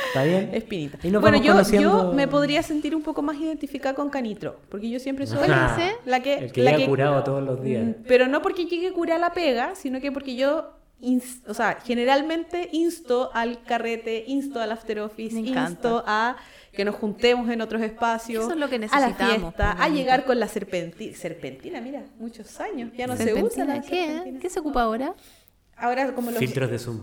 ¿Está 0.09 0.25
bien? 0.25 0.51
Espinita. 0.53 0.99
Y 1.03 1.11
Bueno, 1.11 1.39
yo, 1.39 1.53
conociendo- 1.53 2.09
yo 2.09 2.13
me 2.13 2.29
podría 2.29 2.63
sentir 2.63 2.95
un 2.95 3.03
poco 3.03 3.23
más 3.23 3.37
identificada 3.39 3.95
con 3.95 4.11
Canitro, 4.11 4.61
porque 4.69 4.91
yo 4.91 5.01
siempre 5.01 5.27
soy 5.27 5.49
Ajá. 5.51 5.75
¿Cuál 5.75 5.91
la 6.05 6.21
que... 6.21 6.35
El 6.35 6.53
que 6.53 6.63
la 6.63 6.73
llega 6.77 6.87
curado 6.89 7.25
todos 7.25 7.43
los 7.43 7.63
días. 7.63 7.85
Mm, 7.87 7.93
Pero 8.07 8.29
no 8.29 8.43
porque 8.43 8.67
llegue 8.67 8.93
curada 8.93 9.19
la 9.19 9.33
pega, 9.33 9.75
sino 9.75 10.01
que 10.01 10.13
porque 10.13 10.37
yo, 10.37 10.71
o 11.49 11.55
sea, 11.55 11.79
generalmente 11.85 12.69
insto 12.73 13.31
al 13.35 13.63
carrete, 13.65 14.25
insto 14.27 14.61
al 14.61 14.71
after 14.71 15.01
office, 15.01 15.37
insto 15.39 16.05
a 16.07 16.37
que 16.73 16.85
nos 16.85 16.95
juntemos 16.95 17.51
en 17.51 17.61
otros 17.61 17.83
espacios, 17.83 18.45
Eso 18.45 18.53
es 18.53 18.59
lo 18.59 18.69
que 18.69 18.77
a 18.77 18.79
la 18.79 18.87
necesitamos, 19.09 19.55
fiesta, 19.55 19.73
a 19.73 19.89
llegar 19.89 20.25
con 20.25 20.39
la 20.39 20.49
serpentina. 20.49 21.17
Serpentina, 21.17 21.81
mira, 21.81 22.05
muchos 22.19 22.61
años, 22.61 22.93
ya 22.97 23.07
no 23.07 23.17
se 23.17 23.35
usa 23.35 23.65
la 23.65 23.75
Serpentina, 23.75 23.81
¿Qué? 23.83 24.07
serpentina. 24.07 24.41
¿Qué 24.41 24.51
se 24.51 24.61
ocupa 24.61 24.83
ahora? 24.83 25.15
Ahora 25.77 26.15
como 26.15 26.31
los... 26.31 26.39
Filtros 26.39 26.71
de 26.71 26.79
Zoom. 26.79 27.01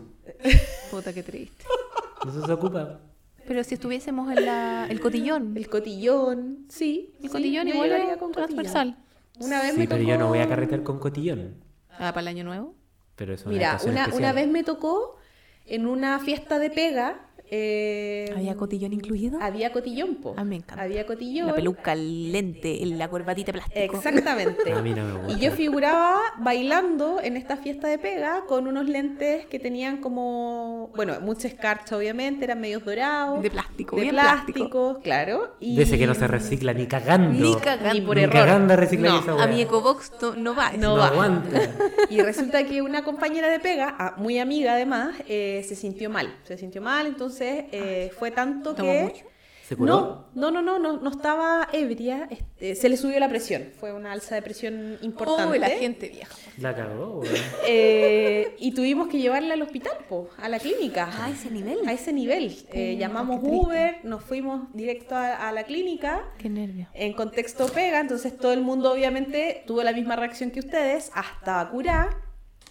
Puta, 0.91 1.13
qué 1.13 1.21
triste. 1.21 1.65
Eso 2.27 2.45
se 2.45 2.51
ocupa. 2.51 3.01
Pero 3.45 3.63
si 3.63 3.73
estuviésemos 3.73 4.31
en 4.31 4.45
la, 4.45 4.87
el 4.89 4.99
cotillón. 5.01 5.57
El 5.57 5.69
cotillón, 5.69 6.65
sí. 6.69 7.13
El 7.17 7.23
sí, 7.23 7.29
cotillón 7.29 7.67
igual 7.67 8.17
con 8.17 8.31
transversal. 8.31 8.97
Una 9.39 9.61
vez 9.61 9.73
Sí, 9.73 9.79
me 9.79 9.87
pero 9.87 10.01
tocó... 10.01 10.09
yo 10.09 10.17
no 10.17 10.27
voy 10.29 10.39
a 10.39 10.47
carretear 10.47 10.83
con 10.83 10.99
cotillón. 10.99 11.55
Ah, 11.91 12.13
para 12.13 12.21
el 12.21 12.27
año 12.29 12.43
nuevo. 12.43 12.78
Pero 13.19 13.33
es 13.33 13.45
una 13.45 13.53
Mira, 13.53 13.79
una, 13.83 14.07
una 14.15 14.31
vez 14.31 14.47
me 14.47 14.63
tocó 14.63 15.17
en 15.65 15.85
una 15.85 16.19
fiesta 16.19 16.57
de 16.57 16.69
pega. 16.69 17.19
Eh, 17.51 18.31
¿Había 18.35 18.55
cotillón 18.55 18.93
incluido? 18.93 19.39
Había 19.41 19.71
cotillón, 19.71 20.15
po. 20.15 20.33
Ah, 20.37 20.43
me 20.43 20.57
encanta. 20.57 20.83
Había 20.83 21.05
cotillón. 21.05 21.47
La 21.47 21.53
peluca, 21.55 21.93
el 21.93 22.31
lente, 22.31 22.83
el- 22.83 22.97
la 22.97 23.07
corbatita 23.09 23.51
de 23.51 23.59
plástico. 23.59 23.95
Exactamente. 23.97 24.71
A 24.73 24.81
mí 24.81 24.91
no 24.93 25.03
me 25.05 25.13
gusta. 25.13 25.33
Y 25.33 25.39
yo 25.39 25.51
figuraba 25.51 26.19
bailando 26.39 27.19
en 27.21 27.37
esta 27.37 27.57
fiesta 27.57 27.87
de 27.87 27.97
pega 27.97 28.43
con 28.47 28.67
unos 28.67 28.87
lentes 28.87 29.45
que 29.47 29.59
tenían 29.59 29.97
como, 29.97 30.91
bueno, 30.95 31.19
mucha 31.21 31.47
escarcha 31.47 31.97
obviamente, 31.97 32.45
eran 32.45 32.61
medios 32.61 32.85
dorados. 32.85 33.41
De 33.41 33.49
plástico, 33.49 33.95
De 33.95 34.03
bien 34.03 34.13
plástico, 34.15 34.99
claro. 35.03 35.55
Y... 35.59 35.75
De 35.75 35.83
ese 35.83 35.97
que 35.97 36.07
no 36.07 36.13
se 36.15 36.27
recicla 36.27 36.73
ni 36.73 36.85
cagando. 36.87 37.31
Ni 37.39 37.55
cagando. 37.55 37.93
Ni 37.93 38.01
por 38.01 38.15
Ni 38.17 38.23
error. 38.23 38.33
cagando 38.35 38.75
reciclar 38.75 39.11
No, 39.13 39.19
esa 39.37 39.43
A 39.43 39.47
mi 39.47 39.61
Ecobox 39.61 40.11
no, 40.21 40.35
no 40.35 40.55
va. 40.55 40.71
No 40.73 40.89
No 40.89 40.97
va. 40.97 41.07
aguanta. 41.07 41.59
Y 42.09 42.21
resulta 42.21 42.63
que 42.65 42.81
una 42.81 43.03
compañera 43.03 43.49
de 43.49 43.59
pega, 43.59 43.95
ah, 43.99 44.15
muy 44.17 44.39
amiga 44.39 44.73
además, 44.73 45.15
eh, 45.27 45.63
se 45.67 45.75
sintió 45.75 46.09
mal. 46.09 46.33
Se 46.43 46.57
sintió 46.57 46.81
mal, 46.81 47.05
entonces 47.07 47.38
eh, 47.41 48.11
fue 48.17 48.31
tanto 48.31 48.75
¿Tomó 48.75 48.91
que... 48.91 49.29
¿Se 49.67 49.75
curó? 49.75 50.25
No, 50.33 50.49
no, 50.49 50.63
no, 50.63 50.63
no, 50.63 50.79
no, 50.79 50.99
no 50.99 51.11
estaba 51.11 51.69
ebria, 51.71 52.27
este, 52.31 52.73
se 52.73 52.89
le 52.89 52.97
subió 52.97 53.19
la 53.19 53.29
presión. 53.29 53.69
Fue 53.79 53.93
una 53.93 54.13
alza 54.13 54.33
de 54.33 54.41
presión 54.41 54.97
importante. 55.03 55.57
Oh, 55.57 55.61
la 55.61 55.69
gente 55.69 56.09
vieja. 56.09 56.35
La 56.57 56.75
cagó. 56.75 57.21
Eh, 57.67 58.55
y 58.57 58.71
tuvimos 58.71 59.09
que 59.09 59.19
llevarla 59.19 59.53
al 59.53 59.61
hospital, 59.61 59.93
po, 60.09 60.27
a 60.39 60.49
la 60.49 60.57
clínica. 60.57 61.11
Ah, 61.13 61.29
ese 61.29 61.51
nivel. 61.51 61.87
A 61.87 61.93
ese 61.93 62.11
nivel. 62.11 62.57
Eh, 62.73 62.97
llamamos. 62.97 63.41
Uber, 63.43 63.99
nos 64.03 64.23
fuimos 64.23 64.73
directo 64.73 65.15
a, 65.15 65.47
a 65.47 65.51
la 65.51 65.63
clínica. 65.65 66.27
Qué 66.39 66.49
nervio. 66.49 66.87
En 66.95 67.13
contexto 67.13 67.67
pega, 67.67 67.99
entonces 67.99 68.35
todo 68.35 68.53
el 68.53 68.61
mundo 68.61 68.91
obviamente 68.91 69.63
tuvo 69.67 69.83
la 69.83 69.93
misma 69.93 70.15
reacción 70.15 70.49
que 70.49 70.61
ustedes, 70.61 71.11
hasta 71.13 71.69
curar. 71.69 72.09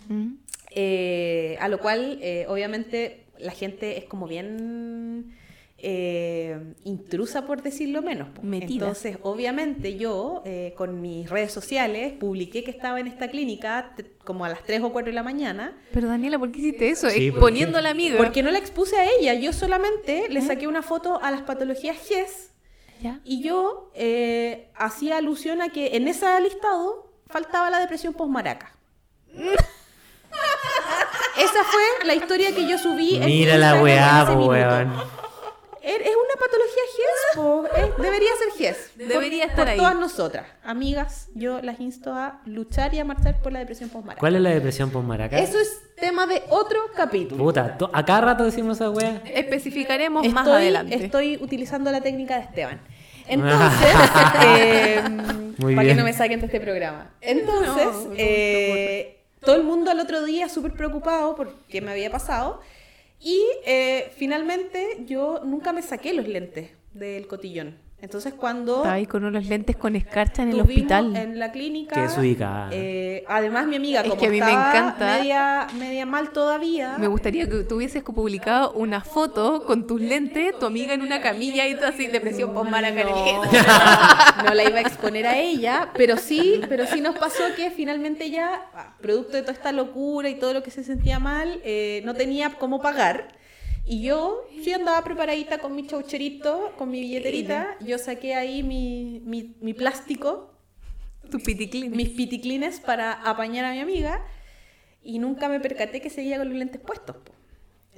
Mm. 0.09 0.33
Eh, 0.71 1.57
a 1.61 1.69
lo 1.69 1.79
cual, 1.79 2.19
eh, 2.21 2.45
obviamente, 2.49 3.28
la 3.41 3.53
gente 3.53 3.99
es 3.99 4.05
como 4.05 4.27
bien 4.27 5.37
eh, 5.81 6.75
intrusa, 6.83 7.47
por 7.47 7.63
decirlo 7.63 8.03
menos. 8.03 8.29
Metida. 8.43 8.87
Entonces, 8.87 9.19
obviamente, 9.23 9.97
yo 9.97 10.43
eh, 10.45 10.75
con 10.77 11.01
mis 11.01 11.31
redes 11.31 11.53
sociales 11.53 12.13
publiqué 12.15 12.65
que 12.65 12.73
estaba 12.73 12.99
en 12.99 13.07
esta 13.07 13.29
clínica 13.29 13.95
como 14.25 14.45
a 14.45 14.49
las 14.49 14.65
3 14.65 14.83
o 14.83 14.93
4 14.93 15.11
de 15.11 15.15
la 15.15 15.23
mañana. 15.23 15.79
Pero 15.93 16.09
Daniela, 16.09 16.37
¿por 16.39 16.51
qué 16.51 16.59
hiciste 16.59 16.89
eso? 16.89 17.09
Sí, 17.11 17.31
¿por 17.31 17.39
Exponiendo 17.39 17.79
a 17.79 17.83
la 17.83 17.91
amiga. 17.91 18.17
Porque 18.17 18.43
no 18.43 18.51
la 18.51 18.59
expuse 18.59 18.97
a 18.97 19.07
ella, 19.21 19.35
yo 19.35 19.53
solamente 19.53 20.29
le 20.29 20.41
saqué 20.43 20.67
una 20.67 20.83
foto 20.83 21.23
a 21.23 21.31
las 21.31 21.43
patologías 21.43 21.97
GES 21.97 22.51
¿Ya? 23.01 23.21
y 23.23 23.43
yo 23.43 23.93
eh, 23.95 24.71
hacía 24.75 25.19
alusión 25.19 25.63
a 25.63 25.69
que 25.69 25.97
en 25.97 26.09
ese 26.09 26.27
listado 26.41 27.13
faltaba 27.29 27.71
la 27.71 27.79
depresión 27.79 28.15
postmaraca. 28.15 28.77
Esa 31.39 31.65
fue 31.65 32.07
la 32.07 32.15
historia 32.15 32.55
que 32.55 32.67
yo 32.69 32.79
subí. 32.79 33.17
en 33.17 33.25
Mira 33.27 33.57
la 33.57 33.81
weá, 33.83 34.11
en 34.11 34.17
ese 34.17 34.25
po, 34.27 34.31
minuto. 34.33 34.49
weón. 34.51 34.93
Es 35.81 35.95
es 35.95 36.15
una 36.17 36.35
patología 36.39 36.83
GES, 36.97 37.37
po. 37.37 37.65
Es- 37.77 38.03
debería 38.03 38.29
ser 38.39 38.49
GES. 38.59 38.91
Debería 39.09 39.45
por, 39.45 39.51
estar 39.51 39.65
por 39.65 39.69
ahí. 39.69 39.77
todas 39.79 39.95
nosotras, 39.95 40.47
amigas, 40.63 41.29
yo 41.35 41.63
las 41.63 41.81
insto 41.81 42.13
a 42.13 42.41
luchar 42.45 42.93
y 42.93 42.99
a 42.99 43.05
marchar 43.05 43.41
por 43.41 43.53
la 43.53 43.61
depresión 43.61 43.89
postmaraca. 43.89 44.21
¿Cuál 44.21 44.37
es 44.37 44.43
la 44.43 44.51
depresión 44.51 44.91
postmaraca? 44.91 45.39
Eso 45.39 45.59
es 45.59 45.81
tema 45.97 46.27
de 46.27 46.43
otro 46.51 46.79
capítulo. 46.95 47.43
Puta, 47.43 47.79
to- 47.79 47.91
a 47.95 48.05
cada 48.05 48.21
rato 48.21 48.45
decimos 48.45 48.77
esa 48.79 48.91
weá. 48.91 49.23
Especificaremos 49.25 50.25
estoy, 50.25 50.35
más 50.35 50.47
adelante. 50.49 50.95
Estoy 50.95 51.39
utilizando 51.41 51.91
la 51.91 52.01
técnica 52.03 52.37
de 52.37 52.43
Esteban. 52.43 52.81
Entonces, 53.29 53.89
eh, 54.45 55.03
Muy 55.59 55.75
para 55.77 55.89
que 55.89 55.95
no 55.95 56.05
me 56.05 56.13
saquen 56.13 56.41
de 56.41 56.47
este 56.47 56.61
programa. 56.61 57.11
Entonces, 57.21 57.85
No, 57.87 58.05
no, 58.09 58.13
eh, 58.17 59.18
todo 59.41 59.57
el 59.57 59.63
mundo 59.63 59.91
al 59.91 60.01
otro 60.01 60.25
día 60.25 60.49
súper 60.49 60.73
preocupado 60.73 61.35
por 61.35 61.55
qué 61.69 61.81
me 61.81 61.91
había 61.91 62.11
pasado. 62.11 62.61
Y 63.21 63.43
eh, 63.67 64.13
finalmente 64.17 65.05
yo 65.07 65.41
nunca 65.45 65.73
me 65.73 65.83
saqué 65.83 66.15
los 66.15 66.29
lentes 66.29 66.71
del 66.93 67.27
cotillón. 67.27 67.88
Entonces 68.01 68.33
cuando 68.35 68.77
Estaba 68.77 68.95
ahí 68.95 69.07
con 69.07 69.25
unos 69.25 69.47
lentes 69.47 69.75
con 69.75 69.97
escarcha 69.97 70.45
en 70.45 70.51
el 70.51 70.61
hospital. 70.61 71.17
en 71.17 71.39
la 71.39 71.51
clínica... 71.51 71.97
Que 71.97 72.05
es 72.05 72.17
ubicada. 72.17 72.71
eh, 72.73 73.25
además 73.27 73.67
mi 73.67 73.75
amiga, 73.75 74.03
Es 74.03 74.09
como 74.09 74.21
que 74.21 74.29
a 74.29 74.31
mí 74.31 74.39
me 74.41 74.47
estaba 74.47 74.71
encanta. 74.71 75.19
Media, 75.19 75.67
media 75.77 76.07
mal 76.07 76.31
todavía... 76.31 76.97
Me 76.97 77.09
gustaría 77.09 77.49
que 77.49 77.65
tuvieses 77.65 78.05
publicado 78.05 78.73
una 78.73 79.01
foto 79.01 79.65
con 79.65 79.89
tus 79.89 80.01
lentes, 80.01 80.57
tu 80.61 80.67
amiga 80.67 80.95
en 80.95 81.03
una 81.03 81.21
camilla 81.21 81.67
y 81.67 81.75
tú 81.75 81.85
así, 81.85 82.07
depresión 82.07 82.51
en 82.57 82.99
el 82.99 83.07
No, 83.07 83.45
no 84.45 84.55
la 84.55 84.65
iba 84.65 84.79
a 84.79 84.83
exponer 84.83 85.27
a 85.27 85.37
ella, 85.37 85.89
pero 85.95 86.19
sí, 86.19 86.61
pero 86.69 86.87
sí 86.87 87.01
nos 87.01 87.19
pasó 87.19 87.43
que 87.57 87.73
finalmente 87.73 88.31
ya, 88.31 88.95
producto 89.01 89.33
de 89.33 89.43
toda 89.43 89.55
esta 89.55 89.73
locura 89.73 90.29
y 90.29 90.37
todo 90.37 90.55
lo 90.55 90.63
que 90.63 90.71
se 90.71 90.85
sentía 90.85 91.19
mal, 91.19 91.61
eh, 91.65 92.03
no 92.05 92.15
tenía 92.15 92.51
cómo 92.51 92.81
pagar. 92.81 93.38
Y 93.89 94.03
yo 94.03 94.45
sí 94.63 94.73
andaba 94.73 95.03
preparadita 95.03 95.59
con 95.59 95.75
mi 95.75 95.87
chaucherito, 95.87 96.75
con 96.77 96.91
mi 96.91 97.01
billeterita. 97.01 97.77
Yo 97.81 97.97
saqué 97.97 98.35
ahí 98.35 98.63
mi, 98.63 99.23
mi, 99.25 99.55
mi 99.61 99.73
plástico, 99.73 100.53
Tu 101.31 101.39
piticlín. 101.39 101.97
mis 101.97 102.11
piticlines 102.11 102.81
para 102.81 103.13
apañar 103.13 103.65
a 103.65 103.73
mi 103.73 103.81
amiga. 103.81 104.23
Y 105.03 105.19
nunca 105.19 105.49
me 105.49 105.59
percaté 105.59 106.03
que 106.03 106.11
seguía 106.11 106.37
con 106.37 106.49
los 106.51 106.59
lentes 106.59 106.81
puestos. 106.83 107.17
po. 107.17 107.33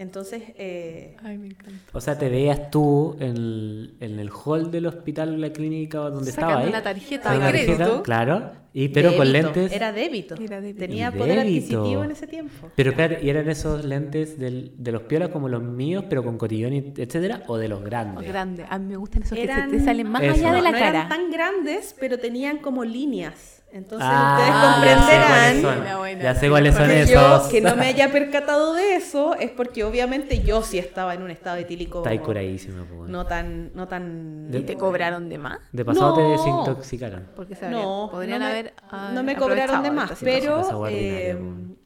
Entonces, 0.01 0.43
eh, 0.57 1.15
Ay, 1.23 1.37
me 1.37 1.49
encanta. 1.49 1.77
O 1.93 2.01
sea, 2.01 2.19
te 2.19 2.31
veías 2.31 2.71
tú 2.71 3.17
en 3.21 3.37
el, 3.37 3.95
en 4.01 4.19
el 4.19 4.31
hall 4.31 4.71
del 4.71 4.87
hospital, 4.87 5.39
la 5.39 5.53
clínica 5.53 5.99
donde 5.99 6.33
Sacando 6.33 6.49
estaba 6.49 6.61
ahí. 6.63 6.69
una 6.71 6.83
tarjeta 6.83 7.39
de 7.39 7.51
crédito. 7.51 8.03
Claro, 8.03 8.53
y, 8.73 8.89
pero 8.89 9.15
con 9.15 9.31
débito, 9.31 9.53
lentes. 9.55 9.73
Era 9.73 9.93
débito. 9.93 10.35
Era 10.41 10.61
débito. 10.63 10.79
Tenía 10.81 11.13
Y 11.15 11.19
poder 11.19 11.41
débito. 11.41 11.67
adquisitivo 11.77 12.05
en 12.05 12.11
ese 12.13 12.27
tiempo. 12.27 12.71
Pero 12.75 12.91
espérate, 12.93 13.23
¿y 13.27 13.29
eran 13.29 13.47
esos 13.51 13.85
lentes 13.85 14.39
del- 14.39 14.73
de 14.79 14.91
los 14.93 15.03
piolas 15.03 15.29
como 15.29 15.51
los 15.51 15.63
míos, 15.63 16.05
pero 16.09 16.25
con 16.25 16.39
cotillón, 16.39 16.73
y 16.73 16.79
etcétera? 16.97 17.43
¿O 17.49 17.59
de 17.59 17.69
los 17.69 17.85
grandes? 17.85 18.27
Grande. 18.27 18.65
A 18.71 18.79
mí 18.79 18.87
me 18.87 18.97
gustan 18.97 19.23
esos 19.25 19.37
que 19.37 19.45
Eran- 19.45 19.71
se 19.71 19.77
te 19.77 19.85
salen 19.85 20.09
más 20.09 20.23
Eso. 20.23 20.33
allá 20.33 20.53
de 20.55 20.63
la 20.63 20.71
no 20.71 20.79
cara. 20.79 20.89
eran 20.89 21.09
tan 21.11 21.31
grandes, 21.31 21.95
pero 22.01 22.19
tenían 22.19 22.57
como 22.59 22.87
líneas. 22.87 23.60
Entonces 23.73 24.09
Ah, 24.11 24.77
ustedes 24.79 24.97
ya 24.97 25.05
sé 25.05 25.07
cuáles 25.07 25.63
comprenderán 25.63 25.63
son. 25.63 26.21
Ya 26.21 26.35
sé 26.35 26.51
cuáles 26.51 26.75
son 26.75 26.87
que 26.89 27.01
esos. 27.03 27.45
yo 27.45 27.49
que 27.51 27.61
no 27.61 27.77
me 27.77 27.87
haya 27.87 28.11
percatado 28.11 28.75
de 28.75 28.97
eso 28.97 29.35
es 29.37 29.51
porque 29.51 29.85
obviamente 29.85 30.41
yo 30.43 30.63
sí 30.63 30.79
estaba 30.79 31.15
en 31.15 31.23
un 31.23 31.31
estado 31.31 31.57
etílico 31.57 31.99
Está 31.99 32.11
ahí 32.11 32.19
curadísima, 32.19 32.83
weón. 32.91 33.11
no 33.11 33.27
tan 33.27 33.73
no 33.75 33.87
tan 33.87 34.49
¿Y 34.53 34.61
te 34.63 34.77
cobraron 34.77 35.29
de 35.29 35.39
más? 35.39 35.59
De 35.73 35.85
pasado 35.85 36.15
te 36.15 36.23
desintoxicaron. 36.23 37.29
Porque 37.37 37.55
se 37.55 37.69
no, 37.69 38.09
podrían 38.11 38.41
no 38.41 38.45
me, 38.47 38.51
haber 38.51 38.75
ah, 38.91 39.11
no 39.15 39.23
me 39.23 39.37
cobraron 39.37 39.83
de 39.83 39.91
más, 39.91 40.13
pero 40.21 40.89
eh, 40.89 41.35
ordinaria, 41.35 41.77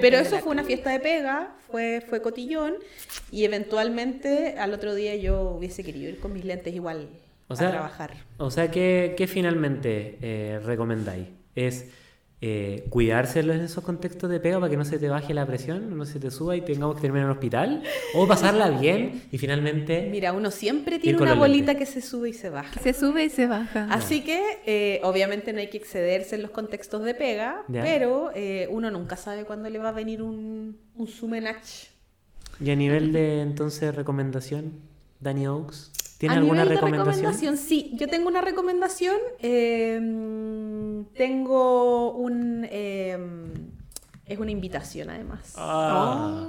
pero 0.00 0.18
eso 0.18 0.38
fue 0.38 0.52
una 0.52 0.64
fiesta 0.64 0.90
de 0.90 1.00
pega, 1.00 1.54
fue 1.70 2.04
fue 2.08 2.20
cotillón 2.20 2.74
y 3.30 3.44
eventualmente 3.44 4.56
al 4.58 4.74
otro 4.74 4.94
día 4.94 5.14
yo 5.16 5.42
hubiese 5.42 5.84
querido 5.84 6.08
ir 6.08 6.18
con 6.20 6.32
mis 6.32 6.44
lentes 6.44 6.74
igual 6.74 7.08
O 7.48 7.56
sea, 7.56 7.68
a 7.68 7.72
trabajar. 7.72 8.14
O 8.36 8.50
sea, 8.50 8.70
¿qué, 8.70 9.14
qué 9.16 9.26
finalmente 9.26 10.18
eh, 10.20 10.60
recomendáis? 10.64 11.28
¿Es 11.54 11.86
eh, 12.40 12.86
cuidarse 12.90 13.40
en 13.40 13.50
esos 13.50 13.82
contextos 13.82 14.30
de 14.30 14.38
pega 14.38 14.60
para 14.60 14.70
que 14.70 14.76
no 14.76 14.84
se 14.84 14.98
te 15.00 15.08
baje 15.08 15.34
la 15.34 15.44
presión, 15.44 15.96
no 15.98 16.04
se 16.04 16.20
te 16.20 16.30
suba 16.30 16.54
y 16.54 16.60
tengamos 16.60 16.94
que 16.94 17.02
terminar 17.02 17.24
en 17.24 17.30
el 17.30 17.36
hospital? 17.36 17.82
¿O 18.14 18.28
pasarla 18.28 18.70
bien 18.80 19.22
y 19.32 19.38
finalmente... 19.38 20.08
Mira, 20.10 20.32
uno 20.32 20.50
siempre 20.52 20.98
tiene 21.00 21.20
una 21.20 21.34
bolita 21.34 21.74
que 21.74 21.84
se 21.86 22.00
sube 22.00 22.28
y 22.28 22.34
se 22.34 22.50
baja. 22.50 22.78
Se 22.80 22.92
sube 22.92 23.24
y 23.24 23.30
se 23.30 23.46
baja. 23.48 23.88
Así 23.90 24.22
que, 24.22 24.40
eh, 24.66 25.00
obviamente, 25.02 25.52
no 25.52 25.58
hay 25.58 25.68
que 25.68 25.78
excederse 25.78 26.36
en 26.36 26.42
los 26.42 26.52
contextos 26.52 27.02
de 27.02 27.14
pega, 27.14 27.64
Ya. 27.66 27.82
pero 27.82 28.30
eh, 28.34 28.68
uno 28.70 28.90
nunca 28.92 29.16
sabe 29.16 29.44
cuándo 29.44 29.68
le 29.68 29.78
va 29.78 29.88
a 29.88 29.92
venir 29.92 30.22
un, 30.22 30.78
un 30.94 31.06
sumenach. 31.08 31.88
Y 32.60 32.70
a 32.70 32.76
nivel 32.76 33.12
de, 33.12 33.40
entonces, 33.40 33.94
recomendación, 33.94 34.74
Danny 35.20 35.46
Oaks, 35.48 35.90
¿tiene 36.18 36.34
A 36.34 36.38
alguna 36.38 36.64
nivel 36.64 36.76
de 36.78 36.86
recomendación? 36.86 37.56
Sí, 37.56 37.90
yo 37.94 38.06
tengo 38.08 38.28
una 38.28 38.40
recomendación. 38.42 39.16
eh, 39.40 39.98
tengo 41.14 42.12
un. 42.12 42.66
eh, 42.70 43.18
es 44.26 44.38
una 44.38 44.50
invitación, 44.50 45.08
además. 45.10 45.54
Ah. 45.56 46.46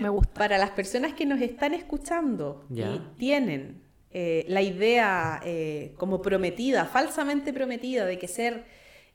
Me 0.00 0.08
gusta. 0.08 0.34
Para 0.34 0.58
las 0.58 0.70
personas 0.70 1.14
que 1.14 1.26
nos 1.26 1.40
están 1.40 1.74
escuchando 1.74 2.64
Ya. 2.68 2.90
y 2.94 3.00
tienen 3.18 3.82
eh, 4.10 4.44
la 4.48 4.62
idea 4.62 5.40
eh, 5.44 5.94
como 5.96 6.20
prometida, 6.22 6.84
falsamente 6.84 7.52
prometida, 7.52 8.04
de 8.06 8.18
que 8.18 8.28
ser 8.28 8.64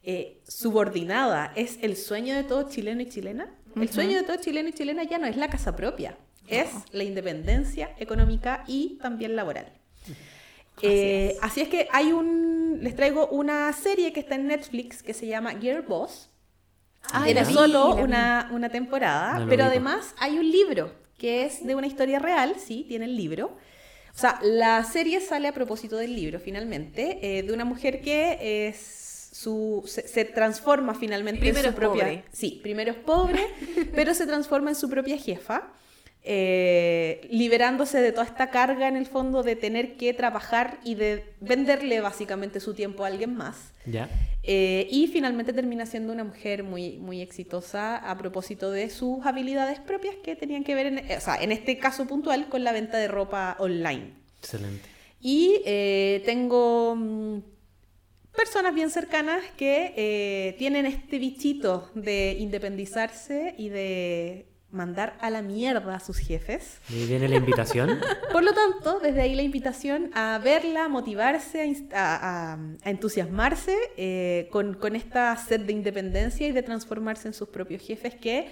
eh, 0.04 0.42
subordinada 0.48 1.54
es 1.56 1.80
el 1.82 1.96
sueño 1.96 2.36
de 2.36 2.44
todo 2.44 2.68
chileno 2.70 3.02
y 3.02 3.08
chilena, 3.10 3.56
el 3.76 3.90
sueño 3.90 4.18
de 4.18 4.24
todo 4.24 4.36
chileno 4.38 4.70
y 4.70 4.74
chilena 4.74 5.04
ya 5.04 5.18
no 5.18 5.26
es 5.28 5.38
la 5.38 5.50
casa 5.50 5.76
propia, 5.76 6.18
es 6.48 6.70
la 6.92 7.04
independencia 7.04 7.96
económica 7.98 8.64
y 8.68 8.98
también 9.02 9.36
laboral. 9.36 9.72
Eh, 10.82 11.38
así 11.42 11.62
es 11.62 11.70
que 11.70 11.88
hay 11.92 12.12
un, 12.12 12.80
les 12.82 12.96
traigo 12.96 13.28
una 13.28 13.72
serie 13.74 14.12
que 14.12 14.20
está 14.20 14.36
en 14.36 14.48
Netflix 14.48 15.04
que 15.04 15.14
se 15.14 15.28
llama 15.28 15.54
Girl 15.60 15.84
Boss. 15.84 16.30
Ah, 17.12 17.26
vi, 17.26 17.54
solo 17.54 17.96
vi. 17.96 18.02
una, 18.04 18.50
una 18.52 18.70
temporada, 18.70 19.40
No 19.40 19.50
pero 19.50 19.66
además 19.66 20.16
hay 20.18 20.38
un 20.40 20.50
libro 20.50 20.94
que 21.18 21.46
es 21.46 21.66
de 21.66 21.76
una 21.76 21.88
historia 21.88 22.20
real, 22.20 22.56
sí, 22.58 22.86
tiene 22.88 23.06
el 23.06 23.16
libro. 23.16 23.58
O 24.16 24.18
sea, 24.18 24.40
la 24.44 24.84
serie 24.84 25.22
sale 25.22 25.48
a 25.48 25.54
propósito 25.54 25.98
del 25.98 26.16
libro, 26.16 26.40
finalmente, 26.40 27.20
eh, 27.22 27.44
de 27.44 27.54
una 27.54 27.66
mujer 27.66 28.02
que 28.02 28.68
es 28.68 29.30
su, 29.34 29.84
se, 29.86 30.08
se 30.08 30.26
transforma 30.26 30.94
finalmente 30.94 31.40
Primero 31.42 31.60
en 31.60 31.64
su 31.64 31.70
es 31.70 31.76
propia... 31.76 32.04
pobre. 32.04 32.24
Sí, 32.32 32.60
primero 32.62 32.92
es 32.92 32.98
pobre, 32.98 33.48
pero 33.96 34.14
se 34.14 34.28
transforma 34.28 34.70
en 34.70 34.76
su 34.76 34.90
propia 34.90 35.18
jefa, 35.18 35.72
eh, 36.26 37.28
liberándose 37.30 38.00
de 38.00 38.14
toda 38.14 38.26
esta 38.26 38.50
carga 38.50 38.88
en 38.88 38.96
el 38.96 39.06
fondo 39.06 39.44
de 39.44 39.58
tener 39.58 39.98
que 39.98 40.14
trabajar 40.14 40.80
y 40.86 40.96
de 40.96 41.34
venderle 41.42 42.00
básicamente 42.00 42.62
su 42.62 42.74
tiempo 42.74 43.04
a 43.04 43.08
alguien 43.08 43.36
más. 43.36 43.74
¿Ya? 43.86 44.10
Eh, 44.42 44.88
y 44.90 45.08
finalmente 45.08 45.52
termina 45.52 45.86
siendo 45.86 46.14
una 46.14 46.24
mujer 46.24 46.64
muy, 46.64 46.98
muy 46.98 47.22
exitosa 47.22 47.98
a 47.98 48.18
propósito 48.18 48.72
de 48.72 48.90
sus 48.90 49.26
habilidades 49.26 49.82
propias 49.82 50.16
que 50.24 50.38
tenían 50.38 50.64
que 50.64 50.76
ver, 50.76 50.86
en, 50.86 51.00
o 51.00 51.20
sea, 51.20 51.36
en 51.44 51.52
este 51.52 51.78
caso 51.78 52.08
puntual, 52.08 52.48
con 52.48 52.64
la 52.64 52.72
venta 52.72 52.98
de 52.98 53.10
ropa 53.10 53.58
online. 53.60 54.14
Excelente. 54.40 54.88
Y 55.20 55.62
eh, 55.66 56.24
tengo 56.26 56.96
mm, 56.96 57.40
personas 58.34 58.74
bien 58.74 58.90
cercanas 58.90 59.44
que 59.58 60.56
tienen 60.58 60.86
este 60.86 61.20
bichito 61.20 61.92
de 61.96 62.38
independizarse 62.40 63.56
y 63.58 63.68
de 63.68 64.53
mandar 64.74 65.16
a 65.22 65.30
la 65.30 65.42
mierda 65.42 65.96
a 65.96 66.00
sus 66.00 66.18
jefes. 66.18 66.80
Ahí 66.90 67.06
viene 67.08 67.28
la 67.30 67.36
invitación. 67.38 68.00
Por 68.32 68.44
lo 68.44 68.52
tanto, 68.54 69.00
desde 69.00 69.22
ahí 69.22 69.36
la 69.36 69.44
invitación 69.44 70.10
a 70.14 70.40
verla, 70.44 70.86
a 70.86 70.90
motivarse, 70.90 71.62
a, 71.94 71.98
a- 71.98 72.54
a- 72.54 72.58
entusiasmarse 72.90 73.76
eh, 73.98 74.50
con, 74.52 74.74
con 74.74 74.96
esta 74.96 75.36
sed 75.38 75.62
de 75.62 75.74
independencia 75.74 76.48
y 76.48 76.52
de 76.52 76.64
transformarse 76.64 77.28
en 77.28 77.34
sus 77.34 77.50
propios 77.50 77.82
jefes, 77.82 78.16
que 78.16 78.50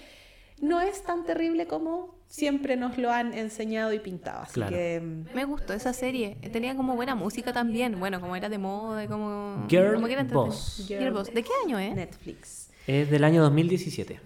no 0.62 0.80
es 0.80 1.04
tan 1.04 1.26
terrible 1.26 1.66
como 1.66 2.14
siempre 2.28 2.78
nos 2.78 2.98
lo 3.00 3.12
han 3.12 3.34
enseñado 3.34 3.92
y 3.94 4.00
pintado. 4.00 4.42
Así 4.44 4.54
Claro. 4.54 4.76
que 4.76 5.02
mm, 5.02 5.36
Me 5.36 5.44
gustó 5.46 5.74
esa 5.74 5.92
serie. 5.92 6.38
Tenía 6.54 6.76
como 6.76 6.96
buena 6.96 7.16
música 7.16 7.52
también. 7.52 8.00
Bueno, 8.00 8.22
como 8.22 8.36
era 8.36 8.48
de 8.48 8.60
moda, 8.60 9.04
y 9.04 9.08
como. 9.08 9.66
Girl 9.68 9.96
como 9.96 10.06
que 10.08 10.14
era 10.14 10.22
entretenido. 10.22 10.46
Boss. 10.52 10.86
Girl 10.88 11.12
Boss. 11.12 11.34
¿De 11.34 11.42
qué 11.44 11.50
año, 11.66 11.80
eh? 11.80 11.92
Netflix. 11.96 12.70
Es 12.88 13.10
del 13.10 13.24
año 13.24 13.42
2017. 13.42 14.20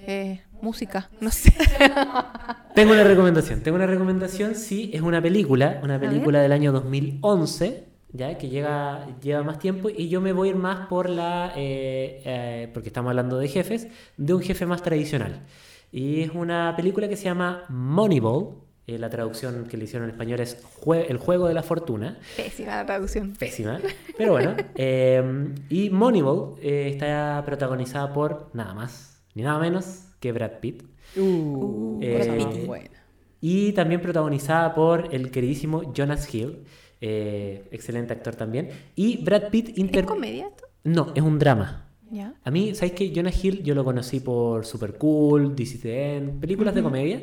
eh, 0.00 0.40
música? 0.60 1.10
No 1.20 1.30
sé. 1.30 1.52
Tengo 2.74 2.92
una 2.92 3.04
recomendación. 3.04 3.60
Tengo 3.62 3.76
una 3.76 3.86
recomendación, 3.86 4.54
sí, 4.54 4.90
es 4.92 5.00
una 5.00 5.20
película, 5.20 5.80
una 5.82 5.98
película 5.98 6.40
del 6.40 6.52
año 6.52 6.72
2011, 6.72 7.84
ya 8.12 8.38
que 8.38 8.48
llega, 8.48 9.06
lleva 9.20 9.42
más 9.42 9.58
tiempo 9.58 9.88
y 9.90 10.08
yo 10.08 10.20
me 10.20 10.32
voy 10.32 10.48
a 10.48 10.50
ir 10.52 10.56
más 10.56 10.86
por 10.88 11.08
la, 11.10 11.52
eh, 11.56 12.22
eh, 12.24 12.70
porque 12.72 12.88
estamos 12.88 13.10
hablando 13.10 13.38
de 13.38 13.48
jefes, 13.48 13.88
de 14.16 14.34
un 14.34 14.42
jefe 14.42 14.66
más 14.66 14.82
tradicional. 14.82 15.42
Y 15.90 16.20
es 16.22 16.30
una 16.34 16.74
película 16.76 17.08
que 17.08 17.16
se 17.16 17.24
llama 17.24 17.64
Moneyball. 17.68 18.67
Eh, 18.88 18.98
la 18.98 19.08
traducción 19.08 19.66
que 19.68 19.76
le 19.76 19.84
hicieron 19.84 20.08
en 20.08 20.14
español 20.14 20.40
es 20.40 20.60
Jue- 20.80 21.06
El 21.08 21.18
juego 21.18 21.46
de 21.46 21.54
la 21.54 21.62
fortuna. 21.62 22.18
Pésima 22.36 22.74
la 22.76 22.86
traducción. 22.86 23.34
Pésima, 23.38 23.80
pero 24.16 24.32
bueno. 24.32 24.56
eh, 24.74 25.54
y 25.68 25.90
Moneyball 25.90 26.56
eh, 26.60 26.88
está 26.92 27.42
protagonizada 27.46 28.12
por 28.12 28.50
nada 28.54 28.74
más 28.74 29.22
ni 29.34 29.42
nada 29.44 29.60
menos 29.60 30.06
que 30.18 30.32
Brad 30.32 30.58
Pitt. 30.60 30.82
Uh, 31.16 31.98
Eh, 32.02 32.18
cosa 32.18 32.32
Pitt. 32.36 32.46
más 32.46 32.66
buena. 32.66 32.90
Y 33.40 33.72
también 33.72 34.00
protagonizada 34.00 34.74
por 34.74 35.14
el 35.14 35.30
queridísimo 35.30 35.92
Jonas 35.94 36.34
Hill, 36.34 36.64
eh, 37.00 37.68
excelente 37.70 38.12
actor 38.12 38.34
también. 38.34 38.70
Y 38.96 39.22
Brad 39.22 39.50
Pitt 39.50 39.68
¿Es 39.68 39.78
inter... 39.78 40.04
comedia 40.04 40.48
esto? 40.48 40.64
No, 40.82 41.12
es 41.14 41.22
un 41.22 41.38
drama. 41.38 41.84
Ya. 42.10 42.34
A 42.42 42.50
mí, 42.50 42.74
¿sabéis 42.74 42.94
que 42.94 43.12
Jonah 43.14 43.30
Hill 43.30 43.62
yo 43.62 43.74
lo 43.74 43.84
conocí 43.84 44.18
por 44.20 44.64
Super 44.64 44.94
Cool, 44.94 45.54
This 45.54 45.74
is 45.74 45.82
the 45.82 46.16
End, 46.16 46.40
películas 46.40 46.74
de 46.74 46.82
comedia? 46.82 47.22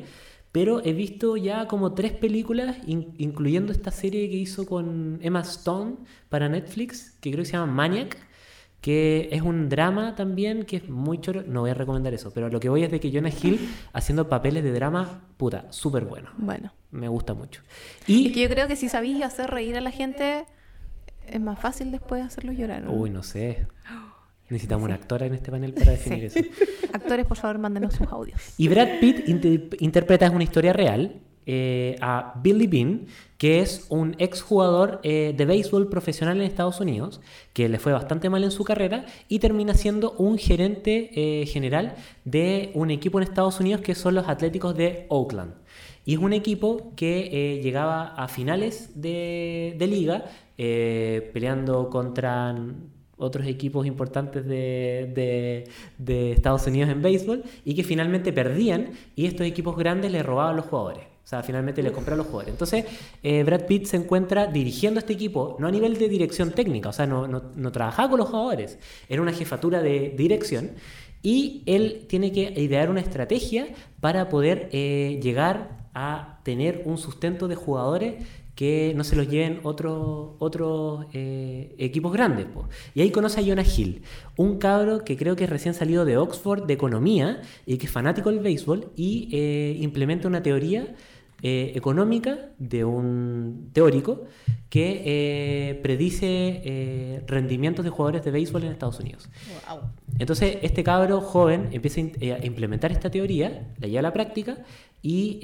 Pero 0.56 0.82
he 0.86 0.94
visto 0.94 1.36
ya 1.36 1.68
como 1.68 1.94
tres 1.94 2.14
películas, 2.14 2.78
in- 2.88 3.14
incluyendo 3.18 3.74
esta 3.74 3.92
serie 3.92 4.30
que 4.30 4.38
hizo 4.38 4.66
con 4.66 5.20
Emma 5.22 5.42
Stone 5.42 5.96
para 6.30 6.48
Netflix, 6.48 7.18
que 7.20 7.30
creo 7.32 7.44
que 7.44 7.50
se 7.52 7.58
llama 7.58 7.74
Maniac, 7.74 8.16
que 8.80 9.28
es 9.34 9.42
un 9.42 9.68
drama 9.68 10.16
también, 10.16 10.64
que 10.64 10.78
es 10.78 10.88
muy 10.88 11.20
choro. 11.20 11.44
No 11.46 11.60
voy 11.62 11.72
a 11.72 11.74
recomendar 11.74 12.14
eso, 12.14 12.32
pero 12.34 12.48
lo 12.50 12.60
que 12.62 12.70
voy 12.70 12.84
es 12.84 12.92
de 12.92 13.02
que 13.02 13.12
Jonah 13.12 13.32
Hill 13.42 13.60
haciendo 13.92 14.30
papeles 14.30 14.64
de 14.64 14.72
drama, 14.72 15.24
puta, 15.36 15.66
súper 15.72 16.06
bueno. 16.06 16.30
Bueno. 16.38 16.72
Me 16.92 17.10
gusta 17.10 17.34
mucho. 17.34 17.62
Es 18.02 18.06
que 18.06 18.14
Y 18.14 18.42
yo 18.44 18.48
creo 18.48 18.70
que 18.70 18.78
si 18.78 18.88
sabéis 18.88 19.22
hacer 19.24 19.50
reír 19.50 19.76
a 19.76 19.82
la 19.82 19.92
gente, 19.92 20.46
es 21.28 21.42
más 21.42 21.60
fácil 21.60 21.92
después 21.92 22.24
hacerlos 22.24 22.56
llorar. 22.56 22.84
¿no? 22.84 22.94
Uy, 22.94 23.10
no 23.10 23.24
sé. 23.24 23.68
Necesitamos 24.50 24.86
una 24.86 24.96
actora 24.96 25.26
en 25.26 25.34
este 25.34 25.50
panel 25.52 25.74
para 25.74 25.92
definir 25.92 26.30
Sí. 26.30 26.40
eso. 26.40 26.50
Actores, 26.94 27.26
por 27.26 27.38
favor, 27.38 27.58
mándenos 27.58 27.94
sus 27.96 28.08
audios. 28.08 28.40
Y 28.58 28.68
Brad 28.68 29.00
Pitt 29.00 29.28
inter- 29.28 29.70
interpreta 29.80 30.30
una 30.30 30.44
historia 30.44 30.72
real 30.72 31.22
eh, 31.48 31.96
a 32.02 32.34
Billy 32.44 32.66
Bean, 32.68 33.06
que 33.38 33.60
es 33.60 33.86
un 33.90 34.16
exjugador 34.18 35.00
eh, 35.04 35.34
de 35.38 35.46
béisbol 35.46 35.90
profesional 35.90 36.38
en 36.38 36.44
Estados 36.44 36.80
Unidos, 36.80 37.22
que 37.54 37.70
le 37.70 37.78
fue 37.80 37.92
bastante 37.92 38.30
mal 38.30 38.44
en 38.44 38.52
su 38.52 38.64
carrera 38.64 39.06
y 39.28 39.40
termina 39.40 39.74
siendo 39.76 40.12
un 40.14 40.38
gerente 40.38 41.12
eh, 41.42 41.46
general 41.46 41.96
de 42.24 42.72
un 42.76 42.90
equipo 42.92 43.20
en 43.20 43.24
Estados 43.28 43.60
Unidos 43.60 43.82
que 43.82 43.94
son 43.96 44.16
los 44.16 44.28
Atléticos 44.28 44.76
de 44.76 45.06
Oakland. 45.10 45.54
Y 46.06 46.14
es 46.14 46.20
un 46.20 46.34
equipo 46.34 46.94
que 46.96 47.30
eh, 47.32 47.62
llegaba 47.62 48.08
a 48.16 48.28
finales 48.28 48.92
de, 49.02 49.76
de 49.78 49.88
liga, 49.88 50.26
peleando 51.34 51.90
contra 51.90 52.56
otros 53.18 53.48
equipos 53.48 53.86
importantes 53.88 54.46
de, 54.46 55.12
de- 55.16 55.64
de 55.98 56.32
Estados 56.34 56.66
Unidos 56.68 56.90
en 56.90 57.02
béisbol 57.02 57.44
y 57.64 57.74
que 57.76 57.84
finalmente 57.84 58.34
perdían 58.34 58.90
y 59.16 59.26
estos 59.26 59.46
equipos 59.48 59.76
grandes 59.78 60.12
le 60.12 60.22
robaban 60.24 60.56
los 60.56 60.66
jugadores. 60.66 61.04
O 61.24 61.28
sea, 61.28 61.42
finalmente 61.42 61.82
le 61.82 61.92
compraron 61.92 62.20
los 62.20 62.28
jugadores. 62.28 62.54
Entonces, 62.54 62.86
eh, 63.24 63.44
Brad 63.44 63.66
Pitt 63.66 63.86
se 63.86 63.98
encuentra 63.98 64.46
dirigiendo 64.46 65.00
este 65.00 65.14
equipo, 65.14 65.56
no 65.60 65.68
a 65.68 65.72
nivel 65.72 65.98
de 65.98 66.08
dirección 66.08 66.52
técnica, 66.52 66.90
o 66.90 66.94
sea, 66.94 67.08
no, 67.08 67.28
no- 67.28 67.42
no 67.56 67.72
trabajaba 67.72 68.10
con 68.12 68.20
los 68.20 68.30
jugadores, 68.30 68.78
era 69.10 69.22
una 69.24 69.34
jefatura 69.34 69.82
de 69.82 70.14
dirección 70.16 70.72
y 71.24 71.64
él 71.66 72.06
tiene 72.08 72.32
que 72.32 72.54
idear 72.62 72.92
una 72.92 73.00
estrategia 73.02 73.68
para 74.02 74.30
poder 74.30 74.70
eh, 74.72 75.20
llegar 75.24 75.88
a 75.96 76.42
tener 76.44 76.84
un 76.86 77.00
sustento 77.00 77.48
de 77.48 77.56
jugadores 77.56 78.16
que 78.56 78.94
no 78.96 79.04
se 79.04 79.16
los 79.16 79.28
lleven 79.28 79.60
otros 79.64 80.32
otros 80.40 81.06
eh, 81.14 81.76
equipos 81.78 82.12
grandes. 82.12 82.46
po. 82.46 82.68
Y 82.94 83.02
ahí 83.02 83.12
conoce 83.12 83.42
a 83.42 83.46
Jonah 83.46 83.64
Hill, 83.64 84.02
un 84.38 84.58
cabro 84.58 85.04
que 85.04 85.18
creo 85.18 85.36
que 85.36 85.44
es 85.44 85.50
recién 85.50 85.74
salido 85.74 86.06
de 86.06 86.18
Oxford 86.18 86.66
de 86.66 86.74
economía 86.74 87.42
y 87.66 87.78
que 87.78 87.86
es 87.86 87.92
fanático 87.92 88.32
del 88.32 88.40
béisbol 88.40 88.92
y 88.96 89.30
eh, 89.32 89.78
implementa 89.82 90.28
una 90.28 90.42
teoría 90.42 90.96
eh, 91.44 91.74
económica 91.76 92.50
de 92.58 92.86
un 92.86 93.70
teórico 93.74 94.24
que 94.70 95.04
eh, 95.06 95.80
predice 95.84 97.24
rendimientos 97.28 97.84
de 97.84 97.92
jugadores 97.92 98.24
de 98.24 98.32
béisbol 98.32 98.64
en 98.64 98.72
Estados 98.72 99.00
Unidos. 99.00 99.30
Wow. 99.70 99.82
Entonces, 100.18 100.58
este 100.62 100.84
cabro 100.84 101.20
joven 101.20 101.70
empieza 101.72 102.02
a 102.02 102.46
implementar 102.46 102.92
esta 102.92 103.10
teoría, 103.10 103.68
la 103.80 103.88
lleva 103.88 104.00
a 104.00 104.04
la 104.04 104.14
práctica 104.14 104.58
y, 105.02 105.40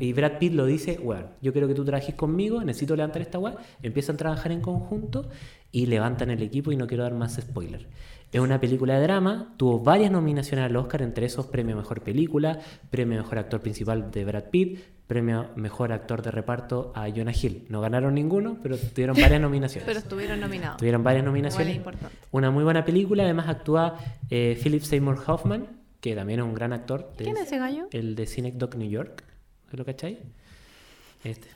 y 0.00 0.12
Brad 0.12 0.38
Pitt 0.38 0.52
lo 0.54 0.66
dice, 0.66 0.98
bueno, 1.02 1.28
yo 1.40 1.52
quiero 1.52 1.66
que 1.68 1.74
tú 1.74 1.84
trabajes 1.84 2.14
conmigo, 2.14 2.62
necesito 2.62 2.94
levantar 2.96 3.22
esta 3.22 3.38
web, 3.38 3.56
empiezan 3.82 4.14
a 4.14 4.18
trabajar 4.18 4.52
en 4.52 4.60
conjunto 4.60 5.28
y 5.72 5.86
levantan 5.86 6.30
el 6.30 6.42
equipo 6.42 6.70
y 6.70 6.76
no 6.76 6.86
quiero 6.86 7.02
dar 7.04 7.14
más 7.14 7.34
spoiler. 7.40 7.86
Es 8.30 8.40
una 8.40 8.60
película 8.60 8.96
de 8.98 9.02
drama, 9.04 9.54
tuvo 9.56 9.78
varias 9.78 10.10
nominaciones 10.10 10.64
al 10.66 10.74
Oscar, 10.76 11.02
entre 11.02 11.26
esos 11.26 11.46
premio 11.46 11.76
Mejor 11.76 12.00
Película, 12.02 12.58
premio 12.90 13.16
Mejor 13.18 13.38
Actor 13.38 13.60
Principal 13.60 14.10
de 14.10 14.24
Brad 14.24 14.44
Pitt, 14.50 14.80
premio 15.06 15.50
Mejor 15.54 15.92
Actor 15.92 16.20
de 16.22 16.32
Reparto 16.32 16.92
a 16.96 17.08
Jonah 17.14 17.32
Hill. 17.32 17.66
No 17.68 17.80
ganaron 17.80 18.14
ninguno, 18.14 18.58
pero 18.60 18.76
tuvieron 18.76 19.16
varias 19.20 19.40
nominaciones. 19.40 19.86
Pero 19.86 20.00
estuvieron 20.00 20.40
nominados. 20.40 20.78
Tuvieron 20.78 21.04
varias 21.04 21.22
Igual 21.22 21.32
nominaciones. 21.32 21.80
Una 22.32 22.50
muy 22.50 22.64
buena 22.64 22.84
película, 22.84 23.22
además 23.22 23.48
actúa 23.48 23.98
eh, 24.30 24.58
Philip 24.60 24.82
Seymour 24.82 25.18
Hoffman, 25.26 25.68
que 26.00 26.16
también 26.16 26.40
es 26.40 26.44
un 26.44 26.54
gran 26.54 26.72
actor. 26.72 27.12
de- 27.16 27.24
¿Quién 27.24 27.36
es 27.36 27.44
ese 27.44 27.58
gallo? 27.58 27.86
El 27.92 28.16
de 28.16 28.26
Cinecdoc 28.26 28.74
New 28.74 28.88
York, 28.90 29.22
¿lo 29.76 29.84
cacháis? 29.84 30.18
Este. 31.22 31.48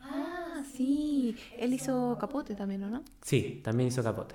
Ah, 0.00 0.62
sí. 0.76 1.36
Él 1.58 1.72
hizo 1.74 2.16
Capote 2.20 2.54
también, 2.54 2.84
¿o 2.84 2.90
no? 2.90 3.02
Sí, 3.22 3.60
también 3.64 3.88
hizo 3.88 4.02
Capote. 4.02 4.34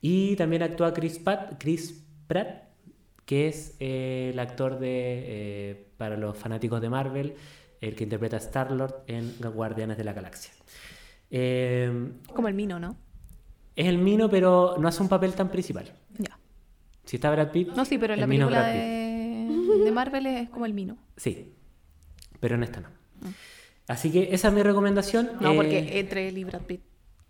Y 0.00 0.36
también 0.36 0.62
actúa 0.62 0.92
Chris, 0.92 1.18
Pat, 1.18 1.54
Chris 1.58 2.02
Pratt, 2.26 2.64
que 3.24 3.48
es 3.48 3.76
eh, 3.80 4.30
el 4.32 4.38
actor 4.38 4.78
de, 4.78 4.88
eh, 4.90 5.88
para 5.96 6.16
los 6.16 6.36
fanáticos 6.36 6.80
de 6.80 6.88
Marvel, 6.90 7.34
el 7.80 7.94
que 7.94 8.04
interpreta 8.04 8.36
a 8.36 8.40
Star-Lord 8.40 9.04
en 9.06 9.34
Guardianes 9.54 9.96
de 9.96 10.04
la 10.04 10.12
Galaxia. 10.12 10.52
Eh, 11.30 12.12
Como 12.32 12.48
el 12.48 12.54
Mino, 12.54 12.78
¿no? 12.78 12.96
es 13.74 13.86
el 13.86 13.98
Mino, 13.98 14.30
pero 14.30 14.76
no 14.78 14.88
hace 14.88 15.02
un 15.02 15.08
papel 15.08 15.34
tan 15.34 15.50
principal. 15.50 15.92
Ya. 16.16 16.38
Si 17.04 17.16
está 17.16 17.30
Brad 17.30 17.50
Pitt, 17.50 17.68
No, 17.74 17.84
sí, 17.84 17.98
pero 17.98 18.14
en 18.14 18.20
la 18.20 18.26
película 18.26 18.66
de, 18.68 19.05
de 19.84 19.92
Marvel 19.92 20.26
es 20.26 20.48
como 20.50 20.66
el 20.66 20.74
Mino. 20.74 20.96
Sí, 21.16 21.52
pero 22.40 22.54
en 22.56 22.62
esta 22.62 22.80
no. 22.80 22.88
Así 23.88 24.10
que 24.10 24.28
esa 24.34 24.48
es 24.48 24.54
mi 24.54 24.62
recomendación. 24.62 25.30
No, 25.40 25.52
eh, 25.52 25.56
porque 25.56 25.98
entre 26.00 26.28
él 26.28 26.38
y 26.38 26.44
Brad 26.44 26.62
Pitt. 26.62 26.80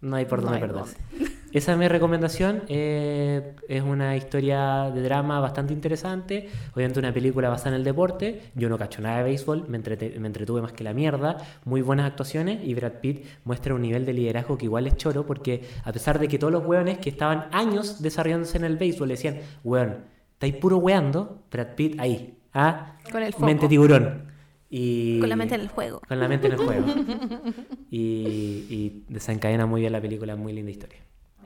No 0.01 0.17
hay 0.17 0.25
por 0.25 0.41
no 0.43 0.51
dónde 0.51 0.61
perderse. 0.61 0.97
Esa 1.53 1.73
es 1.73 1.79
mi 1.79 1.89
recomendación. 1.89 2.65
eh, 2.69 3.55
es 3.69 3.81
una 3.83 4.15
historia 4.15 4.91
de 4.95 5.01
drama 5.01 5.41
bastante 5.41 5.73
interesante. 5.73 6.51
Obviamente 6.75 6.99
una 6.99 7.15
película 7.15 7.49
basada 7.49 7.71
en 7.71 7.75
el 7.77 7.85
deporte. 7.85 8.43
Yo 8.55 8.69
no 8.69 8.77
cacho 8.77 9.01
nada 9.01 9.19
de 9.19 9.25
béisbol. 9.25 9.67
Me, 9.69 9.79
entrete- 9.79 10.19
me 10.19 10.27
entretuve 10.27 10.61
más 10.61 10.73
que 10.73 10.85
la 10.85 10.93
mierda. 10.93 11.39
Muy 11.65 11.81
buenas 11.81 12.07
actuaciones. 12.07 12.63
Y 12.63 12.75
Brad 12.75 12.95
Pitt 13.01 13.25
muestra 13.45 13.75
un 13.75 13.81
nivel 13.83 14.05
de 14.05 14.13
liderazgo 14.13 14.59
que 14.59 14.67
igual 14.67 14.87
es 14.87 14.97
choro. 14.97 15.25
Porque 15.25 15.63
a 15.85 15.93
pesar 15.93 16.19
de 16.19 16.29
que 16.29 16.39
todos 16.39 16.53
los 16.53 16.67
hueones 16.67 16.99
que 16.99 17.09
estaban 17.09 17.47
años 17.53 18.03
desarrollándose 18.03 18.59
en 18.59 18.65
el 18.65 18.77
béisbol 18.77 19.09
decían, 19.09 19.39
hueón, 19.65 20.05
estáis 20.37 20.57
puro 20.57 20.77
hueando. 20.79 21.43
Brad 21.51 21.75
Pitt 21.75 21.99
ahí. 21.99 22.39
¿ah? 22.55 22.97
Con 23.11 23.23
el 23.23 23.33
foco. 23.33 23.47
Mente 23.47 23.69
tiburón. 23.69 24.25
Y... 24.69 25.21
Con 25.21 25.29
la 25.29 25.37
mente 25.37 25.55
en 25.55 25.61
el 25.63 25.69
juego. 25.69 26.01
Con 26.07 26.21
la 26.21 26.29
mente 26.29 26.47
en 26.49 26.53
el 26.55 26.59
juego. 26.59 26.87
y, 27.91 28.67
y 28.69 29.05
desencadena 29.09 29.65
muy 29.67 29.81
bien 29.81 29.93
la 29.93 30.01
película, 30.01 30.37
muy 30.37 30.53
linda 30.53 30.71
historia. 30.71 30.99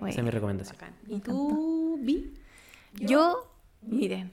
Esa 0.07 0.21
es 0.21 0.25
mi 0.25 0.31
recomendación. 0.31 0.77
¿Y 1.07 1.19
tú, 1.21 1.99
Vi? 2.03 2.33
Yo, 2.95 3.53
miren, 3.83 4.33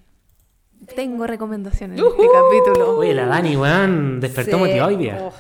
tengo 0.96 1.28
recomendaciones 1.28 2.00
en 2.00 2.06
este 2.06 2.28
capítulo. 2.34 2.98
Oye, 2.98 3.14
la 3.14 3.26
Dani, 3.26 3.58
weón, 3.58 4.20
despertó 4.20 4.52
Sí. 4.58 4.58
motivada 4.64 4.88
hoy 4.88 4.96
día. 4.96 5.18
Oh, 5.22 5.34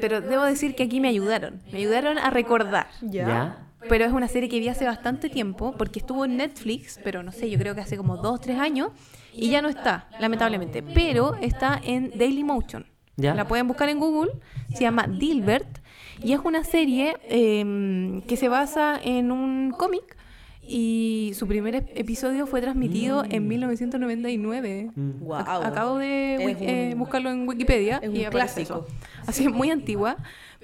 Pero 0.00 0.20
debo 0.20 0.44
decir 0.44 0.74
que 0.76 0.84
aquí 0.84 1.00
me 1.00 1.08
ayudaron. 1.08 1.60
Me 1.72 1.78
ayudaron 1.78 2.18
a 2.18 2.30
recordar. 2.30 2.86
¿Ya? 3.02 3.66
Pero 3.88 4.04
es 4.04 4.12
una 4.12 4.26
serie 4.28 4.48
que 4.48 4.58
vi 4.60 4.68
hace 4.68 4.84
bastante 4.86 5.28
tiempo 5.28 5.74
porque 5.78 6.00
estuvo 6.00 6.24
en 6.24 6.36
Netflix, 6.36 6.98
pero 7.04 7.22
no 7.22 7.30
sé, 7.32 7.48
yo 7.48 7.58
creo 7.58 7.74
que 7.74 7.80
hace 7.80 7.96
como 7.96 8.16
dos, 8.16 8.40
tres 8.40 8.58
años 8.58 8.90
y 9.32 9.50
ya 9.50 9.62
no 9.62 9.68
está, 9.68 10.08
lamentablemente. 10.18 10.82
Pero 10.82 11.36
está 11.36 11.80
en 11.84 12.10
Dailymotion. 12.16 12.86
¿Ya? 13.16 13.34
La 13.34 13.46
pueden 13.48 13.66
buscar 13.68 13.88
en 13.88 13.98
Google. 13.98 14.32
Se 14.74 14.80
llama 14.82 15.06
Dilbert 15.08 15.78
y 16.22 16.32
es 16.32 16.40
una 16.44 16.64
serie 16.64 17.16
eh, 17.28 18.22
que 18.26 18.36
se 18.36 18.48
basa 18.48 18.98
en 19.02 19.30
un 19.32 19.70
cómic 19.76 20.16
y 20.62 21.32
su 21.34 21.46
primer 21.48 21.74
ep- 21.74 21.90
episodio 21.94 22.46
fue 22.46 22.60
transmitido 22.60 23.24
en 23.28 23.48
1999. 23.48 24.90
Mm. 24.94 25.10
Guau. 25.20 25.42
Ac- 25.44 25.66
Acabo 25.66 25.98
de 25.98 26.34
eh, 26.60 26.90
un- 26.92 26.98
buscarlo 26.98 27.30
en 27.30 27.48
Wikipedia 27.48 27.98
es 28.02 28.14
y 28.14 28.24
un 28.24 28.30
clásico. 28.30 28.86
eso. 28.86 28.86
Así 29.26 29.44
es 29.46 29.50
muy 29.52 29.70
antigua, 29.70 30.16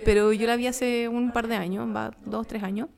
pero 0.04 0.32
yo 0.32 0.46
la 0.46 0.56
vi 0.56 0.66
hace 0.66 1.08
un 1.08 1.32
par 1.32 1.48
de 1.48 1.56
años, 1.56 1.88
va, 1.94 2.12
dos, 2.26 2.46
tres 2.46 2.62
años. 2.62 2.88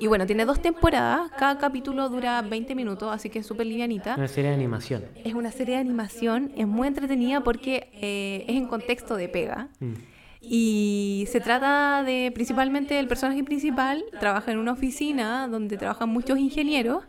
Y 0.00 0.06
bueno, 0.06 0.26
tiene 0.26 0.44
dos 0.44 0.62
temporadas, 0.62 1.30
cada 1.38 1.58
capítulo 1.58 2.08
dura 2.08 2.40
20 2.42 2.74
minutos, 2.76 3.12
así 3.12 3.30
que 3.30 3.40
es 3.40 3.46
súper 3.46 3.66
livianita. 3.66 4.14
Una 4.16 4.28
serie 4.28 4.50
de 4.50 4.56
animación. 4.56 5.04
Es 5.24 5.34
una 5.34 5.50
serie 5.50 5.74
de 5.74 5.80
animación, 5.80 6.52
es 6.56 6.68
muy 6.68 6.86
entretenida 6.86 7.40
porque 7.42 7.90
eh, 7.94 8.44
es 8.46 8.56
en 8.56 8.68
contexto 8.68 9.16
de 9.16 9.28
pega. 9.28 9.68
Mm. 9.80 9.94
Y 10.40 11.26
se 11.32 11.40
trata 11.40 12.04
de 12.04 12.30
principalmente 12.32 12.98
el 12.98 13.08
personaje 13.08 13.42
principal, 13.42 14.04
trabaja 14.20 14.52
en 14.52 14.58
una 14.58 14.72
oficina 14.72 15.48
donde 15.48 15.76
trabajan 15.76 16.08
muchos 16.10 16.38
ingenieros 16.38 17.04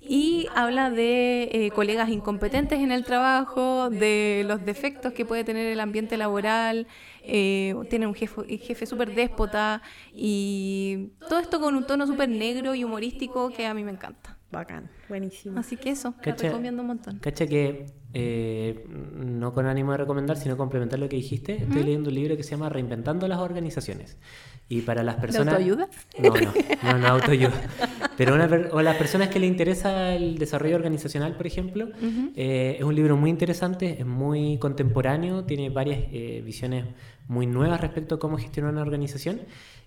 y 0.00 0.48
habla 0.56 0.90
de 0.90 1.48
eh, 1.52 1.70
colegas 1.70 2.08
incompetentes 2.08 2.80
en 2.80 2.90
el 2.90 3.04
trabajo, 3.04 3.88
de 3.88 4.42
los 4.46 4.64
defectos 4.64 5.12
que 5.12 5.24
puede 5.24 5.44
tener 5.44 5.66
el 5.66 5.78
ambiente 5.78 6.16
laboral, 6.16 6.88
eh, 7.24 7.74
tiene 7.90 8.06
un 8.06 8.14
jefe, 8.14 8.58
jefe 8.58 8.86
súper 8.86 9.14
déspota 9.14 9.82
y 10.14 11.10
todo 11.28 11.38
esto 11.38 11.60
con 11.60 11.74
un 11.76 11.86
tono 11.86 12.06
súper 12.06 12.28
negro 12.28 12.74
y 12.74 12.84
humorístico 12.84 13.50
que 13.50 13.66
a 13.66 13.74
mí 13.74 13.84
me 13.84 13.92
encanta. 13.92 14.38
Bacán, 14.50 14.90
buenísimo. 15.08 15.58
Así 15.58 15.78
que 15.78 15.88
eso, 15.90 16.12
te 16.22 16.30
Cacha- 16.30 16.48
recomiendo 16.48 16.82
un 16.82 16.88
montón. 16.88 17.18
Cacha 17.20 17.46
que, 17.46 17.86
eh, 18.12 18.84
no 19.14 19.54
con 19.54 19.64
ánimo 19.64 19.92
de 19.92 19.98
recomendar, 19.98 20.36
sino 20.36 20.58
complementar 20.58 20.98
lo 20.98 21.08
que 21.08 21.16
dijiste, 21.16 21.54
estoy 21.62 21.82
leyendo 21.84 22.10
un 22.10 22.14
libro 22.16 22.36
que 22.36 22.42
se 22.42 22.50
llama 22.50 22.68
Reinventando 22.68 23.26
las 23.28 23.38
Organizaciones. 23.38 24.18
Y 24.68 24.82
para 24.82 25.02
las 25.02 25.16
personas... 25.16 25.54
autoayuda? 25.54 25.88
No, 26.18 26.30
no, 26.30 26.52
no, 26.92 26.98
no 26.98 27.06
autoayuda. 27.08 27.52
Pero 28.16 28.34
una 28.34 28.46
o 28.72 28.82
las 28.82 28.96
personas 28.96 29.28
que 29.28 29.38
le 29.40 29.46
interesa 29.46 30.14
el 30.14 30.36
desarrollo 30.38 30.76
organizacional, 30.76 31.34
por 31.34 31.46
ejemplo, 31.46 31.88
eh, 32.36 32.76
es 32.78 32.84
un 32.84 32.94
libro 32.94 33.16
muy 33.16 33.30
interesante, 33.30 33.96
es 34.00 34.06
muy 34.06 34.58
contemporáneo, 34.58 35.44
tiene 35.44 35.70
varias 35.70 35.98
eh, 36.12 36.42
visiones 36.44 36.84
muy 37.28 37.46
nuevas 37.46 37.80
respecto 37.80 38.16
a 38.16 38.18
cómo 38.18 38.36
gestionar 38.38 38.72
una 38.72 38.82
organización. 38.82 39.40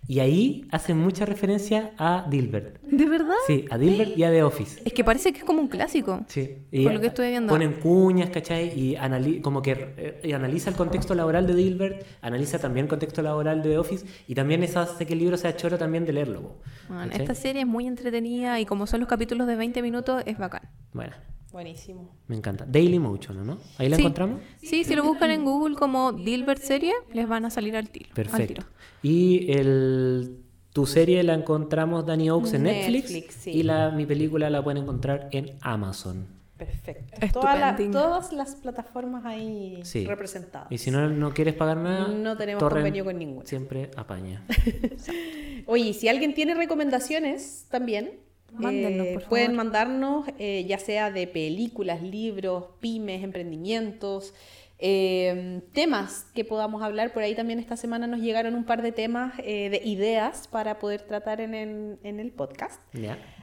Y 0.08 0.20
ahí 0.20 0.68
hace 0.72 0.94
mucha 0.94 1.26
referencia 1.26 1.92
a 1.98 2.28
Dilbert. 2.30 2.80
¿De 2.84 3.06
verdad? 3.06 3.34
Sí, 3.48 3.66
a 3.72 3.78
Dilbert 3.80 4.16
y 4.16 4.24
a 4.24 4.30
The 4.30 4.44
Office. 4.44 4.82
Es 4.86 4.94
que 4.94 5.04
Parece 5.04 5.32
que 5.34 5.40
es 5.40 5.44
como 5.44 5.62
un 5.62 5.68
clásico. 5.68 6.24
Sí. 6.28 6.58
Por 6.84 6.94
lo 6.94 7.02
que 7.02 7.08
estoy 7.08 7.30
viendo. 7.30 7.52
Ponen 7.52 7.74
cuñas, 7.74 8.30
¿cachai? 8.30 8.78
Y 8.80 8.96
anali- 8.96 9.42
como 9.42 9.62
que 9.64 9.72
eh, 9.98 10.20
y 10.24 10.32
analiza 10.34 10.70
el 10.70 10.76
contexto 10.76 11.16
laboral 11.16 11.48
de 11.48 11.56
Dilbert, 11.56 12.06
analiza 12.22 12.60
también 12.60 12.86
el 12.86 12.90
contexto 12.90 13.22
laboral 13.24 13.64
de 13.64 13.70
The 13.72 13.78
Office 13.80 14.06
y 14.28 14.36
también 14.36 14.62
eso 14.64 14.80
hace 14.80 15.08
que 15.08 15.14
el 15.14 15.20
libro 15.20 15.38
sea 15.38 15.56
choro 15.56 15.78
también 15.80 16.06
de 16.06 16.14
leerlo. 16.14 16.54
Bueno, 16.88 17.12
esta 17.12 17.34
serie 17.34 17.62
es 17.62 17.68
muy 17.68 17.88
entretenida 17.88 18.60
y 18.60 18.66
como 18.68 18.86
son 18.86 19.00
los 19.00 19.10
capítulos 19.10 19.48
de 19.48 19.56
20 19.56 19.82
minutos, 19.82 20.22
es 20.28 20.38
bacán. 20.38 20.62
Bueno, 20.94 21.14
Buenísimo. 21.56 22.10
me 22.28 22.36
encanta. 22.36 22.66
Daily 22.68 23.00
Motion, 23.00 23.48
¿no? 23.48 23.58
Ahí 23.78 23.88
la 23.88 23.96
Sí. 23.96 24.02
encontramos. 24.02 24.42
Sí, 24.62 24.84
si 24.84 24.94
lo 24.94 25.04
buscan 25.04 25.32
en 25.32 25.46
Google 25.46 25.76
como 25.78 26.12
Dilbert 26.12 26.62
serie, 26.62 26.92
les 27.14 27.28
van 27.30 27.46
a 27.46 27.50
salir 27.50 27.78
al 27.78 27.90
tiro. 27.90 28.10
al 28.10 28.14
Perfecto. 28.16 28.54
tiro. 28.56 28.68
Y 29.02 29.50
el, 29.54 30.38
tu 30.74 30.86
serie 30.86 31.24
la 31.24 31.34
encontramos, 31.34 32.06
Danny 32.06 32.30
Oaks, 32.30 32.54
en 32.56 32.64
Netflix. 32.64 33.10
Netflix, 33.12 33.34
sí. 33.36 33.52
Y 33.52 33.64
la, 33.64 33.90
mi 33.92 34.06
película 34.06 34.50
la 34.50 34.62
pueden 34.62 34.84
encontrar 34.84 35.30
en 35.32 35.52
Amazon. 35.62 36.28
Perfecto. 36.58 37.40
Toda 37.40 37.56
la- 37.56 37.76
todas 37.92 38.32
las 38.34 38.56
plataformas 38.56 39.26
ahí 39.26 39.80
Sí. 39.84 40.06
representadas. 40.06 40.70
Y 40.72 40.78
si 40.78 40.92
no, 40.92 41.10
no 41.10 41.34
quieres 41.34 41.54
pagar 41.54 41.78
nada, 41.78 42.08
No 42.10 42.36
tenemos 42.38 42.60
Torrent 42.60 42.80
convenio 42.86 43.06
con 43.06 43.18
ninguna. 43.18 43.46
Siempre 43.46 43.92
apaña. 43.96 44.46
Oye, 45.68 45.90
y 45.90 45.94
si 45.94 46.08
alguien 46.08 46.34
tiene 46.34 46.54
recomendaciones 46.56 47.66
también, 47.70 48.12
Mándennos, 48.58 49.08
eh, 49.08 49.14
por 49.14 49.22
favor. 49.24 49.30
pueden 49.30 49.56
mandarnos, 49.56 50.28
eh, 50.40 50.66
ya 50.68 50.80
sea 50.80 51.12
de 51.12 51.28
películas, 51.28 52.02
libros, 52.02 52.66
pymes, 52.80 53.24
emprendimientos, 53.24 54.34
eh, 54.78 55.62
temas 55.74 56.28
que 56.34 56.44
podamos 56.44 56.84
hablar. 56.84 57.14
Por 57.14 57.24
ahí 57.24 57.34
también 57.34 57.60
esta 57.60 57.78
semana 57.78 58.08
nos 58.08 58.20
llegaron 58.20 58.56
un 58.56 58.66
par 58.66 58.82
de 58.82 58.92
temas 58.92 59.34
eh, 59.40 59.70
de 59.70 59.82
ideas 59.86 60.50
para 60.50 60.80
poder 60.80 61.04
tratar 61.04 61.40
en 61.40 61.54
el, 61.54 61.98
en 62.04 62.20
el 62.20 62.32
podcast. 62.32 62.82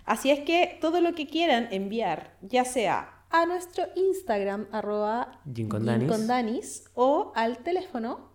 Así 0.04 0.30
es 0.30 0.40
que 0.40 0.78
todo 0.80 1.00
lo 1.00 1.14
que 1.14 1.26
quieran 1.26 1.68
enviar, 1.70 2.36
ya 2.42 2.64
sea 2.64 3.24
a 3.30 3.46
nuestro 3.46 3.84
Instagram, 3.96 4.66
arroba 4.72 5.40
Gincondanis. 5.52 6.02
Gincondanis, 6.02 6.84
o 6.94 7.32
al 7.34 7.58
teléfono 7.58 8.30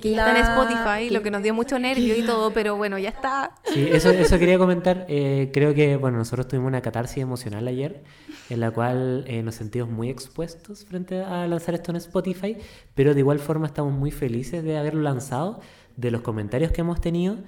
Que 0.00 0.10
ya 0.12 0.28
está 0.28 0.38
en 0.38 0.44
Spotify, 0.44 1.10
lo 1.10 1.22
que 1.22 1.30
nos 1.30 1.42
dio 1.42 1.54
mucho 1.54 1.78
nervio 1.78 2.16
y 2.16 2.22
todo, 2.26 2.52
pero 2.52 2.76
bueno, 2.76 2.98
ya 2.98 3.08
está. 3.08 3.54
Sí, 3.64 3.88
eso, 3.90 4.10
eso 4.10 4.38
quería 4.38 4.58
comentar. 4.58 5.06
Eh, 5.08 5.50
creo 5.52 5.74
que, 5.74 5.96
bueno, 5.96 6.18
nosotros 6.18 6.48
tuvimos 6.48 6.68
una 6.68 6.82
catarsis 6.82 7.18
emocional 7.18 7.66
ayer, 7.66 8.02
en 8.50 8.60
la 8.60 8.70
cual 8.70 9.24
eh, 9.26 9.42
nos 9.42 9.54
sentimos 9.54 9.88
muy 9.88 10.10
expuestos 10.10 10.84
frente 10.84 11.22
a 11.22 11.46
lanzar 11.46 11.74
esto 11.74 11.92
en 11.92 11.96
Spotify, 11.96 12.56
pero 12.94 13.14
de 13.14 13.20
igual 13.20 13.38
forma 13.38 13.66
estamos 13.66 13.92
muy 13.92 14.10
felices 14.10 14.62
de 14.62 14.76
haberlo 14.76 15.02
lanzado, 15.02 15.60
de 15.96 16.10
los 16.10 16.20
comentarios 16.20 16.72
que 16.72 16.82
hemos 16.82 17.00
tenido. 17.00 17.38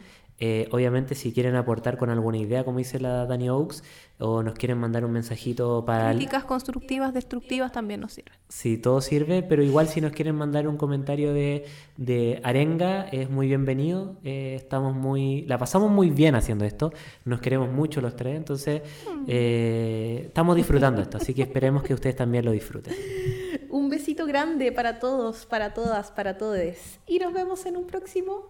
Eh, 0.41 0.69
obviamente, 0.71 1.15
si 1.17 1.33
quieren 1.33 1.57
aportar 1.57 1.97
con 1.99 2.11
alguna 2.11 2.39
idea, 2.39 2.65
como 2.65 2.79
dice 2.79 3.01
la 3.01 3.27
Dani 3.27 3.49
Oaks, 3.51 3.83
o 4.21 4.43
nos 4.43 4.55
quieren 4.55 4.79
mandar 4.79 5.05
un 5.05 5.11
mensajito 5.13 5.85
para... 5.85 6.11
el- 6.13 6.17
Críticas 6.19 6.45
constructivas, 6.45 7.13
destructivas 7.13 7.73
también 7.73 8.01
nos 8.01 8.13
sirven. 8.13 8.35
Sí, 8.49 8.79
todo 8.79 9.01
sirve, 9.01 9.43
pero 9.43 9.63
igual 9.63 9.89
si 9.89 10.01
nos 10.01 10.13
quieren 10.13 10.35
mandar 10.37 10.69
un 10.69 10.77
comentario 10.77 11.33
de, 11.33 11.65
de 11.97 12.41
arenga, 12.45 13.09
es 13.09 13.29
muy 13.31 13.49
bienvenido. 13.49 14.17
Eh, 14.25 14.55
estamos 14.57 14.95
muy, 14.95 15.43
la 15.43 15.59
pasamos 15.59 15.91
muy 15.91 16.11
bien 16.11 16.35
haciendo 16.37 16.65
esto, 16.65 16.93
nos 17.25 17.41
queremos 17.41 17.71
mucho 17.71 18.01
los 18.01 18.15
tres, 18.17 18.37
entonces 18.37 18.83
eh, 19.27 20.23
estamos 20.27 20.57
disfrutando 20.57 21.03
esto, 21.03 21.17
así 21.19 21.35
que 21.35 21.43
esperemos 21.43 21.83
que 21.83 21.95
ustedes 21.95 22.17
también 22.17 22.45
lo 22.45 22.53
disfruten. 22.53 22.95
Un 23.71 23.89
besito 23.91 24.25
grande 24.27 24.73
para 24.73 24.99
todos, 24.99 25.47
para 25.47 25.75
todas, 25.75 26.11
para 26.11 26.39
todes. 26.39 26.99
Y 27.07 27.19
nos 27.19 27.33
vemos 27.33 27.67
en 27.67 27.77
un 27.77 27.87
próximo 27.87 28.47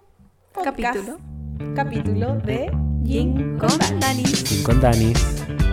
podcast. 0.53 0.77
Capítulo. 0.79 1.48
Capítulo 1.75 2.37
de 2.45 2.71
Gin 3.05 3.59
con 3.59 3.71
Dani. 4.01 4.23
Con 4.65 4.81
Danis. 4.81 5.68